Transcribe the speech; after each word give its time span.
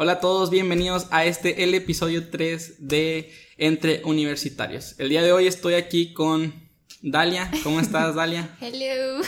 Hola 0.00 0.12
a 0.12 0.20
todos, 0.20 0.50
bienvenidos 0.50 1.08
a 1.10 1.24
este, 1.24 1.64
el 1.64 1.74
episodio 1.74 2.28
3 2.30 2.86
de 2.86 3.32
Entre 3.56 4.00
Universitarios. 4.04 4.94
El 4.98 5.08
día 5.08 5.24
de 5.24 5.32
hoy 5.32 5.48
estoy 5.48 5.74
aquí 5.74 6.12
con 6.12 6.54
Dalia. 7.02 7.50
¿Cómo 7.64 7.80
estás, 7.80 8.14
Dalia? 8.14 8.56
Hello. 8.60 9.20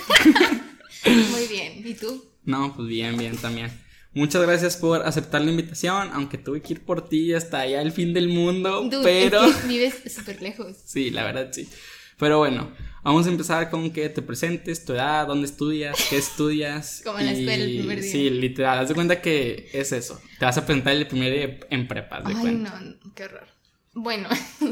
Muy 1.33 1.48
bien. 1.48 1.85
¿Y 1.85 1.95
tú? 1.95 2.25
No, 2.45 2.72
pues 2.77 2.87
bien, 2.87 3.19
bien 3.19 3.37
también. 3.37 3.72
Muchas 4.14 4.43
gracias 4.43 4.77
por 4.77 5.03
aceptar 5.03 5.41
la 5.41 5.51
invitación, 5.51 6.11
aunque 6.12 6.38
tuve 6.38 6.62
que 6.62 6.74
ir 6.74 6.84
por 6.84 7.08
ti 7.08 7.34
hasta 7.34 7.58
allá 7.58 7.82
el 7.82 7.90
fin 7.90 8.14
del 8.14 8.28
mundo, 8.28 8.88
pero... 9.02 9.46
Es 9.46 9.56
que 9.56 9.66
vives 9.66 9.94
súper 10.14 10.40
lejos. 10.40 10.76
Sí, 10.87 11.10
la 11.10 11.24
verdad 11.24 11.48
sí. 11.50 11.68
Pero 12.16 12.38
bueno, 12.38 12.71
vamos 13.03 13.26
a 13.26 13.30
empezar 13.30 13.71
con 13.71 13.90
que 13.92 14.08
te 14.08 14.22
presentes, 14.22 14.85
tu 14.85 14.92
edad, 14.92 15.26
dónde 15.26 15.46
estudias, 15.46 15.96
qué 16.09 16.16
estudias. 16.19 17.02
Como 17.05 17.19
en 17.19 17.27
la 17.27 17.33
escuela 17.33 17.65
el 17.65 17.78
primer 17.78 18.01
día. 18.01 18.12
Sí, 18.12 18.30
literal, 18.30 18.78
haz 18.78 18.88
de 18.88 18.95
cuenta 18.95 19.20
que 19.20 19.69
es 19.73 19.92
eso. 19.92 20.20
Te 20.38 20.45
vas 20.45 20.56
a 20.59 20.66
presentar 20.66 20.95
el 20.95 21.06
primer 21.06 21.33
día 21.33 21.59
en 21.70 21.88
prepa, 21.88 22.20
de 22.20 22.28
Ay, 22.28 22.34
cuenta. 22.34 22.80
no, 22.80 23.12
qué 23.15 23.25
horror. 23.25 23.48
Bueno, 23.92 24.28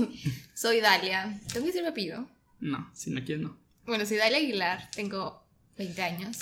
soy 0.54 0.80
Dalia. 0.80 1.40
¿Tengo 1.52 1.66
que 1.66 1.72
decir 1.72 1.82
mi 1.82 1.88
apellido? 1.88 2.28
No, 2.60 2.90
si 2.94 3.10
no 3.10 3.24
quieres, 3.24 3.44
no. 3.44 3.58
Bueno, 3.86 4.04
soy 4.06 4.16
Dalia 4.16 4.38
Aguilar, 4.38 4.90
tengo 4.94 5.44
20 5.76 6.02
años. 6.02 6.38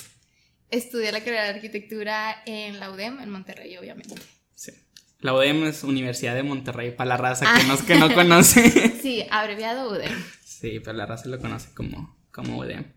Estudié 0.70 1.12
la 1.12 1.20
carrera 1.20 1.44
de 1.44 1.50
arquitectura 1.50 2.42
en 2.44 2.80
la 2.80 2.90
UDEM, 2.90 3.20
en 3.20 3.30
Monterrey, 3.30 3.76
obviamente. 3.76 4.16
Sí. 4.54 4.72
La 5.20 5.34
UDEM 5.34 5.64
es 5.64 5.82
Universidad 5.82 6.34
de 6.34 6.42
Monterrey, 6.42 6.90
para 6.90 7.08
la 7.08 7.16
raza 7.16 7.46
que, 7.56 7.66
no, 7.66 7.86
que 7.86 7.94
no 7.96 8.14
conoce. 8.14 8.92
Sí, 9.02 9.24
abreviado 9.30 9.90
UDEM. 9.90 10.12
Sí, 10.44 10.80
pero 10.80 10.96
la 10.96 11.06
raza 11.06 11.28
lo 11.28 11.38
conoce 11.38 11.72
como, 11.74 12.18
como 12.30 12.58
UDEM. 12.58 12.92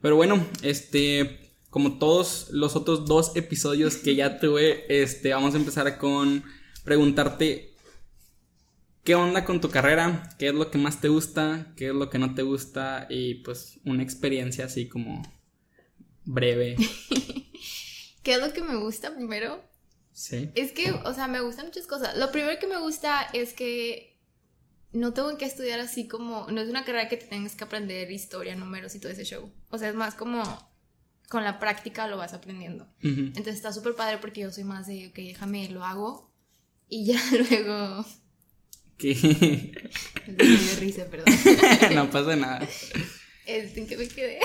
Pero 0.00 0.16
bueno, 0.16 0.46
este, 0.62 1.52
como 1.70 1.98
todos 1.98 2.48
los 2.50 2.76
otros 2.76 3.06
dos 3.06 3.34
episodios 3.34 3.96
que 3.96 4.14
ya 4.14 4.38
tuve, 4.38 4.84
este, 4.88 5.32
vamos 5.32 5.54
a 5.54 5.58
empezar 5.58 5.98
con 5.98 6.44
preguntarte 6.84 7.74
qué 9.04 9.14
onda 9.14 9.44
con 9.44 9.60
tu 9.60 9.70
carrera, 9.70 10.28
qué 10.38 10.48
es 10.48 10.54
lo 10.54 10.70
que 10.70 10.78
más 10.78 11.00
te 11.00 11.08
gusta, 11.08 11.72
qué 11.76 11.88
es 11.88 11.94
lo 11.94 12.10
que 12.10 12.18
no 12.18 12.34
te 12.34 12.42
gusta 12.42 13.06
y 13.08 13.36
pues 13.36 13.80
una 13.84 14.02
experiencia 14.02 14.66
así 14.66 14.88
como 14.88 15.22
breve. 16.24 16.76
¿Qué 18.22 18.34
es 18.34 18.40
lo 18.40 18.52
que 18.52 18.62
me 18.62 18.76
gusta 18.76 19.14
primero? 19.14 19.67
Sí. 20.18 20.50
Es 20.56 20.72
que, 20.72 20.90
o 20.90 21.14
sea, 21.14 21.28
me 21.28 21.40
gustan 21.40 21.66
muchas 21.66 21.86
cosas. 21.86 22.16
Lo 22.16 22.32
primero 22.32 22.58
que 22.58 22.66
me 22.66 22.76
gusta 22.80 23.28
es 23.32 23.52
que 23.52 24.18
no 24.92 25.12
tengo 25.12 25.38
que 25.38 25.44
estudiar 25.44 25.78
así 25.78 26.08
como, 26.08 26.48
no 26.50 26.60
es 26.60 26.68
una 26.68 26.84
carrera 26.84 27.08
que 27.08 27.16
te 27.16 27.26
tengas 27.26 27.54
que 27.54 27.62
aprender 27.62 28.10
historia, 28.10 28.56
números 28.56 28.96
y 28.96 28.98
todo 28.98 29.12
ese 29.12 29.24
show. 29.24 29.52
O 29.70 29.78
sea, 29.78 29.90
es 29.90 29.94
más 29.94 30.16
como 30.16 30.42
con 31.28 31.44
la 31.44 31.60
práctica 31.60 32.08
lo 32.08 32.16
vas 32.16 32.34
aprendiendo. 32.34 32.88
Entonces 33.00 33.54
está 33.54 33.72
súper 33.72 33.94
padre 33.94 34.18
porque 34.18 34.40
yo 34.40 34.50
soy 34.50 34.64
más 34.64 34.88
de, 34.88 35.06
ok, 35.06 35.14
déjame, 35.14 35.68
lo 35.68 35.84
hago 35.84 36.34
y 36.88 37.06
ya 37.06 37.22
luego... 37.50 38.04
¿Qué? 38.96 39.14
Me 40.26 40.80
risa, 40.80 41.04
perdón. 41.04 41.32
no 41.94 42.10
pasa 42.10 42.34
nada. 42.34 42.66
Este, 43.46 43.82
¿En 43.82 43.86
qué 43.86 43.96
me 43.96 44.08
quedé? 44.08 44.40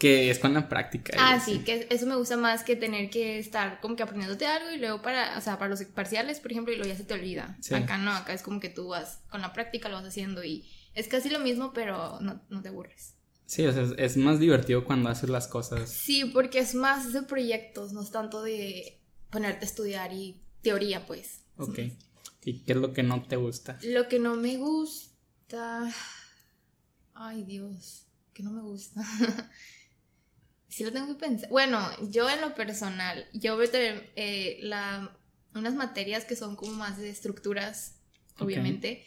Que 0.00 0.30
es 0.30 0.38
con 0.38 0.54
la 0.54 0.68
práctica. 0.68 1.12
Ah, 1.18 1.34
así. 1.34 1.58
sí, 1.58 1.58
que 1.60 1.86
eso 1.90 2.06
me 2.06 2.16
gusta 2.16 2.36
más 2.36 2.64
que 2.64 2.74
tener 2.74 3.10
que 3.10 3.38
estar 3.38 3.80
como 3.80 3.96
que 3.96 4.02
aprendiéndote 4.02 4.46
algo 4.46 4.70
y 4.70 4.78
luego 4.78 5.02
para, 5.02 5.36
o 5.36 5.40
sea, 5.42 5.58
para 5.58 5.68
los 5.68 5.84
parciales, 5.84 6.40
por 6.40 6.50
ejemplo, 6.50 6.72
y 6.72 6.76
luego 6.76 6.90
ya 6.90 6.96
se 6.96 7.04
te 7.04 7.12
olvida. 7.14 7.58
Sí. 7.60 7.74
Acá 7.74 7.98
no, 7.98 8.10
acá 8.10 8.32
es 8.32 8.42
como 8.42 8.60
que 8.60 8.70
tú 8.70 8.88
vas 8.88 9.20
con 9.30 9.42
la 9.42 9.52
práctica, 9.52 9.90
lo 9.90 9.96
vas 9.96 10.06
haciendo 10.06 10.42
y 10.42 10.66
es 10.94 11.06
casi 11.06 11.28
lo 11.28 11.38
mismo, 11.38 11.72
pero 11.74 12.18
no, 12.20 12.40
no 12.48 12.62
te 12.62 12.68
aburres. 12.68 13.14
Sí, 13.44 13.66
o 13.66 13.72
sea, 13.72 13.82
es, 13.82 13.92
es 13.98 14.16
más 14.16 14.40
divertido 14.40 14.84
cuando 14.84 15.10
haces 15.10 15.28
las 15.28 15.48
cosas. 15.48 15.90
Sí, 15.90 16.24
porque 16.24 16.60
es 16.60 16.74
más 16.74 17.12
de 17.12 17.22
proyectos, 17.22 17.92
no 17.92 18.00
es 18.00 18.10
tanto 18.10 18.42
de 18.42 19.00
ponerte 19.30 19.66
a 19.66 19.68
estudiar 19.68 20.12
y 20.12 20.40
teoría, 20.62 21.06
pues. 21.06 21.42
Ok. 21.56 21.78
¿Y 22.44 22.60
qué 22.60 22.72
es 22.72 22.78
lo 22.78 22.92
que 22.92 23.02
no 23.02 23.22
te 23.22 23.36
gusta? 23.36 23.78
Lo 23.82 24.08
que 24.08 24.18
no 24.18 24.36
me 24.36 24.56
gusta... 24.56 25.92
Ay, 27.12 27.42
Dios, 27.42 28.06
que 28.32 28.42
no 28.42 28.50
me 28.50 28.62
gusta. 28.62 29.02
sí 30.70 30.84
lo 30.84 30.92
tengo 30.92 31.08
que 31.08 31.14
pensar. 31.14 31.50
Bueno, 31.50 31.80
yo 32.08 32.30
en 32.30 32.40
lo 32.40 32.54
personal, 32.54 33.26
yo 33.32 33.56
veo 33.56 33.68
también 33.68 34.02
eh, 34.16 34.58
la, 34.62 35.14
unas 35.54 35.74
materias 35.74 36.24
que 36.24 36.36
son 36.36 36.56
como 36.56 36.72
más 36.72 36.96
de 36.96 37.10
estructuras, 37.10 37.96
obviamente. 38.38 39.04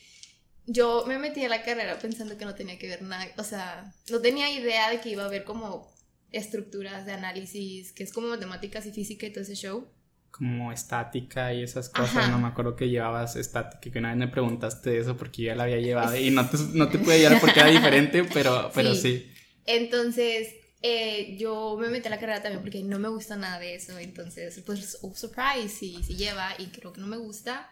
Yo 0.66 1.06
me 1.08 1.18
metí 1.18 1.44
a 1.44 1.50
la 1.50 1.64
carrera 1.64 1.98
pensando 2.00 2.38
que 2.38 2.46
no 2.46 2.54
tenía 2.54 2.78
que 2.78 2.88
ver 2.88 3.02
nada, 3.02 3.28
o 3.38 3.44
sea, 3.44 3.94
no 4.10 4.20
tenía 4.20 4.50
idea 4.52 4.90
de 4.90 5.00
que 5.00 5.10
iba 5.10 5.24
a 5.24 5.28
haber 5.28 5.44
como 5.44 5.92
estructuras 6.32 7.06
de 7.06 7.14
análisis, 7.14 7.92
que 7.92 8.04
es 8.04 8.12
como 8.12 8.28
matemáticas 8.28 8.86
y 8.86 8.92
física 8.92 9.26
y 9.26 9.32
todo 9.32 9.44
ese 9.44 9.56
show. 9.56 9.88
Como 10.32 10.72
estática 10.72 11.54
y 11.54 11.62
esas 11.62 11.90
cosas. 11.90 12.18
Ajá. 12.18 12.28
No 12.30 12.40
me 12.40 12.48
acuerdo 12.48 12.76
que 12.76 12.90
llevabas 12.90 13.36
estática. 13.36 13.92
Que 13.92 14.00
una 14.00 14.10
vez 14.10 14.18
me 14.18 14.28
preguntaste 14.28 14.98
eso 14.98 15.16
porque 15.16 15.44
yo 15.44 15.48
ya 15.50 15.56
la 15.56 15.66
había 15.66 15.78
llevado. 15.78 16.18
Y 16.18 16.32
no 16.32 16.50
te, 16.50 16.58
no 16.74 16.90
te 16.90 16.98
pude 17.00 17.16
ayudar 17.16 17.40
porque 17.40 17.60
era 17.60 17.70
diferente, 17.70 18.24
pero, 18.34 18.72
pero 18.74 18.96
sí. 18.96 19.32
Entonces, 19.66 20.56
eh, 20.86 21.38
yo 21.40 21.78
me 21.80 21.88
metí 21.88 22.08
a 22.08 22.12
la 22.12 22.20
carrera 22.20 22.44
también 22.44 22.62
porque 22.62 22.84
no 22.84 23.00
me 23.00 23.08
gusta 23.08 23.38
nada 23.38 23.58
de 23.58 23.76
eso. 23.76 23.98
Entonces, 23.98 24.62
pues, 24.66 25.00
oh, 25.02 25.16
surprise, 25.16 25.70
sí, 25.70 25.98
sí 26.06 26.16
lleva 26.16 26.54
y 26.60 26.68
creo 26.68 26.92
que 26.92 27.00
no 27.00 27.08
me 27.08 27.18
gusta. 27.18 27.72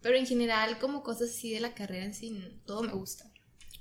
Pero 0.00 0.16
en 0.16 0.26
general, 0.26 0.78
como 0.78 1.02
cosas 1.02 1.30
así 1.30 1.52
de 1.52 1.60
la 1.60 1.74
carrera 1.74 2.04
en 2.04 2.14
sí, 2.14 2.60
todo 2.64 2.82
me 2.84 2.92
gusta. 2.92 3.24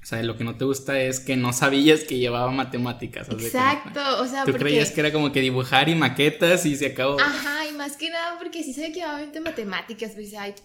O 0.02 0.06
sea, 0.06 0.22
lo 0.24 0.36
que 0.36 0.44
no 0.44 0.58
te 0.58 0.66
gusta 0.66 1.00
es 1.00 1.20
que 1.20 1.38
no 1.38 1.54
sabías 1.54 2.02
que 2.02 2.18
llevaba 2.18 2.52
matemáticas. 2.52 3.30
Exacto, 3.30 4.02
o 4.22 4.28
sea, 4.28 4.44
Tú 4.44 4.52
porque... 4.52 4.66
creías 4.66 4.92
que 4.92 5.00
era 5.02 5.14
como 5.14 5.32
que 5.32 5.40
dibujar 5.40 5.88
y 5.88 5.96
maquetas 5.96 6.66
y 6.66 6.76
se 6.76 6.88
acabó. 6.88 7.20
Ajá, 7.22 7.68
y 7.68 7.74
más 7.74 7.96
que 7.96 8.10
nada 8.10 8.38
porque 8.40 8.64
sí 8.64 8.74
sabía 8.74 8.92
que 8.92 9.00
iba 9.00 9.12
a 9.12 9.18
haber 9.18 9.40
matemáticas, 9.42 10.12
pues 10.14 10.34
hay 10.34 10.56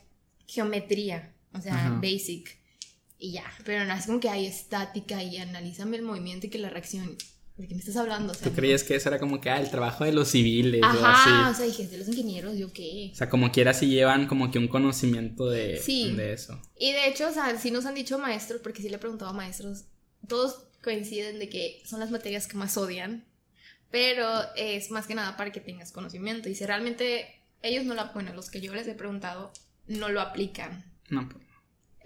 geometría, 0.46 1.34
o 1.52 1.60
sea, 1.60 1.74
Ajá. 1.74 2.00
basic, 2.02 2.58
y 3.18 3.32
ya. 3.32 3.44
Pero 3.64 3.84
no 3.84 3.94
es 3.94 4.06
como 4.06 4.18
que 4.18 4.28
hay 4.28 4.46
estática 4.46 5.22
y 5.22 5.36
analízame 5.36 5.98
el 5.98 6.02
movimiento 6.02 6.46
y 6.46 6.50
que 6.50 6.58
la 6.58 6.70
reacción. 6.70 7.16
¿De 7.58 7.66
qué 7.68 7.74
me 7.74 7.80
estás 7.80 7.96
hablando? 7.96 8.32
O 8.32 8.34
sea, 8.34 8.48
Tú 8.48 8.54
creías 8.54 8.84
que 8.84 8.94
eso 8.94 9.08
era 9.08 9.18
como 9.18 9.40
que 9.40 9.50
ah, 9.50 9.60
el 9.60 9.68
trabajo 9.70 10.04
de 10.04 10.12
los 10.12 10.28
civiles 10.28 10.80
o 10.82 10.86
Ajá, 10.86 11.48
o 11.48 11.50
así. 11.50 11.56
sea, 11.56 11.66
dije, 11.66 11.88
de 11.88 11.98
los 11.98 12.08
ingenieros, 12.08 12.56
¿yo 12.56 12.72
qué? 12.72 13.10
O 13.12 13.16
sea, 13.16 13.28
como 13.28 13.50
quiera 13.52 13.74
si 13.74 13.88
llevan 13.88 14.26
como 14.28 14.50
que 14.52 14.58
un 14.58 14.68
conocimiento 14.68 15.50
de, 15.50 15.76
Sí. 15.78 16.12
de 16.14 16.32
eso. 16.32 16.60
Y 16.78 16.92
de 16.92 17.08
hecho, 17.08 17.28
o 17.28 17.32
sea, 17.32 17.58
sí 17.58 17.70
nos 17.72 17.84
han 17.84 17.94
dicho 17.96 18.18
maestros, 18.18 18.60
porque 18.62 18.80
sí 18.80 18.88
le 18.88 18.96
he 18.96 18.98
preguntado 19.00 19.32
a 19.32 19.34
maestros, 19.34 19.84
todos 20.28 20.68
coinciden 20.84 21.38
de 21.40 21.48
que 21.48 21.82
son 21.84 21.98
las 22.00 22.10
materias 22.12 22.46
que 22.46 22.56
más 22.56 22.76
odian, 22.76 23.24
pero 23.90 24.26
es 24.56 24.90
más 24.92 25.06
que 25.08 25.14
nada 25.16 25.36
para 25.36 25.50
que 25.50 25.60
tengas 25.60 25.90
conocimiento. 25.92 26.48
Y 26.48 26.54
si 26.54 26.64
realmente 26.64 27.26
ellos 27.62 27.84
no 27.84 27.94
lo, 27.94 28.12
bueno, 28.12 28.32
los 28.34 28.50
que 28.50 28.60
yo 28.60 28.72
les 28.72 28.86
he 28.86 28.94
preguntado, 28.94 29.52
no 29.88 30.08
lo 30.10 30.20
aplican. 30.20 30.84
No, 31.08 31.28
pues, 31.28 31.42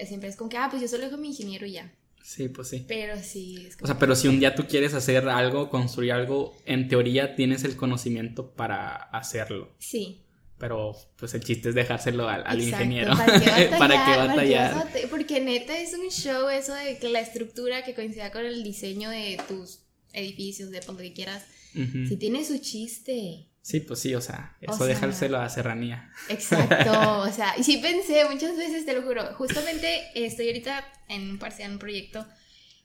Siempre 0.08 0.30
es 0.30 0.36
como 0.36 0.48
que, 0.48 0.56
ah, 0.56 0.68
pues 0.70 0.80
yo 0.82 0.88
solo 0.88 1.04
dejo 1.04 1.16
mi 1.18 1.28
ingeniero 1.28 1.66
y 1.66 1.72
ya. 1.72 1.92
Sí, 2.22 2.48
pues 2.48 2.68
sí. 2.68 2.84
Pero 2.88 3.14
sí, 3.22 3.66
es 3.68 3.76
O 3.82 3.86
sea, 3.86 3.98
pero 3.98 4.14
si 4.14 4.28
un 4.28 4.38
día 4.40 4.54
tú 4.54 4.66
quieres 4.66 4.94
hacer 4.94 5.28
algo, 5.28 5.68
construir 5.70 6.12
algo, 6.12 6.56
en 6.66 6.88
teoría 6.88 7.34
tienes 7.36 7.64
el 7.64 7.76
conocimiento 7.76 8.52
para 8.54 8.94
hacerlo. 8.94 9.74
Sí. 9.78 10.18
Pero 10.58 10.94
pues 11.16 11.34
el 11.34 11.42
chiste 11.42 11.70
es 11.70 11.74
dejárselo 11.74 12.28
al, 12.28 12.44
al 12.46 12.60
exacto, 12.60 12.84
ingeniero. 12.84 13.16
¿Para 13.16 13.40
qué 13.40 13.46
batallar? 13.48 13.70
¿Para 13.70 13.70
qué 13.70 13.78
¿Para 13.78 14.04
qué 14.04 14.16
batallar? 14.28 14.74
bate- 14.74 15.08
Porque 15.08 15.40
neta 15.40 15.76
es 15.78 15.92
un 15.94 16.08
show 16.10 16.48
eso 16.48 16.72
de 16.74 16.98
que 16.98 17.08
la 17.08 17.18
estructura 17.20 17.82
que 17.84 17.94
coincida 17.94 18.30
con 18.30 18.44
el 18.46 18.62
diseño 18.62 19.10
de 19.10 19.40
tus 19.48 19.80
edificios, 20.12 20.70
de 20.70 20.80
por 20.82 20.94
lo 20.94 21.00
que 21.00 21.12
quieras, 21.12 21.44
sí 21.74 22.16
tiene 22.16 22.44
su 22.44 22.58
chiste. 22.58 23.48
Sí, 23.62 23.78
pues 23.80 24.00
sí, 24.00 24.14
o 24.14 24.20
sea, 24.20 24.56
O 24.66 24.72
eso 24.72 24.78
sea- 24.78 24.86
dejárselo 24.88 25.38
a 25.38 25.48
serranía. 25.48 26.10
Exacto, 26.28 27.20
o 27.22 27.32
sea, 27.32 27.54
y 27.56 27.62
sí 27.62 27.76
pensé 27.78 28.24
muchas 28.28 28.56
veces, 28.56 28.84
te 28.84 28.92
lo 28.92 29.02
juro, 29.02 29.24
justamente 29.34 30.02
estoy 30.14 30.48
ahorita 30.48 30.84
en 31.08 31.30
un 31.30 31.38
parcial, 31.38 31.68
en 31.68 31.72
un 31.74 31.78
proyecto, 31.78 32.26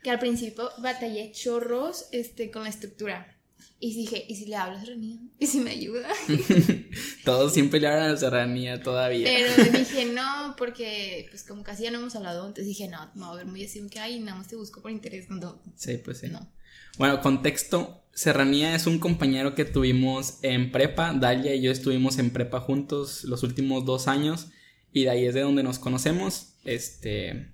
que 0.03 0.11
al 0.11 0.19
principio 0.19 0.69
batallé 0.77 1.31
chorros 1.31 2.05
este, 2.11 2.51
con 2.51 2.63
la 2.63 2.69
estructura. 2.69 3.33
Y 3.79 3.93
dije, 3.93 4.25
¿y 4.27 4.35
si 4.35 4.45
le 4.47 4.55
hablo 4.55 4.77
a 4.77 4.79
Serranía? 4.79 5.17
¿Y 5.39 5.45
si 5.45 5.59
me 5.59 5.69
ayuda? 5.71 6.07
Todos 7.25 7.53
siempre 7.53 7.79
le 7.79 7.87
hablan 7.87 8.11
a 8.11 8.17
serranía 8.17 8.81
todavía. 8.81 9.27
Pero 9.27 9.71
dije, 9.77 10.05
no, 10.05 10.55
porque 10.57 11.27
pues 11.29 11.43
como 11.43 11.63
casi 11.63 11.83
ya 11.83 11.91
no 11.91 11.99
hemos 11.99 12.15
hablado, 12.15 12.41
entonces 12.47 12.65
dije, 12.67 12.87
no, 12.87 13.11
me 13.15 13.25
voy 13.25 13.33
a 13.33 13.37
ver 13.37 13.45
muy 13.45 13.63
así, 13.65 13.85
que 13.89 13.99
ay, 13.99 14.19
nada 14.19 14.37
más 14.39 14.47
te 14.47 14.55
busco 14.55 14.81
por 14.81 14.89
interés, 14.91 15.29
no, 15.29 15.61
Sí, 15.75 15.97
pues 15.97 16.19
sí. 16.19 16.27
no. 16.29 16.51
Bueno, 16.97 17.21
contexto. 17.21 18.03
Serranía 18.17 18.73
es 18.73 18.87
un 18.87 18.97
compañero 18.97 19.53
que 19.53 19.63
tuvimos 19.63 20.39
en 20.41 20.71
prepa. 20.71 21.13
Dalia 21.13 21.53
y 21.53 21.61
yo 21.61 21.71
estuvimos 21.71 22.17
en 22.17 22.31
prepa 22.31 22.59
juntos 22.59 23.23
los 23.25 23.43
últimos 23.43 23.85
dos 23.85 24.07
años. 24.07 24.47
Y 24.91 25.03
de 25.03 25.11
ahí 25.11 25.25
es 25.27 25.35
de 25.35 25.41
donde 25.41 25.61
nos 25.61 25.77
conocemos. 25.77 26.55
Este. 26.65 27.51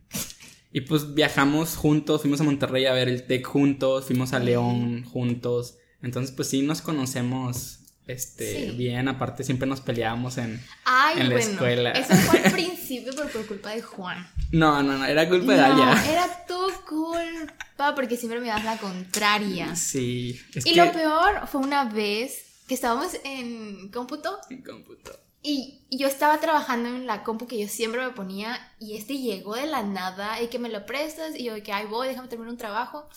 Y 0.72 0.80
pues 0.80 1.16
viajamos 1.16 1.76
juntos. 1.76 2.22
Fuimos 2.22 2.40
a 2.40 2.46
Monterrey 2.46 2.86
a 2.86 2.94
ver 2.94 3.10
el 3.10 3.24
TEC 3.24 3.46
juntos. 3.46 4.06
Fuimos 4.06 4.32
a 4.32 4.40
León 4.40 5.04
juntos. 5.04 5.80
Entonces, 6.02 6.34
pues 6.34 6.48
sí 6.48 6.62
nos 6.62 6.82
conocemos. 6.82 7.80
Este, 8.08 8.70
Sí. 8.70 8.76
bien, 8.76 9.08
aparte 9.08 9.44
siempre 9.44 9.68
nos 9.68 9.80
peleábamos 9.82 10.38
en... 10.38 10.62
Ay, 10.84 11.20
En 11.22 11.30
la 11.30 11.36
bueno, 11.36 11.52
escuela. 11.52 11.92
eso 11.92 12.14
fue 12.16 12.40
al 12.42 12.52
principio, 12.52 13.14
pero 13.16 13.30
por 13.30 13.46
culpa 13.48 13.70
de 13.72 13.82
Juan. 13.82 14.28
No, 14.52 14.84
no, 14.84 14.98
no, 14.98 15.06
era 15.06 15.28
culpa 15.30 15.54
de 15.54 15.58
Dalia. 15.60 16.12
era 16.12 16.46
tu 16.46 16.60
culpa, 16.86 17.96
porque 17.96 18.18
siempre 18.18 18.40
me 18.40 18.48
das 18.48 18.64
la 18.66 18.78
contraria. 18.78 19.76
Sí, 19.76 20.40
es 20.54 20.66
Y 20.66 20.72
que... 20.74 20.86
lo 20.86 20.92
peor 20.92 21.48
fue 21.48 21.62
una 21.62 21.86
vez 21.86 22.46
que 22.68 22.74
estábamos 22.74 23.08
en 23.24 23.90
cómputo 23.90 24.38
En 24.50 24.62
cómputo. 24.62 25.20
Y, 25.42 25.82
yo 25.92 26.08
estaba 26.08 26.40
trabajando 26.40 26.88
en 26.90 27.06
la 27.06 27.24
compu 27.24 27.48
que 27.48 27.60
yo 27.60 27.68
siempre 27.68 28.02
me 28.02 28.12
ponía 28.14 28.58
y 28.80 28.96
este 28.96 29.18
llegó 29.18 29.56
de 29.56 29.66
la 29.68 29.84
nada 29.84 30.42
y 30.42 30.48
que 30.48 30.58
me 30.58 30.70
lo 30.70 30.86
prestas 30.86 31.36
y 31.38 31.44
yo 31.44 31.54
de 31.54 31.62
que 31.64 31.74
ahí 31.74 31.86
voy, 31.86 32.08
déjame 32.08 32.30
terminar 32.30 32.52
un 32.52 32.58
trabajo. 32.58 33.08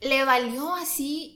Le 0.00 0.24
valió 0.24 0.74
así, 0.76 1.35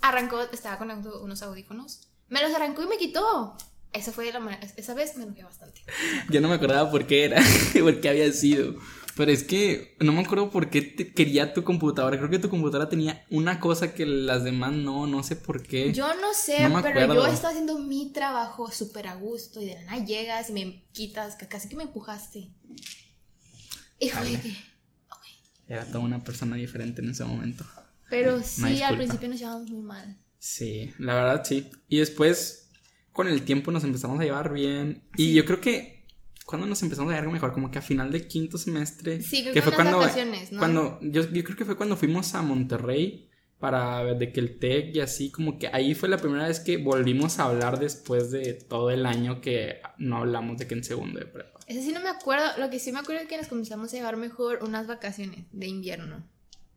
arrancó, 0.00 0.40
estaba 0.52 0.78
con 0.78 0.90
unos 0.90 1.42
audífonos, 1.42 2.08
me 2.28 2.42
los 2.42 2.54
arrancó 2.54 2.82
y 2.82 2.86
me 2.86 2.98
quitó. 2.98 3.56
Esa 3.92 4.12
fue 4.12 4.30
la 4.30 4.40
manera, 4.40 4.66
esa 4.76 4.94
vez 4.94 5.16
me 5.16 5.24
enojé 5.24 5.42
bastante. 5.42 5.80
Yo 6.28 6.40
no 6.40 6.48
me 6.48 6.56
acordaba 6.56 6.90
por 6.90 7.06
qué 7.06 7.24
era, 7.24 7.42
por 7.80 8.00
qué 8.00 8.08
había 8.08 8.30
sido. 8.32 8.76
Pero 9.16 9.32
es 9.32 9.44
que 9.44 9.96
no 10.00 10.12
me 10.12 10.20
acuerdo 10.20 10.50
por 10.50 10.68
qué 10.68 10.82
te 10.82 11.14
quería 11.14 11.54
tu 11.54 11.64
computadora. 11.64 12.18
Creo 12.18 12.28
que 12.28 12.38
tu 12.38 12.50
computadora 12.50 12.90
tenía 12.90 13.24
una 13.30 13.60
cosa 13.60 13.94
que 13.94 14.04
las 14.04 14.44
demás 14.44 14.72
no, 14.72 15.06
no 15.06 15.22
sé 15.22 15.36
por 15.36 15.62
qué. 15.62 15.94
Yo 15.94 16.14
no 16.16 16.34
sé, 16.34 16.68
No 16.68 16.82
pero 16.82 17.14
yo 17.14 17.26
estaba 17.26 17.48
haciendo 17.50 17.78
mi 17.78 18.12
trabajo 18.12 18.70
súper 18.70 19.06
a 19.06 19.14
gusto 19.14 19.62
y 19.62 19.66
de 19.66 19.76
la 19.76 19.84
nada 19.84 20.04
llegas 20.04 20.50
y 20.50 20.52
me 20.52 20.84
quitas, 20.92 21.36
casi 21.48 21.70
que 21.70 21.76
me 21.76 21.84
empujaste. 21.84 22.50
Y 23.98 24.10
fue 24.10 24.38
Era 25.66 25.86
toda 25.86 26.00
una 26.00 26.22
persona 26.22 26.56
diferente 26.56 27.00
en 27.00 27.08
ese 27.08 27.24
momento. 27.24 27.64
Pero 28.08 28.42
sí, 28.42 28.82
al 28.82 28.96
principio 28.96 29.28
nos 29.28 29.38
llevamos 29.38 29.70
muy 29.70 29.82
mal. 29.82 30.16
Sí, 30.38 30.92
la 30.98 31.14
verdad 31.14 31.42
sí. 31.44 31.70
Y 31.88 31.98
después, 31.98 32.70
con 33.12 33.28
el 33.28 33.42
tiempo 33.42 33.72
nos 33.72 33.84
empezamos 33.84 34.20
a 34.20 34.24
llevar 34.24 34.52
bien. 34.52 35.02
Y 35.16 35.34
yo 35.34 35.44
creo 35.44 35.60
que 35.60 36.04
cuando 36.44 36.66
nos 36.66 36.82
empezamos 36.82 37.12
a 37.12 37.16
llevar 37.16 37.32
mejor, 37.32 37.52
como 37.52 37.70
que 37.70 37.78
a 37.78 37.82
final 37.82 38.12
de 38.12 38.26
quinto 38.28 38.56
semestre. 38.58 39.20
Sí, 39.20 39.42
creo 39.42 39.52
que 39.52 39.60
que 39.60 39.62
fue 39.62 39.74
cuando, 39.74 39.98
vacaciones, 39.98 40.52
¿no? 40.52 40.58
cuando 40.60 40.98
yo, 41.02 41.28
yo 41.30 41.44
creo 41.44 41.56
que 41.56 41.64
fue 41.64 41.76
cuando 41.76 41.96
fuimos 41.96 42.34
a 42.34 42.42
Monterrey 42.42 43.28
para 43.58 44.02
ver 44.02 44.18
de 44.18 44.32
que 44.32 44.40
el 44.40 44.58
TEC 44.58 44.94
y 44.94 45.00
así, 45.00 45.30
como 45.30 45.58
que 45.58 45.68
ahí 45.68 45.94
fue 45.94 46.08
la 46.08 46.18
primera 46.18 46.46
vez 46.46 46.60
que 46.60 46.76
volvimos 46.76 47.38
a 47.38 47.44
hablar 47.46 47.78
después 47.78 48.30
de 48.30 48.54
todo 48.54 48.90
el 48.90 49.06
año 49.06 49.40
que 49.40 49.80
no 49.98 50.18
hablamos 50.18 50.58
de 50.58 50.66
que 50.66 50.74
en 50.74 50.84
segundo 50.84 51.18
de 51.18 51.26
prepa. 51.26 51.58
Ese 51.66 51.82
sí 51.82 51.92
no 51.92 52.00
me 52.00 52.10
acuerdo, 52.10 52.44
lo 52.58 52.70
que 52.70 52.78
sí 52.78 52.92
me 52.92 53.00
acuerdo 53.00 53.22
es 53.22 53.28
que 53.28 53.38
nos 53.38 53.48
comenzamos 53.48 53.92
a 53.92 53.96
llevar 53.96 54.16
mejor 54.16 54.60
unas 54.62 54.86
vacaciones 54.86 55.46
de 55.52 55.66
invierno. 55.66 56.28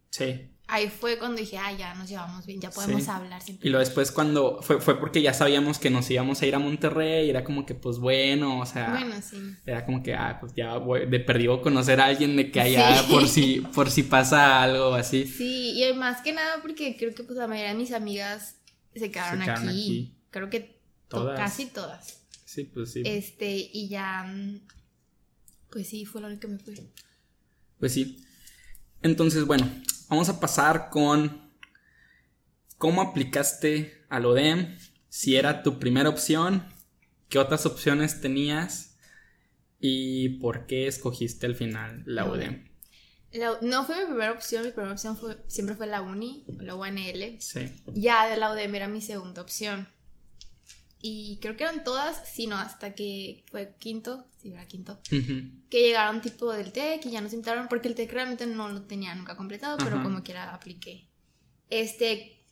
Sí. 0.10 0.50
Ahí 0.71 0.88
fue 0.89 1.18
cuando 1.18 1.42
dije, 1.42 1.57
ah, 1.57 1.71
ya 1.75 1.95
nos 1.95 2.07
llevamos 2.07 2.45
bien, 2.45 2.62
ya 2.62 2.69
podemos 2.69 3.04
Sí. 3.04 3.10
hablar 3.10 3.42
siempre. 3.42 3.68
Y 3.68 3.71
luego 3.71 3.83
después 3.83 4.12
cuando 4.12 4.62
fue, 4.62 4.80
fue 4.80 5.00
porque 5.00 5.21
ya 5.21 5.33
sabíamos 5.33 5.80
que 5.80 5.89
nos 5.89 6.10
íbamos 6.12 6.42
a 6.42 6.45
ir 6.45 6.54
a 6.54 6.60
Monterrey 6.60 7.25
y 7.25 7.30
era 7.31 7.44
como 7.44 7.66
que 7.66 7.74
pues 7.74 7.98
bueno, 7.98 8.60
o 8.60 8.66
sea, 8.68 8.92
Bueno, 8.92 9.16
sí. 9.21 9.38
era 9.66 9.83
como 9.86 10.04
que 10.04 10.13
ah, 10.13 10.38
pues 10.39 10.54
ya 10.56 10.77
voy 10.77 11.07
de 11.07 11.19
perdido 11.19 11.62
conocer 11.63 12.00
a 12.00 12.06
alguien 12.06 12.36
de 12.36 12.51
que 12.51 12.62
allá 12.62 13.01
Sí. 13.01 13.12
por 13.12 13.27
si 13.27 13.62
por 13.74 13.89
si 13.89 14.04
pasa 14.04 14.62
algo 14.62 14.94
así. 14.94 15.25
Sí, 15.25 15.81
y 15.83 15.94
más 15.94 16.21
que 16.21 16.33
nada 16.33 16.62
porque 16.62 16.95
creo 16.98 17.16
que 17.16 17.24
pues 17.24 17.38
la 17.39 17.48
mayoría 17.48 17.71
de 17.71 17.77
mis 17.77 17.92
amigas 17.92 18.57
se 18.95 19.10
quedaron, 19.10 19.39
quedaron 19.42 19.69
aquí. 19.69 19.80
aquí. 19.80 20.16
Creo 20.30 20.50
que 20.51 20.80
Todas. 21.07 21.39
casi 21.39 21.66
todas. 21.66 22.21
Sí, 22.45 22.66
pues 22.66 22.92
sí. 22.92 23.01
Este, 23.06 23.56
y 23.74 23.89
ya, 23.89 24.31
pues 25.71 25.88
sí, 25.88 26.06
fue 26.06 26.21
lo 26.21 26.27
único 26.27 26.42
que 26.42 26.48
me 26.48 26.60
fue. 26.60 26.74
Pues 27.80 27.94
sí. 27.94 28.24
Entonces, 29.01 29.45
bueno, 29.45 29.68
vamos 30.09 30.29
a 30.29 30.39
pasar 30.39 30.89
con 30.89 31.50
cómo 32.77 33.01
aplicaste 33.01 34.03
al 34.09 34.25
ODEM, 34.25 34.77
si 35.09 35.35
era 35.35 35.63
tu 35.63 35.79
primera 35.79 36.09
opción, 36.09 36.63
qué 37.29 37.39
otras 37.39 37.65
opciones 37.65 38.21
tenías 38.21 38.97
y 39.79 40.39
por 40.39 40.65
qué 40.65 40.88
escogiste 40.88 41.45
al 41.45 41.56
final 41.56 42.03
la 42.06 42.25
ODEM. 42.25 42.67
La- 43.31 43.59
no 43.61 43.85
fue 43.85 44.00
mi 44.00 44.06
primera 44.06 44.31
opción, 44.31 44.63
mi 44.65 44.71
primera 44.71 44.94
opción 44.94 45.15
fue, 45.15 45.38
siempre 45.47 45.75
fue 45.75 45.85
la 45.88 46.01
uni, 46.01 46.45
o 46.47 46.61
la 46.61 46.75
UNL. 46.75 47.39
Sí. 47.39 47.71
Ya 47.94 48.27
de 48.27 48.38
la 48.38 48.51
UDEM 48.51 48.73
era 48.75 48.88
mi 48.88 49.01
segunda 49.01 49.41
opción. 49.41 49.88
Y 51.01 51.38
creo 51.42 51.56
que 51.56 51.63
eran 51.63 51.84
todas, 51.84 52.28
sino 52.28 52.57
hasta 52.57 52.94
que 52.94 53.46
fue 53.50 53.74
quinto, 53.80 54.25
sí, 54.42 54.51
era 54.51 54.68
quinto, 54.68 55.00
Ujú. 55.12 55.50
que 55.69 55.81
llegaron 55.81 56.22
tipo 56.22 56.51
del 56.51 56.74
TEC 56.74 57.06
y 57.06 57.12
ya 57.12 57.22
nos 57.22 57.31
invitaron, 57.34 57.68
porque 57.69 57.88
el 57.88 57.96
TEC 57.96 58.12
realmente 58.12 58.46
no 58.46 58.68
lo 58.69 58.81
tenía 58.84 59.16
nunca 59.16 59.38
completado, 59.38 59.78
pero 59.78 60.04
como 60.04 60.24
quiera 60.24 60.54
apliqué. 60.54 61.07
Este, 61.69 62.44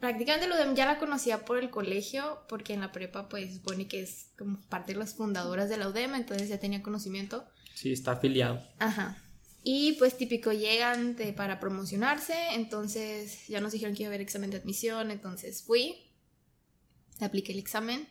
prácticamente 0.00 0.48
la 0.48 0.56
UDEM 0.56 0.74
ya 0.74 0.86
la 0.86 0.98
conocía 0.98 1.44
por 1.44 1.58
el 1.58 1.70
colegio, 1.70 2.40
porque 2.48 2.74
en 2.74 2.80
la 2.80 2.90
prepa 2.90 3.28
pues 3.28 3.54
supone 3.54 3.86
que 3.86 4.02
es 4.02 4.30
como 4.36 4.60
parte 4.62 4.94
de 4.94 4.98
las 4.98 5.14
fundadoras 5.14 5.68
de 5.68 5.76
la 5.76 5.88
UDEM, 5.88 6.14
entonces 6.16 6.48
ya 6.48 6.58
tenía 6.58 6.82
conocimiento. 6.82 7.44
Sí, 7.74 7.92
está 7.92 8.12
afiliado. 8.12 8.60
Ajá. 8.78 9.16
Y 9.62 9.92
pues 9.92 10.16
típico 10.18 10.52
llegan 10.52 11.14
de- 11.14 11.32
para 11.32 11.60
promocionarse, 11.60 12.34
entonces 12.54 13.46
ya 13.46 13.60
nos 13.60 13.70
dijeron 13.72 13.94
que 13.94 14.02
iba 14.02 14.08
a 14.08 14.10
haber 14.10 14.20
examen 14.20 14.50
de 14.50 14.56
admisión, 14.56 15.10
entonces 15.12 15.62
fui, 15.62 16.10
apliqué 17.20 17.52
el 17.52 17.58
examen, 17.58 18.08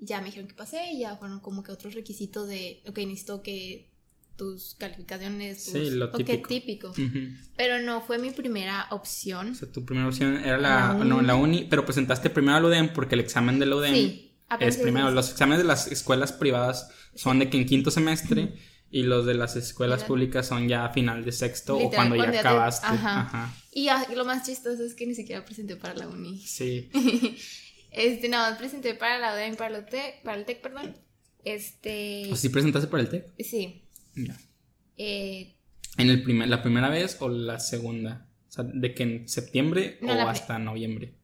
ya 0.00 0.20
me 0.20 0.26
dijeron 0.26 0.48
que 0.48 0.54
pasé 0.54 0.92
y 0.92 1.00
ya 1.00 1.16
fueron 1.16 1.40
como 1.40 1.62
que 1.62 1.72
otros 1.72 1.94
requisitos 1.94 2.48
de, 2.48 2.82
ok, 2.88 2.98
necesito 2.98 3.42
que 3.42 3.90
tus 4.36 4.74
calificaciones, 4.78 5.64
tus, 5.64 5.72
Sí, 5.74 5.90
lo 5.90 6.06
ok, 6.06 6.16
típico. 6.16 6.48
típico. 6.48 6.88
Ujú. 6.90 7.28
Pero 7.56 7.80
no 7.82 8.00
fue 8.00 8.18
mi 8.18 8.30
primera 8.30 8.86
opción. 8.90 9.50
O 9.50 9.54
sea, 9.54 9.70
tu 9.70 9.84
primera 9.84 10.08
opción 10.08 10.36
era 10.36 10.56
la, 10.58 10.94
La 10.98 11.04
no, 11.04 11.18
uni. 11.18 11.26
la 11.26 11.34
uni, 11.36 11.64
pero 11.64 11.84
presentaste 11.84 12.30
primero 12.30 12.56
al 12.56 12.64
UDEM 12.64 12.92
porque 12.92 13.14
el 13.14 13.20
examen 13.20 13.58
del 13.58 13.72
UDEM 13.74 13.94
Sí, 13.94 14.32
es 14.58 14.78
primero. 14.78 15.08
es- 15.08 15.14
Los 15.14 15.30
exámenes 15.30 15.58
de 15.58 15.64
las 15.64 15.86
escuelas 15.86 16.32
privadas 16.32 16.88
son 17.14 17.38
de 17.38 17.50
que 17.50 17.58
en 17.58 17.66
quinto 17.66 17.90
semestre 17.92 18.54
y 18.90 19.02
los 19.04 19.24
de 19.26 19.34
las 19.34 19.54
escuelas 19.54 20.00
Era- 20.00 20.08
públicas 20.08 20.46
son 20.48 20.66
ya 20.66 20.86
a 20.86 20.92
final 20.92 21.24
de 21.24 21.32
sexto 21.32 21.76
o 21.76 21.78
Literal, 21.78 21.94
cuando 21.96 22.16
ya 22.16 22.22
cuando 22.22 22.36
ya 22.36 22.42
te- 22.42 22.48
acabaste. 22.48 22.86
ajá. 22.86 23.20
Ajá. 23.20 23.54
Y 23.72 23.86
lo 24.16 24.24
más 24.24 24.44
chistoso 24.46 24.82
es 24.82 24.94
que 24.94 25.06
ni 25.06 25.14
siquiera 25.14 25.44
presenté 25.44 25.76
para 25.76 25.94
la 25.94 26.08
uni. 26.08 26.38
Sí. 26.44 26.90
Este, 27.92 28.28
nada 28.28 28.50
más 28.50 28.58
presenté 28.58 28.94
para 28.94 29.18
la 29.18 29.34
UDEM, 29.34 29.56
para 29.56 29.76
el 29.78 29.84
TEC, 29.86 30.22
para 30.22 30.38
el 30.38 30.44
TEC, 30.44 30.60
perdón. 30.62 30.96
Este, 31.44 32.28
O 32.32 32.36
¿sí 32.36 32.48
presentaste 32.48 32.88
para 32.88 33.02
el 33.02 33.08
TEC? 33.08 33.26
sí. 33.40 33.82
Ya. 34.14 34.36
Eh, 34.98 35.56
¿En 35.96 36.10
el 36.10 36.22
primer, 36.22 36.48
la 36.48 36.62
primera 36.62 36.88
vez 36.90 37.16
o 37.20 37.28
la 37.28 37.58
segunda? 37.60 38.28
O 38.48 38.52
sea, 38.52 38.64
¿de 38.64 38.94
que 38.94 39.02
en 39.02 39.28
septiembre 39.28 39.98
No, 40.02 40.12
o 40.12 40.16
la 40.16 40.30
hasta 40.30 40.58
noviembre? 40.58 41.14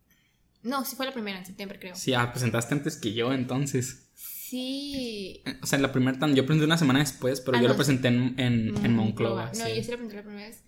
no, 0.62 0.84
sí 0.84 0.96
fue 0.96 1.06
la 1.06 1.12
primera 1.12 1.38
en 1.38 1.46
septiembre, 1.46 1.78
creo. 1.78 1.94
Sí, 1.94 2.12
ah, 2.14 2.30
presentaste 2.32 2.74
antes 2.74 2.96
que 2.96 3.12
yo 3.14 3.32
entonces. 3.32 4.10
Sí. 4.14 5.42
O 5.62 5.66
sea, 5.66 5.76
en 5.76 5.82
la 5.82 5.92
primera, 5.92 6.18
yo 6.32 6.44
presenté 6.46 6.64
una 6.64 6.78
semana 6.78 7.00
después, 7.00 7.40
pero 7.42 7.58
Ah, 7.58 7.60
yo 7.60 7.68
no, 7.68 7.74
lo 7.74 7.76
presenté 7.76 8.08
en, 8.08 8.34
en, 8.38 8.74
en 8.84 8.94
Monclova. 8.96 9.46
No, 9.56 9.66
sí. 9.66 9.74
yo 9.76 9.82
sí 9.82 9.90
la 9.90 9.96
presenté 9.98 10.16
la 10.16 10.22
primera 10.22 10.48
vez. 10.48 10.62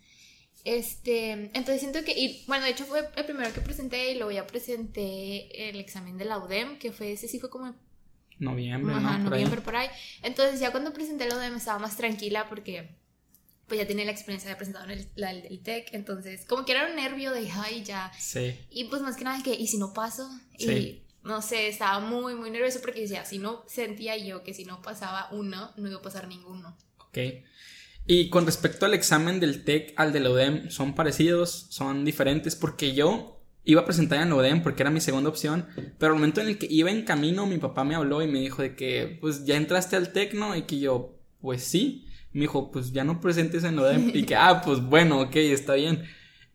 Este, 0.64 1.30
entonces 1.54 1.80
siento 1.80 2.04
que, 2.04 2.12
y, 2.12 2.44
bueno, 2.46 2.64
de 2.64 2.70
hecho 2.70 2.84
fue 2.84 3.08
el 3.16 3.24
primero 3.24 3.52
que 3.52 3.60
presenté 3.60 4.12
y 4.12 4.16
luego 4.16 4.30
ya 4.30 4.46
presenté 4.46 5.68
el 5.70 5.80
examen 5.80 6.18
de 6.18 6.26
la 6.26 6.38
UDEM, 6.38 6.78
que 6.78 6.92
fue, 6.92 7.12
ese 7.12 7.28
sí 7.28 7.38
fue 7.38 7.48
como 7.50 7.74
Noviembre, 8.38 8.94
Ajá, 8.94 9.18
¿no? 9.18 9.24
Por 9.24 9.34
ahí. 9.34 9.40
noviembre 9.40 9.60
por 9.60 9.76
ahí. 9.76 9.88
Entonces 10.22 10.60
ya 10.60 10.70
cuando 10.70 10.92
presenté 10.92 11.28
la 11.28 11.36
UDEM 11.36 11.56
estaba 11.56 11.78
más 11.78 11.96
tranquila 11.96 12.48
porque 12.48 12.96
pues 13.66 13.78
ya 13.78 13.86
tenía 13.86 14.04
la 14.04 14.10
experiencia 14.10 14.52
de 14.52 14.64
en 14.64 14.90
el, 14.90 15.08
la 15.14 15.32
del 15.32 15.42
del 15.42 15.62
TEC, 15.62 15.94
entonces 15.94 16.44
como 16.46 16.64
que 16.64 16.72
era 16.72 16.88
un 16.88 16.96
nervio 16.96 17.32
de, 17.32 17.48
ay, 17.52 17.84
ya. 17.84 18.10
Sí. 18.18 18.58
Y 18.70 18.84
pues 18.84 19.00
más 19.02 19.16
que 19.16 19.24
nada 19.24 19.40
que, 19.42 19.54
¿y 19.54 19.68
si 19.68 19.78
no 19.78 19.92
paso? 19.92 20.28
Sí. 20.58 20.70
Y 20.70 21.06
no 21.22 21.40
sé, 21.42 21.68
estaba 21.68 22.00
muy, 22.00 22.34
muy 22.34 22.50
nervioso 22.50 22.80
porque 22.80 23.02
decía, 23.02 23.24
si 23.24 23.38
no, 23.38 23.62
sentía 23.68 24.16
yo 24.16 24.42
que 24.42 24.54
si 24.54 24.64
no 24.64 24.82
pasaba 24.82 25.28
uno, 25.30 25.70
no 25.76 25.88
iba 25.88 25.98
a 25.98 26.02
pasar 26.02 26.26
ninguno. 26.26 26.76
Ok. 26.98 27.18
Y 28.06 28.28
con 28.28 28.46
respecto 28.46 28.86
al 28.86 28.94
examen 28.94 29.40
del 29.40 29.64
TEC 29.64 29.92
al 29.96 30.12
de 30.12 30.20
la 30.20 30.30
UDEM, 30.30 30.70
¿son 30.70 30.94
parecidos? 30.94 31.66
¿Son 31.70 32.04
diferentes? 32.04 32.56
Porque 32.56 32.92
yo 32.92 33.40
iba 33.64 33.82
a 33.82 33.84
presentar 33.84 34.20
en 34.20 34.30
la 34.30 34.36
UDEM 34.36 34.62
porque 34.62 34.82
era 34.82 34.90
mi 34.90 35.00
segunda 35.00 35.30
opción, 35.30 35.66
pero 35.98 36.12
al 36.12 36.18
momento 36.18 36.40
en 36.40 36.48
el 36.48 36.58
que 36.58 36.66
iba 36.68 36.90
en 36.90 37.04
camino, 37.04 37.46
mi 37.46 37.58
papá 37.58 37.84
me 37.84 37.94
habló 37.94 38.22
y 38.22 38.26
me 38.26 38.40
dijo 38.40 38.62
de 38.62 38.74
que, 38.74 39.18
pues, 39.20 39.44
ya 39.44 39.56
entraste 39.56 39.96
al 39.96 40.12
TEC, 40.12 40.34
¿no? 40.34 40.56
Y 40.56 40.62
que 40.62 40.78
yo, 40.78 41.18
pues 41.40 41.62
sí. 41.62 42.06
Me 42.32 42.42
dijo, 42.42 42.70
pues 42.70 42.92
ya 42.92 43.02
no 43.02 43.20
presentes 43.20 43.64
en 43.64 43.76
la 43.76 43.82
UDEM. 43.82 44.10
Y 44.14 44.24
que, 44.24 44.34
ah, 44.36 44.62
pues 44.64 44.80
bueno, 44.80 45.20
ok, 45.20 45.36
está 45.36 45.74
bien. 45.74 46.04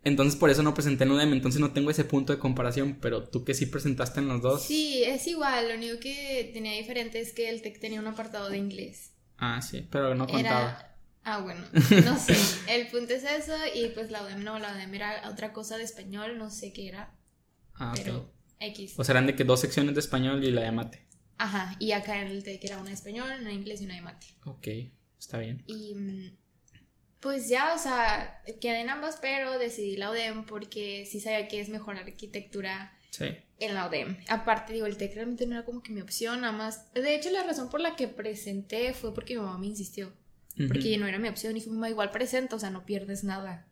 Entonces 0.05 0.39
por 0.39 0.51
eso 0.51 0.61
no 0.61 0.75
presenté 0.75 1.03
en 1.03 1.11
UDEM, 1.11 1.33
entonces 1.33 1.59
no 1.59 1.71
tengo 1.71 1.89
ese 1.89 2.05
punto 2.05 2.31
de 2.31 2.37
comparación, 2.37 2.99
pero 3.01 3.23
tú 3.23 3.43
que 3.43 3.55
sí 3.55 3.65
presentaste 3.65 4.19
en 4.19 4.27
los 4.27 4.39
dos. 4.39 4.61
Sí, 4.61 5.03
es 5.03 5.25
igual, 5.25 5.67
lo 5.67 5.75
único 5.75 5.99
que 5.99 6.51
tenía 6.53 6.73
diferente 6.73 7.19
es 7.19 7.33
que 7.33 7.49
el 7.49 7.63
TEC 7.63 7.79
tenía 7.79 7.99
un 7.99 8.07
apartado 8.07 8.49
de 8.49 8.57
inglés. 8.59 9.13
Ah, 9.39 9.63
sí, 9.63 9.85
pero 9.89 10.13
no 10.13 10.27
contaba. 10.27 10.69
Era... 10.69 10.94
Ah, 11.25 11.39
bueno, 11.39 11.61
no 12.05 12.17
sé. 12.17 12.35
El 12.69 12.87
punto 12.87 13.13
es 13.13 13.23
eso 13.23 13.53
y 13.73 13.89
pues 13.89 14.11
la 14.11 14.23
UDEM 14.23 14.43
no, 14.43 14.59
la 14.59 14.71
UDEM 14.73 14.93
era 14.93 15.29
otra 15.29 15.51
cosa 15.53 15.77
de 15.77 15.83
español, 15.83 16.37
no 16.37 16.49
sé 16.51 16.71
qué 16.71 16.87
era, 16.87 17.13
Ah, 17.73 17.93
pero 17.95 18.31
X. 18.59 18.93
O 18.97 19.03
sea, 19.03 19.13
eran 19.13 19.25
de 19.27 19.35
que 19.35 19.43
dos 19.43 19.59
secciones 19.59 19.95
de 19.95 19.99
español 19.99 20.43
y 20.43 20.51
la 20.51 20.61
de 20.61 20.71
mate. 20.71 21.05
Ajá, 21.37 21.75
y 21.79 21.91
acá 21.91 22.21
en 22.21 22.27
el 22.27 22.43
TEC 22.43 22.63
era 22.63 22.77
una 22.77 22.89
de 22.89 22.93
español, 22.95 23.27
una 23.39 23.49
de 23.49 23.53
inglés 23.55 23.81
y 23.81 23.85
una 23.85 23.95
de 23.95 24.01
mate. 24.01 24.27
Ok, 24.45 24.67
está 25.19 25.37
bien. 25.39 25.63
Y 25.67 25.93
mm, 25.95 26.37
pues 27.19 27.49
ya, 27.49 27.73
o 27.73 27.79
sea, 27.79 28.41
quedé 28.61 28.79
en 28.81 28.89
ambas, 28.89 29.17
pero 29.21 29.57
decidí 29.59 29.97
la 29.97 30.11
UDEM 30.11 30.45
porque 30.45 31.05
sí 31.09 31.19
sabía 31.19 31.47
que 31.47 31.59
es 31.59 31.69
mejor 31.69 31.97
arquitectura 31.97 32.97
Sí. 33.09 33.25
en 33.59 33.73
la 33.73 33.87
UDEM. 33.87 34.17
Aparte, 34.29 34.73
digo, 34.73 34.85
el 34.85 34.95
TEC 34.97 35.15
realmente 35.15 35.45
no 35.47 35.55
era 35.55 35.65
como 35.65 35.81
que 35.81 35.91
mi 35.91 36.01
opción, 36.01 36.41
nada 36.41 36.53
más. 36.53 36.93
De 36.93 37.15
hecho, 37.15 37.31
la 37.31 37.43
razón 37.43 37.69
por 37.69 37.81
la 37.81 37.95
que 37.95 38.07
presenté 38.07 38.93
fue 38.93 39.13
porque 39.13 39.35
mi 39.35 39.41
mamá 39.41 39.57
me 39.57 39.67
insistió. 39.67 40.13
Porque 40.57 40.97
no 40.97 41.07
era 41.07 41.19
mi 41.19 41.27
opción 41.27 41.57
y 41.57 41.61
fue 41.61 41.73
mamá, 41.73 41.89
igual 41.89 42.11
presenta, 42.11 42.55
o 42.55 42.59
sea, 42.59 42.69
no 42.69 42.85
pierdes 42.85 43.23
nada. 43.23 43.67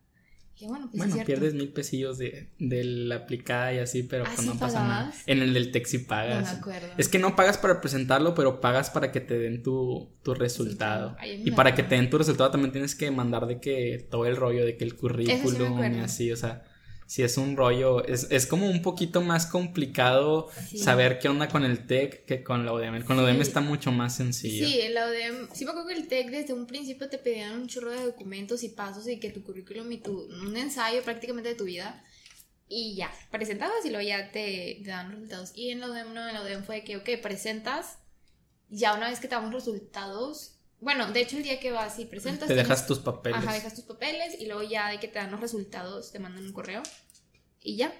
Y 0.56 0.66
bueno, 0.66 0.86
pues 0.86 0.98
Bueno, 0.98 1.08
es 1.10 1.14
cierto. 1.14 1.26
pierdes 1.26 1.54
mil 1.54 1.72
pesillos 1.72 2.16
de, 2.16 2.48
de 2.60 2.84
la 2.84 3.16
aplicada 3.16 3.72
y 3.74 3.78
así, 3.78 4.04
pero 4.04 4.22
¿Ah, 4.24 4.30
pues 4.34 4.46
sí 4.46 4.52
no 4.54 4.58
pasa 4.60 4.86
nada. 4.86 5.12
En 5.26 5.40
el 5.42 5.52
del 5.52 5.72
tech 5.72 5.84
sí 5.86 5.96
No 5.96 6.02
me 6.02 6.08
pagas. 6.08 6.54
acuerdo. 6.54 6.86
Es 6.96 7.08
que 7.08 7.18
no 7.18 7.34
pagas 7.34 7.58
para 7.58 7.80
presentarlo, 7.80 8.34
pero 8.36 8.60
pagas 8.60 8.88
para 8.90 9.10
que 9.10 9.20
te 9.20 9.36
den 9.36 9.64
tu, 9.64 10.12
tu 10.22 10.32
resultado. 10.34 11.16
Y 11.44 11.50
para 11.50 11.74
que 11.74 11.82
te 11.82 11.96
den 11.96 12.08
tu 12.08 12.18
resultado 12.18 12.50
también 12.52 12.70
tienes 12.70 12.94
que 12.94 13.10
mandar 13.10 13.46
de 13.46 13.58
que 13.58 14.06
todo 14.10 14.26
el 14.26 14.36
rollo, 14.36 14.64
de 14.64 14.76
que 14.76 14.84
el 14.84 14.94
currículum 14.94 15.82
y 15.96 15.98
así, 16.00 16.30
o 16.30 16.36
sea, 16.36 16.62
si 17.06 17.22
es 17.22 17.36
un 17.36 17.56
rollo, 17.56 18.04
es, 18.04 18.28
es 18.30 18.46
como 18.46 18.68
un 18.68 18.82
poquito 18.82 19.20
más 19.20 19.46
complicado 19.46 20.48
Sí. 20.68 20.78
saber 20.78 21.18
qué 21.18 21.28
onda 21.28 21.48
con 21.48 21.64
el 21.64 21.86
tech 21.86 22.24
que 22.24 22.42
con 22.42 22.64
la 22.64 22.72
UDM. 22.72 23.04
Con 23.04 23.16
la 23.16 23.22
UDM 23.24 23.36
Sí. 23.36 23.42
está 23.42 23.60
mucho 23.60 23.92
más 23.92 24.16
sencillo. 24.16 24.66
Sí, 24.66 24.80
en 24.80 24.94
la 24.94 25.06
UDEM, 25.08 25.48
sí 25.52 25.64
me 25.64 25.70
acuerdo 25.72 25.88
que 25.88 25.94
el 25.94 26.08
TEC 26.08 26.30
desde 26.30 26.52
un 26.54 26.66
principio 26.66 27.08
te 27.08 27.18
pedían 27.18 27.52
un 27.60 27.66
chorro 27.68 27.90
de 27.90 28.04
documentos 28.04 28.62
y 28.62 28.68
pasos 28.70 29.06
y 29.08 29.18
que 29.20 29.30
tu 29.30 29.42
currículum 29.42 29.90
y 29.92 29.98
tu, 29.98 30.12
un 30.22 30.56
ensayo 30.56 31.02
prácticamente 31.02 31.50
de 31.50 31.54
tu 31.54 31.64
vida 31.64 32.02
y 32.68 32.94
ya, 32.96 33.12
presentabas 33.30 33.84
y 33.84 33.90
luego 33.90 34.08
ya 34.08 34.30
te, 34.32 34.80
te 34.82 34.88
dan 34.90 35.10
resultados. 35.12 35.52
Y 35.54 35.70
en 35.70 35.80
la 35.80 35.90
UDEM 35.90 36.14
no, 36.14 36.26
en 36.26 36.34
la 36.34 36.42
UDEM 36.42 36.64
fue 36.64 36.82
que, 36.84 36.96
ok, 36.96 37.08
presentas, 37.22 37.98
ya 38.70 38.94
una 38.94 39.10
vez 39.10 39.20
que 39.20 39.28
te 39.28 39.34
damos 39.34 39.52
resultados, 39.52 40.53
bueno, 40.84 41.10
de 41.10 41.20
hecho 41.22 41.36
el 41.36 41.42
día 41.42 41.58
que 41.58 41.72
vas 41.72 41.98
y 41.98 42.04
presentas... 42.04 42.46
Te 42.46 42.54
tienes- 42.54 42.68
dejas 42.68 42.86
tus 42.86 43.00
papeles. 43.00 43.38
Ajá, 43.38 43.52
dejas 43.54 43.74
tus 43.74 43.84
papeles 43.84 44.40
y 44.40 44.46
luego 44.46 44.62
ya 44.62 44.90
de 44.90 45.00
que 45.00 45.08
te 45.08 45.18
dan 45.18 45.30
los 45.32 45.40
resultados, 45.40 46.12
te 46.12 46.18
mandan 46.20 46.44
un 46.44 46.52
correo 46.52 46.82
y 47.60 47.76
ya. 47.76 47.92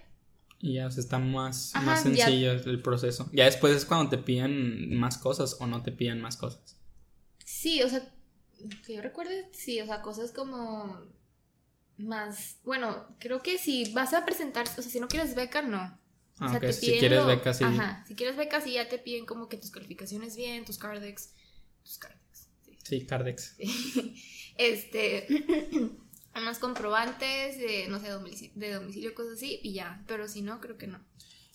Y 0.61 0.75
ya, 0.75 0.87
o 0.87 0.91
sea, 0.91 1.03
está 1.03 1.19
más, 1.19 1.75
Ajá, 1.75 1.85
más 1.87 2.05
ya. 2.05 2.26
sencillo 2.26 2.53
el 2.53 2.81
proceso. 2.83 3.29
Ya 3.33 3.45
después 3.47 3.75
es 3.76 3.85
cuando 3.85 4.09
te 4.11 4.19
piden 4.19 4.97
más 4.99 5.19
cosas 5.19 5.57
o 5.61 5.67
no 5.67 5.83
te 5.83 5.93
piden 5.93 6.21
más 6.21 6.37
cosas. 6.37 6.76
Sí, 7.45 7.83
o 7.83 7.88
sea, 7.88 8.09
que 8.87 8.95
yo 8.95 9.03
recuerde, 9.03 9.49
sí, 9.53 9.81
o 9.81 9.87
sea, 9.87 10.00
cosas 10.00 10.31
como 10.33 11.03
más, 11.97 12.59
bueno, 12.64 13.07
creo 13.21 13.43
que 13.43 13.59
si 13.59 13.93
vas 13.93 14.14
a 14.14 14.25
presentar, 14.25 14.67
o 14.69 14.83
sea, 14.83 14.91
si 14.91 15.00
no 15.00 15.09
quieres 15.09 15.35
beca, 15.35 15.62
no. 15.62 15.79
Ah, 16.38 16.47
o 16.47 16.49
sea, 16.49 16.57
ok, 16.59 16.61
te 16.64 16.73
si 16.73 16.99
quieres 16.99 17.21
lo- 17.21 17.26
becas, 17.26 17.59
sí. 17.59 17.64
Ajá, 17.64 18.05
si 18.09 18.14
quieres 18.14 18.37
becas, 18.37 18.64
sí 18.64 18.73
ya 18.73 18.88
te 18.88 18.99
piden 18.99 19.26
como 19.26 19.49
que 19.49 19.57
tus 19.57 19.71
calificaciones 19.71 20.35
bien, 20.37 20.64
tus 20.64 20.79
cardex, 20.79 21.33
tus 21.85 21.99
cardex, 21.99 22.21
sí. 22.85 23.05
Cardex. 23.07 23.57
Este, 24.57 25.26
unos 26.37 26.59
comprobantes 26.61 27.59
de, 27.59 27.87
no 27.88 27.99
sé, 28.00 28.09
domicilio, 28.09 28.53
de 28.55 28.73
domicilio, 28.75 29.12
cosas 29.14 29.33
así, 29.35 29.59
y 29.64 29.73
ya, 29.73 30.05
pero 30.07 30.29
si 30.29 30.43
no, 30.43 30.61
creo 30.61 30.79
que 30.79 30.87
no. 30.87 31.00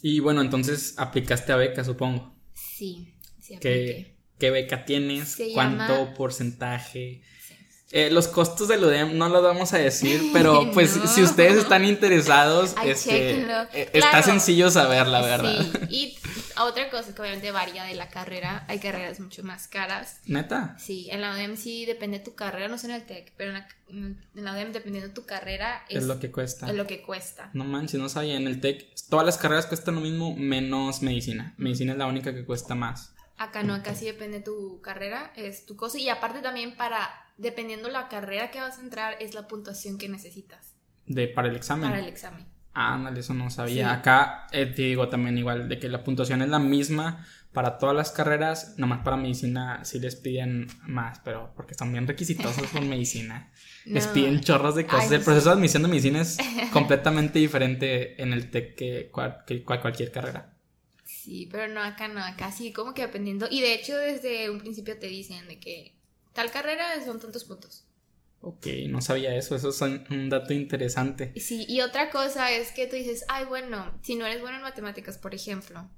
Y 0.02 0.20
bueno, 0.20 0.42
entonces 0.42 0.96
aplicaste 0.98 1.54
a 1.54 1.56
beca, 1.56 1.84
supongo. 1.86 2.36
Sí, 2.54 3.14
sí, 3.42 3.56
apliqué. 3.56 3.62
¿Qué, 3.62 4.16
qué 4.38 4.52
beca 4.52 4.84
tienes? 4.84 5.30
Se 5.30 5.54
¿Cuánto 5.54 5.94
llama- 5.94 6.14
porcentaje? 6.14 7.22
Sí. 7.48 7.56
Eh, 7.92 8.10
los 8.12 8.28
costos 8.28 8.68
del 8.68 8.84
UDEM 8.84 9.18
no 9.18 9.30
los 9.30 9.42
vamos 9.44 9.74
a 9.74 9.78
decir, 9.78 10.22
pero 10.34 10.70
pues 10.74 10.96
No. 10.98 11.08
si 11.08 11.24
ustedes 11.24 11.58
están 11.58 11.86
interesados, 11.86 12.74
Ay, 12.78 12.92
este, 12.92 13.42
eh, 13.74 13.90
está 13.94 14.22
sencillo 14.24 14.70
saber, 14.72 15.08
la 15.08 15.22
verdad. 15.22 15.66
Sí, 15.90 15.96
y 15.96 16.18
otra 16.66 16.90
cosa 16.90 17.14
que 17.14 17.22
obviamente 17.22 17.52
varía 17.52 17.84
de 17.84 17.96
la 17.96 18.10
carrera, 18.10 18.66
hay 18.68 18.80
carreras 18.80 19.20
mucho 19.20 19.44
más 19.44 19.68
caras. 19.68 20.20
¿Neta? 20.26 20.76
Sí, 20.80 21.08
en 21.12 21.22
la 21.22 21.34
UDEM 21.34 21.56
sí 21.58 21.86
depende 21.86 22.20
de 22.20 22.26
tu 22.26 22.36
carrera, 22.36 22.68
no 22.68 22.78
sé 22.78 22.88
en 22.88 22.94
el 22.94 23.06
TEC, 23.06 23.34
pero 23.38 23.52
en 23.52 23.58
la, 23.60 23.68
en 23.90 24.18
la 24.34 24.54
UDEM 24.54 24.72
dependiendo 24.74 25.08
de 25.10 25.14
tu 25.14 25.26
carrera 25.26 25.84
Es, 25.90 25.98
es, 25.98 26.04
lo 26.06 26.20
que 26.20 26.32
cuesta. 26.32 26.68
es 26.70 26.76
lo 26.76 26.88
que 26.88 27.02
cuesta. 27.02 27.50
No 27.54 27.64
manches, 27.66 28.00
no 28.00 28.10
sabía. 28.10 28.36
En 28.36 28.48
el 28.48 28.60
TEC 28.62 28.88
todas 29.10 29.26
las 29.26 29.38
carreras 29.38 29.66
cuestan 29.68 29.96
lo 29.96 30.02
mismo 30.02 30.36
menos 30.36 31.02
medicina. 31.02 31.54
Medicina 31.58 31.94
es 31.94 31.98
la 31.98 32.08
única 32.08 32.34
que 32.34 32.46
cuesta 32.46 32.76
más. 32.76 33.14
Acá 33.38 33.64
no, 33.64 33.74
acá 33.74 33.96
sí 33.96 34.06
depende 34.06 34.40
de 34.40 34.44
tu 34.44 34.82
carrera, 34.82 35.32
es 35.38 35.66
tu 35.66 35.78
cosa. 35.78 35.98
Y 35.98 36.10
aparte 36.10 36.42
también 36.42 36.76
para, 36.76 37.10
dependiendo 37.38 37.88
la 37.90 38.10
carrera 38.10 38.52
que 38.52 38.60
vas 38.60 38.78
a 38.78 38.82
entrar, 38.82 39.16
es 39.22 39.34
la 39.34 39.48
puntuación 39.48 39.98
que 39.98 40.10
necesitas 40.10 40.74
De, 41.06 41.30
para 41.30 41.48
el 41.48 41.56
examen. 41.56 41.90
para 41.90 42.02
el 42.02 42.08
examen. 42.10 42.46
Ah, 42.82 42.94
ándale, 42.94 43.20
eso 43.20 43.34
no 43.34 43.50
sabía. 43.50 43.90
Sí. 43.90 43.98
Acá 44.00 44.48
eh, 44.52 44.66
te 44.68 44.84
digo 44.84 45.10
también 45.10 45.38
igual, 45.38 45.68
de 45.68 45.80
que 45.80 45.90
la 45.90 46.02
puntuación 46.04 46.42
es 46.42 46.48
la 46.50 46.60
misma 46.60 47.26
para 47.52 47.78
todas 47.78 47.96
las 47.96 48.12
carreras, 48.12 48.76
nomás 48.78 49.00
para 49.04 49.18
medicina 49.18 49.84
sí 49.84 50.00
les 50.00 50.16
piden 50.16 50.68
más, 50.84 51.20
pero 51.26 51.52
porque 51.56 51.74
son 51.74 51.92
bien 51.92 52.08
requisitosos 52.08 52.68
con 52.70 52.88
medicina. 52.94 53.52
Les 53.86 54.08
piden 54.08 54.40
chorros 54.40 54.76
de 54.76 54.86
cosas. 54.86 55.10
Ay, 55.12 55.18
el 55.18 55.24
proceso 55.24 55.50
de 55.50 55.56
admisión 55.56 55.82
de 55.84 55.90
medicina 55.90 56.22
es 56.22 56.38
completamente 56.72 57.40
diferente 57.40 58.22
en 58.22 58.32
el 58.34 58.50
TEC 58.50 58.76
que, 58.76 59.10
cual- 59.12 59.44
que 59.46 59.64
cual- 59.66 59.82
cualquier 59.82 60.12
carrera. 60.12 60.54
Sí, 61.04 61.50
pero 61.52 61.68
no, 61.74 61.82
acá 61.84 62.08
no, 62.08 62.24
acá 62.24 62.52
sí, 62.52 62.72
como 62.72 62.94
que 62.94 63.02
dependiendo. 63.02 63.48
Y 63.52 63.60
de 63.62 63.74
hecho, 63.74 63.98
desde 63.98 64.50
un 64.50 64.60
principio 64.60 64.98
te 64.98 65.08
dicen 65.08 65.48
de 65.48 65.60
que 65.60 65.96
tal 66.34 66.50
carrera 66.52 66.86
son 67.04 67.20
tantos 67.20 67.44
puntos. 67.44 67.84
Ok, 68.42 68.68
no 68.88 69.02
sabía 69.02 69.36
eso, 69.36 69.56
eso 69.56 69.70
es 69.70 69.82
un 69.82 70.30
dato 70.30 70.54
interesante. 70.54 71.34
Sí, 71.40 71.66
y 71.68 71.82
otra 71.82 72.10
cosa 72.10 72.52
es 72.52 72.72
que 72.72 72.88
tú 72.88 72.96
dices, 72.96 73.26
ay, 73.28 73.46
bueno, 73.46 73.92
si 74.02 74.16
no 74.16 74.26
eres 74.26 74.40
bueno 74.42 74.58
en 74.58 74.64
matemáticas, 74.64 75.18
por 75.18 75.36
ejemplo, 75.36 75.90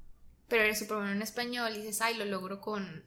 pero 0.47 0.63
eres 0.63 0.79
súper 0.79 0.97
bueno 0.97 1.11
en 1.11 1.21
español, 1.21 1.73
dices, 1.73 2.01
ay, 2.01 2.15
lo 2.17 2.25
logro 2.25 2.59
con, 2.59 3.03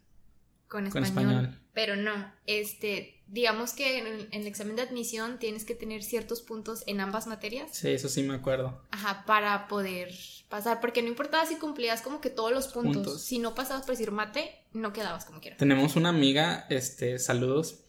con, 0.68 0.88
Con 0.88 1.04
español. 1.04 1.32
español. 1.34 1.60
Pero 1.72 1.96
no, 1.96 2.32
este, 2.46 3.20
digamos 3.26 3.72
que 3.72 3.98
en 3.98 4.06
el, 4.06 4.28
en 4.30 4.42
el 4.42 4.46
examen 4.46 4.76
de 4.76 4.82
admisión 4.82 5.40
tienes 5.40 5.64
que 5.64 5.74
tener 5.74 6.04
ciertos 6.04 6.40
puntos 6.40 6.84
en 6.86 7.00
ambas 7.00 7.26
materias, 7.26 7.70
Sí, 7.76 7.88
eso 7.88 8.08
sí 8.08 8.22
me 8.22 8.34
acuerdo. 8.34 8.84
ajá, 8.92 9.24
para 9.26 9.66
poder 9.66 10.12
pasar, 10.48 10.80
porque 10.80 11.02
no 11.02 11.08
importaba 11.08 11.44
si 11.44 11.56
cumplías 11.56 12.02
como 12.02 12.20
que 12.20 12.30
todos 12.30 12.52
los 12.52 12.68
puntos, 12.68 12.94
Puntos. 13.02 13.22
si 13.24 13.40
no 13.40 13.56
pasabas 13.56 13.84
por 13.84 13.96
decir 13.96 14.12
mate, 14.12 14.54
no 14.72 14.92
quedabas 14.92 15.24
como 15.24 15.40
quieras. 15.40 15.58
Tenemos 15.58 15.96
una 15.96 16.10
amiga, 16.10 16.66
este, 16.70 17.18
saludos. 17.18 17.80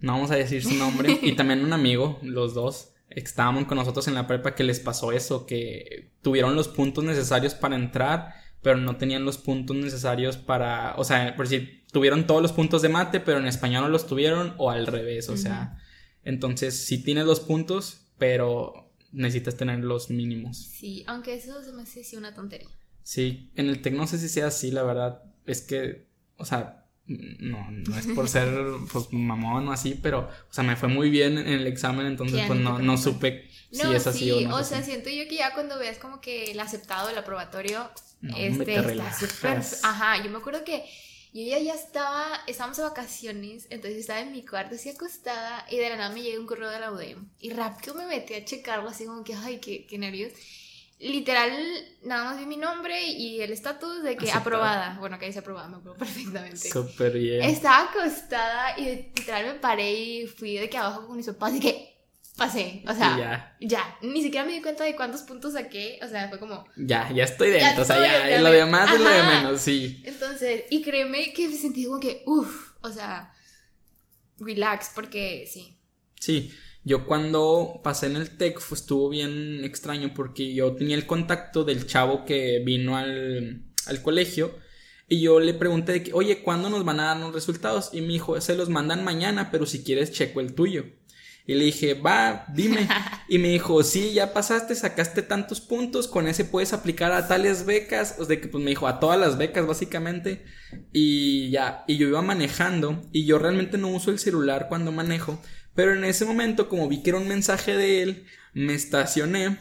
No 0.00 0.12
vamos 0.12 0.30
a 0.30 0.36
decir 0.36 0.62
su 0.62 0.74
nombre. 0.74 1.18
y 1.22 1.32
también 1.32 1.64
un 1.64 1.72
amigo, 1.72 2.18
los 2.22 2.54
dos. 2.54 2.90
Estábamos 3.08 3.66
con 3.66 3.78
nosotros 3.78 4.08
en 4.08 4.14
la 4.14 4.26
prepa 4.26 4.54
que 4.54 4.64
les 4.64 4.80
pasó 4.80 5.12
eso, 5.12 5.46
que 5.46 6.10
tuvieron 6.22 6.56
los 6.56 6.68
puntos 6.68 7.04
necesarios 7.04 7.54
para 7.54 7.76
entrar, 7.76 8.34
pero 8.62 8.78
no 8.78 8.96
tenían 8.96 9.24
los 9.24 9.38
puntos 9.38 9.76
necesarios 9.76 10.36
para, 10.36 10.94
o 10.96 11.04
sea, 11.04 11.36
por 11.36 11.48
decir, 11.48 11.84
tuvieron 11.92 12.26
todos 12.26 12.42
los 12.42 12.52
puntos 12.52 12.82
de 12.82 12.88
mate, 12.88 13.20
pero 13.20 13.38
en 13.38 13.46
español 13.46 13.84
no 13.84 13.88
los 13.88 14.06
tuvieron, 14.06 14.54
o 14.58 14.70
al 14.70 14.86
revés, 14.86 15.28
o 15.28 15.36
sea, 15.36 15.78
entonces 16.24 16.84
sí 16.86 17.02
tienes 17.02 17.26
los 17.26 17.40
puntos, 17.40 18.06
pero 18.18 18.90
necesitas 19.12 19.56
tener 19.56 19.78
los 19.84 20.10
mínimos. 20.10 20.56
Sí, 20.58 21.04
aunque 21.06 21.34
eso 21.34 21.62
se 21.62 21.72
me 21.72 21.82
hace 21.82 22.18
una 22.18 22.34
tontería. 22.34 22.68
Sí, 23.02 23.50
en 23.54 23.68
el 23.68 23.80
TEC 23.80 23.94
no 23.94 24.06
sé 24.06 24.18
si 24.18 24.28
sea 24.28 24.48
así, 24.48 24.70
la 24.70 24.82
verdad. 24.82 25.22
Es 25.46 25.60
que, 25.60 26.08
o 26.36 26.44
sea, 26.44 26.83
no, 27.06 27.70
no 27.70 27.98
es 27.98 28.06
por 28.08 28.28
ser 28.28 28.48
pues 28.92 29.12
mamón 29.12 29.68
o 29.68 29.72
así, 29.72 29.98
pero, 30.02 30.20
o 30.20 30.52
sea, 30.52 30.64
me 30.64 30.76
fue 30.76 30.88
muy 30.88 31.10
bien 31.10 31.36
en 31.38 31.48
el 31.48 31.66
examen, 31.66 32.06
entonces 32.06 32.42
pues 32.46 32.58
no, 32.58 32.78
no 32.78 32.96
supe 32.96 33.48
si 33.70 33.78
No, 33.78 33.92
es 33.92 34.06
así 34.06 34.20
sí, 34.20 34.30
o 34.30 34.40
no. 34.40 34.56
o 34.56 34.64
sea, 34.64 34.82
siento 34.82 35.10
yo 35.10 35.28
que 35.28 35.36
ya 35.36 35.52
cuando 35.52 35.78
ves 35.78 35.98
como 35.98 36.20
que 36.20 36.50
el 36.52 36.60
aceptado, 36.60 37.10
el 37.10 37.18
aprobatorio, 37.18 37.90
No, 38.20 38.36
este 38.36 38.64
te 38.64 38.76
está 38.76 39.12
súper. 39.12 39.62
Ajá, 39.82 40.22
yo 40.24 40.30
me 40.30 40.38
acuerdo 40.38 40.64
que 40.64 40.84
yo 41.34 41.42
ya, 41.44 41.58
ya 41.58 41.74
estaba, 41.74 42.40
estábamos 42.46 42.76
de 42.78 42.84
vacaciones, 42.84 43.66
entonces 43.70 43.98
estaba 44.00 44.20
en 44.20 44.32
mi 44.32 44.44
cuarto 44.44 44.76
así 44.76 44.88
acostada 44.90 45.66
y 45.70 45.76
de 45.78 45.90
la 45.90 45.96
nada 45.96 46.10
me 46.14 46.22
llega 46.22 46.40
un 46.40 46.46
correo 46.46 46.70
de 46.70 46.80
la 46.80 46.92
UDEM 46.92 47.28
y 47.40 47.50
rápido 47.50 47.94
me 47.96 48.06
metí 48.06 48.34
a 48.34 48.44
checarlo 48.44 48.88
así 48.88 49.04
como 49.04 49.24
que, 49.24 49.34
ay, 49.34 49.58
qué, 49.58 49.86
qué 49.86 49.98
nervios. 49.98 50.32
Literal, 51.04 51.52
nada 52.02 52.24
más 52.24 52.38
vi 52.38 52.46
mi 52.46 52.56
nombre 52.56 53.02
y 53.08 53.40
el 53.42 53.52
estatus 53.52 54.02
de 54.02 54.16
que 54.16 54.24
Aceptada. 54.24 54.40
aprobada. 54.40 54.96
Bueno, 54.98 55.18
que 55.18 55.26
dice 55.26 55.40
aprobada, 55.40 55.68
me 55.68 55.76
acuerdo 55.76 55.98
perfectamente. 55.98 56.56
Súper 56.70 57.12
bien. 57.12 57.42
Estaba 57.42 57.90
acostada 57.90 58.78
y 58.78 58.84
literal 59.14 59.46
me 59.46 59.54
paré 59.54 59.92
y 59.92 60.26
fui 60.26 60.54
de 60.56 60.70
que 60.70 60.78
abajo 60.78 61.06
con 61.06 61.16
mis 61.16 61.26
papás 61.26 61.54
y 61.56 61.60
que 61.60 61.94
pasé. 62.36 62.82
O 62.88 62.94
sea, 62.94 63.16
ya, 63.18 63.56
ya, 63.60 63.98
ni 64.02 64.22
siquiera 64.22 64.46
me 64.46 64.52
di 64.54 64.62
cuenta 64.62 64.84
de 64.84 64.96
cuántos 64.96 65.22
puntos 65.22 65.52
saqué, 65.52 66.00
o 66.02 66.08
sea, 66.08 66.28
fue 66.30 66.38
como... 66.38 66.64
ya, 66.76 67.10
ya 67.12 67.24
estoy 67.24 67.52
Ya 67.52 67.66
dentro, 67.66 67.82
o 67.82 67.86
sea, 67.86 68.00
ya, 68.00 68.30
ya 68.30 68.38
lo 68.40 68.48
me- 68.50 68.56
demás 68.56 68.92
es 68.92 68.98
lo 69.00 69.08
de 69.10 69.18
Ajá. 69.20 69.40
menos, 69.42 69.60
sí. 69.60 70.02
Entonces, 70.06 70.64
y 70.70 70.80
créeme 70.82 71.32
que 71.32 71.48
me 71.48 71.54
sentí 71.56 71.84
como 71.84 72.00
que, 72.00 72.22
uff, 72.26 72.72
o 72.80 72.90
sea, 72.90 73.30
relax, 74.38 74.90
porque 74.94 75.46
sí. 75.52 75.78
Sí, 76.18 76.50
yo 76.84 77.06
cuando 77.06 77.80
pasé 77.82 78.06
en 78.06 78.16
el 78.16 78.36
TEC 78.36 78.60
fu- 78.60 78.74
estuvo 78.74 79.08
bien 79.08 79.64
extraño 79.64 80.12
porque 80.14 80.54
yo 80.54 80.74
tenía 80.76 80.96
el 80.96 81.06
contacto 81.06 81.64
del 81.64 81.86
chavo 81.86 82.24
que 82.24 82.62
vino 82.64 82.96
al, 82.96 83.62
al 83.86 84.02
colegio 84.02 84.54
y 85.08 85.20
yo 85.20 85.40
le 85.40 85.54
pregunté 85.54 85.92
de 85.92 86.02
que, 86.02 86.12
oye, 86.14 86.42
¿cuándo 86.42 86.70
nos 86.70 86.84
van 86.84 87.00
a 87.00 87.04
dar 87.06 87.16
los 87.18 87.34
resultados? 87.34 87.90
Y 87.92 88.00
me 88.00 88.08
dijo, 88.14 88.40
se 88.40 88.56
los 88.56 88.68
mandan 88.70 89.04
mañana, 89.04 89.50
pero 89.50 89.66
si 89.66 89.84
quieres 89.84 90.12
checo 90.12 90.40
el 90.40 90.54
tuyo. 90.54 90.84
Y 91.46 91.54
le 91.54 91.64
dije, 91.66 91.94
va, 91.94 92.46
dime. 92.54 92.88
Y 93.28 93.38
me 93.38 93.48
dijo, 93.48 93.82
sí, 93.82 94.12
ya 94.12 94.32
pasaste, 94.34 94.74
sacaste 94.74 95.22
tantos 95.22 95.60
puntos, 95.60 96.08
con 96.08 96.26
ese 96.28 96.44
puedes 96.44 96.72
aplicar 96.74 97.12
a 97.12 97.26
tales 97.28 97.64
becas. 97.66 98.16
O 98.18 98.24
sea, 98.24 98.40
que 98.40 98.48
pues 98.48 98.62
me 98.62 98.70
dijo, 98.70 98.86
a 98.86 99.00
todas 99.00 99.18
las 99.18 99.38
becas, 99.38 99.66
básicamente. 99.66 100.44
Y 100.92 101.50
ya, 101.50 101.84
y 101.86 101.96
yo 101.96 102.08
iba 102.08 102.22
manejando, 102.22 103.02
y 103.12 103.24
yo 103.26 103.38
realmente 103.38 103.78
no 103.78 103.88
uso 103.88 104.10
el 104.10 104.18
celular 104.18 104.66
cuando 104.68 104.92
manejo. 104.92 105.40
Pero 105.74 105.92
en 105.92 106.04
ese 106.04 106.24
momento, 106.24 106.68
como 106.68 106.88
vi 106.88 107.02
que 107.02 107.10
era 107.10 107.18
un 107.18 107.28
mensaje 107.28 107.76
de 107.76 108.02
él, 108.02 108.26
me 108.52 108.74
estacioné. 108.74 109.58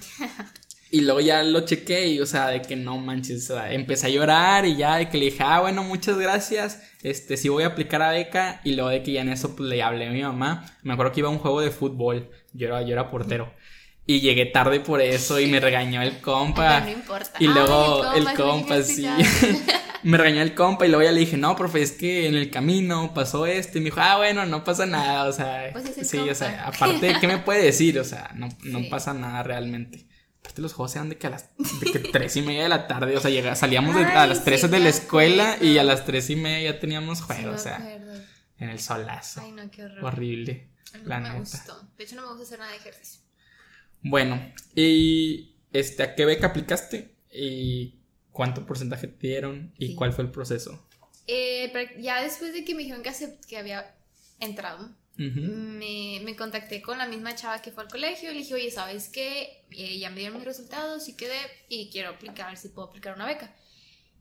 Y 0.91 1.01
luego 1.01 1.22
ya 1.22 1.41
lo 1.41 1.62
chequé 1.62 2.08
y, 2.08 2.20
o 2.20 2.25
sea, 2.27 2.50
de 2.50 2.62
que 2.62 2.75
no 2.75 3.00
manches, 3.00 3.50
o 3.50 3.55
sea, 3.55 3.74
empecé 3.74 4.05
a 4.05 4.10
llorar 4.12 4.65
y 4.67 4.75
ya 4.75 4.98
de 4.98 5.10
que 5.10 5.17
le 5.17 5.25
dije, 5.25 5.41
ah, 5.41 5.60
bueno, 5.62 5.84
muchas 5.84 6.20
gracias, 6.20 6.84
este, 7.01 7.36
sí 7.36 7.50
voy 7.50 7.63
a 7.63 7.67
aplicar 7.70 8.03
a 8.03 8.12
beca 8.12 8.62
y 8.63 8.74
luego 8.75 8.91
de 8.91 9.01
que 9.01 9.13
ya 9.13 9.22
en 9.22 9.29
eso, 9.29 9.55
pues 9.55 9.67
le 9.67 9.82
hablé 9.82 10.08
a 10.08 10.12
mi 10.12 10.22
mamá, 10.22 10.63
me 10.84 10.93
acuerdo 10.93 11.12
que 11.12 11.22
iba 11.22 11.29
a 11.29 11.32
un 11.32 11.39
juego 11.39 11.62
de 11.62 11.72
fútbol, 11.72 12.29
yo 12.53 12.67
era, 12.67 12.84
yo 12.84 12.93
era 12.93 13.10
portero, 13.10 13.51
Y 14.05 14.20
llegué 14.20 14.46
tarde 14.46 14.82
por 14.82 15.01
eso 15.01 15.39
y 15.39 15.48
me 15.48 15.60
regañó 15.60 16.03
el 16.03 16.20
compa. 16.22 16.82
No 16.82 16.91
importa. 16.91 17.32
Y 17.39 17.48
Ay, 17.48 17.53
luego 17.55 18.13
el 18.13 18.32
compa, 18.36 18.84
sí. 18.84 19.08
me 20.03 20.17
regañó 20.17 20.41
el 20.41 20.53
compa 20.55 20.86
y 20.86 20.89
luego 20.89 21.03
ya 21.03 21.12
le 21.12 21.19
dije, 21.22 21.38
no, 21.38 21.55
profe, 21.55 21.81
es 21.81 21.91
que 21.93 22.27
en 22.27 22.36
el 22.36 22.50
camino 22.50 23.13
pasó 23.13 23.45
esto. 23.45 23.77
Y 23.77 23.81
me 23.81 23.86
dijo, 23.86 24.00
ah, 24.01 24.17
bueno, 24.17 24.45
no 24.45 24.63
pasa 24.63 24.86
nada. 24.86 25.25
O 25.27 25.31
sea, 25.33 25.69
Pues 25.72 25.86
sí, 26.07 26.17
o 26.17 26.36
sea, 26.36 26.65
compa. 26.65 26.86
aparte, 26.86 27.15
¿qué 27.19 27.27
me 27.27 27.38
puede 27.39 27.63
decir? 27.63 28.00
O 28.00 28.03
sea, 28.03 28.31
no, 28.36 28.50
no 28.63 28.79
Sí. 28.79 28.86
pasa 28.89 29.13
nada 29.13 29.43
realmente. 29.43 30.07
Aparte, 30.39 30.62
los 30.62 30.74
juegos 30.74 30.93
eran 30.95 31.07
de 31.10 31.17
que 31.17 31.27
a 31.27 31.29
las 31.29 31.50
de 31.79 31.91
que 31.91 32.00
tres 32.00 32.36
y 32.36 32.41
media 32.41 32.63
de 32.63 32.69
la 32.69 32.88
tarde, 32.88 33.15
o 33.15 33.19
sea, 33.22 33.31
llega, 33.31 33.55
salíamos 33.55 33.95
de- 33.95 34.03
a 34.03 34.27
las 34.27 34.43
tres 34.43 34.60
sí, 34.62 34.67
de 34.67 34.79
la 34.79 34.89
escuela 34.89 35.57
y 35.62 35.77
a 35.77 35.83
las 35.86 36.03
tres 36.05 36.29
y 36.29 36.36
media 36.36 36.74
ya 36.74 36.79
teníamos 36.79 37.19
Sí, 37.19 37.24
juego, 37.25 37.50
me 37.51 37.55
o 37.55 37.57
sea, 37.57 37.77
acuerdo. 37.77 38.13
en 38.60 38.69
el 38.69 38.79
solazo. 38.79 39.41
Ay, 39.41 39.51
no, 39.53 39.72
qué 39.72 39.86
horror. 39.86 40.03
Horrible. 40.03 40.69
Mí 40.95 41.00
la 41.05 41.19
no 41.22 41.24
me 41.29 41.29
neta. 41.29 41.39
gustó. 41.39 41.89
De 41.98 42.03
hecho, 42.03 42.15
no 42.17 42.24
me 42.24 42.27
gusta 42.29 42.43
hacer 42.43 42.60
nada 42.60 42.72
de 42.72 42.77
ejercicio. 42.77 43.22
Bueno, 44.01 44.51
y 44.75 45.55
este, 45.72 46.03
¿a 46.03 46.13
qué 46.15 46.25
beca 46.25 46.48
aplicaste? 46.48 47.15
¿Y 47.31 48.01
cuánto 48.33 48.65
porcentaje 48.65 49.07
te 49.07 49.27
dieron? 49.27 49.73
¿Y 49.77 49.87
Sí. 49.87 49.95
cuál 49.95 50.11
fue 50.11 50.25
el 50.25 50.31
proceso? 50.31 50.85
Eh, 51.27 51.71
ya 51.99 52.21
después 52.21 52.51
de 52.51 52.65
que 52.65 52.75
me 52.75 52.81
dijeron 52.83 53.01
que, 53.03 53.09
acep- 53.11 53.39
que 53.47 53.57
había 53.57 53.95
entrado, 54.41 54.89
me, 55.15 56.19
me 56.23 56.35
contacté 56.35 56.81
con 56.81 56.97
la 56.97 57.07
misma 57.07 57.35
chava 57.35 57.61
que 57.61 57.71
fue 57.71 57.83
al 57.83 57.89
colegio 57.89 58.31
y 58.31 58.33
le 58.33 58.39
dije, 58.39 58.55
oye, 58.55 58.71
¿sabes 58.71 59.07
qué? 59.09 59.63
Eh, 59.71 59.99
ya 59.99 60.09
me 60.09 60.17
dieron 60.19 60.37
mis 60.37 60.45
resultados 60.45 61.07
y 61.07 61.15
quedé 61.15 61.37
y 61.69 61.89
quiero 61.91 62.09
aplicar, 62.09 62.47
a 62.47 62.49
ver 62.49 62.57
si 62.57 62.69
puedo 62.69 62.89
aplicar 62.89 63.15
una 63.15 63.25
beca. 63.27 63.55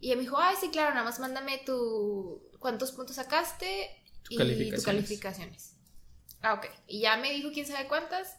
Y 0.00 0.06
ella 0.08 0.16
me 0.16 0.22
dijo, 0.22 0.38
ay, 0.38 0.54
sí, 0.60 0.68
claro, 0.70 0.90
nada 0.90 1.04
más 1.04 1.18
mándame 1.18 1.58
tu... 1.64 2.42
¿Cuántos 2.58 2.92
puntos 2.92 3.16
sacaste? 3.16 3.90
Tu 4.24 4.34
y 4.40 4.70
tus 4.70 4.84
calificaciones. 4.84 5.74
Ah, 6.42 6.54
ok. 6.54 6.66
Y 6.86 7.00
ya 7.00 7.16
me 7.16 7.32
dijo 7.32 7.50
quién 7.52 7.66
sabe 7.66 7.88
cuántas. 7.88 8.36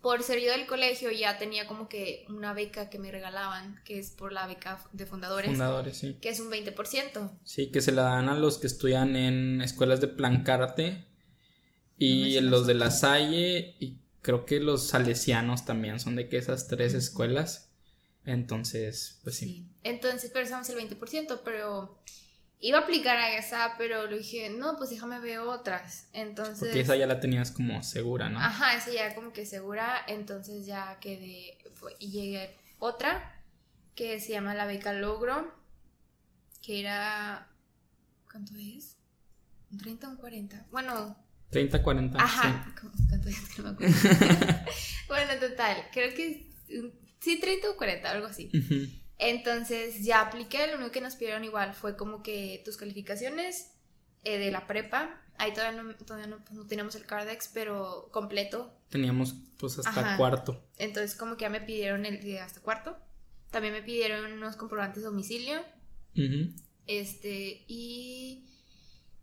Por 0.00 0.22
ser 0.22 0.40
yo 0.40 0.50
del 0.52 0.66
colegio 0.66 1.10
ya 1.10 1.36
tenía 1.38 1.66
como 1.66 1.88
que 1.88 2.24
una 2.28 2.54
beca 2.54 2.88
que 2.88 2.98
me 2.98 3.10
regalaban, 3.10 3.80
que 3.84 3.98
es 3.98 4.10
por 4.10 4.32
la 4.32 4.46
beca 4.46 4.82
de 4.92 5.04
fundadores, 5.04 5.50
Fundadores, 5.50 5.98
sí. 5.98 6.16
que 6.20 6.30
es 6.30 6.40
un 6.40 6.50
20%. 6.50 7.30
Sí, 7.44 7.70
que 7.70 7.82
se 7.82 7.92
la 7.92 8.02
dan 8.02 8.28
a 8.30 8.34
los 8.34 8.58
que 8.58 8.66
estudian 8.66 9.14
en 9.14 9.60
escuelas 9.60 10.00
de 10.00 10.08
Plancarte 10.08 10.90
No 10.92 11.04
y 11.98 12.34
sé 12.34 12.40
los 12.40 12.66
de 12.66 12.74
la 12.74 12.90
Salle 12.90 13.76
y 13.78 13.98
creo 14.22 14.46
que 14.46 14.60
los 14.60 14.88
salesianos 14.88 15.64
también 15.66 16.00
son 16.00 16.16
de 16.16 16.28
que 16.28 16.38
esas 16.38 16.66
tres 16.66 16.94
escuelas. 16.94 17.70
Entonces, 18.24 19.20
pues 19.22 19.36
sí. 19.36 19.46
Sí. 19.46 19.66
Entonces, 19.82 20.30
pero 20.32 20.46
usamos 20.46 20.68
el 20.70 20.78
20%, 20.78 21.40
pero 21.44 21.98
iba 22.60 22.78
a 22.78 22.82
aplicar 22.82 23.16
a 23.16 23.36
esa, 23.36 23.74
pero 23.78 24.06
le 24.06 24.18
dije, 24.18 24.50
no, 24.50 24.76
pues 24.76 24.90
déjame 24.90 25.18
ver 25.20 25.38
otras. 25.40 26.08
Entonces, 26.12 26.58
Porque 26.58 26.80
esa 26.80 26.94
ya 26.96 27.06
la 27.06 27.18
tenías 27.20 27.50
como 27.50 27.82
segura, 27.82 28.28
¿no? 28.28 28.38
ajá, 28.38 28.74
esa 28.76 28.90
ya 28.92 29.14
como 29.14 29.32
que 29.32 29.46
segura, 29.46 30.04
entonces 30.06 30.66
ya 30.66 30.98
quedé, 31.00 31.58
y 31.98 32.10
llegué 32.10 32.42
a 32.44 32.50
otra 32.78 33.42
que 33.94 34.20
se 34.20 34.32
llama 34.32 34.54
la 34.54 34.66
beca 34.66 34.92
Logro, 34.92 35.52
que 36.62 36.80
era, 36.80 37.48
¿cuánto 38.30 38.52
es? 38.56 38.96
¿Un 39.72 39.78
30 39.78 40.08
o 40.08 40.10
un 40.12 40.16
40? 40.18 40.66
Bueno, 40.70 41.16
30, 41.50 41.82
40. 41.82 42.22
Ajá, 42.22 42.74
¿cómo- 42.80 42.92
¿cuánto 43.08 43.28
es? 43.28 43.40
Que 43.54 43.62
no 43.62 43.68
me 43.72 43.74
acuerdo. 43.74 43.94
bueno, 45.08 45.32
total, 45.40 45.76
creo 45.92 46.14
que 46.14 46.50
sí, 47.20 47.40
30 47.40 47.70
o 47.70 47.76
40, 47.76 48.10
algo 48.10 48.26
así. 48.26 48.48
sí. 48.52 48.58
Ujú. 48.58 48.90
Entonces 49.22 50.02
ya 50.02 50.22
apliqué, 50.22 50.66
lo 50.66 50.76
único 50.76 50.92
que 50.92 51.02
nos 51.02 51.14
pidieron 51.14 51.44
igual 51.44 51.74
fue 51.74 51.94
como 51.94 52.22
que 52.22 52.62
tus 52.64 52.78
calificaciones 52.78 53.72
eh, 54.24 54.38
de 54.38 54.50
la 54.50 54.66
prepa. 54.66 55.20
Ahí 55.36 55.52
todavía 55.52 55.82
no, 55.82 55.94
todavía 55.94 56.26
no, 56.26 56.38
pues, 56.38 56.52
no 56.52 56.66
teníamos 56.66 56.94
el 56.94 57.04
Cardex, 57.04 57.50
pero 57.52 58.08
completo. 58.12 58.72
Teníamos 58.88 59.34
pues 59.58 59.78
hasta 59.78 59.90
Ajá. 60.00 60.16
cuarto. 60.16 60.64
Entonces 60.78 61.14
como 61.14 61.36
que 61.36 61.42
ya 61.42 61.50
me 61.50 61.60
pidieron 61.60 62.06
el 62.06 62.22
de 62.22 62.40
hasta 62.40 62.60
cuarto. 62.60 62.96
También 63.50 63.74
me 63.74 63.82
pidieron 63.82 64.32
unos 64.32 64.56
comprobantes 64.56 65.02
de 65.02 65.10
domicilio. 65.10 65.60
Este, 66.86 67.64
y 67.68 68.46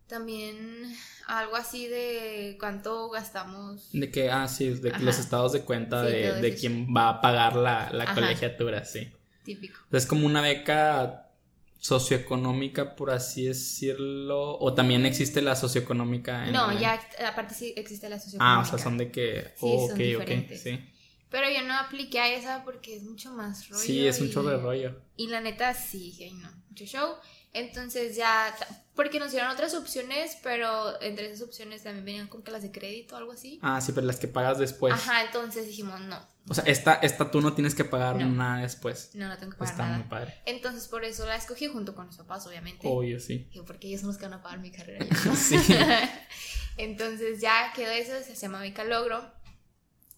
también 0.08 0.94
algo 1.26 1.56
así 1.56 1.88
de 1.88 2.56
cuánto 2.60 3.10
gastamos. 3.10 3.90
De 3.94 4.12
que, 4.12 4.30
ah, 4.30 4.48
sí, 4.48 4.70
de 4.70 4.92
Ajá. 4.92 5.00
los 5.00 5.18
estados 5.18 5.54
de 5.54 5.62
cuenta 5.62 6.06
Sí, 6.06 6.12
de, 6.12 6.34
de 6.42 6.56
quién 6.56 6.88
va 6.96 7.10
a 7.10 7.22
pagar 7.22 7.56
la, 7.56 7.90
la 7.92 8.14
colegiatura, 8.14 8.86
sí. 8.86 9.12
Típico. 9.48 9.80
Es 9.92 10.06
como 10.06 10.26
una 10.26 10.42
beca 10.42 11.32
socioeconómica, 11.80 12.96
por 12.96 13.12
así 13.12 13.46
decirlo. 13.46 14.58
O 14.60 14.74
también 14.74 15.06
existe 15.06 15.42
la 15.42 15.56
socioeconómica 15.56 16.46
en 16.48 16.54
No, 16.54 16.72
la- 16.72 16.80
ya 16.80 17.02
aparte 17.28 17.54
sí 17.54 17.74
existe 17.78 18.10
la 18.10 18.18
Ah, 18.18 18.20
socioeconómica. 18.20 18.62
o 18.62 18.66
sea, 18.66 18.78
son 18.80 18.98
de 18.98 19.12
que. 19.12 19.44
Sí, 19.56 19.62
oh, 19.62 19.88
son 19.88 19.92
ok, 19.94 19.98
diferentes. 19.98 20.60
ok, 20.60 20.64
sí. 20.64 20.94
Pero 21.30 21.50
yo 21.50 21.62
no 21.68 21.74
apliqué 21.78 22.20
a 22.20 22.34
esa 22.34 22.64
porque 22.64 22.96
es 22.96 23.04
mucho 23.04 23.32
más 23.34 23.68
rollo. 23.70 23.82
Sí, 23.84 24.06
es 24.08 24.20
un 24.22 24.30
chorro 24.32 24.50
de 24.50 24.58
rollo. 24.58 25.02
Y 25.18 25.28
la 25.28 25.42
neta, 25.42 25.74
sí, 25.74 26.14
ay, 26.22 26.34
no, 26.34 26.50
mucho 26.70 26.86
show. 26.86 27.16
Entonces 27.54 28.16
ya, 28.16 28.54
porque 28.96 29.20
nos 29.20 29.32
dieron 29.32 29.50
otras 29.50 29.74
opciones, 29.74 30.38
pero 30.44 31.02
entre 31.02 31.28
esas 31.32 31.42
opciones 31.48 31.84
también 31.84 32.06
venían 32.06 32.28
como 32.28 32.44
que 32.44 32.52
las 32.52 32.62
de 32.64 32.72
crédito 32.72 33.16
o 33.16 33.18
algo 33.18 33.32
así. 33.32 33.60
Ah, 33.62 33.82
sí, 33.82 33.92
pero 33.94 34.06
las 34.06 34.18
que 34.18 34.28
pagas 34.28 34.60
después. 34.60 34.94
Ajá, 34.94 35.24
entonces 35.24 35.68
dijimos, 35.68 36.00
no, 36.02 36.20
O 36.50 36.54
sea, 36.54 36.64
esta, 36.66 36.94
esta 36.96 37.30
tú 37.30 37.42
no 37.42 37.54
tienes 37.54 37.76
que 37.76 37.84
pagar 37.84 38.16
No. 38.16 38.30
nada 38.30 38.62
después. 38.62 39.12
no, 39.16 39.28
no 39.28 39.38
tengo 39.38 39.52
que 39.52 39.58
pagar 39.58 39.72
Está 39.74 39.84
nada. 39.86 39.98
muy 40.00 40.08
padre. 40.08 40.34
Entonces 40.46 40.88
por 40.88 41.04
eso 41.04 41.26
la 41.26 41.36
escogí 41.36 41.68
junto 41.68 41.94
con 41.96 42.08
mis 42.08 42.16
papás, 42.18 42.48
obviamente. 42.48 42.88
Obvio, 42.88 43.20
sí. 43.20 43.50
Porque 43.66 43.88
ellos 43.88 44.02
son 44.02 44.08
los 44.10 44.18
que 44.18 44.24
van 44.26 44.34
a 44.34 44.42
pagar 44.42 44.60
mi 44.60 44.72
carrera. 44.72 45.06
no. 45.26 45.36
Sí. 45.36 45.58
Entonces 46.78 47.42
ya 47.42 47.72
quedó 47.76 47.92
eso, 47.92 48.14
se 48.24 48.36
llama 48.36 48.62
Beca 48.62 48.84
Logro. 48.84 49.34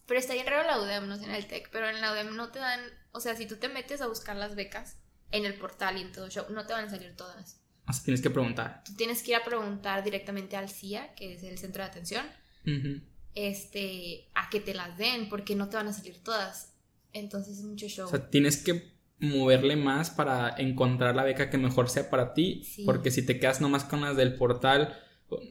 Pero 0.06 0.18
está 0.20 0.34
bien 0.34 0.46
raro 0.46 0.66
la 0.66 0.80
UDEM, 0.80 1.08
no 1.08 1.16
sé 1.16 1.24
en 1.24 1.30
el 1.34 1.46
TEC, 1.46 1.70
pero 1.70 1.88
en 1.88 2.00
la 2.00 2.12
UDEM 2.12 2.34
no 2.34 2.50
te 2.50 2.58
dan, 2.58 2.80
o 3.12 3.20
sea, 3.20 3.36
si 3.36 3.46
tú 3.46 3.56
te 3.56 3.68
metes 3.68 4.00
a 4.00 4.08
buscar 4.08 4.34
las 4.36 4.56
becas 4.56 4.96
en 5.30 5.44
el 5.44 5.54
portal 5.54 5.96
y 5.98 6.00
en 6.02 6.10
todo 6.10 6.28
show, 6.28 6.46
no 6.50 6.66
te 6.66 6.72
van 6.72 6.86
a 6.86 6.90
salir 6.90 7.14
todas. 7.16 7.60
O 7.86 7.92
sea, 7.92 8.02
tienes 8.04 8.20
que 8.20 8.28
preguntar. 8.30 8.82
Tú 8.84 8.94
tienes 8.96 9.22
que 9.22 9.30
ir 9.30 9.36
a 9.36 9.44
preguntar 9.44 10.02
directamente 10.02 10.56
al 10.56 10.68
CIA, 10.68 11.14
que 11.14 11.34
es 11.34 11.42
el 11.44 11.58
centro 11.58 11.84
de 11.84 11.88
atención, 11.90 12.26
Ujú. 12.66 13.00
Este, 13.34 14.28
a 14.34 14.50
que 14.50 14.60
te 14.60 14.74
las 14.74 14.96
den, 14.98 15.28
porque 15.28 15.54
no 15.54 15.68
te 15.68 15.76
van 15.76 15.88
a 15.88 15.92
salir 15.92 16.22
todas. 16.22 16.74
Entonces 17.12 17.58
es 17.58 17.64
mucho 17.64 17.88
show. 17.88 18.06
O 18.06 18.10
sea, 18.10 18.30
tienes 18.30 18.58
que 18.58 18.92
moverle 19.18 19.76
más 19.76 20.10
para 20.10 20.54
encontrar 20.56 21.14
la 21.14 21.24
beca 21.24 21.50
que 21.50 21.58
mejor 21.58 21.88
sea 21.90 22.10
para 22.10 22.34
ti. 22.34 22.62
Sí. 22.64 22.84
Porque 22.84 23.10
si 23.10 23.24
te 23.24 23.38
quedas 23.38 23.60
nomás 23.60 23.84
con 23.84 24.00
las 24.00 24.16
del 24.16 24.36
portal, 24.36 24.98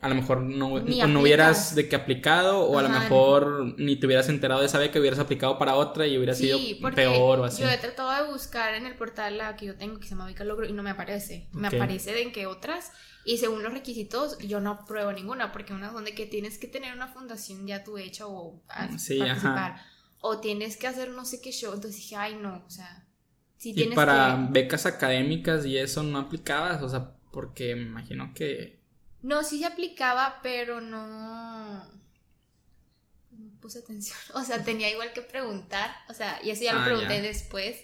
a 0.01 0.09
lo 0.09 0.15
mejor 0.15 0.41
no, 0.41 0.79
no 0.79 1.21
hubieras 1.21 1.73
de 1.75 1.87
que 1.87 1.95
aplicado, 1.95 2.61
o 2.61 2.77
a 2.77 2.81
lo 2.81 2.89
Ajá. 2.89 2.99
mejor 2.99 3.75
ni 3.79 3.95
te 3.95 4.05
hubieras 4.07 4.27
enterado 4.29 4.59
de 4.59 4.67
esa 4.67 4.77
beca, 4.79 4.99
hubieras 4.99 5.19
aplicado 5.19 5.57
para 5.57 5.75
otra 5.75 6.05
y 6.07 6.17
hubiera 6.17 6.33
sido 6.35 6.59
porque 6.81 6.95
peor 6.97 7.39
o 7.39 7.43
así. 7.45 7.61
Yo 7.61 7.69
he 7.69 7.77
tratado 7.77 8.25
de 8.25 8.31
buscar 8.31 8.73
en 8.75 8.85
el 8.85 8.95
portal 8.95 9.37
la 9.37 9.55
que 9.55 9.67
yo 9.67 9.75
tengo 9.75 9.97
que 9.99 10.03
se 10.03 10.11
llama 10.11 10.25
Beca 10.25 10.43
Logro 10.43 10.67
y 10.67 10.73
no 10.73 10.83
me 10.83 10.89
aparece. 10.89 11.47
Me 11.53 11.67
Ok. 11.69 11.75
aparece 11.75 12.11
de 12.13 12.23
en 12.23 12.31
que 12.31 12.45
otras 12.47 12.91
y 13.25 13.37
según 13.37 13.63
los 13.63 13.73
requisitos 13.73 14.37
yo 14.39 14.59
no 14.59 14.85
pruebo 14.85 15.11
ninguna 15.13 15.51
porque 15.51 15.73
unas 15.73 15.93
son 15.93 16.03
de 16.05 16.13
que 16.15 16.25
tienes 16.25 16.57
que 16.57 16.67
tener 16.67 16.93
una 16.93 17.07
fundación 17.07 17.65
ya 17.67 17.83
tú 17.83 17.97
hecha 17.97 18.27
o 18.27 18.61
a- 18.67 18.97
Sí, 18.97 19.19
participar 19.19 19.81
o 20.21 20.39
tienes 20.39 20.75
que 20.75 20.87
hacer 20.87 21.09
no 21.11 21.23
sé 21.25 21.39
qué 21.41 21.51
show. 21.51 21.73
Entonces 21.73 22.01
dije, 22.01 22.15
ay 22.17 22.35
no, 22.35 22.63
o 22.65 22.69
sea, 22.69 23.05
si 23.57 23.69
y 23.71 23.73
tienes 23.73 23.95
para 23.95 24.47
que... 24.47 24.53
becas 24.53 24.85
académicas 24.85 25.65
y 25.65 25.77
eso 25.77 26.03
no 26.03 26.17
aplicabas, 26.19 26.81
o 26.81 26.89
sea, 26.89 27.11
porque 27.31 27.75
me 27.75 27.83
imagino 27.83 28.33
que... 28.33 28.78
No, 29.21 29.43
sí 29.43 29.59
se 29.59 29.65
aplicaba, 29.65 30.39
pero 30.41 30.81
no... 30.81 31.83
No 33.31 33.51
puse 33.61 33.79
atención. 33.79 34.17
O 34.33 34.43
sea, 34.43 34.63
tenía 34.63 34.89
igual 34.89 35.13
que 35.13 35.21
preguntar. 35.21 35.91
O 36.09 36.13
sea, 36.13 36.39
y 36.43 36.49
eso 36.51 36.63
ya 36.63 36.73
lo 36.73 36.81
Ah, 36.81 36.85
pregunté 36.85 37.15
ya. 37.17 37.21
después. 37.21 37.77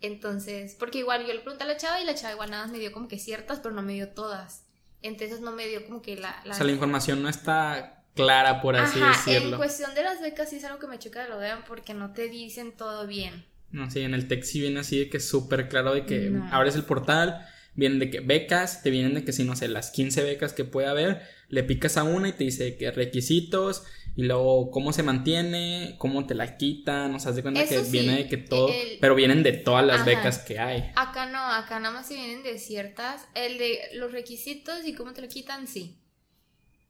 Entonces, 0.00 0.74
porque 0.78 0.98
igual 0.98 1.24
yo 1.26 1.32
le 1.32 1.40
pregunté 1.40 1.62
a 1.64 1.66
la 1.68 1.76
chava 1.76 2.00
y 2.00 2.04
la 2.04 2.14
chava 2.14 2.32
igual 2.32 2.50
nada 2.50 2.64
más 2.64 2.72
me 2.72 2.78
dio 2.80 2.90
como 2.90 3.06
que 3.08 3.18
ciertas, 3.18 3.60
pero 3.60 3.74
no 3.74 3.82
me 3.82 3.92
dio 3.92 4.08
todas. 4.08 4.64
Entonces 5.00 5.40
no 5.40 5.52
me 5.52 5.66
dio 5.68 5.84
como 5.86 6.02
que 6.02 6.16
la... 6.16 6.40
la... 6.44 6.52
O 6.54 6.56
sea, 6.56 6.66
la 6.66 6.72
información 6.72 7.22
no 7.22 7.28
está 7.28 8.04
clara, 8.14 8.60
por 8.60 8.76
así 8.76 9.00
Ajá, 9.00 9.12
en 9.30 9.34
decirlo. 9.34 9.56
cuestión 9.58 9.94
de 9.94 10.02
las 10.02 10.20
becas 10.20 10.50
sí 10.50 10.56
es 10.56 10.64
algo 10.64 10.78
que 10.80 10.86
me 10.88 10.98
choca 10.98 11.22
de 11.22 11.28
lo 11.28 11.38
vean 11.38 11.64
porque 11.66 11.94
no 11.94 12.12
te 12.12 12.28
dicen 12.28 12.76
todo 12.76 13.06
bien. 13.06 13.46
No, 13.70 13.90
sí, 13.90 14.00
en 14.00 14.12
el 14.12 14.28
tech 14.28 14.42
sí 14.42 14.60
viene 14.60 14.80
así 14.80 14.98
de 14.98 15.08
que 15.08 15.16
es 15.18 15.28
súper 15.28 15.68
claro 15.68 15.94
de 15.94 16.04
que 16.04 16.30
No. 16.30 16.46
abres 16.52 16.74
el 16.74 16.84
portal, 16.84 17.48
vienen 17.74 17.98
de 17.98 18.10
que 18.10 18.20
becas, 18.20 18.82
te 18.82 18.90
vienen 18.90 19.14
de 19.14 19.24
que 19.24 19.32
si 19.32 19.44
no 19.44 19.56
sé, 19.56 19.68
las 19.68 19.90
15 19.90 20.22
becas 20.22 20.52
que 20.52 20.64
puede 20.64 20.88
haber, 20.88 21.22
le 21.48 21.62
picas 21.64 21.96
a 21.96 22.04
una 22.04 22.28
y 22.28 22.32
te 22.32 22.44
dice 22.44 22.76
que 22.76 22.90
requisitos 22.90 23.84
y 24.14 24.24
luego 24.24 24.70
cómo 24.70 24.92
se 24.92 25.02
mantiene, 25.02 25.94
cómo 25.98 26.26
te 26.26 26.34
la 26.34 26.58
quitan, 26.58 27.14
o 27.14 27.18
sea, 27.20 27.32
de 27.32 27.42
cuenta 27.42 27.62
Eso 27.62 27.76
que 27.76 27.84
sí, 27.84 27.90
viene 27.92 28.16
de 28.16 28.28
que 28.28 28.36
todo, 28.36 28.68
el- 28.68 28.98
pero 29.00 29.14
vienen 29.14 29.42
de 29.42 29.52
todas 29.52 29.86
las 29.86 30.02
Ajá. 30.02 30.04
becas 30.06 30.38
que 30.38 30.58
hay. 30.58 30.90
Acá 30.96 31.26
no, 31.26 31.38
acá 31.38 31.80
nada 31.80 31.94
más 31.94 32.08
se 32.08 32.14
vienen 32.14 32.42
de 32.42 32.58
ciertas. 32.58 33.26
El 33.34 33.56
de 33.58 33.78
los 33.94 34.12
requisitos 34.12 34.86
y 34.86 34.94
cómo 34.94 35.12
te 35.14 35.22
lo 35.22 35.28
quitan, 35.28 35.66
sí. 35.66 35.98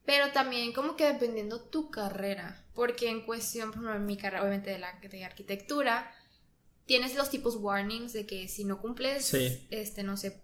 Pero 0.05 0.33
también 0.33 0.73
como 0.73 0.97
que 0.97 1.05
dependiendo 1.07 1.61
tu 1.61 1.91
carrera. 1.91 2.65
Porque 2.75 3.09
en 3.09 3.21
cuestión, 3.25 3.71
por 3.71 3.79
ejemplo, 3.83 3.95
en 3.97 4.07
mi 4.07 4.17
carrera, 4.17 4.43
obviamente 4.43 4.71
de 4.71 4.79
la 4.81 4.99
de 5.01 5.25
arquitectura, 5.25 6.11
tienes 6.87 7.15
los 7.15 7.31
tipos 7.31 7.55
warnings 7.57 8.13
de 8.13 8.27
que 8.27 8.49
si 8.49 8.65
no 8.65 8.81
cumples, 8.81 9.25
Sí. 9.27 9.67
este, 9.71 10.03
no 10.03 10.17
sé, 10.17 10.42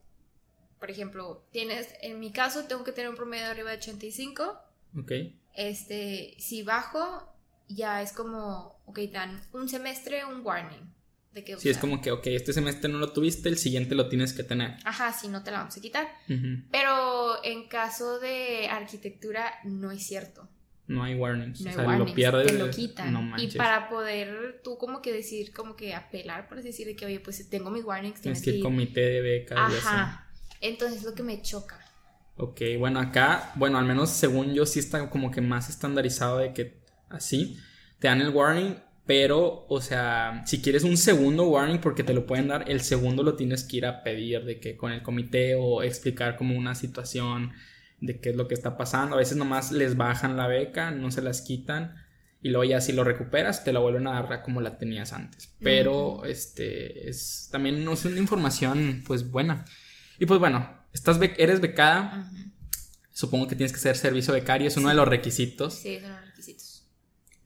por 0.78 0.90
ejemplo, 0.90 1.44
tienes, 1.52 1.88
en 2.02 2.20
mi 2.20 2.32
caso 2.32 2.64
tengo 2.64 2.84
que 2.84 2.92
tener 2.92 3.10
un 3.10 3.16
promedio 3.16 3.44
de 3.44 3.50
arriba 3.50 3.70
de 3.70 3.78
85. 3.78 4.60
Ok. 4.98 5.12
Este, 5.54 6.34
si 6.38 6.62
bajo 6.62 7.34
ya 7.68 8.00
es 8.02 8.12
como, 8.12 8.80
ok, 8.86 8.98
dan 9.12 9.40
un 9.52 9.68
semestre, 9.68 10.24
un 10.24 10.44
warning. 10.44 10.94
De 11.32 11.44
que, 11.44 11.56
Sí, 11.58 11.68
es 11.68 11.76
como 11.78 12.00
que, 12.00 12.10
ok, 12.10 12.26
este 12.28 12.52
semestre 12.52 12.90
no 12.90 12.98
lo 12.98 13.12
tuviste, 13.12 13.48
el 13.48 13.58
siguiente 13.58 13.94
lo 13.94 14.08
tienes 14.08 14.32
que 14.32 14.42
tener. 14.42 14.76
Ajá, 14.84 15.12
sí, 15.12 15.28
no 15.28 15.42
te 15.42 15.50
la 15.50 15.58
vamos 15.58 15.76
a 15.76 15.80
quitar. 15.80 16.08
Ujú. 16.28 16.62
Pero 16.70 17.44
en 17.44 17.68
caso 17.68 18.18
de 18.18 18.68
arquitectura, 18.68 19.52
no 19.64 19.90
es 19.90 20.06
cierto. 20.06 20.48
No 20.86 21.02
hay 21.04 21.14
warnings. 21.16 21.60
No 21.60 21.70
o 21.70 21.74
sea, 21.74 21.86
warnings, 21.86 22.08
lo 22.08 22.14
pierdes. 22.14 22.46
te 22.46 22.58
lo 22.58 22.70
quitan. 22.70 23.12
No 23.12 23.38
y 23.38 23.48
para 23.48 23.90
poder 23.90 24.62
tú 24.64 24.78
como 24.78 25.02
que 25.02 25.12
decir, 25.12 25.52
como 25.52 25.76
que 25.76 25.94
apelar, 25.94 26.48
por 26.48 26.58
así 26.58 26.68
decir, 26.68 26.86
de 26.86 26.96
que, 26.96 27.04
oye, 27.04 27.20
pues 27.20 27.46
tengo 27.50 27.70
mis 27.70 27.84
warnings, 27.84 28.22
Tienes 28.22 28.42
que 28.42 28.50
ir 28.50 28.56
ir. 28.56 28.62
comité 28.62 29.00
de 29.00 29.20
becas. 29.20 29.58
Ajá. 29.58 30.27
Entonces 30.60 30.98
es 30.98 31.04
lo 31.04 31.14
que 31.14 31.22
me 31.22 31.40
choca. 31.42 31.78
Ok, 32.36 32.60
bueno, 32.78 33.00
acá, 33.00 33.52
bueno, 33.56 33.78
al 33.78 33.84
menos 33.84 34.10
según 34.10 34.54
yo 34.54 34.64
sí 34.64 34.78
está 34.78 35.10
como 35.10 35.30
que 35.30 35.40
más 35.40 35.68
estandarizado 35.68 36.38
de 36.38 36.52
que 36.52 36.80
así 37.08 37.58
te 37.98 38.06
dan 38.06 38.20
el 38.20 38.30
warning, 38.30 38.76
pero, 39.06 39.66
o 39.68 39.80
sea, 39.80 40.42
si 40.46 40.60
quieres 40.60 40.84
un 40.84 40.96
segundo 40.96 41.48
warning 41.48 41.80
porque 41.80 42.04
te 42.04 42.14
lo 42.14 42.26
pueden 42.26 42.48
dar, 42.48 42.70
el 42.70 42.80
segundo 42.82 43.22
lo 43.22 43.34
tienes 43.34 43.64
que 43.64 43.78
ir 43.78 43.86
a 43.86 44.02
pedir 44.02 44.44
de 44.44 44.60
que 44.60 44.76
con 44.76 44.92
el 44.92 45.02
comité 45.02 45.56
o 45.56 45.82
explicar 45.82 46.36
como 46.36 46.56
una 46.56 46.74
situación 46.74 47.52
de 48.00 48.20
qué 48.20 48.30
es 48.30 48.36
lo 48.36 48.46
que 48.46 48.54
está 48.54 48.76
pasando. 48.76 49.16
A 49.16 49.18
veces 49.18 49.36
nomás 49.36 49.72
les 49.72 49.96
bajan 49.96 50.36
la 50.36 50.46
beca, 50.46 50.90
no 50.90 51.10
se 51.10 51.22
las 51.22 51.40
quitan 51.40 51.96
y 52.40 52.50
luego 52.50 52.64
ya 52.64 52.80
si 52.80 52.92
lo 52.92 53.02
recuperas 53.02 53.64
te 53.64 53.72
la 53.72 53.80
vuelven 53.80 54.06
a 54.06 54.22
dar 54.22 54.42
como 54.42 54.60
la 54.60 54.78
tenías 54.78 55.12
antes. 55.12 55.54
Pero, 55.60 56.24
este, 56.24 57.08
es 57.08 57.48
también 57.50 57.84
no 57.84 57.94
es 57.94 58.04
una 58.04 58.18
información 58.18 59.02
pues 59.06 59.30
buena. 59.30 59.64
Y 60.18 60.26
pues 60.26 60.40
bueno, 60.40 60.68
estás 60.92 61.18
bec- 61.18 61.34
eres 61.38 61.60
becada. 61.60 62.30
Supongo 63.12 63.48
que 63.48 63.56
tienes 63.56 63.72
que 63.72 63.78
ser 63.80 63.96
servicio 63.96 64.32
becario, 64.32 64.68
es 64.68 64.76
uno 64.76 64.88
de 64.88 64.94
los 64.94 65.08
requisitos. 65.08 65.74
Sí, 65.74 65.94
esos 65.94 66.08
son 66.08 66.16
los 66.16 66.26
requisitos. 66.26 66.74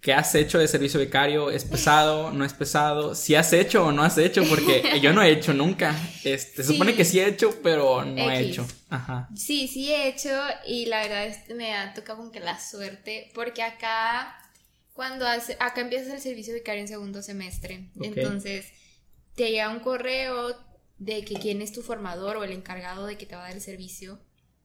¿Qué 0.01 0.13
has 0.13 0.35
hecho 0.35 0.59
de 0.59 0.67
servicio 0.67 0.99
becario? 0.99 1.51
¿Es 1.51 1.65
pesado? 1.65 2.33
¿No 2.33 2.45
es 2.45 2.53
pesado? 2.53 3.15
¿Si 3.15 3.37
has 3.37 3.53
hecho 3.53 3.87
o 3.87 3.93
no 3.93 4.03
has 4.03 4.19
hecho? 4.19 4.43
Porque 4.49 4.83
yo 5.01 5.13
no 5.13 5.23
he 5.23 5.31
hecho 5.31 5.55
nunca. 5.55 5.95
Este, 6.25 6.57
se 6.57 6.65
Sí. 6.65 6.73
supone 6.73 6.95
que 6.97 7.05
sí 7.05 7.21
he 7.21 7.29
hecho, 7.29 7.55
pero 7.63 8.05
no 8.05 8.31
he 8.31 8.41
hecho. 8.41 8.67
Ajá. 8.91 9.29
Sí, 9.37 9.69
sí 9.69 9.93
he 9.93 10.09
hecho 10.09 10.29
y 10.67 10.87
la 10.87 11.03
verdad 11.03 11.27
es 11.27 11.39
que 11.47 11.55
me 11.55 11.75
ha 11.77 11.95
tocado 11.95 12.19
como 12.19 12.33
que 12.33 12.41
la 12.41 12.59
suerte 12.61 13.31
porque 13.35 13.63
acá 13.63 14.37
cuando 14.93 15.27
hace, 15.27 15.57
acá 15.61 15.81
empiezas 15.83 16.13
el 16.13 16.21
servicio 16.21 16.53
vicario 16.53 16.83
en 16.83 16.89
segundo 16.89 17.23
semestre, 17.23 17.89
entonces 18.03 18.67
te 19.37 19.51
llega 19.51 19.71
un 19.71 19.81
correo 19.81 20.55
de 21.05 21.25
que 21.25 21.35
quién 21.35 21.61
es 21.62 21.73
tu 21.73 21.83
formador 21.83 22.37
o 22.37 22.45
el 22.45 22.53
encargado 22.53 23.07
de 23.07 23.17
que 23.19 23.27
te 23.27 23.35
va 23.35 23.43
a 23.43 23.45
dar 23.49 23.55
el 23.57 23.61
servicio, 23.62 24.21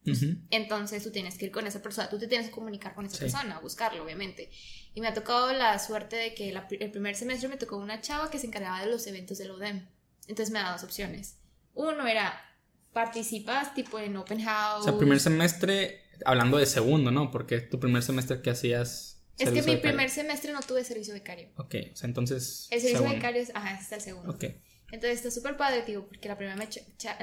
Ujú. 0.05 0.37
entonces 0.51 1.03
tú 1.03 1.11
tienes 1.11 1.37
que 1.37 1.45
ir 1.45 1.51
con 1.51 1.65
esa 1.67 1.81
persona, 1.81 2.09
tú 2.09 2.17
te 2.19 2.27
tienes 2.27 2.47
que 2.47 2.53
comunicar 2.53 2.93
con 2.95 3.05
esa 3.05 3.15
Sí. 3.15 3.21
persona, 3.21 3.59
buscarlo 3.59 4.03
obviamente. 4.03 4.49
Y 4.93 5.01
me 5.01 5.07
ha 5.07 5.13
tocado 5.13 5.51
la 5.53 5.77
suerte 5.79 6.15
de 6.15 6.33
que 6.33 6.51
la 6.51 6.67
el 6.69 6.91
primer 6.91 7.15
semestre 7.15 7.49
me 7.49 7.57
tocó 7.57 7.77
una 7.77 8.01
chava 8.01 8.29
que 8.29 8.39
se 8.39 8.47
encargaba 8.47 8.81
de 8.81 8.91
los 8.91 9.05
eventos 9.07 9.37
del 9.39 9.51
UDEM, 9.51 9.87
entonces 10.27 10.51
me 10.51 10.59
da 10.59 10.71
dos 10.73 10.83
opciones. 10.83 11.37
Uno 11.73 12.07
era 12.07 12.39
participas 12.93 13.73
tipo 13.73 13.99
en 13.99 14.15
open 14.17 14.41
house. 14.43 14.81
O 14.81 14.83
sea, 14.83 14.97
primer 14.97 15.19
semestre, 15.19 16.01
hablando 16.25 16.57
de 16.57 16.65
segundo, 16.65 17.11
¿no? 17.11 17.31
Porque 17.31 17.59
tu 17.61 17.79
primer 17.79 18.01
semestre 18.03 18.41
que 18.41 18.49
hacías. 18.49 19.23
Es 19.37 19.45
que 19.49 19.61
mi 19.61 19.75
becario. 19.75 19.81
primer 19.81 20.09
semestre 20.09 20.51
no 20.51 20.61
tuve 20.61 20.83
servicio 20.83 21.13
becario. 21.13 21.49
Ok, 21.57 21.75
o 21.93 21.95
sea, 21.95 22.07
entonces. 22.07 22.67
El 22.71 22.79
servicio 22.79 22.97
segundo. 22.99 23.15
becario 23.15 23.41
es, 23.41 23.51
ajá, 23.53 23.77
está 23.79 23.95
el 23.97 24.01
segundo. 24.01 24.31
Ok. 24.33 24.45
Entonces 24.91 25.17
está 25.17 25.31
súper 25.31 25.57
padre, 25.57 25.83
digo, 25.85 26.07
porque 26.07 26.27
la 26.29 26.37
primera, 26.37 26.67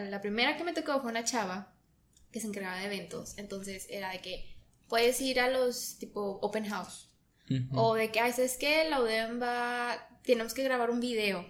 la 0.09 0.21
primera 0.21 0.57
que 0.57 0.65
me 0.65 0.73
tocó 0.73 1.01
fue 1.01 1.11
una 1.11 1.25
chava 1.25 1.73
que 2.31 2.41
se 2.41 2.47
encargaba 2.47 2.79
de 2.79 2.87
eventos. 2.87 3.39
Entonces 3.39 3.87
era 3.89 4.11
de 4.11 4.21
que 4.21 4.55
puedes 4.89 5.21
ir 5.21 5.41
a 5.41 5.49
los 5.49 5.99
tipo 5.99 6.39
open 6.43 6.67
house. 6.67 7.11
Ujú. 7.51 7.79
O 7.79 7.95
de 7.95 8.11
que, 8.11 8.21
ay, 8.21 8.33
¿sabes 8.33 8.57
qué? 8.59 8.89
La 8.89 9.01
UDEM 9.01 9.41
va, 9.41 10.09
tenemos 10.23 10.55
que 10.55 10.63
grabar 10.63 10.91
un 10.91 11.01
video. 11.01 11.47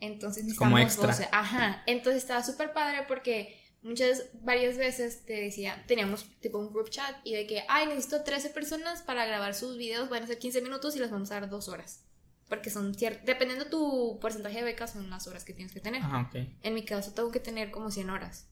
Entonces 0.00 0.42
Como 0.56 0.76
necesitamos 0.76 0.80
extra. 0.80 1.06
voces. 1.08 1.28
Ajá. 1.32 1.82
Entonces 1.86 2.22
estaba 2.22 2.42
súper 2.42 2.72
padre 2.72 3.04
porque 3.08 3.58
muchas, 3.82 4.24
varias 4.34 4.76
veces 4.76 5.24
te 5.24 5.34
decía, 5.34 5.84
teníamos 5.86 6.26
tipo 6.40 6.58
un 6.58 6.72
group 6.72 6.90
chat 6.90 7.16
y 7.24 7.34
de 7.34 7.46
que, 7.46 7.64
ay, 7.68 7.86
necesito 7.86 8.22
13 8.22 8.50
personas 8.50 9.02
para 9.02 9.24
grabar 9.26 9.54
sus 9.54 9.76
videos, 9.76 10.08
van 10.08 10.22
a 10.22 10.26
ser 10.26 10.38
15 10.38 10.60
minutos 10.62 10.96
y 10.96 10.98
las 10.98 11.10
vamos 11.10 11.30
a 11.30 11.40
dar 11.40 11.48
dos 11.48 11.68
horas. 11.68 12.02
Porque 12.48 12.70
son 12.70 12.94
ciertas, 12.94 13.24
dependiendo 13.24 13.66
tu 13.66 14.18
porcentaje 14.20 14.56
de 14.58 14.64
becas, 14.64 14.92
son 14.92 15.08
las 15.10 15.26
horas 15.26 15.44
que 15.44 15.52
tienes 15.54 15.72
que 15.72 15.80
tener. 15.80 16.02
Ajá, 16.02 16.28
ok. 16.28 16.46
En 16.62 16.74
mi 16.74 16.84
caso 16.84 17.12
tengo 17.12 17.30
que 17.30 17.40
tener 17.40 17.70
como 17.70 17.90
100 17.90 18.10
horas. 18.10 18.46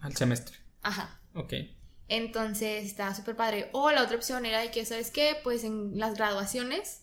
Al 0.00 0.16
semestre. 0.16 0.56
Ajá. 0.82 1.20
Ok. 1.34 1.54
Entonces 2.08 2.84
estaba 2.84 3.14
súper 3.14 3.36
padre. 3.36 3.68
O 3.72 3.90
la 3.90 4.02
otra 4.02 4.16
opción 4.16 4.44
era 4.46 4.60
de 4.60 4.70
que, 4.70 4.84
¿sabes 4.84 5.10
qué? 5.10 5.36
Pues 5.42 5.64
en 5.64 5.98
las 5.98 6.14
graduaciones 6.14 7.02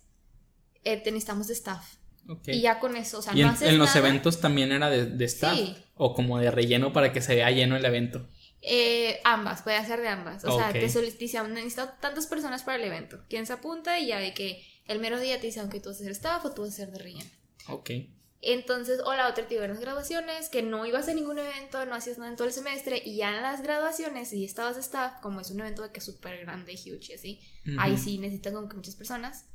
eh, 0.83 0.97
te 0.97 1.11
necesitamos 1.11 1.47
de 1.47 1.53
staff. 1.53 1.95
ok. 2.27 2.47
Y 2.49 2.61
ya 2.61 2.79
con 2.79 2.95
eso, 2.95 3.19
o 3.19 3.21
sea, 3.21 3.33
¿Y 3.33 3.41
no 3.41 3.47
en, 3.47 3.53
haces 3.53 3.69
en 3.69 3.77
los 3.77 3.87
nada. 3.95 3.99
eventos 3.99 4.39
también 4.39 4.71
era 4.71 4.89
de, 4.89 5.05
de 5.05 5.25
staff? 5.25 5.55
Sí. 5.57 5.75
¿O 5.95 6.13
como 6.13 6.37
de 6.39 6.51
relleno 6.51 6.93
para 6.93 7.11
que 7.11 7.21
se 7.21 7.35
vea 7.35 7.51
lleno 7.51 7.75
el 7.75 7.83
evento? 7.85 8.27
Eh, 8.61 9.19
ambas, 9.23 9.61
puede 9.61 9.83
ser 9.85 10.01
de 10.01 10.09
ambas. 10.09 10.43
O 10.45 10.57
sea, 10.57 10.71
te 10.71 10.89
solicitan, 10.89 11.53
necesito 11.53 11.89
tantas 12.01 12.27
personas 12.27 12.63
para 12.63 12.77
el 12.77 12.83
evento. 12.83 13.23
¿Quién 13.29 13.45
se 13.45 13.53
apunta? 13.53 13.99
Y 13.99 14.07
ya 14.07 14.19
de 14.19 14.33
que 14.33 14.61
el 14.89 14.99
mero 14.99 15.19
día 15.19 15.39
te 15.39 15.45
dicen 15.45 15.69
que 15.69 15.79
tú 15.79 15.89
vas 15.89 16.01
a 16.01 16.03
ser 16.03 16.11
staff 16.11 16.43
o 16.43 16.51
tú 16.51 16.63
vas 16.63 16.71
a 16.71 16.75
ser 16.75 16.91
de 16.91 16.97
relleno. 16.97 17.29
Ok. 17.67 17.91
Entonces, 18.41 18.99
o 19.05 19.13
la 19.13 19.29
otra 19.29 19.47
te 19.47 19.55
iba 19.55 19.65
en 19.65 19.71
las 19.71 19.79
graduaciones, 19.79 20.49
que 20.49 20.63
no 20.63 20.85
ibas 20.85 21.07
a 21.09 21.13
ningún 21.13 21.37
evento, 21.37 21.85
no 21.85 21.93
hacías 21.93 22.17
nada 22.17 22.31
en 22.31 22.37
todo 22.37 22.47
el 22.47 22.53
semestre, 22.53 23.01
y 23.05 23.17
ya 23.17 23.35
en 23.35 23.41
las 23.43 23.61
graduaciones, 23.61 24.29
si 24.29 24.45
estabas 24.45 24.75
de 24.75 24.81
staff, 24.81 25.19
como 25.21 25.41
es 25.41 25.51
un 25.51 25.59
evento 25.59 25.83
de 25.83 25.91
que 25.91 25.99
es 25.99 26.05
súper 26.05 26.39
grande, 26.39 26.73
huge 26.73 27.13
así, 27.13 27.39
ahí 27.77 27.97
sí 27.97 28.17
necesitan 28.17 28.53
como 28.53 28.69
que 28.69 28.77
muchas 28.77 28.95
personas, 28.95 29.45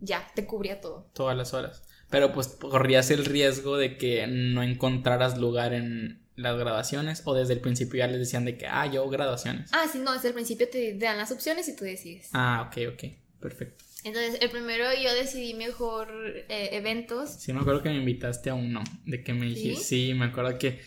ya, 0.00 0.28
te 0.34 0.44
cubría 0.44 0.80
todo. 0.80 1.08
Todas 1.14 1.36
las 1.36 1.54
horas. 1.54 1.84
Pero 2.10 2.32
pues 2.32 2.48
corrías 2.48 3.10
el 3.10 3.24
riesgo 3.24 3.76
de 3.78 3.96
que 3.96 4.26
no 4.26 4.62
encontraras 4.62 5.38
lugar 5.38 5.72
en 5.72 6.26
las 6.34 6.58
graduaciones 6.58 7.22
o 7.24 7.34
desde 7.34 7.54
el 7.54 7.60
principio 7.60 7.98
ya 7.98 8.08
les 8.08 8.18
decían 8.18 8.44
de 8.44 8.58
que, 8.58 8.66
ah, 8.66 8.86
yo 8.86 9.08
graduaciones. 9.08 9.70
Ah, 9.72 9.86
sí, 9.90 10.00
no, 10.00 10.12
desde 10.12 10.28
el 10.28 10.34
principio 10.34 10.68
te 10.68 10.98
dan 10.98 11.16
las 11.16 11.30
opciones 11.30 11.68
y 11.68 11.76
tú 11.76 11.84
decides. 11.84 12.28
Ah, 12.32 12.68
ok, 12.68 12.92
ok. 12.92 13.04
Perfecto. 13.40 13.84
Entonces, 14.04 14.38
el 14.40 14.50
primero 14.50 14.84
yo 15.02 15.14
decidí 15.14 15.54
mejor 15.54 16.08
eh, 16.48 16.70
eventos. 16.72 17.30
Sí, 17.38 17.52
me 17.52 17.60
acuerdo 17.60 17.82
que 17.82 17.90
me 17.90 17.96
invitaste 17.96 18.50
a 18.50 18.54
uno, 18.54 18.82
de 19.06 19.22
que 19.22 19.32
me 19.32 19.46
dijiste, 19.46 19.82
¿Sí? 19.82 20.08
sí, 20.08 20.14
me 20.14 20.26
acuerdo 20.26 20.58
que, 20.58 20.80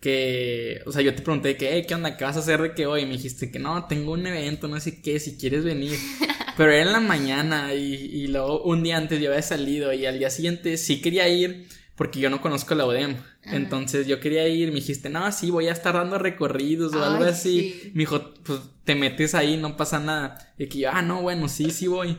que, 0.00 0.80
o 0.86 0.92
sea, 0.92 1.02
yo 1.02 1.14
te 1.14 1.22
pregunté 1.22 1.56
que, 1.56 1.70
hey, 1.72 1.84
¿qué 1.86 1.94
onda? 1.94 2.16
¿Qué 2.16 2.24
vas 2.24 2.36
a 2.36 2.40
hacer 2.40 2.62
de 2.62 2.74
que 2.74 2.86
hoy? 2.86 3.02
Y 3.02 3.06
me 3.06 3.12
dijiste 3.12 3.50
que 3.50 3.58
no, 3.58 3.86
tengo 3.86 4.12
un 4.12 4.26
evento, 4.26 4.68
no 4.68 4.78
sé 4.78 5.02
qué, 5.02 5.18
si 5.18 5.36
quieres 5.36 5.64
venir. 5.64 5.98
Pero 6.56 6.72
era 6.72 6.82
en 6.82 6.92
la 6.92 7.00
mañana 7.00 7.74
y, 7.74 7.94
y 7.94 8.26
luego 8.28 8.62
un 8.62 8.82
día 8.82 8.98
antes 8.98 9.20
yo 9.20 9.30
había 9.30 9.42
salido 9.42 9.92
y 9.92 10.04
al 10.06 10.18
día 10.18 10.30
siguiente 10.30 10.76
sí 10.76 11.00
quería 11.00 11.28
ir 11.28 11.66
porque 12.00 12.18
yo 12.18 12.30
no 12.30 12.40
conozco 12.40 12.74
la 12.74 12.86
UDEM. 12.86 13.16
Ajá. 13.44 13.56
Entonces 13.56 14.06
yo 14.06 14.20
quería 14.20 14.48
ir, 14.48 14.68
me 14.68 14.76
dijiste, 14.76 15.10
no, 15.10 15.30
sí, 15.32 15.50
voy 15.50 15.68
a 15.68 15.72
estar 15.72 15.92
dando 15.92 16.18
recorridos 16.18 16.94
o 16.94 17.04
algo 17.04 17.24
así. 17.24 17.78
sí. 17.82 17.90
Me 17.92 18.00
dijo, 18.00 18.32
pues 18.42 18.60
te 18.84 18.94
metes 18.94 19.34
ahí, 19.34 19.58
no 19.58 19.76
pasa 19.76 20.00
nada. 20.00 20.54
Y 20.56 20.66
que 20.66 20.78
yo, 20.78 20.90
ah, 20.90 21.02
no, 21.02 21.20
bueno, 21.20 21.46
sí, 21.46 21.70
sí 21.70 21.88
voy. 21.88 22.16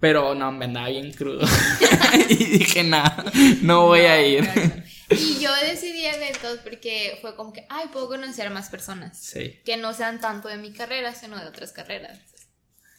Pero 0.00 0.34
no, 0.34 0.52
me 0.52 0.66
andaba 0.66 0.88
bien 0.88 1.12
crudo. 1.12 1.46
y 2.28 2.34
dije, 2.34 2.84
nada, 2.84 3.24
no 3.62 3.86
voy 3.86 4.00
a 4.00 4.26
ir. 4.26 4.48
Y 5.10 5.38
yo 5.40 5.50
decidí 5.62 6.04
eventos 6.04 6.58
porque 6.58 7.16
fue 7.22 7.34
como 7.34 7.50
que, 7.52 7.64
ay, 7.70 7.86
puedo 7.90 8.08
conocer 8.08 8.46
a 8.46 8.50
más 8.50 8.68
personas. 8.68 9.18
Sí. 9.18 9.58
Que 9.64 9.78
no 9.78 9.94
sean 9.94 10.20
tanto 10.20 10.48
de 10.48 10.58
mi 10.58 10.70
carrera, 10.72 11.14
sino 11.14 11.38
de 11.38 11.46
otras 11.46 11.72
carreras. 11.72 12.18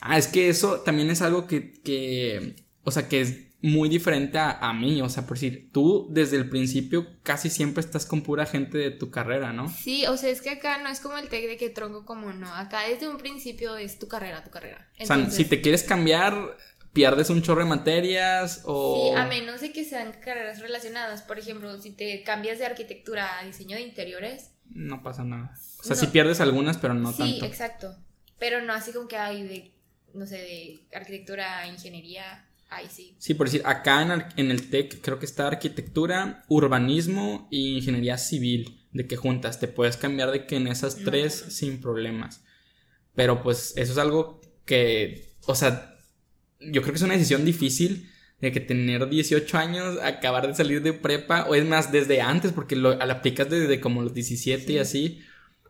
Ah, 0.01 0.17
es 0.17 0.27
que 0.27 0.49
eso 0.49 0.79
también 0.81 1.11
es 1.11 1.21
algo 1.21 1.45
que, 1.45 1.73
que 1.83 2.55
o 2.83 2.91
sea, 2.91 3.07
que 3.07 3.21
es 3.21 3.35
muy 3.61 3.89
diferente 3.89 4.37
a, 4.37 4.51
a 4.51 4.73
mí. 4.73 5.01
O 5.01 5.09
sea, 5.09 5.27
por 5.27 5.37
decir, 5.37 5.69
tú 5.71 6.07
desde 6.09 6.37
el 6.37 6.49
principio 6.49 7.05
casi 7.23 7.49
siempre 7.49 7.81
estás 7.81 8.05
con 8.05 8.21
pura 8.21 8.45
gente 8.45 8.77
de 8.77 8.91
tu 8.91 9.11
carrera, 9.11 9.53
¿no? 9.53 9.69
Sí, 9.69 10.05
o 10.07 10.17
sea, 10.17 10.29
es 10.29 10.41
que 10.41 10.49
acá 10.49 10.81
no 10.81 10.89
es 10.89 10.99
como 10.99 11.17
el 11.17 11.29
tech 11.29 11.45
de 11.45 11.57
que 11.57 11.69
tronco 11.69 12.05
como 12.05 12.31
no. 12.33 12.53
Acá 12.53 12.87
desde 12.87 13.07
un 13.07 13.17
principio 13.17 13.75
es 13.75 13.99
tu 13.99 14.07
carrera, 14.07 14.43
tu 14.43 14.49
carrera. 14.49 14.89
o 14.99 15.05
sea, 15.05 15.15
Entonces, 15.15 15.35
si 15.35 15.45
te 15.45 15.61
quieres 15.61 15.83
cambiar, 15.83 16.57
pierdes 16.93 17.29
un 17.29 17.41
chorro 17.41 17.61
de 17.63 17.69
materias 17.69 18.61
o... 18.65 19.11
Sí, 19.13 19.19
a 19.19 19.25
menos 19.25 19.61
de 19.61 19.71
que 19.71 19.83
sean 19.83 20.11
carreras 20.13 20.59
relacionadas. 20.59 21.21
Por 21.21 21.39
ejemplo, 21.39 21.79
si 21.81 21.91
te 21.91 22.23
cambias 22.23 22.59
de 22.59 22.65
arquitectura 22.65 23.39
a 23.39 23.45
diseño 23.45 23.75
de 23.77 23.83
interiores. 23.83 24.51
No 24.69 25.01
pasa 25.03 25.23
nada. 25.23 25.53
O 25.79 25.83
sea, 25.83 25.95
No. 25.95 26.01
sí 26.01 26.07
pierdes 26.07 26.41
algunas, 26.41 26.77
pero 26.77 26.93
no 26.93 27.11
sí, 27.11 27.17
tanto. 27.17 27.45
exacto. 27.45 27.95
Pero 28.37 28.61
no 28.61 28.73
así 28.73 28.91
como 28.91 29.07
que 29.07 29.17
hay 29.17 29.43
de, 29.43 29.71
no 30.13 30.25
sé, 30.25 30.37
de 30.37 30.79
arquitectura, 30.97 31.67
ingeniería. 31.67 32.45
Ahí 32.71 32.87
sí. 32.87 33.15
Sí, 33.17 33.33
por 33.33 33.47
decir, 33.47 33.63
acá 33.65 34.29
en, 34.35 34.51
el 34.51 34.69
TEC 34.69 35.01
creo 35.01 35.17
que 35.17 35.25
está 35.25 35.47
arquitectura, 35.47 36.43
urbanismo 36.49 37.47
y 37.49 37.77
ingeniería 37.77 38.17
civil, 38.19 38.85
de 38.91 39.07
que 39.07 39.15
juntas, 39.15 39.59
te 39.59 39.67
puedes 39.67 39.97
cambiar 39.97 40.29
de 40.29 40.45
que 40.45 40.57
en 40.57 40.67
esas 40.67 40.99
No, 40.99 41.05
tres 41.09 41.43
no. 41.45 41.51
sin 41.51 41.81
problemas. 41.81 42.43
Pero 43.15 43.41
pues 43.41 43.73
eso 43.75 43.91
es 43.93 43.97
algo 43.97 44.39
que, 44.65 45.33
o 45.47 45.55
sea, 45.55 45.98
yo 46.59 46.81
creo 46.81 46.93
que 46.93 46.97
es 46.97 47.03
una 47.03 47.13
decisión 47.13 47.45
difícil 47.45 48.09
de 48.41 48.51
que 48.51 48.59
tener 48.61 49.09
18 49.09 49.57
años, 49.57 49.97
acabar 50.01 50.47
de 50.47 50.55
salir 50.55 50.81
de 50.81 50.93
prepa, 50.93 51.45
o 51.49 51.55
es 51.55 51.65
más, 51.65 51.91
desde 51.91 52.21
antes, 52.21 52.53
porque 52.53 52.75
lo, 52.75 52.91
aplicas 52.91 53.49
desde 53.49 53.79
como 53.81 54.01
los 54.01 54.13
17 54.13 54.63
y 54.63 54.75
Sí. 54.75 54.79
así. 54.79 55.21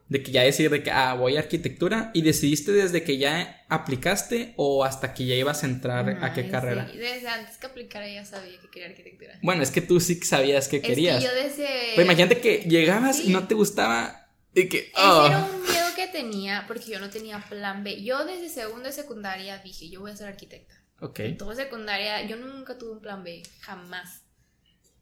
de 0.08 0.24
que 0.24 0.32
ya 0.32 0.42
decir 0.42 0.72
de 0.72 0.82
que, 0.82 0.90
ah, 0.90 1.14
voy 1.14 1.38
a 1.38 1.40
arquitectura 1.42 2.10
y 2.16 2.24
decidiste 2.24 2.72
desde 2.72 3.04
que 3.04 3.20
ya 3.20 3.64
aplicaste 3.70 4.56
o 4.58 4.84
hasta 4.84 5.14
que 5.14 5.28
ya 5.28 5.36
ibas 5.36 5.64
a 5.64 5.68
entrar 5.68 6.24
a 6.24 6.34
qué 6.34 6.50
carrera? 6.50 6.90
Sí, 6.92 6.98
desde 6.98 7.28
antes 7.28 7.58
que 7.58 7.68
aplicara 7.68 8.10
ya 8.10 8.26
sabía 8.26 8.60
que 8.60 8.68
quería 8.72 8.90
arquitectura. 8.90 9.38
Bueno, 9.44 9.62
es 9.62 9.70
que 9.70 9.82
tú 9.82 10.00
sí 10.00 10.16
sabías 10.16 10.68
que 10.68 10.82
querías. 10.82 11.20
Que 11.24 11.30
yo 11.30 11.36
desde... 11.36 11.68
Pero 11.92 12.02
imagínate 12.06 12.40
que 12.40 12.58
llegabas 12.68 13.24
y 13.24 13.30
no 13.32 13.48
te 13.48 13.54
gustaba 13.54 14.19
y 14.60 14.70
que... 14.70 14.78
Ese 14.80 15.26
era 15.26 15.46
oh. 15.46 15.56
un 15.56 15.62
miedo 15.64 15.88
que 15.96 16.08
tenía 16.08 16.66
porque 16.68 16.92
yo 16.92 17.00
no 17.00 17.10
tenía 17.10 17.40
plan 17.50 17.84
B. 17.84 18.04
Yo 18.04 18.26
desde 18.26 18.50
segundo 18.50 18.84
de 18.84 18.92
secundaria 18.92 19.58
dije, 19.60 19.90
yo 19.90 20.02
voy 20.02 20.12
a 20.12 20.16
ser 20.16 20.28
arquitecta. 20.28 20.76
Ok. 21.02 21.20
En 21.20 21.38
todo 21.38 21.56
secundaria, 21.56 22.22
yo 22.26 22.36
nunca 22.36 22.78
tuve 22.78 22.92
un 22.92 23.02
plan 23.02 23.24
B, 23.24 23.44
jamás. 23.62 24.22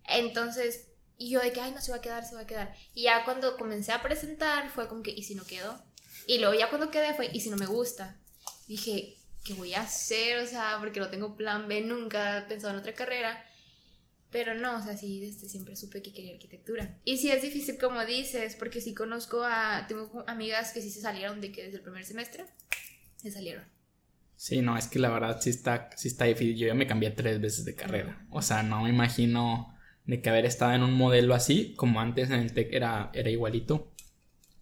Entonces, 0.05 0.87
y 1.17 1.31
yo 1.31 1.39
de 1.41 1.51
que, 1.51 1.59
ay, 1.59 1.71
no 1.71 1.81
se 1.81 1.91
va 1.91 1.97
a 1.97 2.01
quedar, 2.01 2.25
se 2.25 2.35
va 2.35 2.41
a 2.41 2.47
quedar. 2.47 2.75
Y 2.93 3.03
ya 3.03 3.25
cuando 3.25 3.57
comencé 3.57 3.91
a 3.91 4.03
presentar 4.03 4.69
fue 4.69 4.87
como 4.87 5.03
que, 5.03 5.11
¿y 5.11 5.23
si 5.23 5.35
no 5.35 5.43
quedo? 5.45 5.81
Y 6.27 6.39
luego 6.39 6.53
ya 6.53 6.69
cuando 6.69 6.91
quedé 6.91 7.13
fue, 7.13 7.29
¿y 7.33 7.39
si 7.39 7.49
no 7.49 7.57
me 7.57 7.65
gusta? 7.65 8.15
Dije, 8.67 9.17
¿qué 9.43 9.53
voy 9.53 9.73
a 9.73 9.81
hacer? 9.81 10.39
O 10.39 10.47
sea, 10.47 10.77
porque 10.79 10.99
no 10.99 11.09
tengo 11.09 11.35
plan 11.35 11.67
B, 11.67 11.81
nunca 11.81 12.39
he 12.39 12.41
pensado 12.43 12.73
en 12.73 12.79
otra 12.79 12.93
carrera. 12.93 13.43
Pero 14.37 14.53
no, 14.53 14.77
o 14.77 14.81
sea, 14.83 14.95
sí, 14.95 15.19
desde 15.19 15.49
siempre 15.49 15.75
supe 15.75 16.03
que 16.03 16.13
quería 16.13 16.33
arquitectura. 16.33 16.99
Y 17.03 17.17
sí 17.17 17.31
es 17.31 17.41
difícil, 17.41 17.79
como 17.79 18.05
dices, 18.05 18.55
porque 18.55 18.81
sí 18.81 18.93
conozco 18.93 19.43
a. 19.43 19.87
Tengo 19.87 20.23
amigas 20.27 20.73
que 20.73 20.81
sí 20.83 20.91
se 20.91 21.01
salieron 21.01 21.41
de 21.41 21.51
que 21.51 21.63
desde 21.63 21.77
el 21.77 21.81
primer 21.81 22.05
semestre 22.05 22.45
se 23.15 23.31
salieron. 23.31 23.63
Sí, 24.35 24.61
no, 24.61 24.77
es 24.77 24.85
que 24.85 24.99
la 24.99 25.09
verdad 25.09 25.41
sí 25.41 25.49
está, 25.49 25.89
sí 25.97 26.09
está 26.09 26.25
difícil. 26.25 26.55
Yo 26.55 26.67
ya 26.67 26.75
me 26.75 26.85
cambié 26.85 27.09
tres 27.09 27.41
veces 27.41 27.65
de 27.65 27.73
carrera. 27.73 28.27
O 28.29 28.43
sea, 28.43 28.61
no 28.61 28.83
me 28.83 28.91
imagino 28.91 29.75
de 30.05 30.21
que 30.21 30.29
haber 30.29 30.45
estado 30.45 30.73
en 30.73 30.83
un 30.83 30.93
modelo 30.93 31.33
así, 31.33 31.73
como 31.73 31.99
antes 31.99 32.29
en 32.29 32.41
el 32.41 32.53
TEC 32.53 32.73
era, 32.73 33.09
era 33.15 33.31
igualito, 33.31 33.91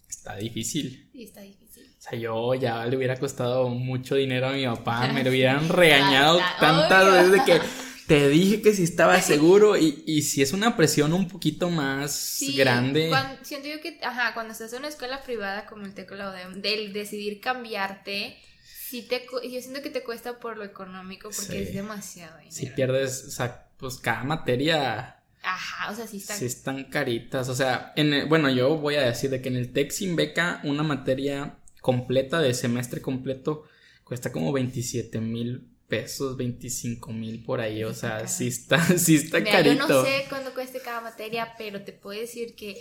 está 0.07 0.37
difícil. 0.37 1.09
Sí, 1.11 1.23
está 1.23 1.41
difícil. 1.41 1.83
O 1.83 2.01
sea, 2.01 2.17
yo 2.17 2.53
ya 2.53 2.85
le 2.85 2.95
hubiera 2.95 3.17
costado 3.17 3.67
mucho 3.67 4.15
dinero 4.15 4.47
a 4.47 4.53
mi 4.53 4.65
papá, 4.65 5.07
me 5.13 5.21
lo 5.21 5.31
hubieran 5.31 5.67
regañado 5.67 6.39
tantas 6.61 7.11
veces 7.11 7.31
de 7.33 7.43
que 7.43 7.59
te 8.07 8.29
dije 8.29 8.61
que 8.61 8.73
si 8.73 8.83
estaba 8.83 9.21
seguro 9.21 9.77
y, 9.77 10.03
y 10.05 10.21
si 10.23 10.41
es 10.41 10.53
una 10.53 10.77
presión 10.77 11.13
un 11.13 11.27
poquito 11.27 11.69
más 11.69 12.39
grande. 12.55 13.11
siento 13.43 13.67
yo 13.67 13.81
que, 13.81 13.99
ajá, 14.03 14.33
cuando 14.33 14.53
estás 14.53 14.71
en 14.73 14.79
una 14.79 14.87
escuela 14.87 15.21
privada 15.23 15.65
como 15.65 15.85
el 15.85 15.93
TEC 15.93 16.11
o 16.11 16.15
la 16.15 16.29
UDEM, 16.29 16.61
del 16.61 16.93
decidir 16.93 17.39
cambiarte, 17.39 18.37
sí 18.63 19.03
te, 19.03 19.25
yo 19.31 19.61
siento 19.61 19.81
que 19.81 19.89
te 19.89 20.03
cuesta 20.03 20.39
por 20.39 20.57
lo 20.57 20.63
económico 20.63 21.29
porque 21.35 21.63
es 21.63 21.73
demasiado 21.73 22.37
dinero. 22.37 22.55
Si 22.55 22.67
pierdes, 22.67 23.25
o 23.25 23.31
sea, 23.31 23.67
pues 23.77 23.97
cada 23.97 24.23
materia 24.23 25.15
Ajá, 25.45 25.91
o 25.91 25.95
sea, 25.95 26.07
sí 26.07 26.17
están. 26.17 26.37
Sí 26.37 26.45
están 26.45 26.85
caritas. 26.85 27.49
O 27.49 27.55
sea, 27.55 27.93
en 27.95 28.27
bueno, 28.27 28.49
yo 28.49 28.77
voy 28.77 28.95
a 28.95 29.03
decir 29.03 29.29
de 29.29 29.41
que 29.41 29.49
en 29.49 29.55
el 29.55 29.71
TEC 29.71 29.91
sin 29.91 30.15
beca, 30.15 30.59
una 30.63 30.81
materia 30.81 31.57
completa 31.81 32.39
de 32.41 32.55
semestre 32.55 32.99
completo 32.99 33.63
cuesta 34.03 34.31
como 34.31 34.51
27 34.51 35.21
mil 35.21 35.69
pesos, 35.87 36.37
25 36.37 37.11
mil 37.13 37.43
por 37.43 37.59
ahí. 37.59 37.83
O 37.83 37.93
sea, 37.93 38.27
sí 38.27 38.47
está, 38.47 38.83
sí 38.97 39.15
está 39.15 39.43
carito. 39.43 39.87
Yo 39.87 39.87
no 39.87 40.05
sé 40.05 40.25
cuándo 40.29 40.53
cueste 40.53 40.79
cada 40.79 41.01
materia, 41.01 41.53
pero 41.57 41.81
te 41.81 41.93
puedo 41.93 42.19
decir 42.19 42.55
que. 42.55 42.75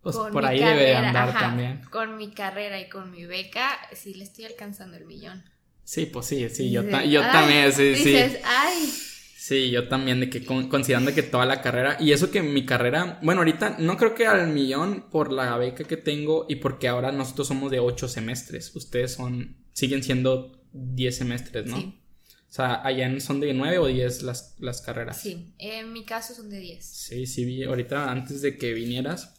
Pues 0.00 0.16
por 0.16 0.46
ahí 0.46 0.60
debe 0.60 0.94
andar 0.94 1.32
también. 1.38 1.82
Con 1.90 2.16
mi 2.16 2.30
carrera 2.30 2.80
y 2.80 2.88
con 2.88 3.10
mi 3.10 3.26
beca, 3.26 3.78
sí 3.92 4.14
le 4.14 4.24
estoy 4.24 4.44
alcanzando 4.44 4.96
el 4.96 5.04
millón. 5.04 5.44
Sí, 5.82 6.06
pues 6.06 6.26
sí, 6.26 6.48
sí, 6.50 6.70
yo, 6.70 6.82
yo 6.82 7.20
también, 7.22 7.72
sí, 7.72 7.82
dices, 7.90 8.32
sí. 8.32 8.38
Ay, 8.44 8.92
Sí, 9.48 9.70
yo 9.70 9.88
también, 9.88 10.20
de 10.20 10.28
que 10.28 10.44
considerando 10.44 11.14
que 11.14 11.22
toda 11.22 11.46
la 11.46 11.62
carrera, 11.62 11.96
y 11.98 12.12
eso 12.12 12.30
que 12.30 12.42
mi 12.42 12.66
carrera, 12.66 13.18
bueno, 13.22 13.40
ahorita 13.40 13.76
no 13.78 13.96
creo 13.96 14.14
que 14.14 14.26
al 14.26 14.48
millón 14.48 15.06
por 15.10 15.32
la 15.32 15.56
beca 15.56 15.84
que 15.84 15.96
tengo 15.96 16.44
y 16.50 16.56
porque 16.56 16.86
ahora 16.86 17.12
nosotros 17.12 17.48
somos 17.48 17.70
de 17.70 17.78
ocho 17.80 18.08
semestres, 18.08 18.76
ustedes 18.76 19.14
son, 19.14 19.56
siguen 19.72 20.02
siendo 20.02 20.60
diez 20.72 21.16
semestres, 21.16 21.64
¿no? 21.64 21.78
Sí. 21.78 21.97
O 22.48 22.52
sea, 22.52 22.80
allá 22.84 23.20
son 23.20 23.40
de 23.40 23.52
nueve 23.52 23.78
o 23.78 23.86
diez 23.86 24.22
las, 24.22 24.56
las 24.58 24.80
carreras. 24.80 25.20
Sí, 25.20 25.54
en 25.58 25.92
mi 25.92 26.04
caso 26.04 26.34
son 26.34 26.48
de 26.48 26.58
diez. 26.58 26.84
Sí, 26.84 27.26
sí, 27.26 27.44
vi, 27.44 27.64
ahorita 27.64 28.10
antes 28.10 28.40
de 28.40 28.56
que 28.56 28.72
vinieras, 28.72 29.34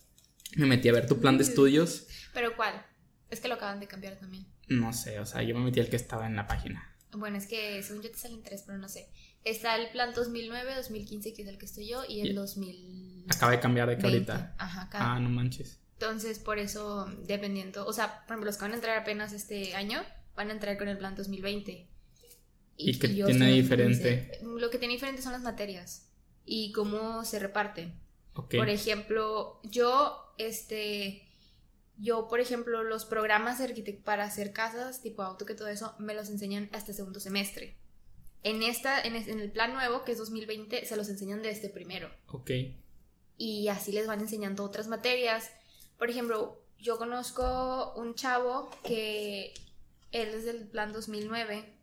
me 0.56 0.68
metí 0.68 0.90
a 0.90 0.94
ver 0.94 1.08
tu 1.08 1.20
plan 1.20 1.38
de 1.38 1.44
estudios. 1.44 2.08
¿Pero 2.34 2.56
cuál? 2.56 2.86
Es 3.30 3.40
que 3.40 3.48
lo 3.48 3.56
acaban 3.56 3.80
de 3.80 3.88
cambiar 3.88 4.18
también. 4.18 4.46
No 4.68 4.94
sé, 4.94 5.20
o 5.20 5.26
sea, 5.26 5.42
yo 5.42 5.56
me 5.56 5.66
metí 5.66 5.80
al 5.80 5.90
que 5.90 5.96
estaba 5.96 6.28
en 6.28 6.36
la 6.36 6.48
página. 6.48 6.96
Bueno, 7.12 7.38
es 7.38 7.48
que 7.48 7.82
según 7.82 8.04
yo 8.04 8.12
te 8.12 8.18
salen 8.18 8.44
tres, 8.44 8.64
pero 8.66 8.78
no 8.78 8.88
sé. 8.88 9.10
Está 9.44 9.76
el 9.76 9.90
plan 9.90 10.14
2009, 10.14 10.76
2015, 10.76 11.34
que 11.34 11.42
es 11.42 11.48
el 11.48 11.58
que 11.58 11.66
estoy 11.66 11.88
yo, 11.88 12.04
y 12.08 12.22
el 12.22 12.36
2000. 12.36 13.26
Acaba 13.30 13.54
de 13.54 13.60
cambiar 13.60 13.90
de 13.90 13.98
que 13.98 14.06
ahorita. 14.06 14.56
Ajá, 14.60 14.84
acá. 14.84 14.98
Ah, 15.02 15.20
no 15.20 15.30
manches. 15.30 15.80
Entonces, 15.94 16.38
por 16.38 16.60
eso, 16.60 17.08
dependiendo. 17.26 17.86
O 17.88 17.94
sea, 17.94 18.20
por 18.26 18.34
ejemplo, 18.34 18.46
los 18.46 18.58
que 18.58 18.62
van 18.64 18.72
a 18.74 18.76
entrar 18.76 18.98
apenas 18.98 19.34
este 19.34 19.76
año 19.76 20.02
van 20.36 20.50
a 20.50 20.54
entrar 20.54 20.78
con 20.78 20.88
el 20.88 20.98
plan 20.98 21.16
2020. 21.16 21.90
¿Y, 22.82 22.98
qué 22.98 23.10
tiene 23.10 23.52
diferente? 23.52 24.40
lo 24.42 24.70
que 24.70 24.78
tiene 24.78 24.94
diferente 24.94 25.22
son 25.22 25.34
las 25.34 25.42
materias 25.42 26.08
y 26.46 26.72
cómo 26.72 27.26
se 27.26 27.38
reparten. 27.38 27.94
Por 28.34 28.70
ejemplo, 28.70 29.60
yo, 29.64 30.34
este. 30.38 31.26
Yo, 31.98 32.30
por 32.30 32.40
ejemplo, 32.40 32.82
los 32.84 33.04
programas 33.04 33.62
para 34.06 34.24
hacer 34.24 34.54
casas, 34.54 35.02
tipo 35.02 35.22
auto 35.22 35.46
que 35.46 35.54
todo 35.54 35.68
eso, 35.68 35.94
me 36.00 36.14
los 36.14 36.30
enseñan 36.30 36.70
hasta 36.72 36.94
segundo 36.94 37.20
semestre. 37.20 37.76
En, 38.44 38.64
esta, 38.64 39.02
en, 39.02 39.16
el 39.18 39.52
plan 39.52 39.74
nuevo, 39.74 40.06
que 40.06 40.14
es 40.14 40.18
2020, 40.18 40.86
se 40.86 40.96
los 40.96 41.10
enseñan 41.10 41.42
desde 41.42 41.68
primero. 41.68 42.10
Ok. 42.28 42.52
Y 43.38 43.68
así 43.68 43.92
les 43.92 44.08
van 44.08 44.22
enseñando 44.22 44.64
otras 44.64 44.88
materias. 44.88 45.52
Por 45.98 46.10
ejemplo, 46.10 46.64
yo 46.78 46.98
conozco 46.98 47.94
un 47.98 48.16
chavo 48.16 48.70
que 48.86 49.54
él 50.14 50.30
es 50.30 50.46
del 50.46 50.66
plan 50.70 50.94
2009 50.94 51.79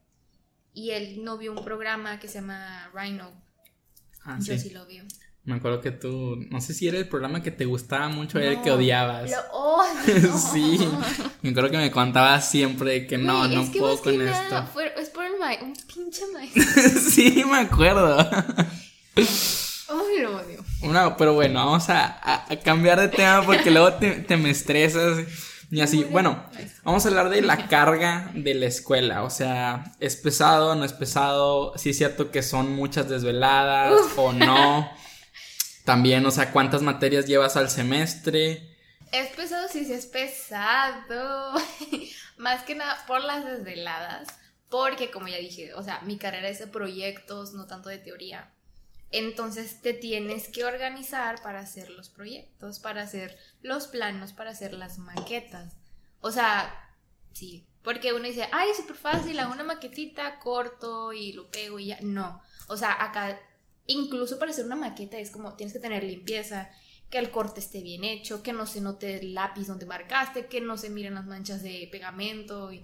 y 0.77 0.91
él 0.91 1.25
no 1.25 1.39
vio 1.39 1.53
un 1.53 1.65
programa 1.65 2.21
que 2.21 2.29
se 2.29 2.35
llama 2.35 2.91
Rhino. 2.95 3.33
Ah, 4.23 4.39
yo 4.43 4.59
sí. 4.59 4.71
lo 4.71 4.85
vio. 4.85 5.05
Me 5.45 5.55
acuerdo 5.55 5.81
que 5.81 5.91
tú, 5.91 6.37
no 6.51 6.61
sé 6.61 6.75
si 6.75 6.87
era 6.87 6.99
el 6.99 7.09
programa 7.09 7.43
que 7.43 7.51
te 7.51 7.65
gustaba 7.65 8.09
mucho, 8.09 8.39
era 8.39 8.51
el 8.51 8.63
que 8.63 8.71
odiabas. 8.71 9.31
Lo 9.31 9.53
odio. 9.53 10.37
sí, 10.53 10.79
me 11.41 11.51
acuerdo 11.51 11.71
que 11.71 11.79
me 11.79 11.91
contabas 11.91 12.51
siempre 12.51 13.07
que 13.07 13.17
no, 13.17 13.49
no 13.49 13.65
puedo 13.73 13.99
con 14.03 14.21
esto. 14.21 14.69
es 14.99 15.09
por 15.09 15.25
el 15.25 15.39
ma 15.39 15.53
un 15.63 15.73
pinche 15.95 16.25
maestro. 16.31 16.63
sí, 17.11 17.43
me 17.51 17.61
acuerdo. 17.61 18.19
Ay, 19.17 20.21
lo 20.21 20.37
odio. 20.37 20.65
No, 20.83 21.17
pero 21.17 21.33
bueno, 21.33 21.65
vamos 21.65 21.89
a, 21.89 22.51
a, 22.51 22.57
cambiar 22.57 23.01
de 23.01 23.09
tema 23.09 23.43
porque 23.47 23.71
luego 23.71 23.95
te, 23.95 24.11
te 24.11 24.37
me 24.37 24.51
estresas. 24.51 25.25
Y 25.71 25.81
así, 25.81 26.05
bueno, 26.05 26.45
vamos 26.85 27.05
a 27.05 27.09
hablar 27.09 27.29
de 27.29 27.43
la 27.43 27.67
carga 27.69 28.31
de 28.35 28.55
la 28.55 28.67
escuela. 28.67 29.25
O 29.25 29.31
sea, 29.31 29.93
¿es 30.01 30.17
pesado, 30.17 30.75
no 30.75 30.85
es 30.85 30.93
pesado? 30.93 31.77
Sí 31.77 31.91
es 31.91 31.99
cierto 31.99 32.31
que 32.31 32.43
son 32.43 32.75
muchas 32.75 33.09
desveladas 33.09 33.93
o 34.17 34.33
no. 34.33 34.91
También, 35.85 36.25
o 36.27 36.31
sea, 36.31 36.53
¿cuántas 36.53 36.83
materias 36.83 37.27
llevas 37.27 37.57
al 37.57 37.71
semestre? 37.71 38.77
Es 39.13 39.29
pesado, 39.29 39.69
sí, 39.69 39.85
sí 39.85 39.93
es 39.93 40.07
pesado. 40.07 41.55
Más 42.37 42.65
que 42.65 42.75
nada 42.75 43.05
por 43.07 43.23
las 43.23 43.45
desveladas. 43.45 44.29
Porque, 44.69 45.11
como 45.11 45.29
ya 45.29 45.39
dije, 45.39 45.75
o 45.75 45.83
sea, 45.83 46.01
mi 46.01 46.19
carrera 46.19 46.49
es 46.49 46.59
de 46.59 46.67
proyectos, 46.67 47.53
no 47.55 47.67
tanto 47.67 47.89
de 47.89 47.99
teoría. 47.99 48.53
Entonces 49.11 49.81
te 49.81 49.93
tienes 49.93 50.49
que 50.49 50.65
organizar 50.65 51.41
para 51.43 51.61
hacer 51.61 51.91
los 51.91 52.09
proyectos, 52.09 52.81
para 52.81 53.03
hacer 53.03 53.39
los 53.63 53.87
planos, 53.87 54.33
para 54.33 54.51
hacer 54.51 54.73
las 54.73 54.99
maquetas. 54.99 55.75
O 56.21 56.33
sea, 56.33 56.75
sí, 57.33 57.67
porque 57.83 58.13
uno 58.13 58.25
dice, 58.25 58.49
ay, 58.53 58.71
súper 58.77 58.97
fácil, 58.97 59.39
hago 59.39 59.53
una 59.53 59.63
maquetita, 59.63 60.39
corto 60.41 61.13
y 61.13 61.33
lo 61.33 61.51
pego 61.51 61.79
y 61.79 61.87
ya. 61.87 61.99
No, 62.03 62.43
o 62.69 62.77
sea, 62.77 63.03
acá 63.03 63.39
incluso 63.87 64.39
para 64.39 64.51
hacer 64.51 64.65
una 64.65 64.77
maqueta 64.77 65.19
es 65.19 65.31
como 65.31 65.55
tienes 65.55 65.73
que 65.73 65.79
tener 65.79 66.03
limpieza, 66.03 66.71
que 67.11 67.19
el 67.19 67.31
corte 67.31 67.61
esté 67.61 67.83
bien 67.83 68.05
hecho, 68.05 68.43
que 68.43 68.53
no 68.53 68.67
se 68.67 68.81
note 68.81 69.21
el 69.21 69.35
lápiz 69.35 69.67
donde 69.69 69.87
marcaste, 69.87 70.47
que 70.47 70.61
no 70.61 70.77
se 70.77 70.91
miren 70.91 71.15
las 71.15 71.27
manchas 71.27 71.63
de 71.63 71.89
pegamento 71.91 72.73
y 72.73 72.83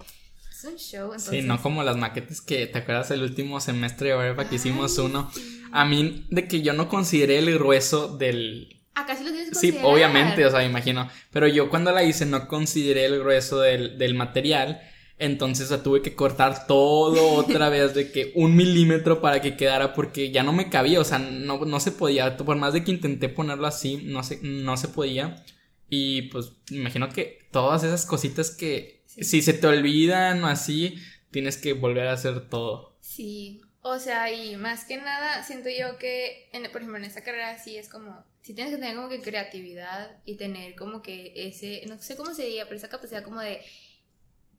es 0.62 0.72
un 0.72 0.79
show. 0.79 1.12
Sí, 1.18 1.42
no 1.42 1.61
como 1.61 1.83
las 1.83 1.96
maquetas 1.96 2.40
que 2.40 2.66
te 2.66 2.79
acuerdas 2.79 3.11
el 3.11 3.22
último 3.22 3.61
semestre 3.61 4.11
de 4.11 4.16
Verba 4.16 4.48
que 4.48 4.57
hicimos 4.57 4.96
uno. 4.98 5.31
A 5.72 5.85
mí 5.85 6.27
de 6.31 6.46
que 6.46 6.62
yo 6.62 6.72
no 6.72 6.88
consideré 6.88 7.38
el 7.38 7.53
grueso 7.55 8.16
del 8.16 8.79
Acá 8.94 9.16
sí 9.16 9.25
lo 9.25 9.31
tienes 9.31 9.48
que 9.48 9.55
Sí, 9.55 9.79
obviamente, 9.83 10.44
o 10.44 10.51
sea, 10.51 10.61
me 10.61 10.66
imagino. 10.66 11.09
Pero 11.31 11.48
yo 11.48 11.70
cuando 11.70 11.92
la 11.92 12.05
hice 12.05 12.27
no 12.27 12.46
consideré 12.46 13.07
el 13.07 13.20
grueso 13.20 13.61
del, 13.61 13.98
del 13.98 14.14
material. 14.14 14.83
Entonces 15.18 15.70
o 15.70 15.79
tuve 15.81 16.03
que 16.03 16.16
cortar 16.16 16.66
todo 16.66 17.35
otra 17.35 17.68
vez 17.70 17.94
de 17.94 18.11
que 18.11 18.33
un 18.35 18.57
milímetro 18.57 19.20
para 19.20 19.40
que 19.40 19.57
quedara 19.57 19.94
porque 19.94 20.33
ya 20.33 20.42
no 20.42 20.53
me 20.53 20.68
cabía, 20.68 20.98
o 21.01 21.05
sea, 21.05 21.20
no, 21.20 21.64
no 21.64 21.79
se 21.79 21.92
podía, 21.92 22.37
por 22.37 22.57
más 22.57 22.72
de 22.72 22.83
que 22.83 22.90
intenté 22.90 23.29
ponerlo 23.29 23.68
así, 23.68 23.98
no 24.05 24.25
se, 24.25 24.40
no 24.42 24.77
se 24.77 24.88
podía. 24.88 25.44
Y 25.88 26.22
pues 26.22 26.53
imagino 26.70 27.09
que 27.11 27.38
todas 27.53 27.85
esas 27.85 28.05
cositas 28.05 28.51
que 28.51 29.01
si 29.20 29.42
se 29.42 29.53
te 29.53 29.66
olvidan 29.66 30.42
o 30.44 30.46
así, 30.46 30.96
tienes 31.31 31.57
que 31.57 31.72
volver 31.72 32.07
a 32.07 32.12
hacer 32.12 32.48
todo. 32.48 32.96
Sí, 33.01 33.61
o 33.81 33.98
sea, 33.98 34.33
y 34.33 34.57
más 34.57 34.85
que 34.85 34.96
nada 34.96 35.42
siento 35.44 35.68
yo 35.68 35.98
que, 35.98 36.48
por 36.72 36.81
ejemplo, 36.81 36.96
en 36.96 37.05
esta 37.05 37.22
carrera 37.22 37.59
sí 37.59 37.77
es 37.77 37.88
como 37.88 38.25
sí 38.42 38.55
tienes 38.55 38.75
que 38.75 38.81
tener 38.81 38.96
como 38.96 39.09
que 39.09 39.22
creatividad 39.22 40.20
y 40.25 40.37
tener 40.37 40.75
como 40.75 41.01
que 41.01 41.33
ese, 41.35 41.85
no 41.87 41.98
sé 41.98 42.16
cómo 42.16 42.35
se 42.35 42.44
diría, 42.44 42.64
pero 42.64 42.77
esa 42.77 42.88
capacidad 42.88 43.22
como 43.22 43.40
de 43.40 43.61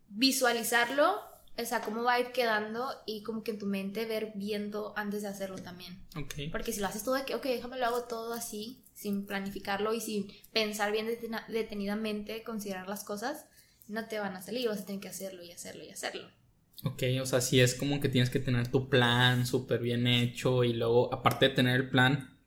visualizarlo, 0.10 1.22
o 1.58 1.66
sea, 1.66 1.82
cómo 1.82 2.04
va 2.04 2.14
a 2.14 2.20
ir 2.20 2.32
quedando 2.32 2.90
y 3.06 3.24
como 3.24 3.44
que 3.44 3.52
en 3.52 3.60
tu 3.60 3.66
mente 3.66 4.06
ver 4.06 4.32
viendo 4.36 4.94
antes 4.96 5.22
de 5.22 5.28
hacerlo 5.28 5.58
también. 5.58 6.00
Ok. 6.16 6.34
Porque 6.52 6.72
si 6.72 6.80
lo 6.80 6.88
haces 6.88 7.04
todo 7.04 7.16
de 7.16 7.26
que, 7.26 7.36
ok, 7.36 7.44
déjame 7.44 7.78
lo 7.78 7.86
hago 7.86 8.04
todo 8.06 8.34
así, 8.34 8.82
sin 8.94 9.26
planificarlo 9.26 9.94
y 9.94 10.00
sin 10.00 10.32
pensar 10.54 10.92
bien 10.92 11.08
detenidamente, 11.50 12.44
considerar 12.44 12.88
las 12.88 13.04
cosas, 13.04 13.46
no 13.88 14.06
te 14.08 14.20
van 14.20 14.36
a 14.36 14.42
salir, 14.42 14.68
vas 14.70 14.82
a 14.82 14.86
tener 14.86 15.02
que 15.02 15.10
hacerlo 15.10 15.44
y 15.44 15.52
hacerlo 15.52 15.84
y 15.84 15.90
hacerlo. 15.90 16.28
Ok, 16.84 17.04
o 17.22 17.26
sea, 17.26 17.40
sí 17.42 17.62
es 17.62 17.76
como 17.76 18.00
que 18.02 18.10
tienes 18.10 18.30
que 18.30 18.40
tener 18.40 18.68
tu 18.68 18.90
plan 18.90 19.46
súper 19.46 19.80
bien 19.80 20.06
hecho 20.08 20.64
y 20.64 20.74
luego, 20.74 21.14
aparte 21.14 21.48
de 21.50 21.56
tener 21.56 21.76
el 21.80 21.90
plan, 21.90 22.38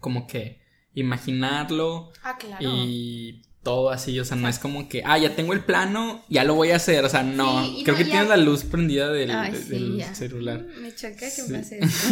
como 0.00 0.26
que 0.26 0.62
imaginarlo 0.94 2.12
Ah, 2.22 2.36
claro. 2.38 2.64
y 2.66 3.42
todo 3.62 3.90
así, 3.90 4.18
o 4.20 4.24
sea, 4.24 4.36
no 4.36 4.48
es 4.48 4.58
como 4.58 4.88
que, 4.88 5.02
ah, 5.06 5.16
ya 5.18 5.34
tengo 5.36 5.52
el 5.52 5.60
plano, 5.64 6.22
ya 6.28 6.44
lo 6.44 6.54
voy 6.54 6.70
a 6.72 6.76
hacer, 6.76 7.04
o 7.04 7.08
sea, 7.08 7.22
no, 7.22 7.64
Sí, 7.64 7.82
creo 7.84 7.94
no, 7.94 7.98
que 7.98 8.04
ya- 8.04 8.10
tienes 8.10 8.28
la 8.28 8.36
luz 8.36 8.64
prendida 8.64 9.10
del, 9.10 9.30
Ay, 9.30 9.52
de- 9.52 9.62
sí, 9.62 9.68
del 9.70 9.96
ya. 9.96 10.14
celular. 10.14 10.66
Me 10.80 10.94
choca 10.94 11.14
que 11.16 11.30
Sí. 11.30 11.52
pase 11.52 11.78
eso. 11.82 12.08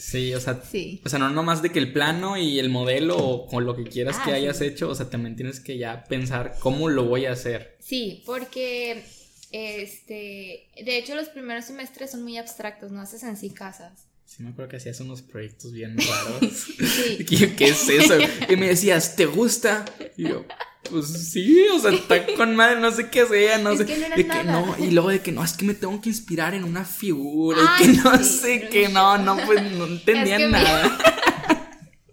Sí, 0.00 0.34
o 0.34 0.40
sea, 0.40 0.62
sí. 0.62 1.02
o 1.04 1.08
sea, 1.10 1.18
no 1.18 1.28
nomás 1.28 1.60
de 1.60 1.70
que 1.70 1.78
el 1.78 1.92
plano 1.92 2.38
y 2.38 2.58
el 2.58 2.70
modelo 2.70 3.16
o, 3.18 3.46
o 3.54 3.60
lo 3.60 3.76
que 3.76 3.84
quieras 3.84 4.16
Ah, 4.18 4.22
que 4.24 4.30
sí. 4.30 4.36
hayas 4.36 4.60
hecho, 4.62 4.88
o 4.88 4.94
sea, 4.94 5.10
también 5.10 5.36
tienes 5.36 5.60
que 5.60 5.76
ya 5.76 6.04
pensar 6.04 6.54
cómo 6.60 6.88
lo 6.88 7.04
voy 7.04 7.26
a 7.26 7.32
hacer. 7.32 7.76
Sí, 7.80 8.22
porque 8.24 9.04
este, 9.52 10.68
de 10.84 10.96
hecho 10.98 11.14
los 11.14 11.28
primeros 11.28 11.64
semestres 11.66 12.10
son 12.12 12.22
muy 12.22 12.38
abstractos, 12.38 12.90
no 12.92 13.00
haces 13.00 13.22
en 13.24 13.36
sí 13.36 13.50
casas. 13.50 14.06
Sí, 14.32 14.44
me 14.44 14.50
acuerdo 14.50 14.70
que 14.70 14.76
hacías 14.76 15.00
unos 15.00 15.22
proyectos 15.22 15.72
bien 15.72 15.96
raros. 15.98 16.66
Sí. 16.78 17.24
¿Qué, 17.28 17.54
qué 17.56 17.68
es 17.68 17.88
eso? 17.88 18.16
Y 18.48 18.54
me 18.56 18.68
decías, 18.68 19.16
¿te 19.16 19.26
gusta? 19.26 19.84
Y 20.16 20.28
yo, 20.28 20.44
pues 20.88 21.06
sí, 21.08 21.66
o 21.74 21.80
sea, 21.80 21.90
está 21.92 22.24
con 22.36 22.54
madre, 22.54 22.78
no 22.80 22.92
sé 22.92 23.10
qué 23.10 23.26
sea, 23.26 23.58
no 23.58 23.72
Es 23.72 23.78
sé. 23.78 23.86
que 23.86 23.96
no 23.98 24.08
de 24.16 24.26
que 24.26 24.44
no, 24.44 24.76
y 24.78 24.90
luego 24.92 25.08
de 25.08 25.20
que 25.20 25.32
no, 25.32 25.42
es 25.44 25.54
que 25.54 25.64
me 25.64 25.74
tengo 25.74 26.00
que 26.00 26.10
inspirar 26.10 26.54
en 26.54 26.62
una 26.64 26.84
figura, 26.84 27.58
Ay, 27.76 27.86
y 27.86 27.96
que 27.96 28.02
no 28.02 28.16
sí, 28.18 28.24
sé 28.24 28.68
qué, 28.70 28.88
no, 28.88 29.18
no, 29.18 29.36
pues 29.46 29.62
no 29.72 29.86
entendía 29.86 30.36
Es 30.38 30.42
que 30.42 30.46
me- 30.46 30.52
nada. 30.52 30.98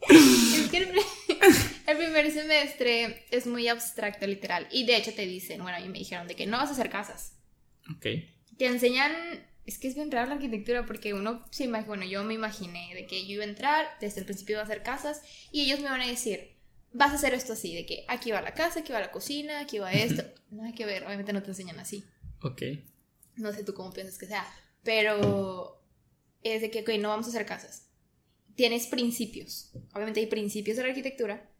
Es 0.10 0.70
que 0.72 0.78
el, 0.78 0.88
pri- 0.90 1.02
el 1.88 1.98
primer 1.98 2.32
semestre 2.32 3.26
es 3.32 3.46
muy 3.46 3.68
abstracto, 3.68 4.26
literal. 4.26 4.68
Y 4.72 4.86
de 4.86 4.96
hecho 4.98 5.14
te 5.14 5.26
dicen, 5.28 5.62
bueno, 5.62 5.78
a 5.78 5.82
mí 5.82 5.90
me 5.90 6.00
dijeron 6.00 6.28
de 6.28 6.36
que 6.36 6.46
no 6.48 6.58
vas 6.58 6.70
a 6.70 6.74
hacer 6.74 6.90
casas. 6.90 7.34
Ok, 7.96 8.06
Te 8.58 8.66
enseñan, 8.66 9.12
es 9.68 9.78
que 9.78 9.90
es 9.90 9.96
bien 9.96 10.10
raro 10.10 10.30
la 10.30 10.36
arquitectura 10.36 10.86
porque 10.86 11.14
uno 11.14 11.46
se 11.52 11.66
imagina, 11.66 11.88
bueno, 11.88 12.06
yo 12.06 12.24
me 12.24 12.34
imaginé 12.34 12.90
de 12.96 13.06
que 13.06 13.28
yo 13.28 13.34
iba 13.34 13.44
a 13.44 13.48
entrar, 13.48 13.86
desde 14.00 14.22
el 14.22 14.26
principio 14.26 14.54
iba 14.54 14.62
a 14.62 14.64
hacer 14.64 14.82
casas 14.82 15.22
y 15.52 15.66
ellos 15.66 15.82
me 15.82 15.90
van 15.90 16.00
a 16.00 16.08
decir, 16.08 16.56
vas 16.94 17.12
a 17.12 17.16
hacer 17.16 17.34
esto 17.34 17.52
así, 17.52 17.76
de 17.76 17.86
que 17.86 18.06
aquí 18.08 18.32
va 18.32 18.42
la 18.42 18.54
casa, 18.54 18.80
aquí 18.80 18.94
va 18.94 19.02
la 19.02 19.12
cocina, 19.12 19.60
aquí 19.60 19.78
va 19.78 19.92
esto. 19.94 20.24
Nada 20.50 20.74
que 20.74 20.86
ver, 20.86 21.04
obviamente 21.04 21.34
no 21.34 21.44
te 21.44 21.50
enseñan 21.50 21.80
así. 21.80 22.06
ok. 22.42 22.62
No 23.36 23.54
sé 23.54 23.64
tú 23.64 23.76
cómo 23.76 23.94
piensas 23.94 24.18
que 24.18 24.26
sea, 24.26 24.48
pero 24.84 25.84
es 26.42 26.62
de 26.62 26.72
que, 26.72 26.82
ok, 26.82 26.90
no 27.00 27.10
vamos 27.10 27.28
a 27.28 27.30
hacer 27.30 27.46
casas. 27.46 27.90
Tienes 28.56 28.88
principios. 28.88 29.72
Obviamente 29.94 30.22
hay 30.22 30.26
principios 30.28 30.78
de 30.78 30.84
la 30.84 30.90
arquitectura. 30.90 31.52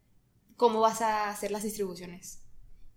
¿Cómo 0.56 0.80
vas 0.80 1.02
a 1.02 1.30
hacer 1.30 1.52
las 1.52 1.62
distribuciones? 1.62 2.40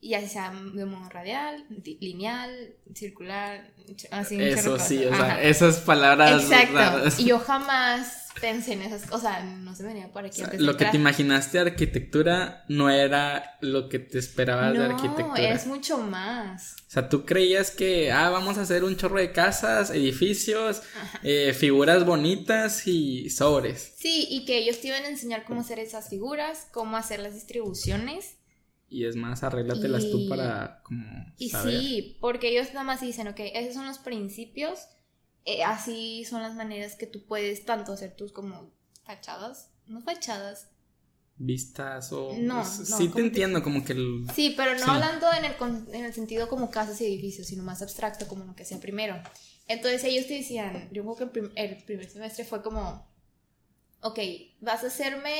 Y 0.03 0.15
así 0.15 0.29
sea 0.29 0.51
de 0.51 0.85
modo 0.87 1.09
radial, 1.11 1.67
di- 1.69 1.99
lineal, 2.01 2.75
circular, 2.95 3.71
así 4.11 4.41
Eso 4.41 4.79
sí, 4.79 5.05
o 5.05 5.15
sea, 5.15 5.43
esas 5.43 5.77
palabras 5.81 6.43
Exacto. 6.45 6.75
raras. 6.75 7.21
Y 7.21 7.27
yo 7.27 7.39
jamás 7.47 8.29
pensé 8.41 8.73
en 8.73 8.83
esas 8.83 9.03
cosas. 9.03 9.19
O 9.19 9.21
sea, 9.21 9.45
no 9.45 9.75
se 9.75 9.83
venía 9.83 10.11
por 10.11 10.25
aquí 10.25 10.41
O 10.41 10.47
sea, 10.47 10.59
lo 10.59 10.77
que 10.79 10.87
te 10.87 10.97
imaginaste 10.97 11.59
de 11.63 11.71
arquitectura 11.73 12.65
no 12.69 12.89
era 12.89 13.59
lo 13.61 13.91
que 13.91 13.99
te 13.99 14.19
esperabas 14.19 14.73
de 14.73 14.79
No, 14.79 14.85
arquitectura. 14.87 15.51
es 15.53 15.67
mucho 15.67 15.99
más. 15.99 16.77
O 16.89 16.91
sea, 16.91 17.09
tú 17.11 17.27
creías 17.27 17.71
que, 17.71 18.11
ah, 18.11 18.31
vamos 18.31 18.57
a 18.57 18.63
hacer 18.63 18.85
un 18.85 18.97
chorro 18.97 19.19
de 19.19 19.33
casas, 19.33 19.91
edificios, 19.91 20.81
eh, 21.23 21.53
figuras 21.53 22.07
bonitas 22.07 22.87
y 22.87 23.29
sobres. 23.29 23.93
Sí, 23.99 24.27
y 24.31 24.47
que 24.47 24.57
ellos 24.59 24.81
te 24.81 24.89
iban 24.89 25.05
a 25.05 25.09
enseñar 25.09 25.45
cómo 25.45 25.61
hacer 25.61 25.79
esas 25.79 26.09
figuras, 26.09 26.69
cómo 26.73 26.97
hacer 26.97 27.21
las 27.21 27.35
distribuciones. 27.35 28.37
Y 28.91 29.05
es 29.07 29.15
más, 29.17 29.43
arréglatelas 29.45 30.11
tú 30.11 30.29
para 30.29 30.83
como 30.83 31.05
Y 31.39 31.49
saber. 31.51 31.75
sí, 31.75 32.19
porque 32.21 32.49
ellos 32.49 32.69
nada 32.75 32.85
más 32.85 33.01
dicen, 33.01 33.29
ok, 33.29 33.39
esos 33.55 33.75
son 33.75 33.87
los 33.87 33.99
principios, 33.99 34.81
eh, 35.45 35.63
así 35.65 36.25
son 36.25 36.43
las 36.43 36.55
maneras 36.57 36.97
que 36.97 37.07
tú 37.07 37.25
puedes 37.25 37.65
tanto 37.65 37.93
hacer 37.93 38.17
tus 38.17 38.33
como 38.33 38.73
fachadas, 39.05 39.71
no 39.87 40.01
fachadas. 40.03 40.69
Vistas 41.43 42.13
o... 42.13 42.35
No, 42.39 42.57
no, 42.57 42.63
sí 42.65 42.85
¿cómo 42.85 43.09
te 43.09 43.13
te- 43.15 43.21
entiendo, 43.29 43.63
como 43.63 43.83
que 43.83 43.95
el... 43.95 44.27
Sí, 44.35 44.53
pero 44.57 44.73
no 44.75 44.85
Sí. 44.85 44.91
hablando 44.91 45.27
en 45.33 45.45
el, 45.47 45.55
en 45.95 46.05
el 46.05 46.13
sentido 46.13 46.49
como 46.49 46.71
casas 46.71 47.01
y 47.01 47.07
edificios, 47.07 47.47
sino 47.47 47.63
más 47.63 47.81
abstracto, 47.81 48.29
como 48.29 48.45
lo 48.45 48.55
que 48.55 48.67
sea 48.67 48.79
primero. 48.79 49.17
Entonces 49.67 50.05
ellos 50.05 50.27
te 50.27 50.35
decían, 50.35 50.91
yo 50.93 51.03
creo 51.03 51.17
que 51.17 51.25
el, 51.25 51.31
prim- 51.31 51.53
el 51.57 51.83
primer 51.85 52.11
semestre 52.11 52.45
fue 52.45 52.61
como, 52.63 53.09
ok, 54.03 54.19
vas 54.61 54.85
a 54.85 54.89
hacerme 54.89 55.33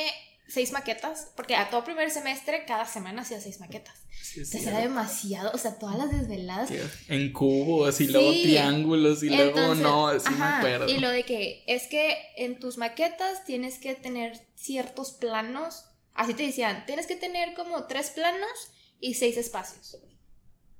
seis 0.51 0.71
maquetas, 0.71 1.31
porque 1.35 1.55
a 1.55 1.69
todo 1.69 1.83
primer 1.83 2.11
semestre 2.11 2.65
cada 2.65 2.85
semana 2.85 3.21
hacía 3.21 3.39
seis 3.39 3.59
maquetas. 3.59 3.95
sí, 4.21 4.41
Entonces 4.41 4.67
era 4.67 4.79
demasiado, 4.79 5.51
o 5.53 5.57
sea, 5.57 5.79
todas 5.79 5.97
las 5.97 6.11
desveladas. 6.11 6.69
En 7.07 7.31
cubos 7.31 8.01
y 8.01 8.07
luego 8.07 8.31
triángulos 8.31 9.23
y 9.23 9.29
luego 9.29 9.75
no, 9.75 10.11
sí 10.19 10.29
me 10.29 10.35
ajá, 10.35 10.57
acuerdo. 10.59 10.89
Y 10.89 10.97
lo 10.99 11.09
de 11.09 11.23
que 11.23 11.63
es 11.67 11.87
que 11.87 12.17
en 12.35 12.59
tus 12.59 12.77
maquetas 12.77 13.45
tienes 13.45 13.79
que 13.79 13.95
tener 13.95 14.39
ciertos 14.55 15.13
planos. 15.13 15.85
Así 16.13 16.33
te 16.33 16.43
decían, 16.43 16.85
tienes 16.85 17.07
que 17.07 17.15
tener 17.15 17.53
como 17.53 17.85
tres 17.85 18.09
planos 18.09 18.71
y 18.99 19.13
seis 19.13 19.37
espacios. 19.37 19.97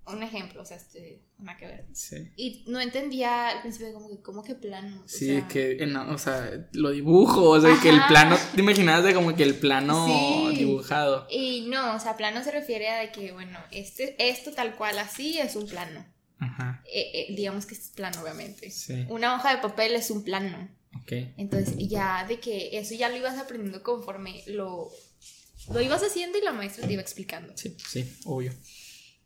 Un 0.08 0.24
ejemplo, 0.24 0.62
o 0.64 0.66
sea, 0.66 0.78
este, 0.78 1.22
nada 1.38 1.58
que 1.60 1.68
ver. 1.68 1.86
Sí. 1.94 2.16
Y 2.36 2.66
no 2.68 2.80
entendía 2.82 3.50
al 3.50 3.62
principio 3.62 3.94
como 3.94 4.10
que, 4.10 4.22
¿cómo 4.22 4.44
que 4.44 4.56
planos? 4.56 5.06
O 5.06 5.08
Sí, 5.08 5.28
sea, 5.28 5.48
que, 5.48 5.84
en- 5.84 5.96
o 5.96 6.18
sea, 6.18 6.68
lo 6.74 6.90
dibujo, 6.90 7.50
o 7.52 7.62
sea, 7.62 7.78
que 7.82 7.90
el 7.90 8.02
plano, 8.08 8.36
te 8.56 8.62
imaginabas 8.62 9.04
de 9.06 9.14
como 9.14 9.36
que 9.36 9.44
el 9.44 9.56
plano 9.56 10.08
Sí. 10.50 10.58
dibujado. 10.58 11.28
Y 11.30 11.68
no, 11.70 11.96
o 11.96 12.00
sea, 12.00 12.18
plano 12.18 12.44
se 12.44 12.52
refiere 12.52 12.90
a 12.90 13.00
de 13.00 13.12
que, 13.12 13.32
bueno, 13.32 13.60
este, 13.72 14.16
esto 14.30 14.52
tal 14.54 14.76
cual 14.76 14.98
así 14.98 15.38
es 15.38 15.56
un 15.56 15.68
plano. 15.68 16.04
Ajá, 16.40 16.84
Eh, 16.92 17.12
eh, 17.30 17.36
digamos 17.36 17.68
que 17.68 17.76
es 17.76 17.90
plano, 17.90 18.22
obviamente. 18.24 18.72
sí, 18.72 19.06
Una 19.10 19.36
hoja 19.36 19.56
de 19.56 19.62
papel 19.62 19.94
es 19.94 20.10
un 20.10 20.24
plano. 20.24 20.68
ok. 21.00 21.12
Entonces, 21.38 21.76
ya 21.78 22.26
de 22.28 22.40
que 22.40 22.76
eso 22.80 22.96
ya 22.96 23.08
lo 23.10 23.18
ibas 23.18 23.38
aprendiendo 23.38 23.84
conforme 23.84 24.42
lo, 24.48 24.90
lo 25.72 25.80
ibas 25.82 26.02
haciendo 26.02 26.40
y 26.40 26.42
la 26.42 26.52
maestra 26.54 26.88
te 26.88 26.94
iba 26.94 27.02
explicando. 27.04 27.54
Sí, 27.56 27.78
sí, 27.88 28.12
obvio. 28.26 28.52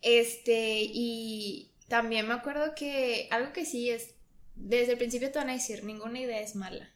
Este, 0.08 0.82
y 0.84 1.72
también 1.88 2.28
me 2.28 2.34
acuerdo 2.34 2.76
que 2.76 3.26
algo 3.32 3.52
que 3.52 3.66
sí 3.66 3.90
es, 3.90 4.14
desde 4.54 4.92
el 4.92 4.98
principio 4.98 5.32
te 5.32 5.40
van 5.40 5.50
a 5.50 5.54
decir, 5.54 5.82
ninguna 5.82 6.20
idea 6.20 6.40
es 6.40 6.54
mala. 6.54 6.88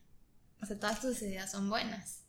O 0.62 0.66
sea, 0.66 0.78
todas 0.78 1.00
tus 1.00 1.20
ideas 1.22 1.50
son 1.50 1.68
buenas. 1.68 2.22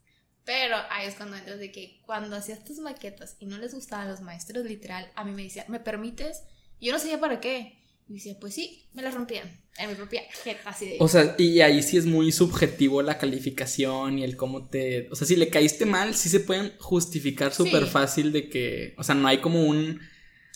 Pero 0.43 0.75
ahí 0.89 1.07
es 1.07 1.13
cuando 1.13 1.37
entras 1.37 1.59
de 1.59 1.71
que 1.71 2.01
cuando 2.03 2.35
hacías 2.35 2.63
tus 2.63 2.79
maquetas 2.79 3.35
y 3.39 3.45
no 3.45 3.59
les 3.59 3.75
gustaban 3.75 4.09
los 4.09 4.21
maestros, 4.21 4.65
literal, 4.65 5.11
a 5.13 5.23
mí 5.23 5.33
me 5.33 5.43
decían, 5.43 5.67
¿me 5.69 5.79
permites? 5.79 6.41
Yo 6.81 6.91
no 6.91 6.97
sabía 6.97 7.19
para 7.19 7.39
qué. 7.39 7.77
Y 8.09 8.15
decía, 8.15 8.35
pues 8.41 8.55
sí, 8.55 8.89
me 8.93 9.03
las 9.03 9.13
rompían 9.13 9.47
en 9.77 9.87
mi 9.89 9.95
propia 9.95 10.23
jeta, 10.43 10.71
así 10.71 10.87
de... 10.87 10.97
O 10.99 11.07
sea, 11.07 11.35
y 11.37 11.61
ahí 11.61 11.83
sí 11.83 11.95
es 11.97 12.07
muy 12.07 12.31
subjetivo 12.31 13.03
la 13.03 13.19
calificación 13.19 14.17
y 14.17 14.23
el 14.23 14.35
cómo 14.35 14.67
te... 14.67 15.07
O 15.11 15.15
sea, 15.15 15.27
si 15.27 15.35
le 15.35 15.49
caíste 15.49 15.85
mal, 15.85 16.15
sí 16.15 16.27
se 16.27 16.39
pueden 16.39 16.73
justificar 16.79 17.53
súper 17.53 17.83
Sí. 17.85 17.89
fácil 17.91 18.31
de 18.31 18.49
que... 18.49 18.95
O 18.97 19.03
sea, 19.03 19.13
no 19.13 19.27
hay 19.27 19.37
como 19.41 19.63
un... 19.63 20.01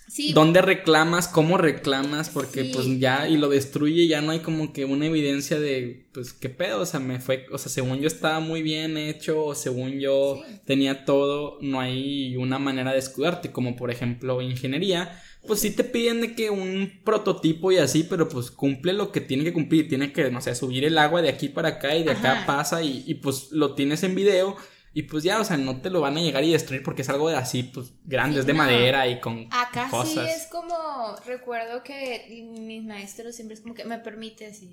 sí, 0.07 0.33
¿Dónde 0.33 0.61
reclamas? 0.61 1.27
¿Cómo 1.27 1.57
reclamas? 1.57 2.29
Porque 2.29 2.63
Sí. 2.65 2.71
pues 2.73 2.99
ya... 2.99 3.27
Y 3.29 3.37
lo 3.37 3.49
destruye, 3.49 4.07
ya 4.07 4.21
no 4.21 4.31
hay 4.31 4.39
como 4.39 4.73
que 4.73 4.85
una 4.85 5.05
evidencia 5.07 5.59
de... 5.59 6.05
Pues 6.13 6.33
qué 6.33 6.49
pedo, 6.49 6.81
o 6.81 6.85
sea, 6.85 6.99
me 6.99 7.19
fue... 7.19 7.45
O 7.51 7.57
sea, 7.57 7.71
según 7.71 7.99
yo 7.99 8.07
estaba 8.07 8.39
muy 8.39 8.61
bien 8.61 8.97
hecho, 8.97 9.43
o 9.45 9.55
según 9.55 9.99
yo 9.99 10.41
Sí. 10.47 10.59
tenía 10.65 11.05
todo, 11.05 11.57
no 11.61 11.79
hay 11.79 12.35
una 12.37 12.59
manera 12.59 12.93
de 12.93 12.99
escudarte. 12.99 13.51
Como 13.51 13.75
por 13.75 13.91
ejemplo 13.91 14.41
ingeniería. 14.41 15.21
Pues 15.47 15.59
sí 15.59 15.69
te 15.71 15.83
piden 15.83 16.21
de 16.21 16.33
que 16.35 16.49
un 16.49 17.01
prototipo 17.03 17.71
y 17.71 17.77
así, 17.77 18.03
pero 18.09 18.27
pues 18.27 18.49
cumple 18.49 18.93
lo 18.93 19.11
que 19.11 19.21
tiene 19.21 19.43
que 19.43 19.53
cumplir. 19.53 19.87
Tiene 19.87 20.11
que, 20.11 20.31
no 20.31 20.41
sé, 20.41 20.55
subir 20.55 20.85
el 20.85 20.97
agua 20.97 21.21
de 21.21 21.29
aquí 21.29 21.49
para 21.49 21.69
acá 21.69 21.95
y 21.95 22.03
de 22.03 22.11
acá 22.11 22.45
pasa 22.47 22.81
y, 22.81 23.03
y, 23.05 23.15
pues 23.15 23.51
lo 23.51 23.75
tienes 23.75 24.01
en 24.03 24.15
video. 24.15 24.55
Y 24.97 25.03
pues 25.03 25.23
ya, 25.23 25.41
o 25.41 25.43
sea, 25.43 25.57
no 25.57 25.81
te 25.81 25.89
lo 25.89 25.99
van 26.01 26.15
a 26.17 26.21
llegar 26.21 26.43
y 26.45 26.53
destruir 26.53 26.81
porque 26.81 27.01
es 27.03 27.09
algo 27.09 27.29
de 27.29 27.35
así, 27.35 27.63
pues 27.63 27.91
grande, 28.05 28.35
Sí, 28.35 28.39
es 28.39 28.45
de 28.45 28.53
no. 28.53 28.57
madera 28.59 29.07
y 29.07 29.19
con 29.19 29.47
Acá 29.51 29.89
cosas. 29.91 30.13
sí 30.13 30.19
es 30.19 30.47
como, 30.47 31.15
recuerdo 31.25 31.83
que 31.83 32.25
mis 32.57 32.81
maestros 32.83 33.35
siempre 33.35 33.55
es 33.55 33.61
como 33.61 33.73
que 33.75 33.83
me 33.83 33.99
permites 33.99 34.61
y 34.63 34.71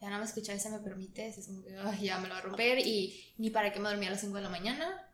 ya 0.00 0.10
no 0.10 0.18
me 0.18 0.24
escuchaba 0.24 0.58
ese 0.58 0.68
me 0.68 0.78
permites, 0.80 1.38
es 1.38 1.46
como 1.46 1.64
que 1.64 1.74
"Ay, 1.82 2.04
ya 2.04 2.18
me 2.18 2.28
lo 2.28 2.34
va 2.34 2.40
a 2.40 2.42
romper 2.42 2.78
y 2.80 3.18
ni 3.38 3.48
para 3.48 3.72
qué 3.72 3.80
me 3.80 3.88
dormía 3.88 4.08
a 4.08 4.12
las 4.12 4.20
5 4.20 4.36
de 4.36 4.42
la 4.42 4.50
mañana, 4.50 5.08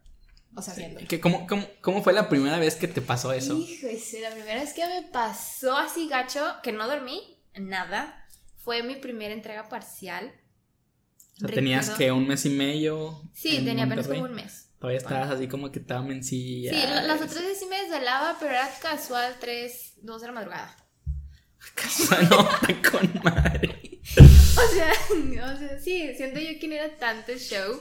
o 0.57 0.61
sea, 0.61 0.73
haciendo. 0.75 1.01
¿Qué- 1.09 1.21
cómo, 1.21 1.47
cómo, 1.47 1.65
cómo 1.81 2.03
fue 2.03 2.13
la 2.13 2.29
primera 2.29 2.59
vez 2.59 2.75
que 2.75 2.89
te 2.89 3.01
pasó 3.01 3.33
eso? 3.33 3.57
Hijo, 3.57 3.87
sí, 3.97 4.19
la 4.21 4.31
primera 4.33 4.61
vez 4.61 4.73
que 4.75 4.85
me 4.87 5.03
pasó 5.03 5.77
así 5.77 6.09
gacho, 6.09 6.45
que 6.65 6.73
no 6.73 6.89
dormí, 6.89 7.39
nada, 7.55 8.27
fue 8.65 8.83
mi 8.83 8.97
primera 8.97 9.33
entrega 9.33 9.69
parcial. 9.69 10.33
Sea, 11.47 11.55
tenías 11.55 11.91
que 11.91 12.13
un 12.13 12.27
mes 12.27 12.45
y 12.47 12.51
medio. 12.51 13.23
Sí, 13.35 13.57
en 13.57 13.65
tenía 13.65 13.85
apenas 13.85 14.07
como 14.09 14.23
un 14.23 14.35
mes. 14.35 14.69
Todavía 14.79 14.99
estabas 14.99 15.31
así 15.31 15.47
como 15.49 15.71
que 15.71 15.79
estaba 15.79 16.03
mencilla. 16.03 16.71
Sí, 16.73 16.77
la- 16.89 17.03
las 17.03 17.17
otras 17.21 17.37
veces 17.43 17.59
sí 17.61 17.67
me 17.67 17.81
desvelaba, 17.83 18.37
pero 18.41 18.51
era 18.53 18.69
casual 18.81 19.37
3, 19.41 19.95
2 20.03 20.21
de 20.21 20.27
la 20.27 20.33
madrugada. 20.33 20.77
Casual, 21.75 22.29
no, 22.29 22.49
con 22.91 23.21
madre. 23.23 24.01
O 24.55 24.75
sea, 24.75 24.93
o 24.93 25.59
sea, 25.59 25.79
sí, 25.81 26.13
siento 26.17 26.39
yo 26.41 26.59
que 26.61 26.69
no 26.69 26.75
era 26.75 26.97
tanto 26.97 27.33
show. 27.39 27.81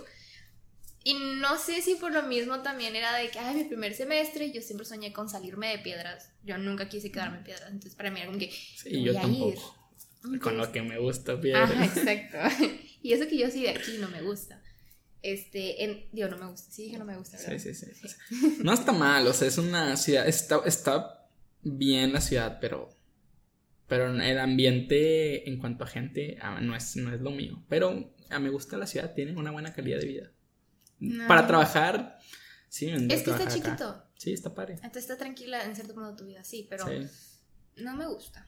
Y 1.04 1.16
no 1.16 1.58
sé 1.58 1.82
si 1.82 1.96
por 1.96 2.12
lo 2.14 2.24
mismo 2.24 2.60
también 2.62 2.96
era 2.96 3.14
de 3.16 3.30
que, 3.30 3.40
ay, 3.40 3.56
mi 3.56 3.64
primer 3.66 3.94
semestre, 3.96 4.52
yo 4.52 4.62
siempre 4.62 4.86
soñé 4.86 5.12
con 5.12 5.28
salirme 5.30 5.70
de 5.70 5.80
piedras. 5.80 6.30
Yo 6.44 6.58
nunca 6.60 6.88
quise 6.88 7.12
quedarme 7.12 7.38
en 7.40 7.44
piedras. 7.44 7.68
Entonces, 7.72 7.96
para 7.96 8.12
mí 8.12 8.20
era 8.20 8.28
como 8.28 8.38
que. 8.40 8.52
Sí, 8.52 8.90
voy 8.92 9.04
yo 9.06 9.12
a 9.12 9.16
ir. 9.16 9.20
tampoco. 9.56 9.76
Con 10.22 10.34
Entonces- 10.36 10.58
lo 10.60 10.72
que 10.72 10.82
me 10.84 10.98
gusta, 11.00 11.42
piedra. 11.42 11.64
Ajá, 11.64 11.86
exacto. 11.86 12.38
Y 13.02 13.14
eso 13.14 13.28
que 13.28 13.38
yo 13.38 13.50
soy 13.50 13.64
de 13.64 13.70
aquí 13.72 13.98
no 14.00 14.10
me 14.10 14.22
gusta. 14.22 14.62
Este, 15.22 15.84
en, 15.84 16.06
digo, 16.12 16.30
no 16.30 16.38
me 16.38 16.48
gusta. 16.48 16.72
Sí, 16.72 16.84
dije 16.86 16.98
no 16.98 17.06
me 17.06 17.18
gusta. 17.18 17.38
¿verdad? 17.38 17.58
Sí, 17.60 17.74
sí, 17.74 17.86
sí. 17.94 18.58
No 18.64 18.74
está 18.74 18.92
mal, 18.92 19.28
o 19.28 19.34
sea, 19.34 19.48
es 19.48 19.58
una 19.58 19.96
ciudad, 19.98 20.28
está, 20.28 20.62
está 20.66 21.28
bien 21.62 22.12
la 22.14 22.22
ciudad, 22.22 22.58
pero, 22.60 22.90
pero 23.88 24.08
el 24.20 24.40
ambiente 24.40 25.48
en 25.48 25.60
cuanto 25.60 25.84
a 25.84 25.88
gente 25.88 26.38
ah, 26.42 26.60
no, 26.62 26.76
es, 26.76 26.96
no 26.96 27.14
es 27.14 27.22
lo 27.22 27.32
mío. 27.32 27.64
Pero 27.70 28.14
a 28.30 28.40
me 28.40 28.50
gusta 28.50 28.78
la 28.78 28.88
ciudad, 28.88 29.14
tiene 29.14 29.36
una 29.36 29.52
buena 29.52 29.74
calidad 29.74 30.00
de 30.00 30.06
vida. 30.08 30.32
No. 31.00 31.28
Para 31.28 31.46
trabajar, 31.48 32.18
sí, 32.70 32.90
Es 32.90 33.24
que 33.24 33.32
está 33.32 33.36
acá. 33.36 33.48
chiquito. 33.48 34.04
Sí, 34.18 34.34
está 34.34 34.54
padre. 34.54 34.74
Entonces 34.76 35.04
está 35.04 35.18
tranquila 35.18 35.64
en 35.66 35.76
cierto 35.76 35.96
modo 35.96 36.16
tu 36.16 36.26
vida, 36.26 36.44
sí, 36.44 36.68
pero 36.70 36.86
Sí. 36.88 37.08
no 37.78 37.96
me 37.96 38.06
gusta. 38.08 38.48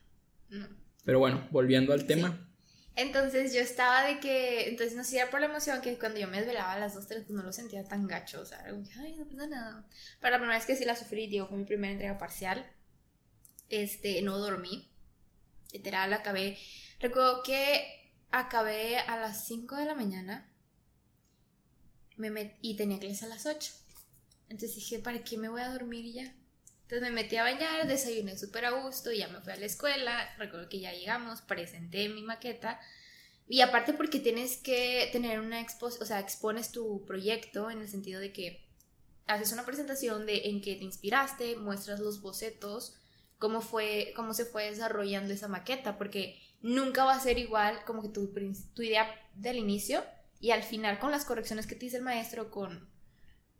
No. 0.49 0.67
Pero 1.03 1.19
bueno, 1.19 1.47
volviendo 1.51 1.93
al 1.93 2.05
tema. 2.05 2.49
Entonces 2.95 3.53
yo 3.53 3.61
estaba 3.61 4.03
de 4.05 4.19
que, 4.19 4.69
entonces 4.69 4.95
no 4.95 5.03
sé, 5.03 5.17
era 5.17 5.29
por 5.31 5.39
la 5.39 5.47
emoción 5.47 5.81
que 5.81 5.97
cuando 5.97 6.19
yo 6.19 6.27
me 6.27 6.37
desvelaba 6.37 6.73
a 6.73 6.79
las 6.79 6.93
2, 6.93 7.07
3, 7.07 7.23
pues 7.25 7.35
no 7.35 7.43
lo 7.43 7.51
sentía 7.53 7.83
tan 7.83 8.07
gacho, 8.07 8.41
o 8.41 8.45
sea, 8.45 8.59
era 8.61 8.71
como 8.71 8.85
ay, 8.99 9.15
no 9.17 9.25
pasa 9.27 9.47
nada. 9.47 9.87
Pero 10.19 10.31
la 10.31 10.37
primera 10.39 10.57
vez 10.57 10.67
que 10.67 10.75
sí 10.75 10.85
la 10.85 10.95
sufrí, 10.95 11.27
digo, 11.27 11.47
fue 11.47 11.57
mi 11.57 11.65
primera 11.65 11.91
entrega 11.93 12.17
parcial, 12.19 12.65
este, 13.69 14.21
no 14.21 14.37
dormí, 14.37 14.89
literal, 15.73 16.13
acabé, 16.13 16.57
recuerdo 16.99 17.43
que 17.43 18.13
acabé 18.31 18.97
a 18.99 19.17
las 19.19 19.45
5 19.47 19.75
de 19.77 19.85
la 19.85 19.95
mañana 19.95 20.49
me 22.17 22.29
met- 22.31 22.55
y 22.61 22.75
tenía 22.75 22.99
clase 22.99 23.25
a 23.25 23.27
las 23.27 23.45
8. 23.45 23.71
Entonces 24.49 24.75
dije, 24.75 24.99
¿para 24.99 25.23
qué 25.23 25.37
me 25.37 25.49
voy 25.49 25.61
a 25.61 25.69
dormir 25.69 26.11
ya? 26.13 26.33
Entonces 26.83 27.01
me 27.01 27.11
metí 27.11 27.37
a 27.37 27.43
bañar, 27.43 27.87
desayuné 27.87 28.37
súper 28.37 28.65
a 28.65 28.71
gusto 28.71 29.11
ya 29.11 29.27
me 29.27 29.41
fui 29.41 29.53
a 29.53 29.55
la 29.55 29.65
escuela. 29.65 30.35
Recuerdo 30.37 30.69
que 30.69 30.79
ya 30.79 30.93
llegamos, 30.93 31.41
presenté 31.41 32.09
mi 32.09 32.21
maqueta. 32.21 32.79
Y 33.47 33.61
aparte 33.61 33.93
porque 33.93 34.19
tienes 34.19 34.57
que 34.57 35.09
tener 35.11 35.39
una 35.39 35.59
exposición, 35.59 36.03
o 36.03 36.07
sea, 36.07 36.19
expones 36.19 36.71
tu 36.71 37.05
proyecto 37.05 37.69
en 37.69 37.81
el 37.81 37.89
sentido 37.89 38.19
de 38.19 38.31
que 38.31 38.65
haces 39.27 39.51
una 39.51 39.65
presentación 39.65 40.25
de 40.25 40.49
en 40.49 40.61
que 40.61 40.75
te 40.75 40.83
inspiraste, 40.83 41.55
muestras 41.55 41.99
los 41.99 42.21
bocetos, 42.21 42.95
cómo 43.37 43.61
fue, 43.61 44.13
cómo 44.15 44.33
se 44.33 44.45
fue 44.45 44.69
desarrollando 44.69 45.33
esa 45.33 45.47
maqueta, 45.47 45.97
porque 45.97 46.41
nunca 46.61 47.05
va 47.05 47.15
a 47.15 47.19
ser 47.19 47.37
igual 47.37 47.83
como 47.85 48.01
que 48.01 48.09
tu, 48.09 48.33
tu 48.73 48.81
idea 48.81 49.09
del 49.35 49.57
inicio 49.57 50.03
y 50.39 50.51
al 50.51 50.63
final 50.63 50.99
con 50.99 51.11
las 51.11 51.25
correcciones 51.25 51.67
que 51.67 51.75
te 51.75 51.85
dice 51.85 51.97
el 51.97 52.03
maestro, 52.03 52.51
con, 52.51 52.89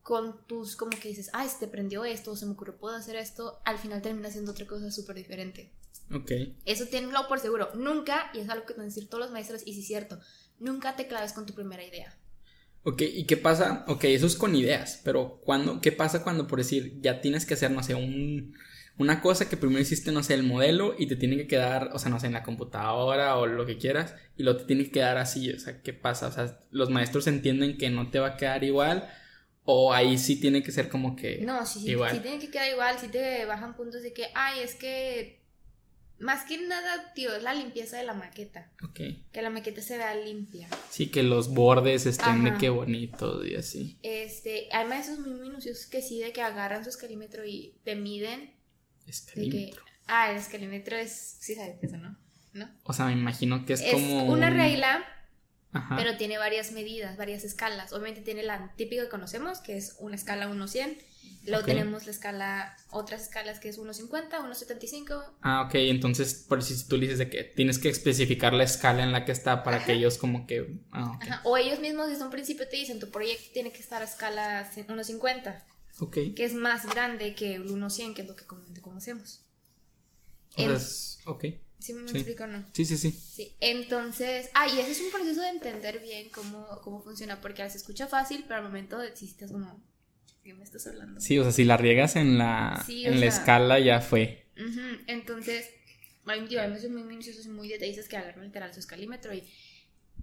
con 0.04 0.46
tus, 0.48 0.76
como 0.76 0.92
que 0.92 1.08
dices, 1.08 1.30
ay, 1.34 1.48
se 1.50 1.60
te 1.60 1.68
prendió 1.68 2.04
esto, 2.04 2.36
se 2.36 2.46
me 2.46 2.52
ocurrió, 2.52 2.76
puedo 2.78 2.96
hacer 2.96 3.16
esto, 3.16 3.62
al 3.64 3.78
final 3.78 4.02
termina 4.02 4.30
siendo 4.30 4.52
otra 4.52 4.68
cosa 4.68 4.92
súper 4.92 5.16
diferente. 5.16 5.72
Ok. 6.12 6.32
Eso 6.66 6.86
tenlo 6.88 7.28
por 7.28 7.40
seguro. 7.40 7.70
Nunca, 7.74 8.30
y 8.34 8.40
es 8.40 8.50
algo 8.50 8.66
que 8.66 8.74
te 8.74 8.80
van 8.80 8.88
a 8.88 8.90
decir 8.90 9.08
todos 9.08 9.24
los 9.24 9.32
maestros, 9.32 9.64
y 9.66 9.74
sí 9.74 9.80
es 9.80 9.88
cierto, 9.88 10.20
nunca 10.60 10.96
te 10.98 11.08
claves 11.08 11.32
con 11.32 11.46
tu 11.46 11.54
primera 11.54 11.84
idea. 11.84 12.16
Ok, 12.84 13.02
¿y 13.02 13.24
qué 13.24 13.38
pasa? 13.38 13.86
Ok, 13.88 14.04
eso 14.06 14.28
es 14.28 14.36
con 14.36 14.56
ideas, 14.56 15.00
pero 15.06 15.40
cuando, 15.46 15.80
¿qué 15.80 15.94
pasa 15.94 16.22
cuando, 16.22 16.48
por 16.48 16.60
decir, 16.60 17.00
ya 17.00 17.22
tienes 17.22 17.46
que 17.46 17.54
hacer, 17.54 17.72
no 17.72 17.82
sé, 17.82 17.96
un, 17.96 18.58
una 18.98 19.22
cosa 19.22 19.48
que 19.48 19.56
primero 19.56 19.80
hiciste, 19.80 20.12
no 20.12 20.22
sé, 20.22 20.34
el 20.34 20.44
modelo 20.44 20.94
y 21.00 21.08
te 21.08 21.16
tiene 21.16 21.38
que 21.38 21.48
quedar, 21.48 21.92
o 21.94 22.00
sea, 22.00 22.10
no 22.10 22.20
sé, 22.20 22.28
en 22.28 22.34
la 22.34 22.44
computadora 22.44 23.38
o 23.38 23.48
lo 23.48 23.66
que 23.66 23.78
quieras, 23.78 24.16
y 24.36 24.44
luego 24.44 24.60
te 24.60 24.66
tiene 24.66 24.84
que 24.84 24.92
quedar 24.92 25.18
así, 25.18 25.50
o 25.50 25.60
sea, 25.60 25.82
¿qué 25.82 25.94
pasa? 25.94 26.28
O 26.28 26.32
sea, 26.34 26.60
los 26.72 26.90
maestros 26.90 27.28
entienden 27.28 27.78
que 27.78 27.90
no 27.90 28.12
te 28.12 28.20
va 28.20 28.28
a 28.28 28.38
quedar 28.38 28.66
igual, 28.66 29.10
o 29.66 29.94
ahí 29.94 30.18
sí 30.18 30.36
tiene 30.40 30.62
que 30.64 30.72
ser 30.72 30.90
como 30.90 31.16
que... 31.16 31.40
No, 31.42 31.66
sí, 31.66 31.80
sí, 31.80 31.92
Igual. 31.92 32.12
sí 32.12 32.20
tiene 32.20 32.40
que 32.40 32.50
quedar 32.50 32.70
igual, 32.72 32.98
sí 33.00 33.08
te 33.08 33.46
bajan 33.46 33.76
puntos 33.76 34.02
de 34.04 34.12
que, 34.14 34.28
ay, 34.36 34.60
es 34.62 34.76
que, 34.76 35.42
más 36.20 36.46
que 36.46 36.58
nada, 36.58 37.14
tío, 37.14 37.36
es 37.36 37.44
la 37.44 37.54
limpieza 37.54 37.98
de 37.98 38.04
la 38.04 38.14
maqueta, 38.14 38.72
Ok. 38.84 39.00
que 39.32 39.42
la 39.42 39.50
maqueta 39.50 39.82
se 39.82 39.98
vea 39.98 40.16
limpia. 40.16 40.68
Sí, 40.90 41.08
que 41.08 41.24
los 41.24 41.50
bordes 41.54 42.06
estén 42.06 42.44
de 42.44 42.54
qué 42.58 42.70
bonitos 42.70 43.46
y 43.48 43.56
así. 43.56 43.98
Este, 44.04 44.68
hay 44.72 44.86
maestros 44.88 45.20
muy 45.20 45.34
minuciosos 45.40 45.86
que 45.88 46.02
sí, 46.02 46.20
de 46.20 46.32
que 46.34 46.42
agarran 46.42 46.84
su 46.84 46.90
escalímetro 46.90 47.46
y 47.46 47.76
te 47.84 47.96
miden, 47.96 48.42
de 48.42 49.06
que, 49.06 49.12
Escalímetro. 49.12 49.84
ah, 50.08 50.32
el 50.32 50.38
escalímetro 50.38 50.96
es, 50.98 51.38
sí 51.40 51.56
sabes 51.56 51.78
eso, 51.82 51.98
¿no? 51.98 52.18
¿No? 52.54 52.70
O 52.84 52.94
sea, 52.94 53.06
me 53.08 53.14
imagino 53.14 53.66
que 53.66 53.74
es, 53.74 53.82
Es 53.82 53.92
como... 53.94 54.26
una 54.26 54.48
un- 54.50 54.54
regla 54.54 55.04
Ajá. 55.74 55.96
pero 55.98 56.18
tiene 56.18 56.38
varias 56.38 56.72
medidas, 56.72 57.18
varias 57.18 57.44
escalas. 57.44 57.92
Obviamente 57.94 58.22
tiene 58.22 58.44
la 58.44 58.72
típica 58.76 59.04
que 59.04 59.10
conocemos, 59.10 59.60
que 59.60 59.76
es 59.78 59.96
una 60.00 60.16
escala 60.16 60.48
1-100. 60.48 60.98
Luego 61.46 61.60
Ok. 61.62 61.66
tenemos 61.66 62.06
la 62.06 62.12
escala, 62.12 62.78
otras 62.90 63.24
escalas 63.24 63.60
que 63.60 63.68
es 63.70 63.78
1.50, 63.78 64.30
1.75. 64.30 65.24
Ah, 65.42 65.64
ok, 65.64 65.76
entonces 65.76 66.46
por 66.48 66.64
si 66.64 66.88
tú 66.88 66.98
dices 66.98 67.18
de 67.18 67.30
que 67.30 67.44
tienes 67.44 67.80
que 67.80 67.90
especificar 67.90 68.54
la 68.54 68.64
escala 68.64 69.04
en 69.04 69.12
la 69.12 69.26
que 69.26 69.34
está 69.34 69.62
para 69.64 69.80
que 69.80 69.92
Ajá. 69.92 69.94
ellos 69.94 70.18
como 70.18 70.48
que... 70.48 70.80
Ah, 70.92 71.12
ok. 71.16 71.24
Ajá. 71.24 71.42
O 71.44 71.58
ellos 71.58 71.80
mismos 71.80 72.08
desde 72.08 72.24
un 72.24 72.30
principio 72.30 72.68
te 72.70 72.78
dicen, 72.78 73.00
tu 73.00 73.10
proyecto 73.12 73.50
tiene 73.52 73.72
que 73.74 73.80
estar 73.80 74.02
a 74.02 74.06
escala 74.06 74.70
1.50, 74.74 75.64
Ok. 76.00 76.18
que 76.36 76.46
es 76.46 76.54
más 76.54 76.86
grande 76.86 77.36
que 77.36 77.56
el 77.56 77.66
1.100, 77.68 78.14
que 78.14 78.22
es 78.22 78.28
lo 78.28 78.36
que 78.38 78.46
comúnmente 78.46 78.80
conocemos. 78.82 79.42
Sea, 80.56 80.66
En- 80.66 80.78
ok. 81.26 81.46
¿Sí 81.84 81.94
me 81.94 82.08
Sí. 82.10 82.18
explico 82.18 82.46
o 82.46 82.48
no? 82.48 82.64
Sí, 82.74 82.86
sí, 82.86 82.98
sí. 82.98 83.12
Sí, 83.12 83.56
entonces, 83.60 84.50
ah, 84.54 84.68
y 84.74 84.80
ese 84.80 84.92
es 84.92 85.02
un 85.02 85.12
proceso 85.12 85.42
de 85.42 85.50
entender 85.50 86.00
bien 86.00 86.30
cómo, 86.30 86.66
cómo 86.82 87.02
funciona, 87.02 87.42
porque 87.42 87.62
a 87.62 87.66
veces 87.66 87.82
se 87.82 87.84
escucha 87.86 88.08
fácil, 88.08 88.44
pero 88.48 88.58
al 88.60 88.64
momento 88.64 88.98
de 89.00 89.16
si 89.16 89.26
estás 89.26 89.52
como, 89.52 89.84
¿qué 90.44 90.54
me 90.54 90.64
estás 90.64 90.88
hablando? 90.88 91.20
Sí, 91.20 91.38
o 91.40 91.44
sea, 91.44 91.52
si 91.52 91.66
la 91.66 91.76
riegas 91.78 92.16
en 92.16 92.38
la, 92.38 92.82
Sí, 92.86 93.06
en 93.06 93.20
la 93.20 93.30
sea- 93.30 93.40
escala 93.42 93.80
ya 93.80 94.00
fue. 94.00 94.48
Ujú, 94.58 95.04
Entonces, 95.08 95.70
hay, 96.26 96.48
digo, 96.48 96.62
hay 96.62 96.70
maestros 96.70 96.94
muy 96.94 97.04
minuciosos 97.04 97.46
y 97.46 97.50
muy 97.50 97.68
detallistas 97.68 98.08
que 98.08 98.16
agarran 98.18 98.46
literal 98.46 98.74
su 98.74 98.80
escalímetro 98.80 99.34
y 99.34 99.44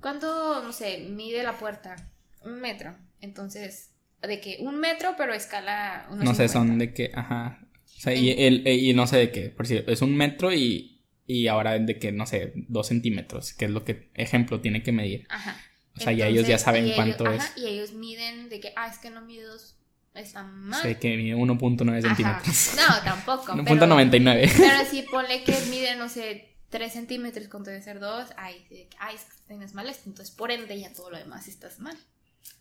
¿cuánto, 0.01 0.63
no 0.63 0.73
sé, 0.73 0.99
mide 1.11 1.43
la 1.43 1.59
puerta? 1.59 2.11
Un 2.43 2.61
metro. 2.61 2.97
Entonces, 3.21 3.91
de 4.23 4.41
que 4.41 4.57
un 4.61 4.79
metro, 4.81 5.15
pero 5.19 5.33
a 5.33 5.37
escala 5.37 6.07
No 6.11 6.35
sé, 6.35 6.45
1.50. 6.47 6.49
son 6.49 6.79
de 6.79 6.95
que, 6.95 7.11
ajá. 7.15 7.67
O 7.99 8.01
sea, 8.03 8.15
y, 8.15 8.31
el, 8.31 8.67
eh, 8.67 8.77
y 8.77 8.95
no 8.95 9.07
sé 9.07 9.19
de 9.19 9.31
qué, 9.31 9.51
por 9.51 9.67
si 9.67 9.83
es 9.87 10.01
un 10.01 10.17
metro 10.17 10.55
y, 10.55 11.00
y 11.31 11.49
ahora 11.49 11.78
de 11.78 11.99
que, 11.99 12.12
no 12.12 12.26
sé, 12.26 12.53
dos 12.68 12.89
centímetros, 12.89 13.53
que 13.53 13.66
es 13.66 13.70
lo 13.70 13.85
que, 13.85 14.11
ejemplo, 14.14 14.61
tiene 14.61 14.83
que 14.83 14.93
medir. 14.93 15.26
Ajá. 15.31 15.57
O 15.97 16.01
sea, 16.01 16.12
ya 16.12 16.26
ellos 16.28 16.47
ya 16.47 16.59
saben 16.59 16.85
ellos- 16.85 16.97
cuánto 16.97 17.26
ajá, 17.26 17.35
es. 17.57 17.62
Y 17.62 17.66
ellos 17.66 17.93
miden 17.93 18.49
de 18.49 18.61
que, 18.61 18.72
ah, 18.76 18.89
es 18.89 18.99
que 18.99 19.11
no 19.11 19.20
mide 19.22 19.43
dos, 19.45 19.76
está 20.14 20.43
O 20.43 20.49
mal. 20.49 20.81
sea, 20.83 20.99
que 20.99 21.16
mide 21.16 21.35
1.9 21.37 21.99
Ajá. 21.99 22.09
centímetros. 22.14 22.72
No, 22.76 23.03
tampoco. 23.05 23.45
pero- 23.64 23.64
1.99. 23.87 24.51
Pero 24.57 24.85
si 24.91 25.03
ponle 25.03 25.45
que 25.45 25.55
mide, 25.70 25.97
no 25.97 26.09
sé, 26.09 26.57
3 26.70 26.93
centímetros 26.93 27.49
cuando 27.49 27.70
debe 27.70 27.83
ser 27.83 27.99
2, 28.01 28.28
ay, 28.37 28.55
ay, 28.99 29.14
es 29.16 29.22
que 29.22 29.33
tienes 29.49 29.74
mal 29.74 29.89
esto, 29.89 30.09
entonces 30.09 30.35
por 30.35 30.51
ende 30.53 30.78
ya 30.78 30.93
todo 30.93 31.11
lo 31.11 31.18
demás 31.18 31.49
estás 31.49 31.81
mal. 31.81 31.97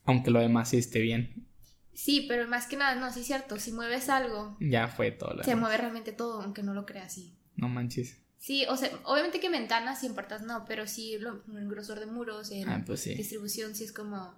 Aunque 0.06 0.32
lo 0.32 0.40
demás 0.40 0.70
sí 0.70 0.78
esté 0.78 1.00
bien. 1.00 1.46
Sí, 1.94 2.26
pero 2.28 2.48
más 2.48 2.66
que 2.66 2.78
nada, 2.78 2.96
no, 2.96 3.12
sí 3.14 3.20
es 3.22 3.28
cierto, 3.28 3.60
si 3.60 3.72
mueves 3.72 4.10
algo, 4.10 4.58
Ya 4.60 4.88
fue 4.88 5.12
todo 5.12 5.34
lo 5.34 5.44
se 5.44 5.52
demás. 5.52 5.62
mueve 5.62 5.78
realmente 5.78 6.12
todo, 6.14 6.42
aunque 6.42 6.64
no 6.64 6.74
lo 6.74 6.86
creas 6.86 7.08
así. 7.08 7.36
No 7.56 7.68
manches. 7.70 8.18
Sí, 8.40 8.66
o 8.68 8.76
sea, 8.78 8.90
obviamente 9.04 9.40
que 9.40 9.50
ventanas 9.50 10.02
y 10.04 10.08
en 10.08 10.14
puertas 10.16 10.42
no, 10.42 10.66
pero 10.66 10.88
sí 10.88 11.18
lo- 11.20 11.44
el 11.58 11.70
grosor 11.70 12.00
de 12.00 12.06
muros, 12.08 12.50
en 12.52 12.68
Ah, 12.70 12.84
pues 12.86 13.02
sí. 13.02 13.14
distribución 13.16 13.76
sí 13.76 13.84
es 13.84 13.92
como... 13.94 14.34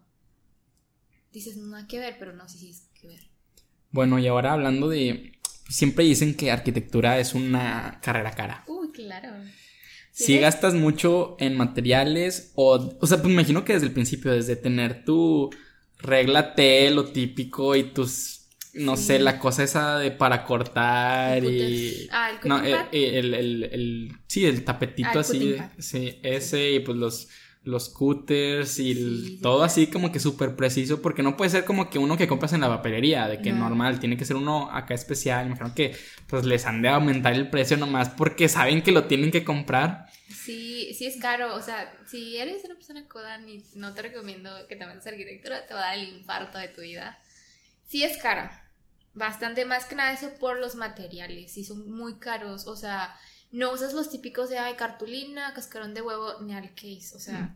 Dices, 1.31 1.55
no 1.57 1.75
hay 1.77 1.85
que 1.87 1.99
ver, 1.99 2.17
pero 2.19 2.33
no, 2.33 2.47
sí, 2.49 2.57
sí 2.59 2.69
es 2.71 2.81
que 2.99 3.07
ver. 3.07 3.21
Bueno, 3.91 4.19
y 4.19 4.27
ahora 4.27 4.53
hablando 4.53 4.89
de. 4.89 5.33
Siempre 5.69 6.03
dicen 6.05 6.35
que 6.35 6.51
arquitectura 6.51 7.19
es 7.19 7.33
una 7.33 7.99
carrera 8.01 8.31
cara. 8.31 8.63
Uy, 8.67 8.91
claro. 8.91 9.29
Si 10.11 10.25
¿Tienes? 10.25 10.41
gastas 10.41 10.73
mucho 10.73 11.35
en 11.39 11.57
materiales 11.57 12.51
o. 12.55 12.97
O 12.99 13.07
sea, 13.07 13.17
pues 13.17 13.27
me 13.27 13.33
imagino 13.33 13.63
que 13.63 13.73
desde 13.73 13.87
el 13.87 13.93
principio, 13.93 14.31
desde 14.31 14.55
tener 14.55 15.05
tu 15.05 15.49
regla 15.99 16.53
T, 16.55 16.89
lo 16.91 17.05
típico, 17.11 17.75
y 17.75 17.83
tus. 17.83 18.40
No 18.73 18.95
Sí. 18.95 19.03
sé, 19.03 19.19
la 19.19 19.37
cosa 19.37 19.63
esa 19.63 19.97
de 19.99 20.11
para 20.11 20.45
cortar 20.45 21.43
y. 21.43 22.07
Ah, 22.11 22.31
el 22.31 22.47
No, 22.47 22.63
eh, 22.63 22.87
eh, 22.93 23.19
el, 23.19 23.33
el, 23.33 23.63
el- 23.65 24.11
sí, 24.27 24.45
el 24.45 24.63
tapetito 24.63 25.09
Ah, 25.13 25.19
así. 25.19 25.55
pad. 25.57 25.71
Sí, 25.77 26.19
ese 26.23 26.71
y 26.71 26.79
pues 26.79 26.97
los, 26.97 27.27
los 27.63 27.89
cutters 27.89 28.79
y 28.79 28.93
Sí, 28.95 29.39
todo 29.41 29.63
así 29.63 29.87
como 29.87 30.11
que 30.11 30.19
súper 30.21 30.55
preciso 30.55 31.01
porque 31.01 31.21
no 31.21 31.35
puede 31.35 31.49
ser 31.51 31.65
como 31.65 31.89
que 31.89 31.99
uno 31.99 32.15
que 32.17 32.27
compras 32.29 32.53
en 32.53 32.61
la 32.61 32.69
papelería, 32.69 33.27
de 33.27 33.41
que 33.41 33.51
No. 33.51 33.59
normal, 33.59 33.99
tiene 33.99 34.15
que 34.15 34.23
ser 34.25 34.37
uno 34.37 34.71
acá 34.71 34.93
especial. 34.93 35.47
Imagino 35.47 35.75
que 35.75 35.93
pues 36.27 36.45
les 36.45 36.65
han 36.65 36.81
de 36.81 36.87
aumentar 36.89 37.33
el 37.33 37.49
precio 37.49 37.75
nomás 37.75 38.07
porque 38.09 38.47
saben 38.47 38.81
que 38.83 38.93
lo 38.93 39.03
tienen 39.03 39.31
que 39.31 39.43
comprar. 39.43 40.05
Sí, 40.29 40.93
sí 40.93 41.05
es 41.05 41.17
caro, 41.17 41.55
o 41.55 41.61
sea, 41.61 41.93
si 42.07 42.37
eres 42.37 42.63
una 42.63 42.75
persona 42.75 43.05
coda, 43.07 43.37
no 43.75 43.93
te 43.93 44.01
recomiendo 44.01 44.49
que 44.69 44.77
te 44.77 44.85
metas 44.85 45.05
arquitectura, 45.07 45.67
te 45.67 45.73
va 45.73 45.81
a 45.81 45.87
dar 45.89 45.99
el 45.99 46.07
infarto 46.07 46.57
de 46.57 46.69
tu 46.69 46.81
vida. 46.81 47.19
Sí 47.91 48.05
es 48.05 48.17
cara. 48.19 48.71
Bastante 49.13 49.65
más 49.65 49.83
que 49.83 49.95
nada 49.95 50.13
eso 50.13 50.33
por 50.39 50.57
los 50.57 50.75
materiales. 50.75 51.51
Sí 51.51 51.65
son 51.65 51.91
muy 51.91 52.19
caros. 52.19 52.65
O 52.65 52.77
sea, 52.77 53.13
no 53.51 53.73
usas 53.73 53.93
los 53.93 54.09
típicos 54.09 54.49
de 54.49 54.57
ay, 54.57 54.75
cartulina, 54.75 55.53
cascarón 55.53 55.93
de 55.93 56.01
huevo, 56.01 56.39
ni 56.39 56.53
al 56.53 56.73
case. 56.73 57.11
O 57.13 57.19
sea. 57.19 57.53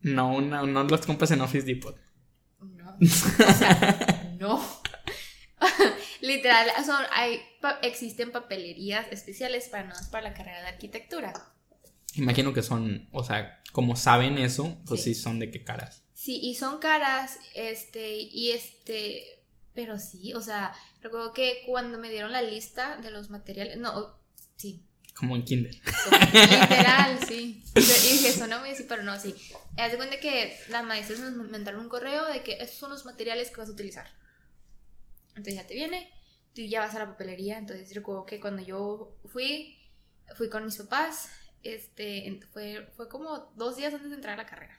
No, 0.00 0.40
no, 0.40 0.66
no 0.66 0.84
los 0.84 1.04
compras 1.04 1.32
en 1.32 1.42
Office 1.42 1.66
Depot. 1.66 1.94
No. 2.60 2.96
O 2.98 3.52
sea, 3.52 4.34
no. 4.40 4.58
Literal, 6.22 6.70
son, 6.86 7.04
hay, 7.12 7.42
existen 7.82 8.32
papelerías 8.32 9.06
especiales 9.10 9.68
para 9.68 9.84
no 9.84 9.94
para 10.10 10.30
la 10.30 10.34
carrera 10.34 10.62
de 10.62 10.68
arquitectura. 10.68 11.34
Imagino 12.14 12.54
que 12.54 12.62
son, 12.62 13.06
o 13.12 13.22
sea, 13.22 13.62
como 13.72 13.96
saben 13.96 14.38
eso, 14.38 14.80
pues 14.86 15.02
sí, 15.02 15.14
son 15.14 15.38
de 15.38 15.50
qué 15.50 15.62
caras. 15.62 16.04
Sí, 16.14 16.40
y 16.42 16.54
son 16.54 16.78
caras, 16.78 17.38
este, 17.54 18.14
y 18.14 18.52
este, 18.52 19.41
pero 19.74 19.98
sí, 19.98 20.34
o 20.34 20.40
sea, 20.40 20.74
recuerdo 21.00 21.32
que 21.32 21.62
cuando 21.66 21.98
me 21.98 22.10
dieron 22.10 22.32
la 22.32 22.42
lista 22.42 22.96
de 22.98 23.10
los 23.10 23.30
materiales, 23.30 23.78
no, 23.78 24.18
sí. 24.56 24.84
Como 25.14 25.36
en 25.36 25.44
Kinder. 25.44 25.74
literal, 26.32 27.18
sí. 27.26 27.62
Y 27.74 27.80
dije, 27.80 28.28
eso 28.28 28.46
no 28.46 28.60
me 28.60 28.70
dice, 28.70 28.84
pero 28.88 29.02
no, 29.02 29.18
sí. 29.18 29.34
Haz 29.76 29.92
de 29.92 29.96
cuenta 29.98 30.18
que 30.18 30.56
las 30.68 30.84
maestras 30.84 31.20
nos 31.20 31.50
mandaron 31.50 31.80
un 31.80 31.88
correo 31.88 32.26
de 32.26 32.42
que 32.42 32.54
esos 32.54 32.76
son 32.76 32.90
los 32.90 33.04
materiales 33.04 33.50
que 33.50 33.58
vas 33.58 33.68
a 33.68 33.72
utilizar. 33.72 34.06
Entonces 35.30 35.54
ya 35.54 35.66
te 35.66 35.74
viene, 35.74 36.10
tú 36.54 36.62
ya 36.62 36.80
vas 36.80 36.94
a 36.94 37.00
la 37.00 37.06
papelería. 37.06 37.58
Entonces 37.58 37.94
recuerdo 37.94 38.24
que 38.24 38.40
cuando 38.40 38.62
yo 38.62 39.16
fui, 39.26 39.78
fui 40.36 40.48
con 40.48 40.64
mis 40.64 40.76
papás, 40.76 41.30
este, 41.62 42.40
fue, 42.52 42.90
fue 42.96 43.08
como 43.08 43.52
dos 43.56 43.76
días 43.76 43.94
antes 43.94 44.10
de 44.10 44.16
entrar 44.16 44.34
a 44.34 44.42
la 44.42 44.48
carrera. 44.48 44.78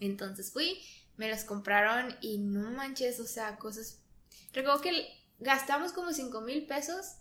Entonces 0.00 0.52
fui, 0.52 0.80
me 1.16 1.28
las 1.28 1.44
compraron 1.44 2.14
y 2.20 2.38
no 2.38 2.70
manches, 2.70 3.20
o 3.20 3.26
sea, 3.26 3.56
cosas. 3.56 4.00
Recuerdo 4.52 4.80
que 4.80 5.06
gastamos 5.38 5.92
como 5.92 6.12
5 6.12 6.40
mil 6.42 6.66
pesos 6.66 7.16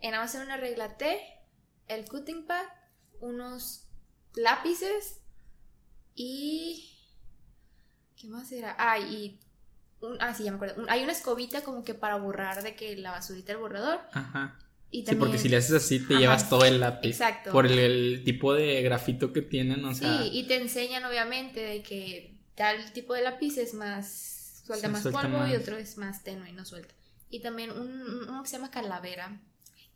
en 0.00 0.14
hacer 0.14 0.44
una 0.44 0.56
regla 0.56 0.96
T, 0.96 1.20
el 1.88 2.08
cutting 2.08 2.46
pad, 2.46 2.64
unos 3.20 3.86
lápices 4.34 5.20
y. 6.14 6.92
¿Qué 8.16 8.28
más 8.28 8.50
era? 8.50 8.74
Ah, 8.78 8.98
y 8.98 9.38
ah, 10.20 10.34
sí, 10.34 10.44
ya 10.44 10.50
me 10.50 10.56
acuerdo. 10.56 10.86
hay 10.88 11.02
una 11.02 11.12
escobita 11.12 11.62
como 11.62 11.84
que 11.84 11.94
para 11.94 12.16
borrar 12.16 12.62
de 12.62 12.74
que 12.74 12.96
la 12.96 13.12
basurita 13.12 13.52
del 13.52 13.60
borrador. 13.60 14.00
Ajá. 14.12 14.58
Y 14.90 15.04
sí, 15.04 15.14
porque 15.16 15.36
si 15.36 15.48
le 15.48 15.56
haces 15.56 15.72
así 15.72 15.98
te 15.98 16.14
llevas 16.14 16.48
todo 16.48 16.64
el 16.64 16.80
lápiz. 16.80 17.08
Exacto. 17.08 17.50
Por 17.50 17.66
el, 17.66 18.22
tipo 18.24 18.54
de 18.54 18.80
grafito 18.82 19.32
que 19.32 19.42
tienen, 19.42 19.84
o 19.84 19.94
sea. 19.94 20.22
Sí, 20.22 20.30
y 20.32 20.46
te 20.46 20.56
enseñan 20.56 21.04
obviamente 21.04 21.60
de 21.60 21.82
que 21.82 22.35
tal 22.56 22.92
tipo 22.92 23.14
de 23.14 23.22
lápiz 23.22 23.56
es 23.58 23.74
más. 23.74 24.62
suelta 24.66 24.88
más 24.88 25.02
polvo 25.02 25.46
y 25.46 25.54
otro 25.54 25.76
es 25.76 25.96
más 25.98 26.24
tenue 26.24 26.50
y 26.50 26.52
no 26.52 26.64
suelta. 26.64 26.94
Y 27.30 27.40
también 27.40 27.70
un, 27.70 28.28
uno 28.28 28.42
que 28.42 28.48
se 28.48 28.56
llama 28.56 28.70
calavera, 28.70 29.40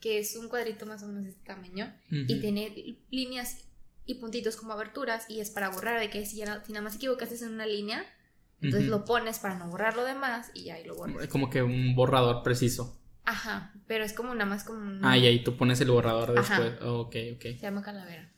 que 0.01 0.19
es 0.19 0.37
un 0.37 0.49
cuadrito 0.49 0.87
más 0.87 1.03
o 1.03 1.09
menos 1.09 1.25
de 1.25 1.31
este 1.31 1.45
tamaño 1.45 1.93
y 2.11 2.41
tiene 2.41 2.97
líneas 3.11 3.65
y 4.07 4.15
puntitos 4.15 4.57
como 4.57 4.73
aberturas 4.73 5.27
y 5.29 5.41
es 5.41 5.51
para 5.51 5.69
borrar 5.69 6.01
de 6.01 6.11
que 6.11 6.25
si, 6.27 6.39
ya, 6.39 6.65
si 6.65 6.73
nada 6.73 6.83
más 6.83 6.97
equivocaste 6.97 7.37
en 7.45 7.55
una 7.55 7.67
línea, 7.67 8.05
entonces 8.61 8.89
lo 8.89 9.05
pones 9.05 9.39
para 9.39 9.59
no 9.59 9.69
borrar 9.69 9.97
lo 9.97 10.05
demás 10.05 10.51
y 10.55 10.71
ahí 10.71 10.85
lo 10.85 10.97
borras. 10.97 11.29
Como 11.29 11.51
que 11.51 11.63
un 11.63 11.95
borrador 11.95 12.43
preciso. 12.43 12.99
Ajá, 13.25 13.73
pero 13.87 14.05
es 14.05 14.13
como 14.13 14.35
nada 14.35 14.47
más 14.47 14.65
como 14.65 14.81
un... 14.81 15.05
Ah, 15.05 15.17
y 15.17 15.27
ahí 15.27 15.45
tú 15.45 15.57
pones 15.57 15.81
el 15.81 15.91
borrador 15.91 16.35
después. 16.35 16.81
ok, 16.83 17.17
ok. 17.37 17.43
Se 17.43 17.59
llama 17.59 17.83
calavera. 17.83 18.33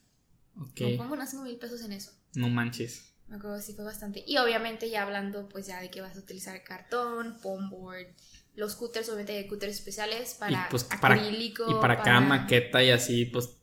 Ok. 0.61 0.99
Pongo 0.99 1.15
unos 1.15 1.31
5 1.31 1.45
mil 1.45 1.57
pesos 1.57 1.81
en 1.83 1.93
eso. 1.93 2.13
No 2.35 2.49
manches. 2.49 3.12
Me 3.29 3.37
acuerdo 3.37 3.61
sí 3.61 3.75
fue 3.75 3.85
bastante. 3.85 4.23
Y 4.27 4.37
obviamente 4.39 4.91
ya 4.91 5.03
hablando 5.03 5.49
pues 5.49 5.67
ya 5.67 5.81
de 5.81 5.91
que 5.91 6.01
vas 6.01 6.17
a 6.17 6.21
utilizar 6.21 6.63
cartón, 6.63 7.39
foam 7.41 7.71
board, 7.71 8.09
los 8.55 8.77
cutters, 8.77 9.09
obviamente 9.09 9.37
hay 9.37 9.47
cutters 9.47 9.75
especiales 9.75 10.35
para 10.35 10.69
pues, 10.71 10.87
acrílico. 10.91 11.65
y 11.71 11.81
para, 11.81 12.03
cada 12.03 12.21
maqueta 12.21 12.83
y 12.83 12.91
así, 12.91 13.25
pues 13.25 13.57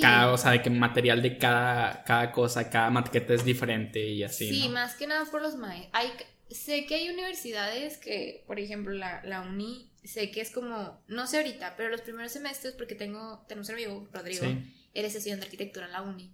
cada, 0.00 0.32
o 0.32 0.38
sea, 0.38 0.52
de 0.52 0.62
que 0.62 0.70
material 0.70 1.20
de 1.22 1.36
cada, 1.36 2.02
cada 2.04 2.32
cosa, 2.32 2.70
cada 2.70 2.90
maqueta 2.90 3.34
es 3.34 3.44
diferente 3.44 4.06
y 4.06 4.22
así. 4.22 4.48
Sí, 4.48 4.68
más 4.68 4.94
que 4.94 5.06
nada 5.06 5.26
por 5.30 5.42
los 5.42 5.56
maestros. 5.56 5.90
Hay, 5.92 6.10
sé 6.50 6.86
que 6.86 6.94
hay 6.94 7.10
universidades 7.10 7.98
que, 7.98 8.44
por 8.46 8.58
ejemplo, 8.58 8.94
la, 8.94 9.22
la 9.24 9.42
uni, 9.42 9.90
sé 10.04 10.30
que 10.30 10.40
es 10.40 10.50
como, 10.50 11.02
no 11.06 11.26
sé 11.26 11.38
ahorita, 11.38 11.76
pero 11.76 11.90
los 11.90 12.00
primeros 12.00 12.32
semestres, 12.32 12.74
porque 12.74 12.94
tengo, 12.94 13.44
tenemos 13.46 13.68
un 13.68 13.74
amigo, 13.74 14.08
Rodrigo, 14.12 14.46
él 14.46 15.04
es 15.04 15.14
estudiante 15.14 15.42
de 15.42 15.46
arquitectura 15.46 15.86
en 15.86 15.92
la 15.92 16.02
uni, 16.02 16.32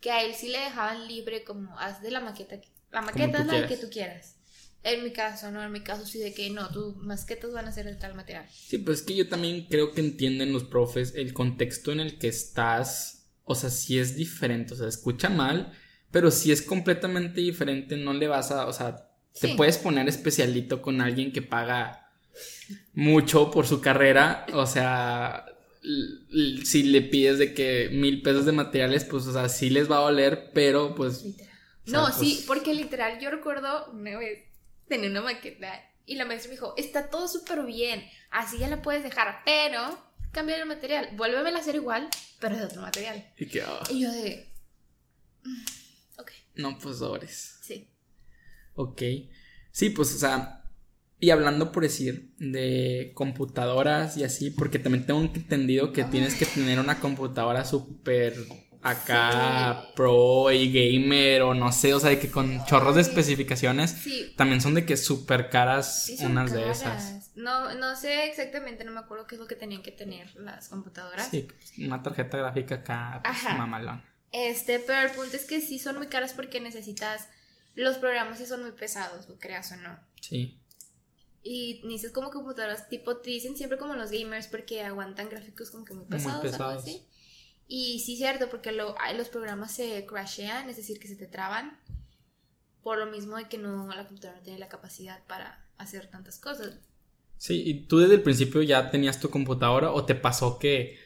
que 0.00 0.10
a 0.10 0.22
él 0.22 0.34
sí 0.34 0.48
le 0.48 0.58
dejaban 0.58 1.06
libre 1.08 1.44
como, 1.44 1.78
haz 1.78 2.02
de 2.02 2.10
la 2.10 2.20
maqueta, 2.20 2.60
la 2.90 3.02
maqueta 3.02 3.40
es 3.40 3.46
la 3.46 3.66
que 3.66 3.76
tú 3.76 3.88
quieras. 3.90 4.36
En 4.82 5.02
mi 5.02 5.10
caso, 5.10 5.50
no, 5.50 5.64
en 5.64 5.72
mi 5.72 5.80
caso 5.80 6.06
sí 6.06 6.20
de 6.20 6.32
que 6.32 6.48
no, 6.50 6.70
tus 6.70 6.96
masquetas 6.96 7.52
van 7.52 7.66
a 7.66 7.72
ser 7.72 7.86
de 7.86 7.96
tal 7.96 8.14
material. 8.14 8.46
Sí, 8.52 8.78
pues 8.78 9.00
es 9.00 9.04
que 9.04 9.16
yo 9.16 9.28
también 9.28 9.66
creo 9.68 9.92
que 9.92 10.00
entienden 10.00 10.52
los 10.52 10.62
profes 10.62 11.14
el 11.16 11.32
contexto 11.32 11.90
en 11.90 11.98
el 11.98 12.18
que 12.18 12.28
estás, 12.28 13.26
o 13.42 13.56
sea, 13.56 13.70
si 13.70 13.98
es 13.98 14.14
diferente, 14.14 14.74
o 14.74 14.76
sea, 14.76 14.86
escucha 14.86 15.28
mal, 15.28 15.72
pero 16.12 16.30
si 16.30 16.52
es 16.52 16.62
completamente 16.62 17.40
diferente, 17.40 17.96
no 17.96 18.12
le 18.12 18.28
vas 18.28 18.52
a, 18.52 18.66
o 18.66 18.72
sea, 18.72 19.10
te 19.40 19.56
puedes 19.56 19.76
poner 19.76 20.08
especialito 20.08 20.80
con 20.80 21.00
alguien 21.00 21.32
que 21.32 21.42
paga 21.42 22.08
mucho 22.94 23.50
por 23.50 23.66
su 23.66 23.80
carrera, 23.80 24.46
o 24.52 24.66
sea, 24.66 25.46
si 26.64 26.82
le 26.82 27.02
pides 27.02 27.38
de 27.38 27.54
que 27.54 27.88
mil 27.92 28.22
pesos 28.22 28.44
de 28.44 28.52
materiales, 28.52 29.04
pues, 29.04 29.26
o 29.26 29.32
sea, 29.32 29.48
sí 29.48 29.70
les 29.70 29.90
va 29.90 29.98
a 29.98 30.02
doler, 30.02 30.50
pero 30.52 30.94
pues... 30.94 31.24
no, 31.86 32.12
sí, 32.12 32.34
pues 32.34 32.46
porque 32.46 32.74
literal, 32.74 33.20
yo 33.20 33.30
recuerdo 33.30 33.90
una 33.92 34.18
vez 34.18 34.44
tenía 34.88 35.10
una 35.10 35.22
maqueta 35.22 35.72
y 36.04 36.14
la 36.16 36.24
maestra 36.24 36.48
me 36.48 36.54
dijo, 36.54 36.74
está 36.76 37.10
todo 37.10 37.28
súper 37.28 37.64
bien, 37.64 38.04
así 38.30 38.58
ya 38.58 38.68
la 38.68 38.82
puedes 38.82 39.02
dejar, 39.02 39.42
pero 39.44 39.98
cambia 40.32 40.56
el 40.56 40.66
material, 40.66 41.10
vuélvemela 41.16 41.58
a 41.58 41.60
hacer 41.60 41.76
igual, 41.76 42.08
pero 42.40 42.56
de 42.56 42.64
otro 42.64 42.82
material. 42.82 43.24
Y, 43.38 43.58
ah. 43.60 43.82
y 43.90 44.00
yo 44.00 44.12
de... 44.12 44.52
Mm, 45.44 45.64
ok. 46.18 46.30
No, 46.56 46.78
pues 46.78 46.98
sobres. 46.98 47.58
Sí. 47.62 47.90
Ok. 48.74 49.02
Sí, 49.70 49.90
pues, 49.90 50.14
o 50.14 50.18
sea, 50.18 50.65
y 51.18 51.30
hablando 51.30 51.72
por 51.72 51.82
decir 51.82 52.30
de 52.38 53.12
computadoras 53.14 54.16
y 54.16 54.24
así, 54.24 54.50
porque 54.50 54.78
también 54.78 55.06
tengo 55.06 55.20
entendido 55.20 55.92
que 55.92 56.04
tienes 56.04 56.34
que 56.34 56.46
tener 56.46 56.78
una 56.78 57.00
computadora 57.00 57.64
súper 57.64 58.34
acá 58.82 59.88
pro 59.96 60.50
y 60.52 60.70
gamer 60.72 61.42
o 61.42 61.54
no 61.54 61.72
sé, 61.72 61.94
o 61.94 62.00
sea, 62.00 62.10
de 62.10 62.18
que 62.18 62.30
con 62.30 62.64
chorros 62.66 62.94
de 62.94 63.00
especificaciones 63.00 63.96
también 64.36 64.60
son 64.60 64.74
de 64.74 64.84
que 64.86 64.96
súper 64.96 65.50
caras 65.50 66.12
unas 66.20 66.52
de 66.52 66.70
esas. 66.70 67.32
No, 67.34 67.74
no 67.74 67.96
sé 67.96 68.26
exactamente, 68.26 68.84
no 68.84 68.92
me 68.92 69.00
acuerdo 69.00 69.26
qué 69.26 69.34
es 69.34 69.40
lo 69.40 69.46
que 69.46 69.56
tenían 69.56 69.82
que 69.82 69.92
tener 69.92 70.34
las 70.36 70.68
computadoras. 70.68 71.28
Sí, 71.28 71.48
una 71.78 72.02
tarjeta 72.02 72.38
gráfica 72.38 72.76
acá, 72.76 73.22
pues, 73.24 73.56
mamalón. 73.56 74.02
Este, 74.32 74.78
pero 74.78 75.00
el 75.08 75.14
punto 75.14 75.36
es 75.36 75.44
que 75.44 75.60
sí 75.60 75.78
son 75.78 75.96
muy 75.96 76.08
caras 76.08 76.34
porque 76.34 76.60
necesitas, 76.60 77.28
los 77.74 77.96
programas 77.96 78.38
sí 78.38 78.46
son 78.46 78.62
muy 78.62 78.72
pesados, 78.72 79.28
lo 79.28 79.38
creas 79.38 79.72
o 79.72 79.76
no. 79.76 79.98
Sí. 80.20 80.60
Y 81.48 81.80
necesitas 81.84 82.12
como 82.12 82.30
computadoras 82.30 82.88
tipo, 82.88 83.18
te 83.18 83.30
dicen 83.30 83.56
siempre 83.56 83.78
como 83.78 83.94
los 83.94 84.10
gamers 84.10 84.48
porque 84.48 84.82
aguantan 84.82 85.28
gráficos 85.28 85.70
como 85.70 85.84
que 85.84 85.94
muy 85.94 86.04
pesados, 86.04 86.42
muy 86.42 86.50
pesados. 86.50 86.68
Algo 86.72 86.80
así. 86.80 87.06
Y 87.68 88.00
sí, 88.00 88.16
cierto, 88.16 88.50
porque 88.50 88.72
lo, 88.72 88.96
los 89.16 89.28
programas 89.28 89.72
se 89.72 90.04
crashean, 90.06 90.68
es 90.68 90.76
decir, 90.76 90.98
que 90.98 91.06
se 91.06 91.14
te 91.14 91.28
traban. 91.28 91.78
Por 92.82 92.98
lo 92.98 93.06
mismo 93.06 93.36
de 93.36 93.48
que 93.48 93.58
no 93.58 93.86
la 93.86 94.06
computadora 94.06 94.38
no 94.38 94.44
tiene 94.44 94.58
la 94.58 94.68
capacidad 94.68 95.24
para 95.26 95.64
hacer 95.78 96.08
tantas 96.08 96.38
cosas. 96.40 96.78
Sí, 97.38 97.62
¿y 97.64 97.86
tú 97.86 97.98
desde 97.98 98.14
el 98.14 98.22
principio 98.22 98.62
ya 98.62 98.90
tenías 98.90 99.20
tu 99.20 99.30
computadora 99.30 99.92
o 99.92 100.04
te 100.04 100.16
pasó 100.16 100.58
que, 100.58 100.98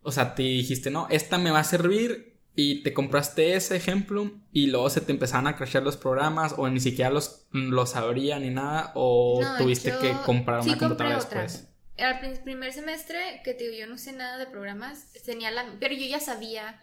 o 0.00 0.10
sea, 0.10 0.34
te 0.34 0.42
dijiste, 0.42 0.90
no, 0.90 1.06
esta 1.10 1.36
me 1.36 1.50
va 1.50 1.60
a 1.60 1.64
servir 1.64 2.31
y 2.54 2.82
te 2.82 2.92
compraste 2.92 3.54
ese 3.54 3.76
ejemplo 3.76 4.30
y 4.52 4.66
luego 4.66 4.90
se 4.90 5.00
te 5.00 5.12
empezaron 5.12 5.46
a 5.46 5.56
crashear 5.56 5.82
los 5.82 5.96
programas 5.96 6.54
o 6.56 6.68
ni 6.68 6.80
siquiera 6.80 7.10
los, 7.10 7.46
los 7.52 7.96
abrían 7.96 8.42
ni 8.42 8.50
nada 8.50 8.92
o 8.94 9.40
tuviste 9.58 9.92
que 10.00 10.12
comprar 10.24 10.60
una 10.60 10.76
computadora 10.76 11.16
después? 11.16 11.68
al 11.98 12.42
primer 12.42 12.72
semestre, 12.72 13.42
que 13.44 13.54
te 13.54 13.64
digo, 13.64 13.76
yo 13.76 13.86
no 13.86 13.98
sé 13.98 14.12
nada 14.12 14.38
de 14.38 14.46
programas, 14.46 15.12
tenía 15.24 15.50
la, 15.50 15.66
pero 15.78 15.94
yo 15.94 16.06
ya 16.06 16.20
sabía. 16.20 16.80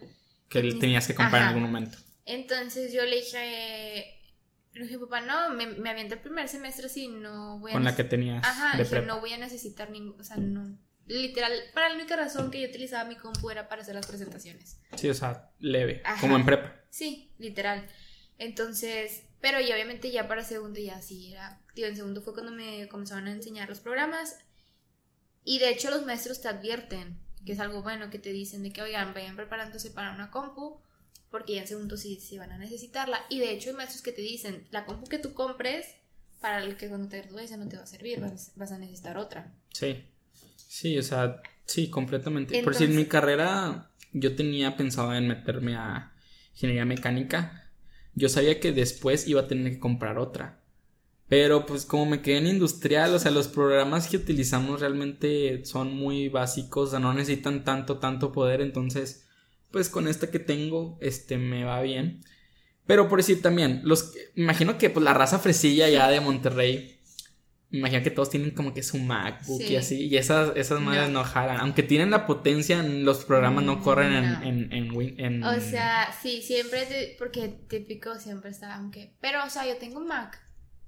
Que 0.48 0.62
tenías 0.62 1.06
que 1.06 1.14
comprar 1.14 1.42
en 1.42 1.48
algún 1.48 1.62
momento. 1.64 1.98
Entonces 2.24 2.92
yo 2.92 3.04
le 3.04 3.16
dije, 3.16 4.20
le 4.72 4.84
dije, 4.84 4.98
papá, 4.98 5.20
no, 5.20 5.54
me, 5.54 5.66
me 5.66 5.90
aviento 5.90 6.14
el 6.14 6.20
primer 6.20 6.48
semestre 6.48 6.88
si 6.88 7.08
no 7.08 7.58
voy 7.58 7.72
a... 7.72 7.74
Con 7.74 7.84
la 7.84 7.96
que 7.96 8.04
tenías. 8.04 8.44
Ajá, 8.44 8.78
no 9.02 9.20
voy 9.20 9.32
a 9.32 9.38
necesitar 9.38 9.90
ningún, 9.90 10.20
o 10.20 10.24
sea, 10.24 10.36
no. 10.36 10.78
Literal, 11.10 11.52
para 11.74 11.88
la 11.88 11.96
única 11.96 12.14
razón 12.14 12.52
que 12.52 12.60
yo 12.60 12.68
utilizaba 12.68 13.08
mi 13.08 13.16
compu 13.16 13.50
era 13.50 13.68
para 13.68 13.82
hacer 13.82 13.96
las 13.96 14.06
presentaciones. 14.06 14.80
Sí, 14.96 15.08
o 15.08 15.14
sea, 15.14 15.50
leve, 15.58 16.04
como 16.20 16.36
en 16.36 16.44
prepa. 16.44 16.84
Sí, 16.88 17.34
literal. 17.38 17.88
Entonces, 18.38 19.24
pero 19.40 19.60
y 19.60 19.72
obviamente 19.72 20.12
ya 20.12 20.28
para 20.28 20.44
segundo 20.44 20.78
ya 20.78 21.02
sí 21.02 21.32
era, 21.32 21.60
tío, 21.74 21.88
en 21.88 21.96
segundo 21.96 22.22
fue 22.22 22.32
cuando 22.32 22.52
me 22.52 22.86
comenzaban 22.86 23.26
a 23.26 23.32
enseñar 23.32 23.68
los 23.68 23.80
programas 23.80 24.38
y 25.42 25.58
de 25.58 25.70
hecho 25.70 25.90
los 25.90 26.06
maestros 26.06 26.40
te 26.42 26.46
advierten, 26.46 27.18
que 27.44 27.54
es 27.54 27.58
algo 27.58 27.82
bueno, 27.82 28.08
que 28.08 28.20
te 28.20 28.30
dicen 28.30 28.62
de 28.62 28.72
que, 28.72 28.80
oigan, 28.80 29.12
vayan 29.12 29.34
preparándose 29.34 29.90
para 29.90 30.12
una 30.12 30.30
compu, 30.30 30.80
porque 31.28 31.54
ya 31.56 31.62
en 31.62 31.66
segundo 31.66 31.96
sí, 31.96 32.20
sí 32.20 32.38
van 32.38 32.52
a 32.52 32.58
necesitarla. 32.58 33.18
Y 33.28 33.40
de 33.40 33.50
hecho 33.50 33.70
hay 33.70 33.74
maestros 33.74 34.02
que 34.02 34.12
te 34.12 34.22
dicen, 34.22 34.68
la 34.70 34.86
compu 34.86 35.08
que 35.08 35.18
tú 35.18 35.34
compres, 35.34 35.88
para 36.40 36.62
el 36.62 36.76
que 36.76 36.88
cuando 36.88 37.08
te 37.08 37.20
gradúes 37.20 37.50
ya 37.50 37.56
no 37.56 37.68
te 37.68 37.76
va 37.76 37.82
a 37.82 37.86
servir, 37.86 38.20
vas, 38.20 38.52
vas 38.54 38.70
a 38.70 38.78
necesitar 38.78 39.18
otra. 39.18 39.52
Sí. 39.72 40.04
Sí, 40.70 40.96
o 40.98 41.02
sea, 41.02 41.42
sí, 41.64 41.90
completamente. 41.90 42.62
Por 42.62 42.76
si 42.76 42.84
en 42.84 42.94
mi 42.94 43.06
carrera 43.06 43.90
yo 44.12 44.36
tenía 44.36 44.76
pensado 44.76 45.12
en 45.12 45.26
meterme 45.26 45.74
a 45.74 46.12
ingeniería 46.52 46.84
mecánica, 46.84 47.72
yo 48.14 48.28
sabía 48.28 48.60
que 48.60 48.70
después 48.70 49.26
iba 49.26 49.40
a 49.40 49.48
tener 49.48 49.72
que 49.72 49.80
comprar 49.80 50.16
otra. 50.16 50.62
Pero 51.28 51.66
pues 51.66 51.84
como 51.84 52.06
me 52.06 52.22
quedé 52.22 52.38
en 52.38 52.46
industrial, 52.46 53.12
o 53.12 53.18
sea, 53.18 53.32
los 53.32 53.48
programas 53.48 54.06
que 54.06 54.18
utilizamos 54.18 54.78
realmente 54.78 55.64
son 55.64 55.96
muy 55.96 56.28
básicos, 56.28 56.86
o 56.86 56.90
sea, 56.92 57.00
no 57.00 57.12
necesitan 57.14 57.64
tanto, 57.64 57.98
tanto 57.98 58.30
poder, 58.30 58.60
entonces, 58.60 59.26
pues 59.72 59.88
con 59.88 60.06
esta 60.06 60.30
que 60.30 60.38
tengo, 60.38 60.98
este, 61.00 61.36
me 61.36 61.64
va 61.64 61.82
bien. 61.82 62.20
Pero 62.86 63.08
por 63.08 63.18
decir 63.18 63.42
también, 63.42 63.80
los, 63.82 64.14
imagino 64.36 64.78
que 64.78 64.88
pues 64.88 65.02
la 65.02 65.14
raza 65.14 65.40
fresilla 65.40 65.88
ya 65.88 66.08
de 66.08 66.20
Monterrey, 66.20 66.99
imagino 67.70 68.02
que 68.02 68.10
todos 68.10 68.30
tienen 68.30 68.50
como 68.50 68.74
que 68.74 68.82
su 68.82 68.98
MacBook 68.98 69.62
y 69.62 69.76
así, 69.76 70.06
y 70.06 70.16
esas, 70.16 70.56
esas 70.56 70.80
madres 70.80 71.08
no. 71.10 71.24
jalan, 71.24 71.58
aunque 71.60 71.82
tienen 71.82 72.10
la 72.10 72.26
potencia, 72.26 72.82
los 72.82 73.24
programas 73.24 73.64
no 73.64 73.82
corren 73.82 74.12
en, 74.12 74.72
en, 74.72 75.18
en, 75.18 75.44
O 75.44 75.60
sea, 75.60 76.12
sí, 76.20 76.42
siempre, 76.42 77.16
porque 77.18 77.48
típico 77.68 78.18
siempre 78.18 78.50
está, 78.50 78.74
aunque, 78.74 79.14
pero 79.20 79.44
o 79.44 79.50
sea, 79.50 79.66
yo 79.66 79.76
tengo 79.76 80.00
Mac 80.00 80.40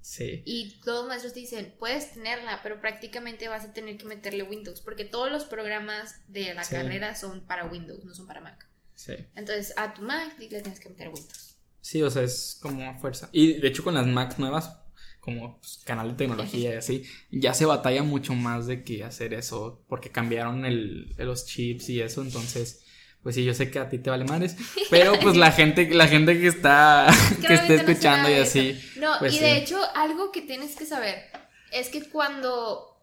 Sí. 0.03 0.43
Y 0.45 0.81
todos 0.83 0.99
los 0.99 1.07
maestros 1.07 1.33
dicen, 1.33 1.73
puedes 1.79 2.13
tenerla, 2.13 2.59
pero 2.61 2.81
prácticamente 2.81 3.47
vas 3.47 3.63
a 3.63 3.71
tener 3.71 3.97
que 3.97 4.03
meterle 4.03 4.43
Windows, 4.43 4.81
porque 4.81 5.05
todos 5.05 5.31
los 5.31 5.45
programas 5.45 6.15
de 6.27 6.53
la 6.53 6.65
carrera 6.65 7.15
son 7.15 7.47
para 7.47 7.65
Windows, 7.65 8.03
no 8.03 8.13
son 8.13 8.27
para 8.27 8.41
Mac. 8.41 8.67
Sí. 8.95 9.13
Entonces, 9.35 9.73
a 9.77 9.93
tu 9.93 10.01
Mac 10.01 10.37
le 10.37 10.47
tienes 10.47 10.81
que 10.81 10.89
meter 10.89 11.07
Windows. 11.07 11.55
Sí, 11.79 12.03
o 12.03 12.09
sea, 12.09 12.21
es 12.21 12.59
como 12.61 12.99
fuerza. 12.99 13.29
Y 13.31 13.53
de 13.61 13.67
hecho 13.69 13.83
con 13.83 13.93
las 13.93 14.05
Macs 14.05 14.39
nuevas, 14.39 14.82
como 15.23 15.57
pues, 15.59 15.79
canal 15.85 16.09
de 16.09 16.15
tecnología 16.15 16.73
y 16.73 16.77
así, 16.77 17.03
ya 17.31 17.53
se 17.53 17.65
batalla 17.65 18.03
mucho 18.03 18.33
más 18.33 18.67
de 18.67 18.83
que 18.83 19.05
hacer 19.05 19.33
eso, 19.33 19.81
porque 19.87 20.11
cambiaron 20.11 20.65
el, 20.65 21.15
los 21.17 21.45
chips 21.45 21.89
y 21.89 22.01
eso, 22.01 22.21
entonces 22.21 22.83
pues 23.21 23.35
sí, 23.35 23.45
yo 23.45 23.53
sé 23.53 23.71
que 23.71 23.79
a 23.79 23.87
ti 23.87 23.99
te 23.99 24.09
vale 24.09 24.25
madres, 24.25 24.57
pero 24.89 25.17
pues 25.17 25.37
la 25.37 25.53
gente, 25.53 25.89
la 25.91 26.07
gente 26.07 26.37
que 26.37 26.47
está, 26.47 27.07
que 27.47 27.53
esté 27.53 27.75
escuchando 27.75 28.29
y 28.29 28.33
así. 28.33 28.77
No, 28.97 29.13
pues 29.17 29.35
y 29.35 29.39
de 29.39 29.55
hecho, 29.55 29.79
algo 29.95 30.33
que 30.33 30.41
tienes 30.41 30.75
que 30.75 30.85
saber 30.85 31.31
es 31.71 31.87
que 31.87 32.09
cuando, 32.09 33.01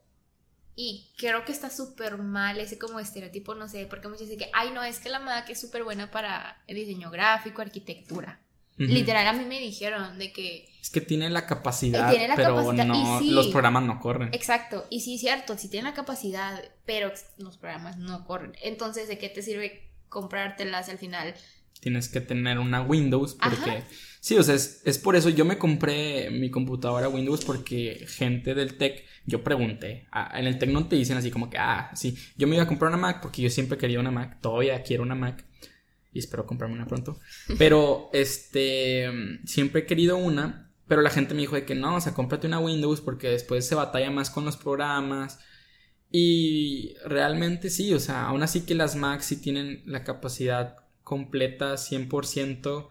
y 0.77 1.11
creo 1.17 1.47
que 1.47 1.53
está 1.53 1.71
súper 1.71 2.19
mal 2.19 2.61
ese 2.61 2.79
como 2.79 3.01
estereotipo, 3.01 3.55
no 3.55 3.67
sé, 3.67 3.87
porque 3.87 4.09
muchos 4.09 4.29
dicen 4.29 4.39
que, 4.39 4.51
ay, 4.53 4.73
no, 4.73 4.85
es 4.85 4.99
que 4.99 5.09
la 5.09 5.21
MAC 5.21 5.49
es 5.49 5.61
súper 5.61 5.85
buena 5.85 6.11
para 6.11 6.63
el 6.67 6.77
diseño 6.77 7.11
gráfico, 7.11 7.63
arquitectura. 7.63 8.41
Literal, 8.89 9.27
a 9.27 9.33
mí 9.33 9.45
me 9.45 9.61
dijeron 9.61 10.19
de 10.19 10.33
que... 10.33 10.69
Es 10.81 10.91
que 10.91 11.01
tiene 11.01 11.29
la 11.29 11.47
capacidad, 11.47 12.13
pero 12.35 12.73
no, 12.73 13.21
los 13.21 13.49
programas 13.49 13.83
no 13.85 14.01
corren. 14.01 14.31
Exacto, 14.33 14.87
y 14.91 15.01
sí, 15.01 15.19
cierto, 15.19 15.59
sí 15.59 15.69
tiene 15.69 15.89
la 15.89 15.95
capacidad, 15.95 16.63
pero 16.87 17.13
los 17.37 17.59
programas 17.59 17.99
no 17.99 18.25
corren. 18.25 18.53
Entonces, 18.63 19.09
¿de 19.09 19.19
qué 19.19 19.29
te 19.29 19.43
sirve 19.43 19.91
comprártelas 20.11 20.91
al 20.91 20.99
final. 20.99 21.35
Tienes 21.81 22.11
que 22.11 22.21
tener 22.21 22.59
una 22.59 22.83
Windows 22.83 23.35
porque... 23.43 23.85
Sí, 24.21 24.37
o 24.37 24.43
sea, 24.43 24.55
es, 24.55 25.01
por 25.03 25.17
eso 25.17 25.31
yo 25.31 25.47
me 25.47 25.57
compré 25.57 26.29
mi 26.31 26.51
computadora 26.51 27.09
Windows 27.09 27.43
porque 27.43 28.05
gente 28.07 28.55
del 28.55 28.77
tech, 28.77 29.03
yo 29.25 29.43
pregunté, 29.43 30.07
en 30.35 30.47
el 30.47 30.59
tech 30.59 30.69
no 30.69 30.89
te 30.89 30.97
dicen 30.97 31.17
así 31.17 31.31
como 31.31 31.49
que, 31.49 31.57
ah, 31.57 31.91
sí, 31.95 32.19
yo 32.37 32.47
me 32.47 32.57
iba 32.57 32.65
a 32.65 32.69
comprar 32.69 32.91
una 32.91 32.99
Mac 32.99 33.23
porque 33.23 33.41
yo 33.41 33.49
siempre 33.49 33.79
quería 33.79 33.99
una 33.99 34.11
Mac, 34.11 34.43
todavía 34.43 34.83
quiero 34.83 35.05
una 35.05 35.15
Mac 35.15 35.47
y 36.13 36.19
espero 36.19 36.47
comprarme 36.47 36.77
una 36.77 36.87
pronto, 36.87 37.19
pero 37.59 38.11
este, 38.13 39.09
siempre 39.45 39.83
he 39.83 39.87
querido 39.87 40.17
una, 40.17 40.71
pero 40.89 41.03
la 41.03 41.11
gente 41.11 41.35
me 41.35 41.43
dijo 41.43 41.55
de 41.55 41.65
que 41.65 41.77
no, 41.77 41.95
o 41.95 42.01
sea, 42.01 42.15
cómprate 42.15 42.49
una 42.49 42.59
Windows 42.59 43.01
porque 43.01 43.29
después 43.29 43.67
se 43.67 43.77
batalla 43.77 44.11
más 44.11 44.29
con 44.29 44.45
los 44.45 44.57
programas. 44.57 45.39
Y 46.11 46.95
realmente 47.05 47.71
sí, 47.71 47.95
o 47.95 48.01
sea, 48.01 48.27
aún 48.27 48.43
así 48.43 48.63
que 48.63 48.75
las 48.75 48.97
Macs 48.97 49.27
sí 49.27 49.37
tienen 49.41 49.85
la 49.87 50.03
capacidad 50.03 50.79
completa 51.05 51.75
100%, 51.75 52.89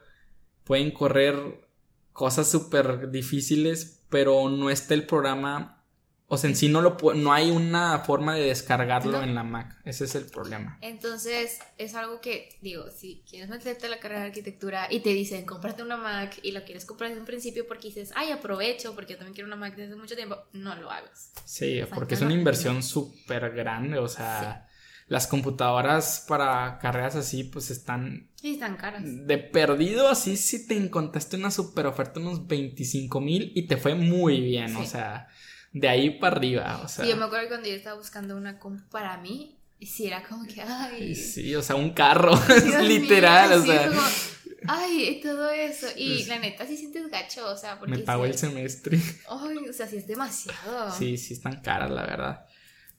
pueden 0.64 0.92
correr 0.92 1.68
cosas 2.14 2.50
súper 2.50 3.12
difíciles, 3.12 4.06
pero 4.10 4.48
no 4.50 4.70
está 4.70 4.94
el 4.94 5.06
programa 5.06 5.79
o 6.32 6.38
sea, 6.38 6.48
en 6.52 6.56
sí 6.56 6.70
no, 6.70 6.82
lo 6.82 6.96
no 7.16 7.34
hay 7.34 7.50
una 7.50 7.98
forma 8.00 8.36
de 8.36 8.46
descargarlo 8.46 9.24
en 9.24 9.34
la 9.34 9.42
Mac. 9.42 9.76
Ese 9.84 10.06
es 10.06 10.14
el 10.14 10.26
problema. 10.26 10.78
Entonces, 10.80 11.58
es 11.80 11.96
algo 11.96 12.22
que, 12.22 12.56
digo, 12.62 12.86
si 12.92 13.24
quieres 13.28 13.50
meterte 13.50 13.88
a 13.88 13.90
la 13.90 14.00
carrera 14.00 14.22
de 14.22 14.28
arquitectura 14.28 14.88
y 14.92 15.00
te 15.00 15.10
dicen, 15.10 15.44
cómprate 15.48 15.82
una 15.82 15.98
Mac 15.98 16.40
y 16.44 16.52
lo 16.52 16.64
quieres 16.66 16.86
comprar 16.86 17.10
desde 17.10 17.22
un 17.22 17.26
principio 17.26 17.66
porque 17.68 17.88
dices, 17.88 18.12
ay, 18.16 18.30
aprovecho 18.30 18.94
porque 18.94 19.14
yo 19.14 19.18
también 19.18 19.34
quiero 19.34 19.48
una 19.48 19.56
Mac 19.56 19.76
desde 19.76 19.96
mucho 19.96 20.16
tiempo, 20.16 20.38
no 20.54 20.76
lo 20.76 20.92
hagas. 20.92 21.32
Sí, 21.46 21.82
porque 21.96 22.14
es 22.14 22.22
una 22.22 22.36
inversión 22.36 22.84
súper 22.84 23.50
grande. 23.56 23.98
O 23.98 24.08
sea, 24.08 24.68
las 25.08 25.26
computadoras 25.26 26.26
para 26.28 26.78
carreras 26.78 27.16
así, 27.16 27.44
pues 27.44 27.72
están. 27.72 28.30
Sí, 28.36 28.54
están 28.54 28.78
caras. 28.78 29.02
De 29.04 29.40
perdido, 29.40 30.08
así 30.08 30.38
si 30.38 30.68
te 30.68 30.78
encontraste 30.78 31.38
una 31.38 31.50
super 31.50 31.88
oferta, 31.88 32.20
unos 32.20 32.46
25 32.46 33.20
mil 33.20 33.52
y 33.56 33.66
te 33.66 33.78
fue 33.78 33.96
muy 33.96 34.42
bien. 34.42 34.76
O 34.76 34.86
sea 34.86 35.28
de 35.72 35.88
ahí 35.88 36.10
para 36.12 36.36
arriba, 36.38 36.82
o 36.84 36.88
sea. 36.88 37.06
Sí, 37.06 37.12
yo 37.12 37.18
me 37.18 37.26
acuerdo 37.26 37.48
cuando 37.50 37.68
yo 37.68 37.76
estaba 37.76 37.98
buscando 37.98 38.36
una 38.36 38.60
compu 38.60 38.84
para 38.90 39.18
mí, 39.18 39.58
sí 39.82 40.08
era 40.08 40.24
como 40.24 40.46
que, 40.46 40.62
ay. 40.62 41.16
Sí, 41.16 41.56
o 41.56 41.62
sea, 41.62 41.76
un 41.76 41.92
carro, 41.92 42.34
literal, 42.82 43.54
o 43.54 43.66
sea. 43.66 43.92
ay, 44.68 45.20
todo 45.22 45.50
eso. 45.52 45.88
Y 45.96 46.26
la 46.26 46.40
neta, 46.40 46.66
sí 46.66 46.78
sientes 46.78 47.10
gacho, 47.10 47.48
o 47.50 47.58
sea, 47.58 47.80
porque. 47.80 47.98
Me 47.98 48.00
pago 48.00 48.26
el 48.26 48.38
semestre. 48.38 49.00
Ay, 49.30 49.70
o 49.70 49.74
sea, 49.74 49.88
sí 49.88 49.98
es 49.98 50.08
demasiado. 50.08 50.92
Sí, 50.98 51.18
sí 51.18 51.34
están 51.34 51.62
caras, 51.62 51.92
la 51.92 52.04
verdad. 52.04 52.46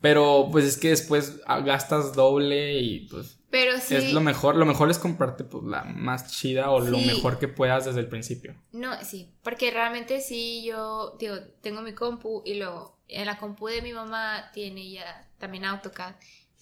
Pero 0.01 0.49
pues 0.51 0.65
es 0.65 0.79
que 0.79 0.89
después 0.89 1.41
gastas 1.65 2.15
doble 2.15 2.81
y 2.81 3.07
pues 3.09 3.40
pero 3.51 3.79
sí. 3.81 3.97
Es 3.97 4.13
lo 4.13 4.21
mejor, 4.21 4.57
lo 4.57 4.65
mejor 4.65 4.91
es 4.91 4.99
comprarte 4.99 5.45
pues, 5.45 5.65
la 5.65 5.85
más 5.85 6.31
chida 6.31 6.71
o 6.71 6.81
lo 6.81 6.99
mejor 6.99 7.39
que 7.39 7.49
puedas 7.49 7.85
desde 7.85 8.01
el 8.01 8.09
principio. 8.09 8.55
No, 8.73 9.03
sí, 9.05 9.33
porque 9.43 9.71
realmente 9.71 10.21
sí 10.21 10.65
yo, 10.65 11.17
digo, 11.19 11.37
tengo 11.61 11.83
mi 11.83 11.93
compu 11.93 12.43
y 12.45 12.55
lo 12.55 12.99
en 13.09 13.27
la 13.27 13.39
compu 13.39 13.67
de 13.67 13.83
mi 13.83 13.93
mamá 13.93 14.51
tiene 14.53 14.91
ya 14.91 15.29
también 15.39 15.65
AutoCAD. 15.65 16.15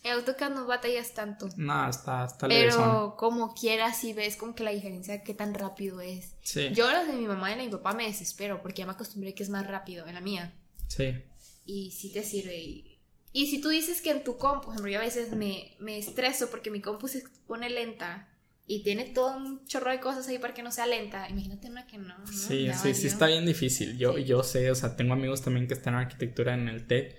En 0.02 0.12
AutoCAD 0.12 0.50
no 0.50 0.66
batallas 0.66 1.12
tanto. 1.12 1.48
No, 1.56 1.88
está, 1.88 2.24
está 2.24 2.48
Pero 2.48 3.16
como 3.18 3.52
quieras, 3.52 3.98
si 3.98 4.12
ves 4.12 4.36
como 4.36 4.54
que 4.54 4.64
la 4.64 4.70
diferencia 4.70 5.22
qué 5.22 5.34
tan 5.34 5.54
rápido 5.54 6.00
es. 6.00 6.36
Sí. 6.42 6.70
Yo 6.72 6.90
los 6.90 7.06
de 7.06 7.14
mi 7.14 7.26
mamá 7.26 7.52
y 7.52 7.56
de 7.56 7.64
mi 7.64 7.70
papá 7.70 7.92
me 7.92 8.06
desespero 8.06 8.62
porque 8.62 8.78
ya 8.78 8.86
me 8.86 8.92
acostumbré 8.92 9.34
que 9.34 9.42
es 9.42 9.50
más 9.50 9.66
rápido 9.66 10.06
en 10.06 10.14
la 10.14 10.20
mía. 10.20 10.54
Sí. 10.86 11.14
Y 11.66 11.90
sí 11.90 12.12
te 12.12 12.22
sirve 12.22 12.56
y 12.56 12.97
y 13.32 13.48
si 13.48 13.60
tú 13.60 13.68
dices 13.68 14.00
que 14.00 14.10
en 14.10 14.24
tu 14.24 14.36
compu, 14.36 14.66
por 14.66 14.74
ejemplo, 14.74 14.90
yo 14.90 14.98
a 14.98 15.02
veces 15.02 15.32
me, 15.32 15.76
me 15.78 15.98
estreso 15.98 16.50
porque 16.50 16.70
mi 16.70 16.80
compu 16.80 17.08
se 17.08 17.24
pone 17.46 17.68
lenta 17.68 18.28
y 18.66 18.82
tiene 18.82 19.04
todo 19.04 19.36
un 19.36 19.64
chorro 19.66 19.90
de 19.90 20.00
cosas 20.00 20.28
ahí 20.28 20.38
para 20.38 20.54
que 20.54 20.62
no 20.62 20.70
sea 20.70 20.86
lenta. 20.86 21.28
Imagínate 21.28 21.70
una 21.70 21.86
que 21.86 21.98
no. 21.98 22.14
Sí, 22.26 22.68
sí, 22.80 22.94
sí, 22.94 23.06
está 23.06 23.26
bien 23.26 23.46
difícil. 23.46 23.96
Yo, 23.96 24.18
yo 24.18 24.42
sé, 24.42 24.70
o 24.70 24.74
sea, 24.74 24.94
tengo 24.96 25.14
amigos 25.14 25.42
también 25.42 25.66
que 25.66 25.74
están 25.74 25.94
en 25.94 26.00
arquitectura 26.00 26.54
en 26.54 26.68
el 26.68 26.86
TED 26.86 27.14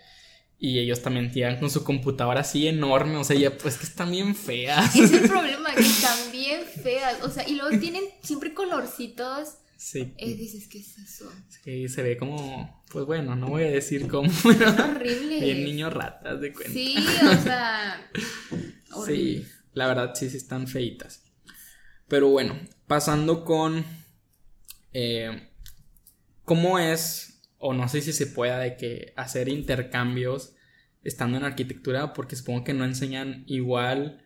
y 0.59 0.79
ellos 0.79 1.01
también 1.01 1.31
tiran 1.31 1.57
con 1.57 1.69
su 1.69 1.83
computadora 1.83 2.41
así 2.41 2.67
enorme, 2.67 3.15
o 3.15 3.23
sea, 3.23 3.37
ya 3.37 3.57
pues 3.57 3.77
que 3.77 3.85
están 3.85 4.11
bien 4.11 4.35
feas. 4.35 4.95
Es 4.95 5.11
el 5.11 5.21
problema, 5.29 5.73
que 5.73 5.81
están 5.81 6.31
bien 6.31 6.61
feas, 6.65 7.23
o 7.23 7.29
sea, 7.29 7.47
y 7.47 7.55
luego 7.55 7.79
tienen 7.79 8.03
siempre 8.21 8.53
colorcitos 8.53 9.55
Sí. 9.79 10.13
Y 10.17 10.33
dices, 10.33 10.67
¿qué 10.67 10.79
es 10.79 10.97
eso? 10.97 11.31
Sí, 11.63 11.87
se 11.87 12.03
ve 12.03 12.17
como, 12.17 12.83
pues 12.91 13.05
bueno, 13.05 13.37
no 13.37 13.47
voy 13.47 13.63
a 13.63 13.71
decir 13.71 14.09
cómo, 14.09 14.29
pero... 14.43 14.71
Horrible. 14.71 15.39
Bien 15.39 15.63
niño 15.63 15.89
ratas 15.89 16.41
de 16.41 16.51
cuenta. 16.51 16.73
Sí, 16.73 16.95
o 16.97 17.41
sea... 17.41 18.11
sí, 19.05 19.45
la 19.71 19.87
verdad 19.87 20.13
sí, 20.15 20.29
sí 20.29 20.35
están 20.35 20.67
feitas. 20.67 21.23
Pero 22.09 22.27
bueno, 22.27 22.59
pasando 22.87 23.45
con... 23.45 23.85
Eh, 24.91 25.49
¿Cómo 26.43 26.77
es, 26.77 27.41
o 27.57 27.73
no 27.73 27.87
sé 27.87 28.01
si 28.01 28.11
se 28.11 28.27
pueda, 28.27 28.59
de 28.59 28.75
que 28.75 29.13
hacer 29.15 29.47
intercambios 29.47 30.55
estando 31.05 31.37
en 31.37 31.45
arquitectura? 31.45 32.11
Porque 32.11 32.35
supongo 32.35 32.65
que 32.65 32.73
no 32.73 32.83
enseñan 32.83 33.45
igual 33.47 34.25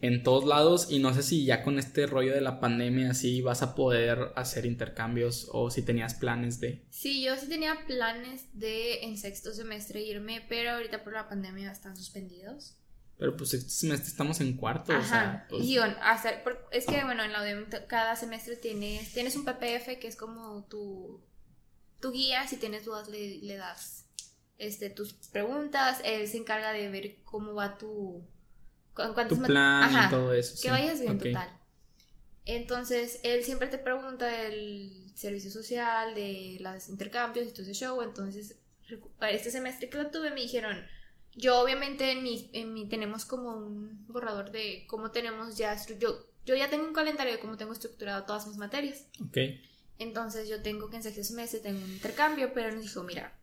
en 0.00 0.22
todos 0.22 0.44
lados 0.44 0.88
y 0.90 0.98
no 0.98 1.12
sé 1.14 1.22
si 1.22 1.44
ya 1.44 1.62
con 1.62 1.78
este 1.78 2.06
rollo 2.06 2.32
de 2.32 2.40
la 2.40 2.60
pandemia 2.60 3.10
así 3.10 3.40
vas 3.40 3.62
a 3.62 3.74
poder 3.74 4.32
hacer 4.36 4.66
intercambios 4.66 5.48
o 5.52 5.70
si 5.70 5.82
tenías 5.82 6.14
planes 6.14 6.60
de... 6.60 6.84
Sí, 6.90 7.22
yo 7.22 7.36
sí 7.36 7.48
tenía 7.48 7.86
planes 7.86 8.46
de 8.52 9.02
en 9.04 9.16
sexto 9.18 9.52
semestre 9.52 10.00
irme, 10.00 10.44
pero 10.48 10.72
ahorita 10.72 11.02
por 11.02 11.12
la 11.12 11.28
pandemia 11.28 11.70
están 11.70 11.96
suspendidos. 11.96 12.76
Pero 13.18 13.36
pues 13.36 13.54
este 13.54 13.70
semestre 13.70 14.08
estamos 14.08 14.40
en 14.40 14.56
cuarto, 14.56 14.96
o 14.96 15.02
sea... 15.02 15.46
Pues 15.48 15.62
es 16.70 16.86
que 16.86 17.04
bueno, 17.04 17.22
en 17.24 17.32
la 17.32 17.42
UDEM 17.42 17.66
cada 17.88 18.16
semestre 18.16 18.56
tienes, 18.56 19.12
tienes 19.12 19.36
un 19.36 19.44
PPF 19.44 19.98
que 20.00 20.08
es 20.08 20.16
como 20.16 20.64
tu, 20.64 21.20
tu 22.00 22.12
guía, 22.12 22.46
si 22.46 22.56
tienes 22.56 22.84
dudas 22.84 23.08
le, 23.08 23.38
le 23.38 23.56
das 23.56 24.06
este, 24.58 24.90
tus 24.90 25.14
preguntas, 25.14 26.00
él 26.04 26.28
se 26.28 26.36
encarga 26.36 26.72
de 26.72 26.88
ver 26.88 27.16
cómo 27.24 27.54
va 27.54 27.78
tu 27.78 28.24
tu 29.28 29.42
plan 29.42 30.06
y 30.06 30.10
todo 30.10 30.32
eso. 30.32 30.60
Que 30.62 30.70
vayas 30.70 31.00
bien 31.00 31.18
total. 31.18 31.58
Entonces, 32.44 33.20
él 33.22 33.44
siempre 33.44 33.68
te 33.68 33.78
pregunta 33.78 34.26
del 34.26 35.12
servicio 35.14 35.50
social, 35.50 36.14
de 36.14 36.58
los 36.60 36.88
intercambios 36.88 37.46
y 37.46 37.52
todo 37.52 37.62
ese 37.62 37.74
show. 37.74 38.02
Entonces, 38.02 38.56
para 39.18 39.32
este 39.32 39.50
semestre 39.50 39.88
que 39.88 39.98
lo 39.98 40.10
tuve, 40.10 40.30
me 40.30 40.40
dijeron, 40.40 40.76
yo 41.34 41.60
obviamente 41.60 42.10
en 42.10 42.22
mi, 42.22 42.50
en 42.52 42.74
mi 42.74 42.88
tenemos 42.88 43.24
como 43.24 43.56
un 43.56 44.06
borrador 44.08 44.50
de 44.50 44.84
cómo 44.88 45.12
tenemos 45.12 45.56
ya, 45.56 45.76
yo, 45.98 46.26
yo 46.44 46.56
ya 46.56 46.68
tengo 46.68 46.84
un 46.84 46.92
calendario 46.92 47.32
de 47.32 47.38
cómo 47.38 47.56
tengo 47.56 47.72
estructurado 47.72 48.24
todas 48.24 48.46
mis 48.46 48.56
materias. 48.56 49.06
Ok. 49.20 49.38
Entonces 49.98 50.48
yo 50.48 50.62
tengo 50.62 50.90
que 50.90 50.96
en 50.96 51.02
sexto 51.04 51.22
semestre 51.22 51.60
tengo 51.60 51.78
un 51.82 51.92
intercambio, 51.92 52.52
pero 52.52 52.72
nos 52.72 52.82
dijo, 52.82 53.04
mira, 53.04 53.38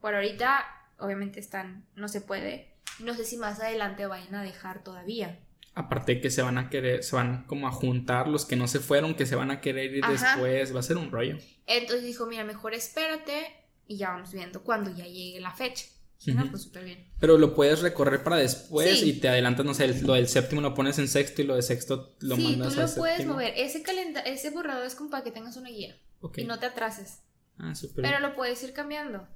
por 0.00 0.14
ahorita 0.14 0.66
obviamente 0.98 1.38
están, 1.38 1.86
no 1.94 2.08
se 2.08 2.20
puede, 2.20 2.74
no 3.02 3.14
sé 3.14 3.24
si 3.24 3.36
más 3.36 3.60
adelante 3.60 4.06
vayan 4.06 4.34
a 4.34 4.42
dejar 4.42 4.82
todavía. 4.82 5.38
Aparte 5.74 6.20
que 6.20 6.30
se 6.30 6.42
van 6.42 6.58
a 6.58 6.68
querer, 6.68 7.04
se 7.04 7.16
van 7.16 7.44
como 7.46 7.68
a 7.68 7.72
juntar 7.72 8.28
los 8.28 8.44
que 8.44 8.56
no 8.56 8.66
se 8.66 8.80
fueron, 8.80 9.14
que 9.14 9.26
se 9.26 9.36
van 9.36 9.50
a 9.50 9.60
querer 9.60 9.94
ir 9.94 10.04
después, 10.04 10.74
va 10.74 10.80
a 10.80 10.82
ser 10.82 10.96
un 10.96 11.10
rollo. 11.10 11.38
Entonces 11.66 12.04
dijo, 12.04 12.26
mira, 12.26 12.44
mejor 12.44 12.74
espérate 12.74 13.46
y 13.86 13.96
ya 13.96 14.10
vamos 14.10 14.32
viendo 14.32 14.62
cuando 14.62 14.90
ya 14.94 15.04
llegue 15.04 15.40
la 15.40 15.52
fecha. 15.52 15.86
no, 16.26 16.50
pues 16.50 16.62
súper 16.62 16.84
bien. 16.84 17.08
Pero 17.18 17.38
lo 17.38 17.54
puedes 17.54 17.80
recorrer 17.82 18.22
para 18.22 18.36
después 18.36 19.02
y 19.02 19.14
te 19.20 19.28
adelantas, 19.28 19.64
no 19.64 19.74
sé, 19.74 19.88
lo 20.02 20.14
del 20.14 20.28
séptimo 20.28 20.60
lo 20.60 20.74
pones 20.74 20.98
en 20.98 21.08
sexto 21.08 21.42
y 21.42 21.44
lo 21.44 21.54
de 21.54 21.62
sexto 21.62 22.14
lo 22.20 22.36
sí, 22.36 22.42
mandas 22.42 22.74
tú 22.74 22.80
lo 22.80 22.94
puedes 22.94 23.26
mover. 23.26 23.54
Ese, 23.56 23.82
ese 24.26 24.50
borrador 24.50 24.84
es 24.84 24.94
como 24.94 25.10
para 25.10 25.24
que 25.24 25.30
tengas 25.30 25.56
una 25.56 25.70
guía 25.70 25.96
y 26.36 26.44
no 26.44 26.58
te 26.58 26.66
atrases. 26.66 27.20
Ah, 27.58 27.74
súper 27.74 28.02
Pero 28.02 28.20
lo 28.20 28.34
puedes 28.34 28.62
ir 28.62 28.72
cambiando. 28.72 29.26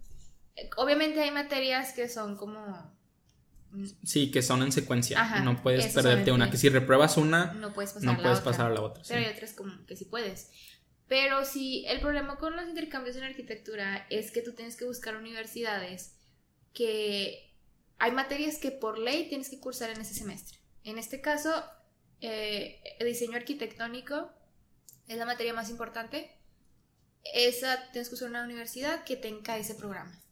Obviamente 0.77 1.21
hay 1.21 1.31
materias 1.31 1.93
que 1.93 2.09
son 2.09 2.37
como 2.37 2.61
Sí, 4.05 4.31
que 4.31 4.43
son 4.43 4.63
en 4.63 4.73
secuencia. 4.73 5.41
no 5.41 5.63
puedes 5.63 5.93
perderte 5.93 6.33
una. 6.33 6.51
Que 6.51 6.57
si 6.57 6.69
repruebas 6.69 7.17
una, 7.17 7.53
no 7.55 7.73
puedes 7.73 7.93
pasar, 7.93 8.67
a, 8.67 8.71
la 8.71 8.81
otra. 8.81 9.03
Pero 9.07 9.21
hay 9.21 9.33
otras 9.33 9.53
como 9.53 9.85
que 9.87 9.97
sí 9.97 10.05
puedes. 10.05 10.51
Pero 11.09 11.45
sí, 11.45 11.85
el 11.87 12.01
problema 12.01 12.37
con 12.37 12.57
los 12.57 12.67
intercambios 12.67 13.17
en 13.17 13.25
arquitectura 13.25 14.07
es 14.09 14.31
que 14.31 14.41
tú 14.41 14.53
tienes 14.53 14.77
que 14.77 14.85
buscar 14.85 15.17
universidades 15.17 16.17
que 16.73 17.53
hay 17.99 18.13
materias 18.13 18.59
que 18.59 18.71
por 18.71 18.99
ley 18.99 19.29
tienes 19.29 19.49
que 19.49 19.61
cursar 19.61 19.91
en 19.91 20.01
ese 20.01 20.15
semestre. 20.15 20.59
En 20.83 20.99
este 20.99 21.21
caso, 21.21 21.65
eh, 22.21 22.81
el 22.99 23.07
diseño 23.07 23.37
arquitectónico 23.37 24.31
es 25.07 25.19
la 25.19 25.27
materia 25.27 25.53
más 25.53 25.71
importante. 25.71 26.31
Esa 27.35 27.91
tienes 27.93 28.09
que 28.09 28.15
usar 28.17 28.31
una 28.31 28.45
universidad 28.45 29.05
que 29.05 29.17
tenga 29.17 29.57
ese 29.57 29.75
programa 29.75 30.24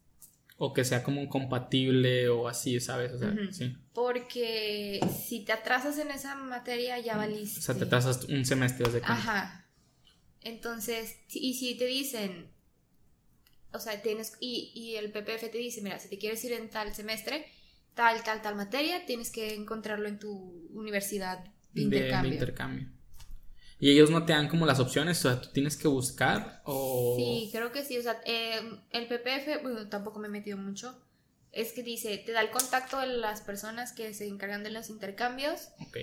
o 0.64 0.72
que 0.72 0.84
sea 0.84 1.02
como 1.02 1.28
compatible 1.28 2.28
o 2.28 2.46
así, 2.46 2.78
¿sabes? 2.78 3.12
O 3.14 3.18
sea, 3.18 3.34
sí. 3.50 3.76
Porque 3.92 5.00
si 5.20 5.44
te 5.44 5.50
atrasas 5.50 5.98
en 5.98 6.12
esa 6.12 6.36
materia 6.36 7.00
ya 7.00 7.16
valiste. 7.16 7.58
O 7.58 7.62
sea, 7.62 7.74
te 7.74 7.82
atrasas 7.82 8.26
un 8.26 8.44
semestre 8.44 8.88
de 8.88 9.00
Ajá. 9.02 9.66
Entonces, 10.40 11.16
y 11.28 11.54
si 11.54 11.76
te 11.76 11.86
dicen, 11.86 12.52
o 13.72 13.80
sea, 13.80 14.00
tienes, 14.02 14.34
y, 14.38 14.70
y 14.72 14.94
el 14.94 15.10
PPF 15.10 15.50
te 15.50 15.58
dice, 15.58 15.82
mira, 15.82 15.98
si 15.98 16.08
te 16.08 16.16
quieres 16.16 16.44
ir 16.44 16.52
en 16.52 16.70
tal 16.70 16.94
semestre, 16.94 17.44
tal, 17.94 18.22
tal, 18.22 18.40
tal 18.40 18.54
materia, 18.54 19.04
tienes 19.04 19.32
que 19.32 19.54
encontrarlo 19.54 20.06
en 20.06 20.20
tu 20.20 20.68
universidad 20.74 21.44
de, 21.72 21.82
intercambio. 21.82 22.30
De 22.30 22.36
intercambio. 22.36 22.88
Y 23.82 23.90
ellos 23.90 24.10
no 24.10 24.24
te 24.24 24.32
dan 24.32 24.46
como 24.46 24.64
las 24.64 24.78
opciones, 24.78 25.18
o 25.18 25.28
sea, 25.28 25.40
tú 25.40 25.48
tienes 25.48 25.76
que 25.76 25.88
buscar 25.88 26.62
o... 26.64 27.16
Sí, 27.18 27.48
creo 27.50 27.72
que 27.72 27.84
sí, 27.84 27.98
o 27.98 28.02
sea, 28.02 28.20
em, 28.24 28.78
el 28.90 29.08
PPF, 29.08 29.60
bueno, 29.60 29.88
tampoco 29.88 30.20
me 30.20 30.28
he 30.28 30.30
metido 30.30 30.56
mucho, 30.56 30.96
es 31.50 31.72
que 31.72 31.82
dice, 31.82 32.16
te 32.18 32.30
da 32.30 32.42
el 32.42 32.52
contacto 32.52 33.00
de 33.00 33.08
las 33.08 33.40
personas 33.40 33.92
que 33.92 34.14
se 34.14 34.28
encargan 34.28 34.62
de 34.62 34.70
los 34.70 34.88
intercambios. 34.88 35.70
Ok. 35.80 35.96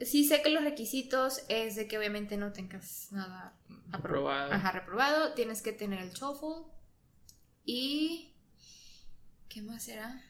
Sí 0.00 0.24
sé 0.24 0.42
que 0.42 0.50
los 0.50 0.64
requisitos 0.64 1.44
es 1.48 1.76
de 1.76 1.86
que 1.86 1.96
obviamente 1.96 2.36
no 2.36 2.52
tengas 2.52 3.12
nada 3.12 3.56
reprobado. 3.92 4.52
Ajá, 4.52 4.72
reprobado, 4.72 5.34
tienes 5.34 5.62
que 5.62 5.70
tener 5.70 6.00
el 6.00 6.12
TOEFL 6.12 6.66
y... 7.64 8.34
¿Qué 9.48 9.62
más 9.62 9.84
será? 9.84 10.20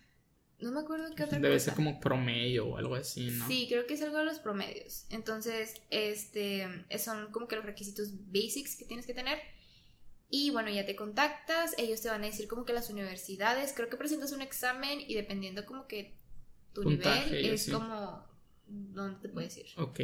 No 0.60 0.72
me 0.72 0.80
acuerdo 0.80 1.14
qué 1.14 1.24
otra 1.24 1.38
Debe 1.38 1.58
ser 1.58 1.74
como 1.74 2.00
promedio 2.00 2.66
o 2.66 2.76
algo 2.76 2.94
así, 2.94 3.30
¿no? 3.30 3.46
Sí, 3.48 3.66
creo 3.68 3.86
que 3.86 3.94
es 3.94 4.02
algo 4.02 4.18
de 4.18 4.24
los 4.24 4.38
promedios. 4.38 5.06
Entonces, 5.10 5.80
este, 5.90 6.68
son 6.98 7.32
como 7.32 7.48
que 7.48 7.56
los 7.56 7.64
requisitos 7.64 8.12
basics 8.30 8.76
que 8.76 8.84
tienes 8.84 9.06
que 9.06 9.14
tener. 9.14 9.38
Y 10.28 10.50
bueno, 10.50 10.70
ya 10.70 10.86
te 10.86 10.94
contactas, 10.94 11.74
ellos 11.76 12.00
te 12.02 12.08
van 12.08 12.22
a 12.22 12.26
decir 12.26 12.46
como 12.46 12.64
que 12.64 12.72
las 12.72 12.90
universidades, 12.90 13.72
creo 13.74 13.88
que 13.88 13.96
presentas 13.96 14.32
un 14.32 14.42
examen 14.42 15.00
y 15.00 15.14
dependiendo 15.14 15.66
como 15.66 15.86
que 15.88 16.14
tu 16.72 16.84
nivel 16.84 17.34
es 17.34 17.68
como 17.68 18.22
dónde 18.68 19.18
te 19.20 19.28
puedes 19.28 19.56
ir. 19.56 19.66
Ok. 19.76 20.00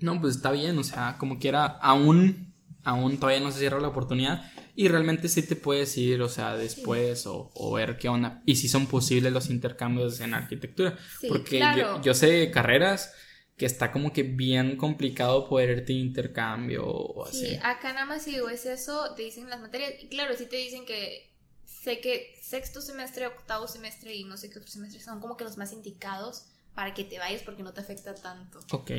No, 0.00 0.20
pues 0.20 0.36
está 0.36 0.50
bien, 0.50 0.76
o 0.78 0.84
sea, 0.84 1.16
como 1.18 1.38
quiera, 1.38 1.64
aún, 1.64 2.52
aún 2.82 3.18
todavía 3.18 3.40
no 3.40 3.52
se 3.52 3.60
cierra 3.60 3.78
la 3.78 3.88
oportunidad. 3.88 4.50
Y 4.74 4.88
realmente 4.88 5.28
sí 5.28 5.42
te 5.42 5.54
puedes 5.54 5.96
ir, 5.98 6.22
o 6.22 6.28
sea, 6.28 6.56
después 6.56 7.24
o, 7.26 7.72
ver 7.74 7.98
qué 7.98 8.08
onda. 8.08 8.42
Y 8.46 8.56
si 8.56 8.68
son 8.68 8.86
posibles 8.86 9.32
los 9.32 9.50
intercambios 9.50 10.20
en 10.20 10.34
arquitectura. 10.34 10.98
Porque 11.28 11.62
yo, 12.02 12.14
sé 12.14 12.50
carreras 12.50 13.12
que 13.56 13.66
está 13.66 13.92
como 13.92 14.12
que 14.12 14.22
bien 14.22 14.76
complicado 14.76 15.48
poder 15.48 15.78
irte 15.78 15.92
intercambio 15.92 16.86
o 16.86 17.26
así. 17.26 17.48
Sí, 17.48 17.58
acá 17.62 17.92
nada 17.92 18.06
más 18.06 18.22
si 18.22 18.36
es 18.36 18.66
eso, 18.66 19.14
te 19.14 19.22
dicen 19.22 19.50
las 19.50 19.60
materias. 19.60 19.92
Y 20.00 20.08
claro, 20.08 20.34
sí 20.36 20.46
te 20.46 20.56
dicen 20.56 20.86
que 20.86 21.30
sé 21.66 22.00
que 22.00 22.34
sexto 22.40 22.80
semestre, 22.80 23.26
octavo 23.26 23.68
semestre 23.68 24.14
y 24.14 24.24
no 24.24 24.36
sé 24.36 24.48
qué 24.50 24.58
otro 24.58 24.70
semestre 24.70 25.00
son 25.00 25.20
como 25.20 25.36
que 25.36 25.44
los 25.44 25.58
más 25.58 25.72
indicados 25.72 26.46
para 26.74 26.94
que 26.94 27.04
te 27.04 27.18
vayas 27.18 27.42
porque 27.42 27.62
no 27.62 27.72
te 27.72 27.80
afecta 27.80 28.14
tanto. 28.14 28.60
Ok. 28.70 28.92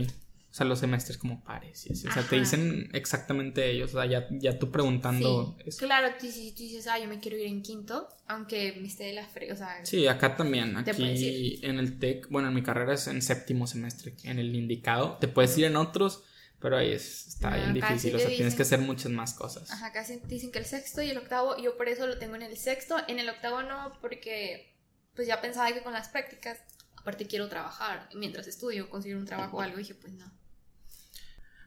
O 0.54 0.56
sea, 0.56 0.68
los 0.68 0.78
semestres 0.78 1.18
como 1.18 1.44
pares 1.44 1.88
y 1.88 1.94
así. 1.94 2.08
O 2.08 2.12
sea, 2.12 2.22
te 2.22 2.36
dicen 2.36 2.88
exactamente 2.94 3.72
ellos. 3.72 3.96
O 3.96 4.00
sea, 4.00 4.06
ya, 4.06 4.28
ya 4.30 4.60
tú 4.60 4.70
preguntando. 4.70 5.58
Claro, 5.80 6.10
tú, 6.20 6.28
dices, 6.28 6.86
ah, 6.86 7.00
yo 7.00 7.08
me 7.08 7.20
quiero 7.20 7.38
ir 7.38 7.48
en 7.48 7.64
quinto, 7.64 8.08
aunque 8.28 8.78
me 8.80 8.86
esté 8.86 9.06
de 9.06 9.14
la 9.14 9.26
frega. 9.26 9.56
O 9.56 9.58
sea, 9.58 9.84
sí, 9.84 10.06
acá 10.06 10.36
también. 10.36 10.78
Aquí 10.78 11.60
en 11.64 11.80
el 11.80 11.98
TEC, 11.98 12.30
bueno, 12.30 12.50
en 12.50 12.54
mi 12.54 12.62
carrera 12.62 12.94
es 12.94 13.08
en 13.08 13.24
séptimo 13.24 13.66
semestre, 13.66 14.14
en 14.26 14.38
el 14.38 14.54
indicado. 14.54 15.18
Te 15.20 15.28
puedes 15.28 15.58
ir 15.58 15.66
en 15.66 15.76
otros, 15.76 16.24
pero 16.60 16.78
ahí 16.78 16.92
está 16.92 17.56
bien 17.56 17.74
difícil. 17.74 18.16
O 18.16 18.20
sea, 18.20 18.28
tienes 18.28 18.54
que 18.54 18.62
hacer 18.62 18.78
muchas 18.78 19.12
más 19.12 19.34
cosas. 19.34 19.72
Ajá, 19.72 19.92
casi 19.92 20.20
dicen 20.28 20.52
que 20.52 20.60
el 20.60 20.66
sexto 20.66 21.02
y 21.02 21.10
el 21.10 21.18
octavo, 21.18 21.58
yo 21.58 21.78
por 21.78 21.90
eso 21.90 22.06
lo 22.06 22.20
tengo 22.20 22.36
en 22.36 22.44
el 22.44 22.58
sexto. 22.58 22.98
En 23.08 23.18
el 23.18 23.28
octavo 23.28 23.64
no, 23.64 23.98
porque 24.02 24.78
pues 25.16 25.28
ya 25.28 25.42
pensaba 25.42 25.74
que 25.74 25.82
con 25.82 25.94
las 25.94 26.10
prácticas, 26.10 26.60
aparte 26.96 27.26
quiero 27.26 27.50
trabajar. 27.50 28.08
Mientras 28.14 28.46
estudio, 28.46 28.88
conseguir 28.92 29.18
un 29.18 29.26
trabajo 29.26 29.58
o 29.58 29.62
algo, 29.62 29.78
dije, 29.78 29.96
pues 29.96 30.14
no. 30.14 30.43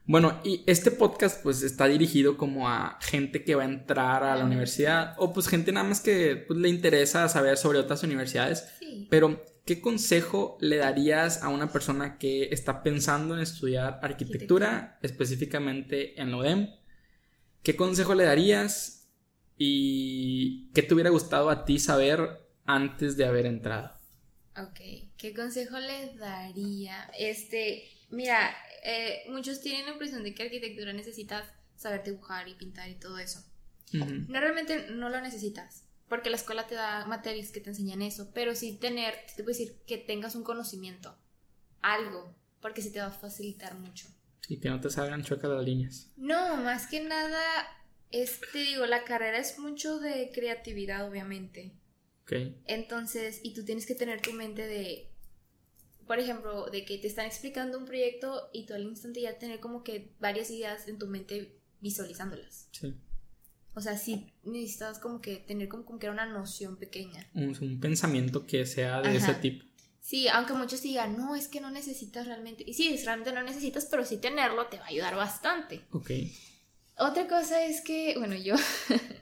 Bueno, 0.07 0.39
y 0.45 0.63
este 0.67 0.89
podcast 0.89 1.43
pues 1.43 1.63
está 1.63 1.85
dirigido 1.85 2.37
como 2.37 2.69
a 2.69 2.97
gente 3.01 3.43
que 3.43 3.55
va 3.55 3.63
a 3.63 3.65
entrar 3.65 4.23
a 4.23 4.37
la 4.37 4.45
universidad 4.45 5.15
o 5.17 5.33
pues 5.33 5.49
gente 5.49 5.73
nada 5.73 5.85
más 5.85 5.99
que 5.99 6.37
pues, 6.47 6.57
le 6.57 6.69
interesa 6.69 7.27
saber 7.27 7.57
sobre 7.57 7.79
otras 7.79 8.03
universidades. 8.03 8.69
Pero, 9.09 9.43
¿qué 9.65 9.81
consejo 9.81 10.57
le 10.61 10.77
darías 10.77 11.43
a 11.43 11.49
una 11.49 11.73
persona 11.73 12.17
que 12.17 12.47
está 12.51 12.83
pensando 12.83 13.35
en 13.35 13.41
estudiar 13.41 13.99
arquitectura, 14.01 14.97
específicamente 15.01 16.19
en 16.21 16.31
la 16.31 16.37
UDEM? 16.37 16.69
¿Qué 17.61 17.75
consejo 17.75 18.15
le 18.15 18.23
darías 18.23 19.09
y 19.57 20.71
qué 20.73 20.83
te 20.83 20.93
hubiera 20.93 21.09
gustado 21.09 21.49
a 21.49 21.65
ti 21.65 21.79
saber 21.79 22.47
antes 22.65 23.17
de 23.17 23.25
haber 23.25 23.45
entrado? 23.45 23.91
Ok, 24.55 24.79
¿qué 25.17 25.33
consejo 25.35 25.77
les 25.79 26.17
daría? 26.17 27.11
Este, 27.19 27.83
mira, 28.09 28.55
eh, 28.89 29.25
muchos 29.27 29.59
tienen 29.59 29.85
la 29.85 29.91
impresión 29.91 30.23
de 30.23 30.33
que 30.33 30.43
arquitectura 30.43 30.93
necesitas 30.93 31.43
saber 31.75 32.05
dibujar 32.05 32.47
y 32.47 32.53
pintar 32.53 32.87
y 32.87 32.95
todo 32.95 33.19
eso. 33.19 33.43
No, 33.91 34.05
realmente 34.39 34.87
no 34.91 35.09
lo 35.09 35.19
necesitas, 35.19 35.83
porque 36.07 36.29
la 36.29 36.37
escuela 36.37 36.67
te 36.67 36.75
da 36.75 37.05
materias 37.05 37.51
que 37.51 37.59
te 37.59 37.69
enseñan 37.69 38.01
eso, 38.01 38.31
pero 38.33 38.55
sí 38.55 38.77
tener, 38.77 39.13
te 39.35 39.43
puedo 39.43 39.57
decir, 39.57 39.75
que 39.85 39.97
tengas 39.97 40.35
un 40.35 40.43
conocimiento, 40.45 41.17
algo, 41.81 42.33
porque 42.61 42.81
sí 42.81 42.89
te 42.93 43.01
va 43.01 43.07
a 43.07 43.11
facilitar 43.11 43.77
mucho. 43.77 44.07
Y 44.47 44.61
que 44.61 44.69
no 44.69 44.79
te 44.79 44.89
salgan 44.89 45.21
chuecas 45.21 45.51
las 45.51 45.65
líneas. 45.65 46.09
No, 46.15 46.55
más 46.55 46.87
que 46.87 47.01
nada, 47.01 47.43
este, 48.11 48.59
digo, 48.59 48.85
la 48.85 49.03
carrera 49.03 49.37
es 49.37 49.59
mucho 49.59 49.99
de 49.99 50.31
creatividad, 50.33 51.05
obviamente. 51.05 51.73
Ok. 52.21 52.31
Entonces, 52.65 53.41
y 53.43 53.53
tú 53.53 53.65
tienes 53.65 53.85
que 53.85 53.95
tener 53.95 54.21
tu 54.21 54.31
mente 54.31 54.65
de 54.65 55.11
por 56.07 56.19
ejemplo, 56.19 56.67
de 56.67 56.85
que 56.85 56.97
te 56.97 57.07
están 57.07 57.25
explicando 57.25 57.77
un 57.77 57.85
proyecto 57.85 58.49
y 58.53 58.65
tú 58.65 58.73
al 58.73 58.83
instante 58.83 59.21
ya 59.21 59.37
tener 59.37 59.59
como 59.59 59.83
que 59.83 60.13
varias 60.19 60.49
ideas 60.49 60.87
en 60.87 60.97
tu 60.97 61.07
mente 61.07 61.59
visualizándolas. 61.81 62.69
Sí. 62.71 62.95
O 63.73 63.81
sea, 63.81 63.95
sí 63.97 64.33
necesitas 64.43 64.97
como 64.97 65.21
que 65.21 65.37
tener 65.37 65.67
como, 65.67 65.99
que 65.99 66.07
era 66.07 66.13
una 66.13 66.25
noción 66.25 66.77
pequeña. 66.77 67.29
Un, 67.35 67.79
pensamiento 67.79 68.47
que 68.47 68.65
sea 68.65 69.01
de 69.01 69.15
ese 69.15 69.35
tipo. 69.35 69.65
Sí, 69.99 70.27
aunque 70.29 70.53
muchos 70.53 70.81
digan, 70.81 71.17
no, 71.17 71.35
es 71.35 71.47
que 71.47 71.61
no 71.61 71.69
necesitas 71.69 72.25
realmente. 72.25 72.63
Y 72.65 72.73
sí, 72.73 72.95
realmente 73.03 73.33
no 73.33 73.43
necesitas, 73.43 73.85
pero 73.85 74.05
sí 74.05 74.17
tenerlo 74.17 74.65
te 74.67 74.77
va 74.77 74.85
a 74.85 74.87
ayudar 74.87 75.15
bastante. 75.15 75.81
Ok. 75.91 76.11
Otra 76.97 77.27
cosa 77.27 77.63
es 77.63 77.81
que, 77.81 78.15
bueno, 78.17 78.35
yo 78.35 78.55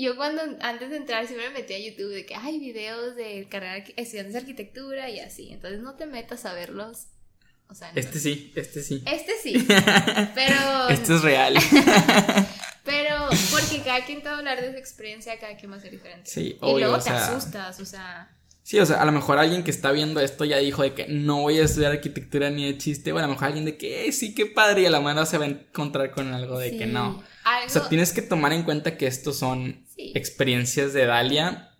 yo 0.00 0.16
cuando 0.16 0.42
antes 0.60 0.88
de 0.90 0.96
entrar 0.96 1.26
siempre 1.26 1.48
me 1.50 1.54
metí 1.60 1.74
a 1.74 1.78
YouTube 1.78 2.12
de 2.14 2.24
que 2.24 2.34
hay 2.34 2.58
videos 2.58 3.14
de 3.16 3.46
carrera 3.50 3.84
estudiantes 3.96 4.32
de 4.32 4.38
arquitectura 4.38 5.10
y 5.10 5.20
así. 5.20 5.52
Entonces 5.52 5.80
no 5.80 5.94
te 5.96 6.06
metas 6.06 6.44
a 6.46 6.54
verlos. 6.54 7.08
O 7.68 7.74
sea, 7.74 7.90
Este 7.94 8.18
sí, 8.18 8.52
este 8.56 8.82
sí. 8.82 9.02
Este 9.06 9.32
sí. 9.42 9.66
pero. 10.34 10.88
Este 10.88 11.14
es 11.14 11.22
real. 11.22 11.54
pero 12.84 13.28
porque 13.50 13.82
cada 13.84 14.04
quien 14.04 14.20
te 14.22 14.28
va 14.28 14.34
a 14.34 14.38
hablar 14.38 14.60
de 14.60 14.72
su 14.72 14.78
experiencia, 14.78 15.38
cada 15.38 15.56
quien 15.56 15.72
va 15.72 15.76
a 15.76 15.80
ser 15.80 15.90
diferente. 15.90 16.30
Sí, 16.30 16.50
y 16.54 16.58
obvio, 16.60 16.78
luego 16.78 16.94
o 16.94 16.98
te 16.98 17.04
sea- 17.04 17.28
asustas, 17.28 17.80
o 17.80 17.84
sea. 17.84 18.30
Sí, 18.64 18.78
o 18.78 18.86
sea, 18.86 19.02
a 19.02 19.04
lo 19.04 19.12
mejor 19.12 19.38
alguien 19.38 19.64
que 19.64 19.70
está 19.72 19.90
viendo 19.90 20.20
esto 20.20 20.44
ya 20.44 20.58
dijo 20.58 20.82
de 20.82 20.94
que 20.94 21.08
no 21.08 21.40
voy 21.40 21.58
a 21.58 21.64
estudiar 21.64 21.92
arquitectura 21.92 22.48
ni 22.50 22.64
de 22.64 22.78
chiste. 22.78 23.12
O 23.12 23.18
a 23.18 23.22
lo 23.22 23.28
mejor 23.28 23.46
alguien 23.48 23.64
de 23.64 23.76
que 23.76 24.06
"Eh, 24.06 24.12
sí, 24.12 24.34
qué 24.34 24.46
padre. 24.46 24.82
Y 24.82 24.86
a 24.86 24.90
la 24.90 25.00
mano 25.00 25.26
se 25.26 25.36
va 25.38 25.44
a 25.46 25.48
encontrar 25.48 26.12
con 26.12 26.32
algo 26.32 26.58
de 26.58 26.76
que 26.76 26.86
no. 26.86 27.22
Algo, 27.44 27.66
O 27.66 27.70
sea, 27.70 27.88
tienes 27.88 28.12
que 28.12 28.22
tomar 28.22 28.52
en 28.52 28.62
cuenta 28.62 28.96
que 28.96 29.06
estos 29.08 29.36
son 29.36 29.84
Sí. 29.96 30.12
experiencias 30.14 30.92
de 30.92 31.06
Dalia. 31.06 31.70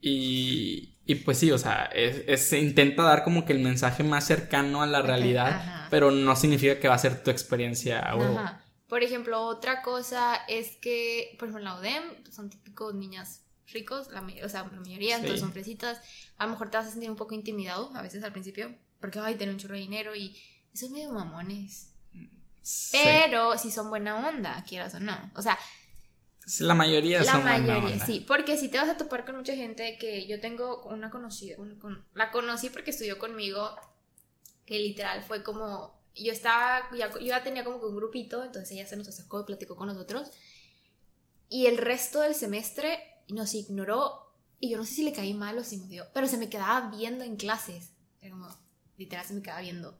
Y, 0.00 0.98
y 1.06 1.14
pues 1.16 1.38
sí, 1.38 1.50
o 1.52 1.58
sea, 1.58 1.84
es, 1.94 2.22
es- 2.26 2.48
se 2.48 2.58
intenta 2.60 3.02
dar 3.02 3.24
como 3.24 3.44
que 3.44 3.52
el 3.52 3.60
mensaje 3.60 4.02
más 4.04 4.26
cercano 4.26 4.82
a 4.82 4.86
la 4.86 5.02
realidad. 5.02 5.48
ajá. 5.48 5.86
Pero 5.90 6.10
no 6.10 6.36
significa 6.36 6.78
que 6.80 6.88
va 6.88 6.94
a 6.96 6.98
ser 6.98 7.22
tu 7.22 7.30
experiencia. 7.30 8.00
Ajá. 8.00 8.62
Por 8.88 9.02
ejemplo, 9.02 9.40
otra 9.40 9.82
cosa 9.82 10.36
es 10.48 10.76
que, 10.82 11.34
por 11.38 11.48
ejemplo, 11.48 11.58
en 11.60 11.64
la 11.64 11.80
UDEM 11.80 12.02
son 12.30 12.50
típicos 12.50 12.94
niñas 12.94 13.42
ricos, 13.72 14.08
la, 14.10 14.26
o 14.44 14.48
sea, 14.48 14.62
la 14.64 14.80
mayoría, 14.80 15.16
Sí. 15.16 15.20
entonces 15.22 15.40
son 15.40 15.52
fresitas. 15.52 16.00
A 16.38 16.44
lo 16.46 16.52
mejor 16.52 16.70
te 16.70 16.76
vas 16.76 16.86
a 16.86 16.90
sentir 16.90 17.10
un 17.10 17.16
poco 17.16 17.34
intimidado 17.34 17.90
a 17.94 18.02
veces 18.02 18.22
al 18.24 18.32
principio, 18.32 18.74
porque, 19.00 19.18
ay, 19.18 19.34
tener 19.36 19.54
un 19.54 19.60
chorro 19.60 19.74
de 19.74 19.80
dinero 19.80 20.14
y 20.14 20.36
esos 20.74 20.90
medio 20.90 21.12
mamones. 21.12 21.92
Sí. 22.62 22.98
Pero 23.02 23.56
si 23.58 23.70
son 23.70 23.88
buena 23.90 24.28
onda, 24.28 24.64
quieras 24.68 24.94
o 24.94 25.00
no. 25.00 25.30
O 25.36 25.42
sea, 25.42 25.58
La 26.58 26.74
mayoría 26.74 27.20
la 27.22 27.32
son 27.32 27.42
buena 27.42 27.58
mayoría, 27.58 27.92
onda. 27.94 28.06
sí. 28.06 28.24
Porque 28.26 28.56
si 28.56 28.68
te 28.68 28.78
vas 28.78 28.88
a 28.88 28.96
topar 28.96 29.24
con 29.24 29.36
mucha 29.36 29.54
gente 29.54 29.98
que 29.98 30.26
yo 30.26 30.40
tengo 30.40 30.82
una 30.84 31.10
conocida, 31.10 31.56
una 31.58 31.78
con- 31.78 32.04
la 32.14 32.30
conocí 32.30 32.70
porque 32.70 32.90
estudió 32.90 33.18
conmigo, 33.18 33.76
que 34.64 34.78
literal 34.78 35.22
fue 35.22 35.42
como, 35.42 35.96
yo 36.14 36.32
estaba, 36.32 36.88
ya, 36.96 37.10
yo 37.12 37.18
ya 37.20 37.42
tenía 37.42 37.62
como 37.64 37.78
que 37.80 37.86
un 37.86 37.96
grupito, 37.96 38.42
entonces 38.44 38.70
ella 38.72 38.86
se 38.86 38.96
nos 38.96 39.06
acercó 39.08 39.40
y 39.40 39.44
platicó 39.44 39.76
con 39.76 39.86
nosotros. 39.88 40.30
Y 41.48 41.66
el 41.66 41.78
resto 41.78 42.20
del 42.20 42.34
semestre 42.34 42.98
nos 43.28 43.54
ignoró 43.54 44.26
y 44.60 44.70
yo 44.70 44.78
no 44.78 44.84
sé 44.84 44.94
si 44.94 45.04
le 45.04 45.12
caí 45.12 45.34
mal 45.34 45.58
o 45.58 45.64
si 45.64 45.76
me 45.78 45.86
dio, 45.86 46.04
pero 46.14 46.26
se 46.26 46.38
me 46.38 46.48
quedaba 46.48 46.90
viendo 46.90 47.24
en 47.24 47.36
clases. 47.36 47.92
Era 48.20 48.30
como, 48.30 48.48
literal, 48.96 49.24
se 49.26 49.34
me 49.34 49.42
quedaba 49.42 49.60
viendo. 49.60 49.98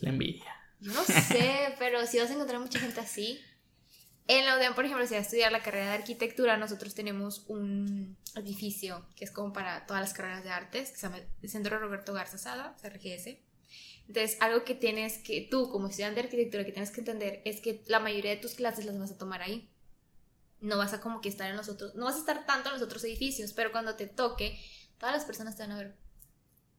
La 0.00 0.10
envidia. 0.10 0.52
Yo 0.80 0.92
no 0.92 1.04
sé, 1.04 1.74
pero 1.78 2.06
si 2.06 2.18
vas 2.18 2.30
a 2.30 2.34
encontrar 2.34 2.60
mucha 2.60 2.78
gente 2.78 3.00
así. 3.00 3.40
En 4.28 4.44
la 4.44 4.56
UDEM, 4.56 4.74
por 4.74 4.84
ejemplo, 4.84 5.06
si 5.06 5.14
vas 5.14 5.22
a 5.22 5.26
estudiar 5.26 5.52
la 5.52 5.62
carrera 5.62 5.86
de 5.86 5.98
arquitectura, 5.98 6.56
nosotros 6.56 6.94
tenemos 6.94 7.44
un 7.46 8.16
edificio 8.34 9.06
que 9.14 9.24
es 9.24 9.30
como 9.30 9.52
para 9.52 9.86
todas 9.86 10.02
las 10.02 10.14
carreras 10.14 10.42
de 10.42 10.50
artes, 10.50 10.90
que 10.90 10.96
se 10.96 11.02
llama 11.06 11.20
el 11.42 11.48
Centro 11.48 11.78
Roberto 11.78 12.12
Garza 12.12 12.36
Sada, 12.36 12.76
CRGS. 12.82 13.38
Entonces, 14.08 14.36
algo 14.40 14.64
que 14.64 14.74
tienes 14.74 15.18
que, 15.18 15.46
tú 15.48 15.70
como 15.70 15.88
estudiante 15.88 16.20
de 16.20 16.26
arquitectura, 16.26 16.64
que 16.64 16.72
tienes 16.72 16.90
que 16.90 17.00
entender 17.00 17.42
es 17.44 17.60
que 17.60 17.82
la 17.86 18.00
mayoría 18.00 18.32
de 18.32 18.36
tus 18.36 18.54
clases 18.54 18.84
las 18.84 18.98
vas 18.98 19.12
a 19.12 19.18
tomar 19.18 19.42
ahí. 19.42 19.68
No 20.66 20.78
vas 20.78 20.92
a 20.92 21.00
como 21.00 21.20
que 21.20 21.28
estar 21.28 21.48
en 21.50 21.56
los 21.56 21.68
otros, 21.68 21.94
no 21.94 22.04
vas 22.06 22.16
a 22.16 22.18
estar 22.18 22.44
tanto 22.46 22.68
en 22.68 22.74
los 22.74 22.82
otros 22.82 23.04
edificios, 23.04 23.52
pero 23.52 23.70
cuando 23.72 23.94
te 23.94 24.06
toque, 24.06 24.58
todas 24.98 25.14
las 25.14 25.24
personas 25.24 25.56
te 25.56 25.62
van 25.62 25.72
a 25.72 25.78
ver 25.78 25.96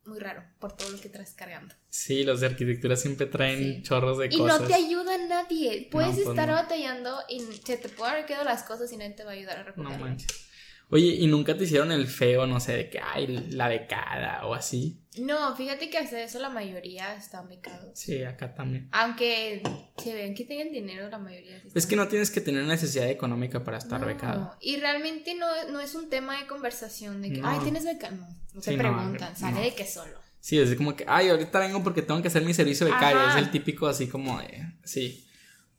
muy 0.03 0.19
raro 0.19 0.43
por 0.59 0.71
todo 0.75 0.89
lo 0.89 0.99
que 0.99 1.09
traes 1.09 1.33
cargando. 1.33 1.75
Sí, 1.89 2.23
los 2.23 2.39
de 2.39 2.47
arquitectura 2.47 2.95
siempre 2.95 3.25
traen 3.27 3.57
Sí. 3.77 3.83
chorros 3.83 4.17
de 4.17 4.27
Y 4.27 4.37
cosas. 4.37 4.61
no 4.61 4.67
te 4.67 4.73
ayuda 4.73 5.17
nadie. 5.17 5.87
Puedes 5.91 6.11
No, 6.11 6.23
pues 6.23 6.27
estar 6.29 6.47
no. 6.49 6.55
batallando 6.55 7.19
y 7.29 7.41
se 7.41 7.77
te 7.77 7.89
pueden 7.89 8.13
haber 8.13 8.25
quedado 8.25 8.45
las 8.45 8.63
cosas 8.63 8.91
y 8.91 8.97
nadie 8.97 9.11
te 9.11 9.23
va 9.23 9.31
a 9.31 9.33
ayudar 9.33 9.57
a 9.57 9.63
No 9.63 9.65
recogerlo. 9.67 10.05
manches. 10.05 10.46
Oye, 10.89 11.07
¿y 11.07 11.27
nunca 11.27 11.57
te 11.57 11.65
hicieron 11.65 11.91
el 11.91 12.07
feo, 12.07 12.47
no 12.47 12.61
sé, 12.61 12.73
de 12.77 12.89
que, 12.89 12.99
ay, 12.99 13.27
la 13.51 13.67
becada 13.67 14.45
o 14.45 14.53
así? 14.53 15.01
No, 15.19 15.53
fíjate 15.55 15.89
que 15.89 15.97
hasta 15.97 16.21
eso 16.21 16.39
la 16.39 16.49
mayoría 16.49 17.13
están 17.15 17.49
becados. 17.49 17.99
Sí, 17.99 18.23
acá 18.23 18.53
también. 18.53 18.87
Aunque 18.93 19.61
se 19.97 20.13
ven 20.13 20.33
que 20.33 20.45
tienen 20.45 20.71
dinero, 20.71 21.09
la 21.09 21.17
mayoría 21.17 21.59
sí 21.61 21.69
Es 21.75 21.85
que 21.87 21.97
no 21.97 22.07
tienes 22.07 22.31
que 22.31 22.39
tener 22.39 22.63
necesidad 22.63 23.09
económica 23.09 23.63
para 23.65 23.79
estar 23.79 23.99
No, 23.99 24.07
becado. 24.07 24.55
Y 24.61 24.77
realmente 24.77 25.35
no, 25.35 25.47
no 25.71 25.81
es 25.81 25.93
un 25.93 26.09
tema 26.09 26.39
de 26.39 26.47
conversación 26.47 27.21
de 27.21 27.33
que, 27.33 27.41
No. 27.41 27.49
ay, 27.49 27.59
tienes 27.63 27.83
beca. 27.83 28.09
No, 28.11 28.25
no 28.53 28.61
te 28.61 28.71
Sí, 28.71 28.77
no, 28.77 28.83
preguntan, 28.83 29.35
sale 29.35 29.59
de 29.61 29.73
que 29.75 29.85
solo. 29.85 30.17
Sí, 30.39 30.57
es 30.57 30.73
como 30.75 30.95
que, 30.95 31.03
ay, 31.07 31.27
ahorita 31.29 31.59
vengo 31.59 31.83
porque 31.83 32.01
tengo 32.01 32.21
que 32.21 32.29
hacer 32.29 32.43
mi 32.43 32.53
servicio 32.53 32.85
becario. 32.85 33.19
Ajá. 33.19 33.37
Es 33.39 33.45
el 33.45 33.51
típico 33.51 33.87
así 33.87 34.07
como 34.07 34.39
de, 34.39 34.63
sí. 34.85 35.27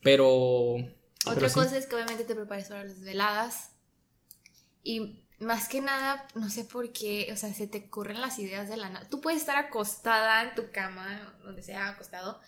Pero... 0.02 0.74
Otra 1.24 1.34
pero 1.34 1.48
sí. 1.48 1.54
cosa 1.54 1.78
es 1.78 1.86
que 1.86 1.94
obviamente 1.94 2.24
te 2.24 2.34
prepares 2.34 2.68
para 2.68 2.84
las 2.84 3.00
veladas. 3.00 3.70
Y 4.82 5.24
más 5.40 5.68
que 5.68 5.80
nada, 5.80 6.26
no 6.34 6.50
sé 6.50 6.64
por 6.64 6.92
qué, 6.92 7.30
o 7.32 7.36
sea, 7.36 7.52
se 7.54 7.66
te 7.66 7.78
ocurren 7.86 8.20
las 8.20 8.38
ideas 8.38 8.68
de 8.68 8.76
la 8.76 8.88
nada. 8.90 9.08
Tú 9.08 9.20
puedes 9.20 9.40
estar 9.40 9.56
acostada 9.56 10.42
en 10.42 10.54
tu 10.54 10.70
cama, 10.72 11.34
donde 11.44 11.62
sea 11.62 11.88
acostado, 11.90 12.40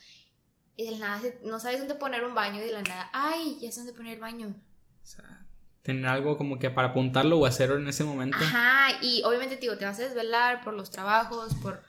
y 0.76 0.84
de 0.86 0.92
la 0.92 0.98
nada 0.98 1.22
no 1.44 1.60
sabes 1.60 1.78
dónde 1.78 1.94
poner 1.94 2.24
un 2.24 2.34
baño, 2.34 2.58
y 2.60 2.64
de 2.66 2.72
la 2.72 2.82
nada, 2.82 3.10
ay, 3.12 3.58
ya 3.60 3.70
sé 3.70 3.80
dónde 3.80 3.92
poner 3.92 4.14
el 4.14 4.20
baño. 4.20 4.54
O 5.02 5.06
sea, 5.06 5.46
tener 5.82 6.06
algo 6.06 6.36
como 6.36 6.58
que 6.58 6.70
para 6.70 6.88
apuntarlo 6.88 7.38
o 7.38 7.46
hacerlo 7.46 7.76
en 7.76 7.88
ese 7.88 8.04
momento. 8.04 8.36
Ajá, 8.40 8.98
y 9.02 9.22
obviamente, 9.24 9.56
digo, 9.56 9.76
te 9.78 9.84
vas 9.84 9.98
a 9.98 10.04
desvelar 10.04 10.62
por 10.64 10.74
los 10.74 10.90
trabajos, 10.90 11.54
por. 11.56 11.82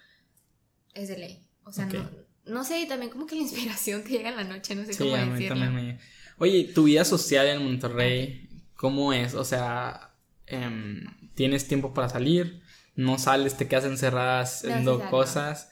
Es 0.94 1.08
de 1.08 1.18
ley. 1.18 1.48
O 1.64 1.72
sea, 1.72 1.86
no, 1.86 2.10
no 2.46 2.64
sé, 2.64 2.82
y 2.82 2.88
también 2.88 3.12
como 3.12 3.26
que 3.26 3.36
la 3.36 3.42
inspiración 3.42 4.04
te 4.04 4.10
llega 4.10 4.30
en 4.30 4.36
la 4.36 4.44
noche, 4.44 4.76
no 4.76 4.86
sé 4.86 4.94
Sí, 4.94 5.00
cómo 5.04 5.16
a 5.16 5.26
mí 5.26 5.32
decirlo. 5.34 5.56
también 5.62 5.76
me... 5.76 6.00
Oye, 6.38 6.72
tu 6.74 6.84
vida 6.84 7.06
social 7.06 7.48
en 7.48 7.64
Monterrey, 7.64 8.50
¿cómo 8.76 9.14
es? 9.14 9.36
O 9.36 9.46
sea, 9.46 10.11
em, 10.52 11.06
¿tienes 11.36 11.68
tiempo 11.68 11.94
para 11.94 12.10
salir? 12.10 12.62
¿No 12.96 13.18
sales? 13.18 13.58
¿Te 13.58 13.68
quedas 13.68 13.86
encerrada 13.86 14.42
haciendo 14.42 15.10
cosas? 15.10 15.70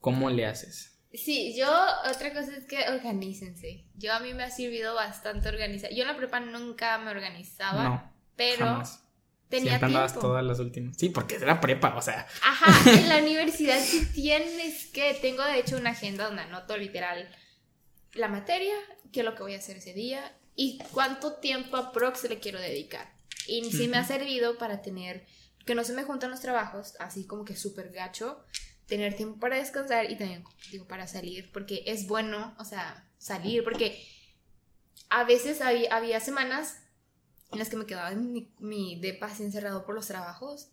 ¿Cómo 0.00 0.30
le 0.30 0.46
haces? 0.46 0.98
Sí, 1.12 1.54
yo, 1.56 1.68
otra 2.10 2.32
cosa 2.32 2.54
es 2.56 2.66
que 2.66 2.88
organícense. 2.88 3.86
Yo 3.94 4.12
a 4.12 4.20
mí 4.20 4.34
me 4.34 4.44
ha 4.44 4.50
servido 4.50 4.94
bastante 4.94 5.48
organizar. 5.48 5.90
Yo 5.92 6.02
en 6.02 6.08
la 6.08 6.16
prepa 6.16 6.40
nunca 6.40 6.98
me 6.98 7.10
organizaba, 7.10 7.84
no, 7.84 8.12
pero 8.36 8.66
jamás. 8.66 9.02
tenía 9.48 9.70
Siempre 9.72 9.86
andabas 9.86 10.12
tiempo. 10.12 10.28
todas 10.28 10.44
las 10.44 10.58
últimas. 10.60 10.96
Sí, 10.96 11.08
porque 11.08 11.36
es 11.36 11.42
la 11.42 11.60
prepa, 11.60 11.96
o 11.96 12.02
sea. 12.02 12.26
Ajá, 12.42 12.90
en 12.90 13.08
la 13.08 13.18
universidad 13.22 13.80
sí 13.80 14.06
tienes 14.12 14.86
que, 14.88 15.14
tengo 15.14 15.42
de 15.44 15.58
hecho 15.58 15.78
una 15.78 15.90
agenda 15.90 16.26
donde 16.26 16.42
anoto 16.42 16.76
literal 16.76 17.28
la 18.12 18.28
materia, 18.28 18.74
qué 19.10 19.20
es 19.20 19.26
lo 19.26 19.34
que 19.34 19.42
voy 19.42 19.54
a 19.54 19.58
hacer 19.58 19.78
ese 19.78 19.94
día 19.94 20.36
y 20.54 20.78
cuánto 20.92 21.34
tiempo 21.34 21.76
aprox 21.76 22.28
le 22.28 22.38
quiero 22.38 22.60
dedicar. 22.60 23.17
Y 23.48 23.72
sí 23.72 23.88
me 23.88 23.96
ha 23.96 24.04
servido 24.04 24.58
para 24.58 24.82
tener, 24.82 25.26
que 25.66 25.74
no 25.74 25.82
se 25.84 25.92
me 25.94 26.04
juntan 26.04 26.30
los 26.30 26.40
trabajos, 26.40 26.94
así 27.00 27.26
como 27.26 27.44
que 27.44 27.56
súper 27.56 27.90
gacho, 27.90 28.44
tener 28.86 29.16
tiempo 29.16 29.38
para 29.40 29.56
descansar 29.56 30.10
y 30.10 30.16
también, 30.16 30.44
digo, 30.70 30.86
para 30.86 31.06
salir, 31.06 31.50
porque 31.52 31.82
es 31.86 32.06
bueno, 32.06 32.54
o 32.58 32.64
sea, 32.64 33.08
salir, 33.18 33.64
porque 33.64 34.02
a 35.10 35.24
veces 35.24 35.60
había, 35.60 35.94
había 35.94 36.20
semanas 36.20 36.78
en 37.52 37.58
las 37.58 37.68
que 37.68 37.76
me 37.76 37.86
quedaba 37.86 38.12
en 38.12 38.32
mi, 38.32 38.52
mi 38.58 39.00
depa 39.00 39.26
así 39.26 39.42
encerrado 39.42 39.84
por 39.84 39.94
los 39.94 40.06
trabajos 40.06 40.68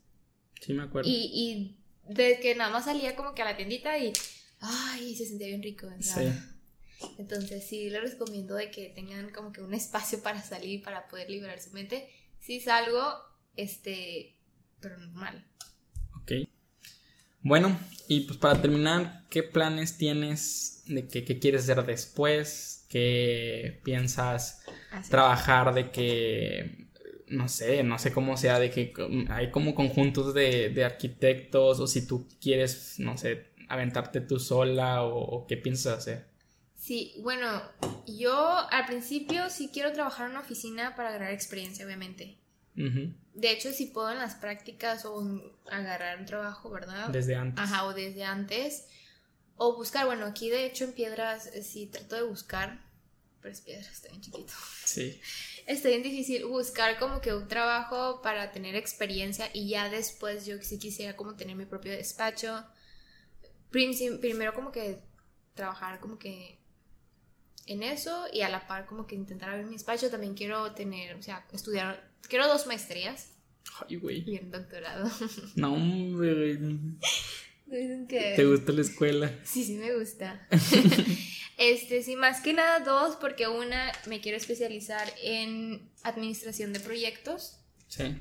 Sí, 0.61 0.73
me 0.73 0.83
acuerdo. 0.83 1.09
y, 1.09 1.31
y 1.33 2.13
de 2.13 2.39
que 2.39 2.55
nada 2.55 2.69
más 2.69 2.85
salía 2.85 3.15
como 3.15 3.33
que 3.33 3.41
a 3.41 3.45
la 3.45 3.57
tiendita 3.57 3.97
y. 3.97 4.13
Ay, 4.59 5.15
se 5.15 5.25
sentía 5.25 5.47
bien 5.47 5.61
rico. 5.61 5.87
Entonces 7.17 7.67
sí 7.67 7.89
les 7.89 8.11
recomiendo 8.11 8.55
de 8.55 8.71
que 8.71 8.89
tengan 8.89 9.29
como 9.31 9.51
que 9.51 9.61
un 9.61 9.73
espacio 9.73 10.21
para 10.23 10.41
salir, 10.41 10.81
para 10.81 11.07
poder 11.07 11.29
liberar 11.29 11.61
su 11.61 11.71
mente. 11.71 12.09
Sí 12.45 12.59
salgo, 12.59 13.01
este, 13.55 14.35
pero 14.79 14.99
normal. 14.99 15.43
Ok. 16.21 16.31
Bueno, 17.41 17.75
y 18.07 18.21
pues 18.21 18.37
para 18.37 18.61
terminar, 18.61 19.23
¿qué 19.31 19.41
planes 19.41 19.97
tienes 19.97 20.83
de 20.85 21.07
que, 21.07 21.25
qué 21.25 21.39
quieres 21.39 21.63
hacer 21.63 21.83
después? 21.87 22.85
¿Qué 22.87 23.81
piensas 23.83 24.61
Así. 24.91 25.09
trabajar 25.09 25.73
de 25.73 25.89
que, 25.89 26.85
no 27.29 27.47
sé, 27.47 27.81
no 27.81 27.97
sé 27.97 28.11
cómo 28.11 28.37
sea, 28.37 28.59
de 28.59 28.69
que 28.69 28.93
hay 29.29 29.49
como 29.49 29.73
conjuntos 29.73 30.35
de, 30.35 30.69
de 30.69 30.85
arquitectos 30.85 31.79
o 31.79 31.87
si 31.87 32.05
tú 32.05 32.27
quieres, 32.39 32.99
no 32.99 33.17
sé, 33.17 33.47
aventarte 33.69 34.21
tú 34.21 34.39
sola 34.39 35.01
o, 35.01 35.17
o 35.17 35.47
qué 35.47 35.57
piensas 35.57 35.97
hacer? 35.97 36.34
Sí, 36.85 37.15
bueno, 37.23 37.61
yo 38.05 38.35
al 38.69 38.85
principio 38.85 39.49
sí 39.49 39.71
quiero 39.73 39.91
trabajar 39.91 40.25
en 40.27 40.31
una 40.33 40.41
oficina 40.41 40.95
para 40.95 41.09
agarrar 41.09 41.31
experiencia, 41.31 41.83
obviamente. 41.85 42.37
De 43.33 43.51
hecho, 43.51 43.71
si 43.71 43.87
puedo 43.87 44.11
en 44.11 44.19
las 44.19 44.35
prácticas 44.35 45.03
o 45.05 45.25
agarrar 45.71 46.19
un 46.19 46.25
trabajo, 46.25 46.69
¿verdad? 46.69 47.09
Desde 47.09 47.35
antes. 47.35 47.63
Ajá, 47.63 47.85
o 47.85 47.93
desde 47.93 48.23
antes. 48.23 48.85
O 49.55 49.75
buscar, 49.75 50.05
bueno, 50.05 50.25
aquí 50.27 50.49
de 50.49 50.65
hecho 50.65 50.83
en 50.83 50.93
Piedras 50.93 51.47
eh, 51.47 51.63
sí 51.63 51.87
trato 51.87 52.15
de 52.17 52.23
buscar, 52.23 52.81
pero 53.41 53.51
es 53.53 53.61
Piedras, 53.61 53.87
está 53.91 54.09
bien 54.09 54.21
chiquito. 54.21 54.53
Sí. 54.83 55.19
Está 55.65 55.89
bien 55.89 56.03
difícil 56.03 56.45
buscar 56.45 56.99
como 56.99 57.21
que 57.21 57.33
un 57.33 57.47
trabajo 57.47 58.21
para 58.21 58.51
tener 58.51 58.75
experiencia 58.75 59.49
y 59.51 59.67
ya 59.69 59.89
después 59.89 60.45
yo 60.45 60.61
sí 60.61 60.77
quisiera 60.77 61.15
como 61.15 61.33
tener 61.35 61.55
mi 61.55 61.65
propio 61.65 61.91
despacho. 61.93 62.63
Prim- 63.71 64.19
Primero 64.21 64.53
como 64.53 64.71
que 64.71 64.99
trabajar 65.55 65.99
como 65.99 66.19
que 66.19 66.54
en 67.67 67.83
eso 67.83 68.25
y 68.31 68.41
a 68.41 68.49
la 68.49 68.67
par 68.67 68.85
como 68.85 69.07
que 69.07 69.15
intentar 69.15 69.49
abrir 69.49 69.65
mi 69.65 69.73
despacho. 69.73 70.09
También 70.09 70.33
quiero 70.33 70.71
tener, 70.73 71.15
o 71.15 71.21
sea, 71.21 71.45
estudiar, 71.51 72.09
quiero 72.27 72.47
dos 72.47 72.67
maestrías 72.67 73.29
Ay, 73.87 73.97
güey. 73.97 74.23
y 74.29 74.39
un 74.39 74.51
doctorado. 74.51 75.09
No, 75.55 75.73
hombre. 75.73 76.57
Dicen 77.65 78.07
que... 78.07 78.33
¿Te 78.35 78.45
gusta 78.45 78.71
la 78.71 78.81
escuela? 78.81 79.31
Sí, 79.43 79.63
sí 79.63 79.73
me 79.75 79.95
gusta. 79.95 80.47
este, 81.57 82.03
sí, 82.03 82.15
más 82.15 82.41
que 82.41 82.53
nada 82.53 82.79
dos, 82.81 83.15
porque 83.15 83.47
una 83.47 83.91
me 84.05 84.21
quiero 84.21 84.37
especializar 84.37 85.11
en 85.23 85.89
administración 86.03 86.73
de 86.73 86.79
proyectos. 86.79 87.57
Sí. 87.87 88.15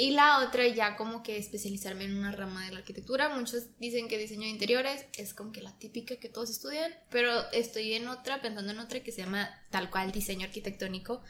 Y 0.00 0.12
la 0.12 0.46
otra 0.46 0.64
ya 0.68 0.96
como 0.96 1.24
que 1.24 1.38
especializarme 1.38 2.04
en 2.04 2.16
una 2.16 2.30
rama 2.30 2.64
de 2.64 2.70
la 2.70 2.78
arquitectura. 2.78 3.30
Muchos 3.30 3.76
dicen 3.80 4.06
que 4.06 4.16
diseño 4.16 4.42
de 4.42 4.50
interiores 4.50 5.04
es 5.16 5.34
como 5.34 5.50
que 5.50 5.60
la 5.60 5.76
típica 5.76 6.14
que 6.20 6.28
todos 6.28 6.50
estudian, 6.50 6.94
pero 7.10 7.50
estoy 7.50 7.94
en 7.94 8.06
otra, 8.06 8.40
pensando 8.40 8.70
en 8.70 8.78
otra 8.78 9.00
que 9.00 9.10
se 9.10 9.22
llama 9.22 9.50
tal 9.70 9.90
cual 9.90 10.12
diseño 10.12 10.46
arquitectónico, 10.46 11.20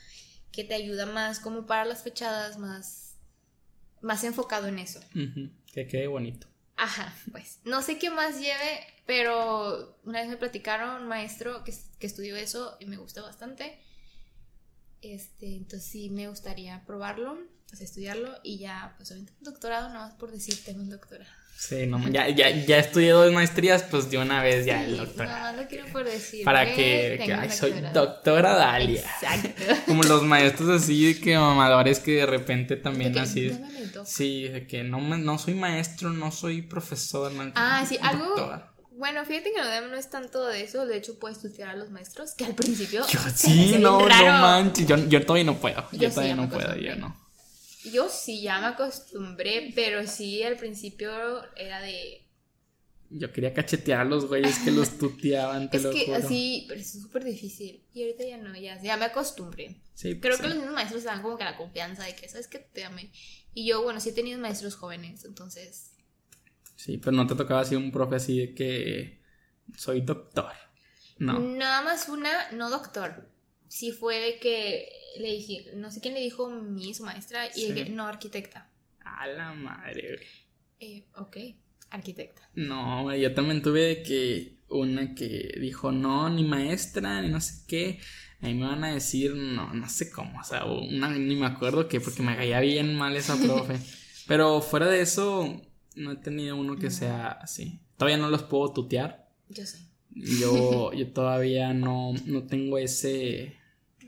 que 0.53 0.65
te 0.65 0.75
ayuda 0.75 1.07
más 1.07 1.41
como 1.41 1.65
para 1.65 1.87
las 1.87 2.03
fechadas, 2.03 2.59
más, 2.59 3.17
más 4.03 4.23
enfocado 4.25 4.67
en 4.67 4.81
eso. 4.81 5.01
Que 5.73 5.87
quede 5.87 6.07
bonito. 6.07 6.47
Ajá, 6.77 7.17
pues 7.33 7.61
no 7.65 7.81
sé 7.81 7.99
qué 7.99 8.11
más 8.11 8.39
lleve, 8.39 8.87
pero 9.07 9.99
una 10.05 10.21
vez 10.21 10.29
me 10.29 10.37
platicaron 10.37 11.01
un 11.01 11.09
maestro 11.09 11.65
que, 11.65 11.73
que 11.99 12.07
estudió 12.07 12.37
eso 12.37 12.77
y 12.81 12.85
me 12.85 12.99
gustó 12.99 13.23
bastante. 13.23 13.79
Este, 15.03 15.55
entonces 15.57 15.89
sí 15.91 16.11
me 16.11 16.29
gustaría 16.29 16.83
probarlo, 16.87 17.39
sea, 17.73 17.85
estudiarlo 17.85 18.35
y 18.43 18.59
ya, 18.59 18.95
pues 18.97 19.11
obviamente 19.11 19.33
un 19.39 19.45
doctorado, 19.45 19.89
nada 19.89 20.07
más 20.07 20.15
por 20.15 20.33
decir, 20.33 20.59
tengo 20.65 20.81
un 20.81 20.91
doctorado. 20.91 21.31
Sí, 21.57 21.87
no, 21.89 21.99
ya, 22.09 22.29
ya, 22.29 22.51
ya 22.51 22.79
estudié 22.79 23.11
dos 23.11 23.33
maestrías, 23.33 23.83
pues 23.83 24.09
de 24.13 24.19
una 24.19 24.41
vez 24.45 24.65
ya 24.65 24.85
el 24.85 24.97
doctorado. 24.97 25.37
Nada 25.39 25.53
más 25.53 25.63
lo 25.63 25.69
quiero 25.69 25.87
por 25.93 26.05
decir. 26.05 26.45
Para 26.45 26.65
que, 26.65 27.21
que, 27.25 27.33
ay, 27.33 27.51
soy 27.51 27.73
doctora 27.93 28.55
Dalia. 28.55 29.01
Exacto. 29.01 29.63
Como 29.87 30.05
los 30.05 30.23
maestros 30.23 30.83
así 30.83 31.15
de 31.15 31.21
que 31.21 31.37
mamadores 31.37 31.99
que 31.99 32.13
de 32.13 32.27
repente 32.27 32.77
también 32.77 33.13
De 33.13 33.21
así. 33.21 33.51
Sí, 34.05 34.45
de 34.47 34.69
que 34.69 34.85
no, 34.85 35.01
me- 35.01 35.19
no 35.19 35.37
soy 35.37 35.55
maestro, 35.55 36.11
no 36.11 36.31
soy 36.31 36.63
profesor. 36.63 37.33
no- 37.33 37.51
Ah, 37.57 37.85
sí, 37.89 37.99
algo. 38.03 38.25
doctor. 38.25 38.78
Bueno, 38.99 39.25
fíjate 39.25 39.53
que 39.53 39.61
no, 39.61 39.89
no 39.89 39.97
es 39.97 40.11
tanto 40.11 40.45
de 40.45 40.63
eso, 40.63 40.85
de 40.85 40.97
hecho 40.97 41.21
puedes 41.21 41.41
tutear 41.41 41.69
a 41.69 41.77
los 41.77 41.89
maestros, 41.91 42.35
que 42.35 42.45
al 42.45 42.57
principio. 42.57 43.07
Yo, 43.09 43.21
sí, 43.35 43.77
no, 43.79 44.01
no 44.01 44.09
manches. 44.09 44.89
Yo, 44.89 44.97
yo 45.09 45.25
todavía 45.25 45.45
no 45.45 45.61
puedo. 45.61 45.89
Yo, 45.93 46.11
todavía 46.11 46.35
no 46.35 46.49
puedo, 46.51 46.75
yo 46.75 46.97
no. 46.97 47.17
Yo 47.93 48.09
sí 48.09 48.43
ya 48.43 48.61
me 48.61 48.67
acostumbré, 48.67 49.73
pero 49.77 50.05
sí 50.05 50.43
al 50.43 50.57
principio 50.57 51.11
era 51.55 51.81
de. 51.81 52.25
Yo 53.11 53.33
quería 53.33 53.55
cachetear 53.55 54.01
a 54.01 54.05
los 54.05 54.27
güeyes 54.27 54.59
que 54.59 54.73
los 54.73 54.91
tuteaban, 54.99 55.71
te 55.71 55.77
Es 55.77 55.85
lo 55.85 55.93
que 55.93 56.07
juro. 56.07 56.19
así, 56.19 56.65
pero 56.69 56.81
es 56.81 56.91
súper 57.01 57.23
difícil. 57.23 57.85
Y 57.95 58.03
ahorita 58.03 58.25
ya 58.25 58.37
no, 58.37 58.55
ya, 58.57 58.83
ya 58.83 58.97
me 58.97 59.05
acostumbré. 59.05 59.77
Sí, 59.95 60.19
Creo 60.19 60.39
que 60.39 60.49
los 60.49 60.57
mismos 60.57 60.75
maestros 60.75 61.05
dan 61.05 61.23
como 61.23 61.39
que 61.39 61.45
la 61.45 61.57
confianza 61.57 62.03
de 62.03 62.17
que, 62.17 62.29
¿sabes 62.29 62.49
qué? 62.49 62.59
Te 62.59 62.85
amé. 62.85 63.13
Y 63.55 63.65
yo, 63.65 63.81
bueno, 63.83 64.01
sí 64.01 64.09
he 64.09 64.13
tenido 64.13 64.41
maestros 64.41 64.75
jóvenes, 64.75 65.25
entonces. 65.25 65.93
Sí, 66.79 66.97
pero 66.99 67.11
no 67.11 67.27
te 67.27 67.35
tocaba 67.35 67.63
así 67.63 67.75
un 67.75 67.91
profe 67.91 68.15
así 68.17 68.39
de 68.39 68.55
que 68.55 69.21
soy 69.77 70.01
doctor. 70.03 70.53
No. 71.19 71.41
Nada 71.41 71.83
más 71.83 72.09
una, 72.09 72.31
no 72.53 72.71
doctor. 72.71 73.29
Sí 73.67 73.91
fue 73.91 74.21
de 74.21 74.39
que 74.39 74.89
le 75.19 75.33
dije, 75.33 75.73
no 75.75 75.91
sé 75.91 76.01
quién 76.01 76.15
le 76.15 76.21
dijo 76.21 76.49
mi 76.49 76.95
su 76.95 77.03
maestra, 77.03 77.49
y 77.49 77.63
Sí. 77.67 77.73
de 77.73 77.85
que 77.85 77.91
no 77.91 78.07
arquitecta. 78.07 78.71
A 79.05 79.27
la 79.27 79.53
madre. 79.55 80.21
Eh, 80.79 81.05
ok, 81.17 81.37
arquitecta. 81.91 82.49
No, 82.55 83.13
yo 83.13 83.35
también 83.35 83.61
tuve 83.61 83.81
de 83.81 84.03
que 84.05 84.59
una 84.69 85.17
que 85.17 85.57
dijo 85.61 85.91
no, 85.91 86.31
ni 86.31 86.45
maestra, 86.45 87.21
ni 87.23 87.29
no 87.29 87.41
sé 87.41 87.65
qué. 87.67 87.99
Ahí 88.41 88.55
me 88.55 88.67
van 88.69 88.85
a 88.85 88.95
decir, 88.95 89.35
no, 89.35 89.75
no 89.75 89.89
sé 89.89 90.13
cómo, 90.13 90.39
o 90.41 90.45
sea, 90.45 90.65
una, 90.65 91.09
ni 91.11 91.35
me 91.35 91.47
acuerdo 91.47 91.89
qué, 91.89 92.01
porque 92.01 92.23
me 92.23 92.37
caía 92.37 92.61
bien 92.61 92.95
mal 92.95 93.17
esa 93.17 93.37
profe. 93.45 93.81
Pero 94.29 94.63
fuera 94.63 94.87
de 94.87 95.01
eso, 95.01 95.61
no 95.99 96.13
he 96.13 96.17
tenido 96.17 96.57
uno 96.57 96.77
que 96.77 96.85
No. 96.87 96.91
sea 96.91 97.29
así. 97.33 97.81
Todavía 97.97 98.17
no 98.19 98.31
los 98.31 98.43
puedo 98.45 98.73
tutear. 98.73 99.29
Yo 99.49 99.67
sé. 99.67 99.79
Yo, 100.11 100.93
yo 100.97 101.13
todavía 101.13 101.73
no, 101.75 102.13
no 102.27 102.45
tengo 102.45 102.79
ese, 102.79 103.57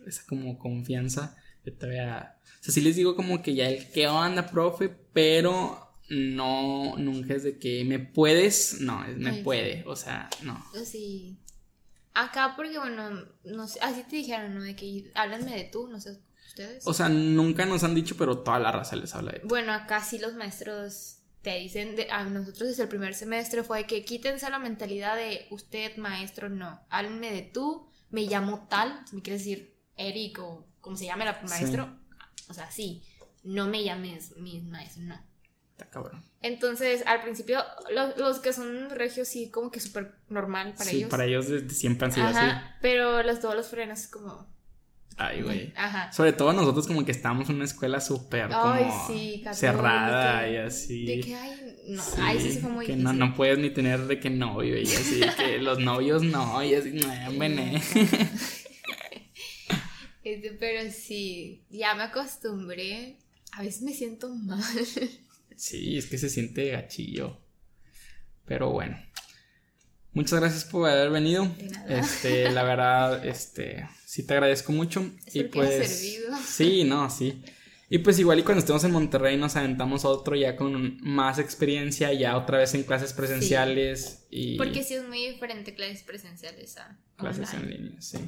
esa 0.06 0.22
como 0.26 0.58
confianza. 0.58 1.36
Yo 1.64 1.74
todavía, 1.74 2.36
o 2.60 2.64
sea, 2.64 2.72
sí 2.74 2.80
les 2.80 2.96
digo 2.96 3.14
como 3.16 3.42
que 3.42 3.54
ya 3.54 3.68
el 3.68 3.90
qué 3.90 4.08
onda, 4.08 4.46
profe, 4.50 4.88
pero 5.12 5.88
no, 6.08 6.96
nunca 6.96 7.34
es 7.34 7.42
de 7.44 7.58
que 7.58 7.84
me 7.84 7.98
puedes, 7.98 8.80
no, 8.80 9.04
es 9.04 9.16
me 9.16 9.30
Ay, 9.30 9.42
puede, 9.42 9.84
o 9.86 9.94
sea, 9.96 10.28
no. 10.42 10.62
Yo 10.74 10.84
sí. 10.84 11.36
Acá 12.14 12.54
porque, 12.56 12.78
bueno, 12.78 13.24
no 13.44 13.68
sé, 13.68 13.78
así 13.82 14.02
te 14.08 14.16
dijeron, 14.16 14.54
¿no? 14.54 14.62
De 14.62 14.74
que 14.74 15.10
háblenme 15.14 15.54
de 15.54 15.64
tú, 15.64 15.86
no 15.86 16.00
sé, 16.00 16.18
ustedes. 16.48 16.84
O 16.86 16.92
sea, 16.92 17.08
nunca 17.08 17.66
nos 17.66 17.84
han 17.84 17.94
dicho, 17.94 18.16
pero 18.18 18.38
toda 18.38 18.58
la 18.58 18.72
raza 18.72 18.96
les 18.96 19.14
habla 19.14 19.32
de 19.32 19.42
Bueno, 19.44 19.72
acá 19.72 20.02
sí 20.02 20.18
los 20.18 20.34
maestros 20.34 21.18
te 21.42 21.56
dicen, 21.58 21.96
de, 21.96 22.10
a 22.10 22.24
nosotros 22.24 22.68
desde 22.68 22.82
el 22.82 22.88
primer 22.88 23.14
semestre 23.14 23.62
fue 23.62 23.86
que 23.86 24.04
quítense 24.04 24.48
la 24.50 24.58
mentalidad 24.58 25.16
de 25.16 25.46
usted, 25.50 25.96
maestro, 25.96 26.48
no. 26.48 26.80
Háblenme 26.90 27.32
de 27.32 27.42
tú, 27.42 27.88
me 28.10 28.22
llamo 28.22 28.66
tal, 28.68 29.04
si 29.08 29.16
me 29.16 29.22
quieres 29.22 29.42
decir 29.42 29.74
Eric 29.96 30.38
o 30.40 30.66
como 30.80 30.96
se 30.96 31.06
llame 31.06 31.24
el 31.24 31.48
maestro. 31.48 31.98
O 32.48 32.54
sea, 32.54 32.70
sí, 32.70 33.02
no 33.42 33.66
me 33.66 33.84
llames 33.84 34.36
mi 34.36 34.60
maestro, 34.60 35.02
no. 35.04 35.20
Está 35.72 35.88
cabrón. 35.88 36.22
Entonces, 36.42 37.02
al 37.06 37.22
principio, 37.22 37.62
los, 37.90 38.16
los 38.18 38.38
que 38.40 38.52
son 38.52 38.90
regios 38.90 39.28
sí, 39.28 39.50
como 39.50 39.70
que 39.70 39.80
súper 39.80 40.14
normal 40.28 40.74
para 40.76 40.90
sí, 40.90 40.98
ellos. 40.98 41.10
para 41.10 41.24
ellos 41.24 41.46
siempre 41.68 42.06
han 42.06 42.12
sido 42.12 42.26
así. 42.26 42.46
Pero 42.82 43.22
los, 43.22 43.40
todos 43.40 43.54
los 43.54 43.68
frenos 43.68 44.06
como... 44.08 44.46
Ay, 45.20 45.42
güey. 45.42 45.72
Ajá. 45.76 46.10
Sobre 46.12 46.32
todo 46.32 46.54
nosotros 46.54 46.86
como 46.86 47.04
que 47.04 47.12
estamos 47.12 47.50
en 47.50 47.56
una 47.56 47.66
escuela 47.66 48.00
súper 48.00 48.48
como 48.48 48.72
Ay, 48.72 48.86
sí, 49.06 49.44
cerrada 49.52 50.48
y 50.50 50.56
así. 50.56 51.04
De 51.04 51.20
que, 51.20 51.34
ay, 51.34 51.76
no, 51.88 52.02
ay, 52.18 52.40
sí 52.40 52.52
se 52.52 52.60
fue 52.60 52.70
muy 52.70 52.86
que 52.86 52.96
no, 52.96 53.12
no 53.12 53.34
puedes 53.34 53.58
ni 53.58 53.68
tener 53.68 54.06
de 54.06 54.18
que 54.18 54.30
novio 54.30 54.78
y 54.78 54.84
así, 54.84 55.20
que 55.36 55.58
los 55.60 55.78
novios 55.78 56.22
no, 56.22 56.64
y 56.64 56.74
así, 56.74 56.92
no, 56.92 57.38
vene. 57.38 57.82
Este, 60.22 60.50
pero 60.50 60.90
sí, 60.92 61.64
ya 61.70 61.94
me 61.94 62.02
acostumbré. 62.02 63.16
A 63.52 63.62
veces 63.62 63.80
me 63.80 63.94
siento 63.94 64.28
mal. 64.28 64.62
Sí, 65.56 65.96
es 65.96 66.06
que 66.06 66.18
se 66.18 66.28
siente 66.28 66.68
gachillo. 66.68 67.40
Pero 68.44 68.70
bueno. 68.70 68.98
Muchas 70.12 70.40
gracias 70.40 70.64
por 70.64 70.88
haber 70.88 71.10
venido. 71.10 71.46
De 71.56 71.68
nada. 71.68 72.00
Este, 72.00 72.50
la 72.50 72.62
verdad, 72.64 73.24
este, 73.26 73.88
sí 74.04 74.24
te 74.26 74.34
agradezco 74.34 74.72
mucho. 74.72 75.02
y 75.32 75.40
Espero 75.40 75.50
que 75.50 75.60
haya 75.60 75.76
pues. 75.78 75.88
servido. 75.88 76.36
Sí, 76.44 76.84
no, 76.84 77.08
sí. 77.10 77.42
Y 77.92 77.98
pues 77.98 78.18
igual 78.20 78.38
y 78.38 78.42
cuando 78.44 78.60
estemos 78.60 78.84
en 78.84 78.92
Monterrey 78.92 79.36
nos 79.36 79.56
aventamos 79.56 80.04
otro 80.04 80.36
ya 80.36 80.54
con 80.54 81.00
más 81.02 81.40
experiencia, 81.40 82.12
ya 82.12 82.36
otra 82.36 82.58
vez 82.58 82.72
en 82.74 82.84
clases 82.84 83.12
presenciales 83.12 84.26
y 84.30 84.56
Porque 84.58 84.84
sí 84.84 84.94
es 84.94 85.08
muy 85.08 85.26
diferente 85.26 85.74
clases 85.74 86.04
presenciales 86.04 86.76
a 86.76 86.96
clases 87.16 87.52
online. 87.54 87.74
en 87.76 87.82
línea, 87.84 88.00
sí. 88.00 88.18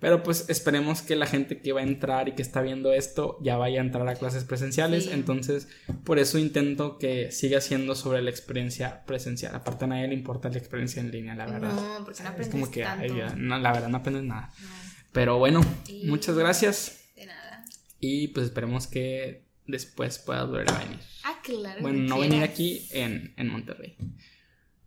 Pero 0.00 0.22
pues 0.22 0.48
esperemos 0.48 1.02
que 1.02 1.16
la 1.16 1.26
gente 1.26 1.60
que 1.60 1.72
va 1.72 1.80
a 1.80 1.82
entrar 1.82 2.28
y 2.28 2.32
que 2.32 2.42
está 2.42 2.62
viendo 2.62 2.92
esto 2.92 3.36
ya 3.42 3.56
vaya 3.56 3.80
a 3.80 3.84
entrar 3.84 4.08
a 4.08 4.14
clases 4.14 4.44
presenciales. 4.44 5.04
Sí. 5.04 5.10
Entonces, 5.12 5.66
por 6.04 6.20
eso 6.20 6.38
intento 6.38 6.98
que 6.98 7.32
siga 7.32 7.60
siendo 7.60 7.96
sobre 7.96 8.22
la 8.22 8.30
experiencia 8.30 9.04
presencial. 9.06 9.56
Aparte 9.56 9.86
a 9.86 9.88
nadie 9.88 10.06
le 10.06 10.14
importa 10.14 10.50
la 10.50 10.58
experiencia 10.58 11.00
en 11.00 11.10
línea, 11.10 11.34
la 11.34 11.46
verdad. 11.46 11.72
No, 11.72 12.04
porque 12.04 12.22
no 12.22 12.28
es 12.28 12.32
aprendes 12.32 12.48
como 12.48 12.70
que, 12.70 12.82
tanto. 12.82 13.36
no, 13.36 13.58
la 13.58 13.72
verdad 13.72 13.88
no 13.88 13.96
aprendes 13.96 14.22
nada. 14.22 14.52
No, 14.60 14.68
Pero 15.12 15.38
bueno, 15.38 15.60
muchas 16.04 16.36
gracias 16.38 17.00
de 17.16 17.26
nada. 17.26 17.64
y 17.98 18.28
pues 18.28 18.46
esperemos 18.46 18.86
que 18.86 19.48
después 19.66 20.20
puedas 20.20 20.46
volver 20.46 20.70
a 20.70 20.78
venir. 20.78 20.98
Ah, 21.24 21.40
claro. 21.42 21.80
Bueno, 21.82 21.98
no 21.98 22.16
quieras. 22.16 22.30
venir 22.30 22.44
aquí 22.44 22.86
en, 22.92 23.34
en 23.36 23.48
Monterrey. 23.48 23.96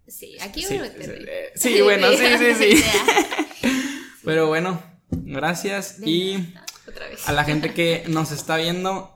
Sí, 0.07 0.37
aquí 0.41 0.65
meter. 0.69 0.93
sí, 1.03 1.25
eh, 1.27 1.51
sí, 1.55 1.81
bueno, 1.81 2.07
sí, 2.11 2.25
sí, 2.37 2.75
sí. 2.75 2.83
Pero 4.23 4.47
bueno, 4.47 4.81
gracias 5.11 5.99
De 6.01 6.09
y 6.09 6.37
nada, 6.53 6.65
Otra 6.87 7.07
vez. 7.07 7.27
a 7.27 7.31
la 7.33 7.43
gente 7.43 7.73
que 7.73 8.03
nos 8.07 8.31
está 8.31 8.57
viendo. 8.57 9.11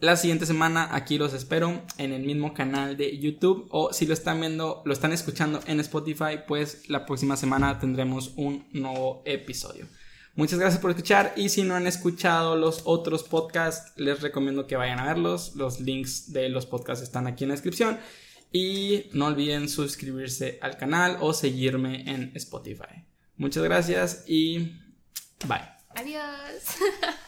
La 0.00 0.14
siguiente 0.16 0.46
semana 0.46 0.90
aquí 0.92 1.18
los 1.18 1.34
espero 1.34 1.82
en 1.98 2.12
el 2.12 2.22
mismo 2.22 2.54
canal 2.54 2.96
de 2.96 3.18
YouTube 3.18 3.66
o 3.70 3.92
si 3.92 4.06
lo 4.06 4.14
están 4.14 4.38
viendo, 4.38 4.80
lo 4.84 4.92
están 4.92 5.12
escuchando 5.12 5.60
en 5.66 5.80
Spotify, 5.80 6.38
pues 6.46 6.88
la 6.88 7.04
próxima 7.04 7.36
semana 7.36 7.80
tendremos 7.80 8.32
un 8.36 8.68
nuevo 8.72 9.22
episodio. 9.24 9.86
Muchas 10.36 10.60
gracias 10.60 10.80
por 10.80 10.92
escuchar 10.92 11.32
y 11.36 11.48
si 11.48 11.62
no 11.64 11.74
han 11.74 11.88
escuchado 11.88 12.54
los 12.54 12.82
otros 12.84 13.24
podcasts, 13.24 13.92
les 13.96 14.22
recomiendo 14.22 14.68
que 14.68 14.76
vayan 14.76 15.00
a 15.00 15.06
verlos. 15.06 15.56
Los 15.56 15.80
links 15.80 16.32
de 16.32 16.48
los 16.48 16.64
podcasts 16.64 17.02
están 17.02 17.26
aquí 17.26 17.42
en 17.42 17.48
la 17.48 17.54
descripción 17.54 17.98
y 18.52 19.06
no 19.14 19.26
olviden 19.26 19.68
suscribirse 19.68 20.60
al 20.62 20.76
canal 20.76 21.16
o 21.20 21.32
seguirme 21.32 22.08
en 22.08 22.30
Spotify. 22.36 23.04
Muchas 23.36 23.64
gracias 23.64 24.24
y 24.28 24.74
bye. 25.46 25.62
Adiós. 25.94 26.78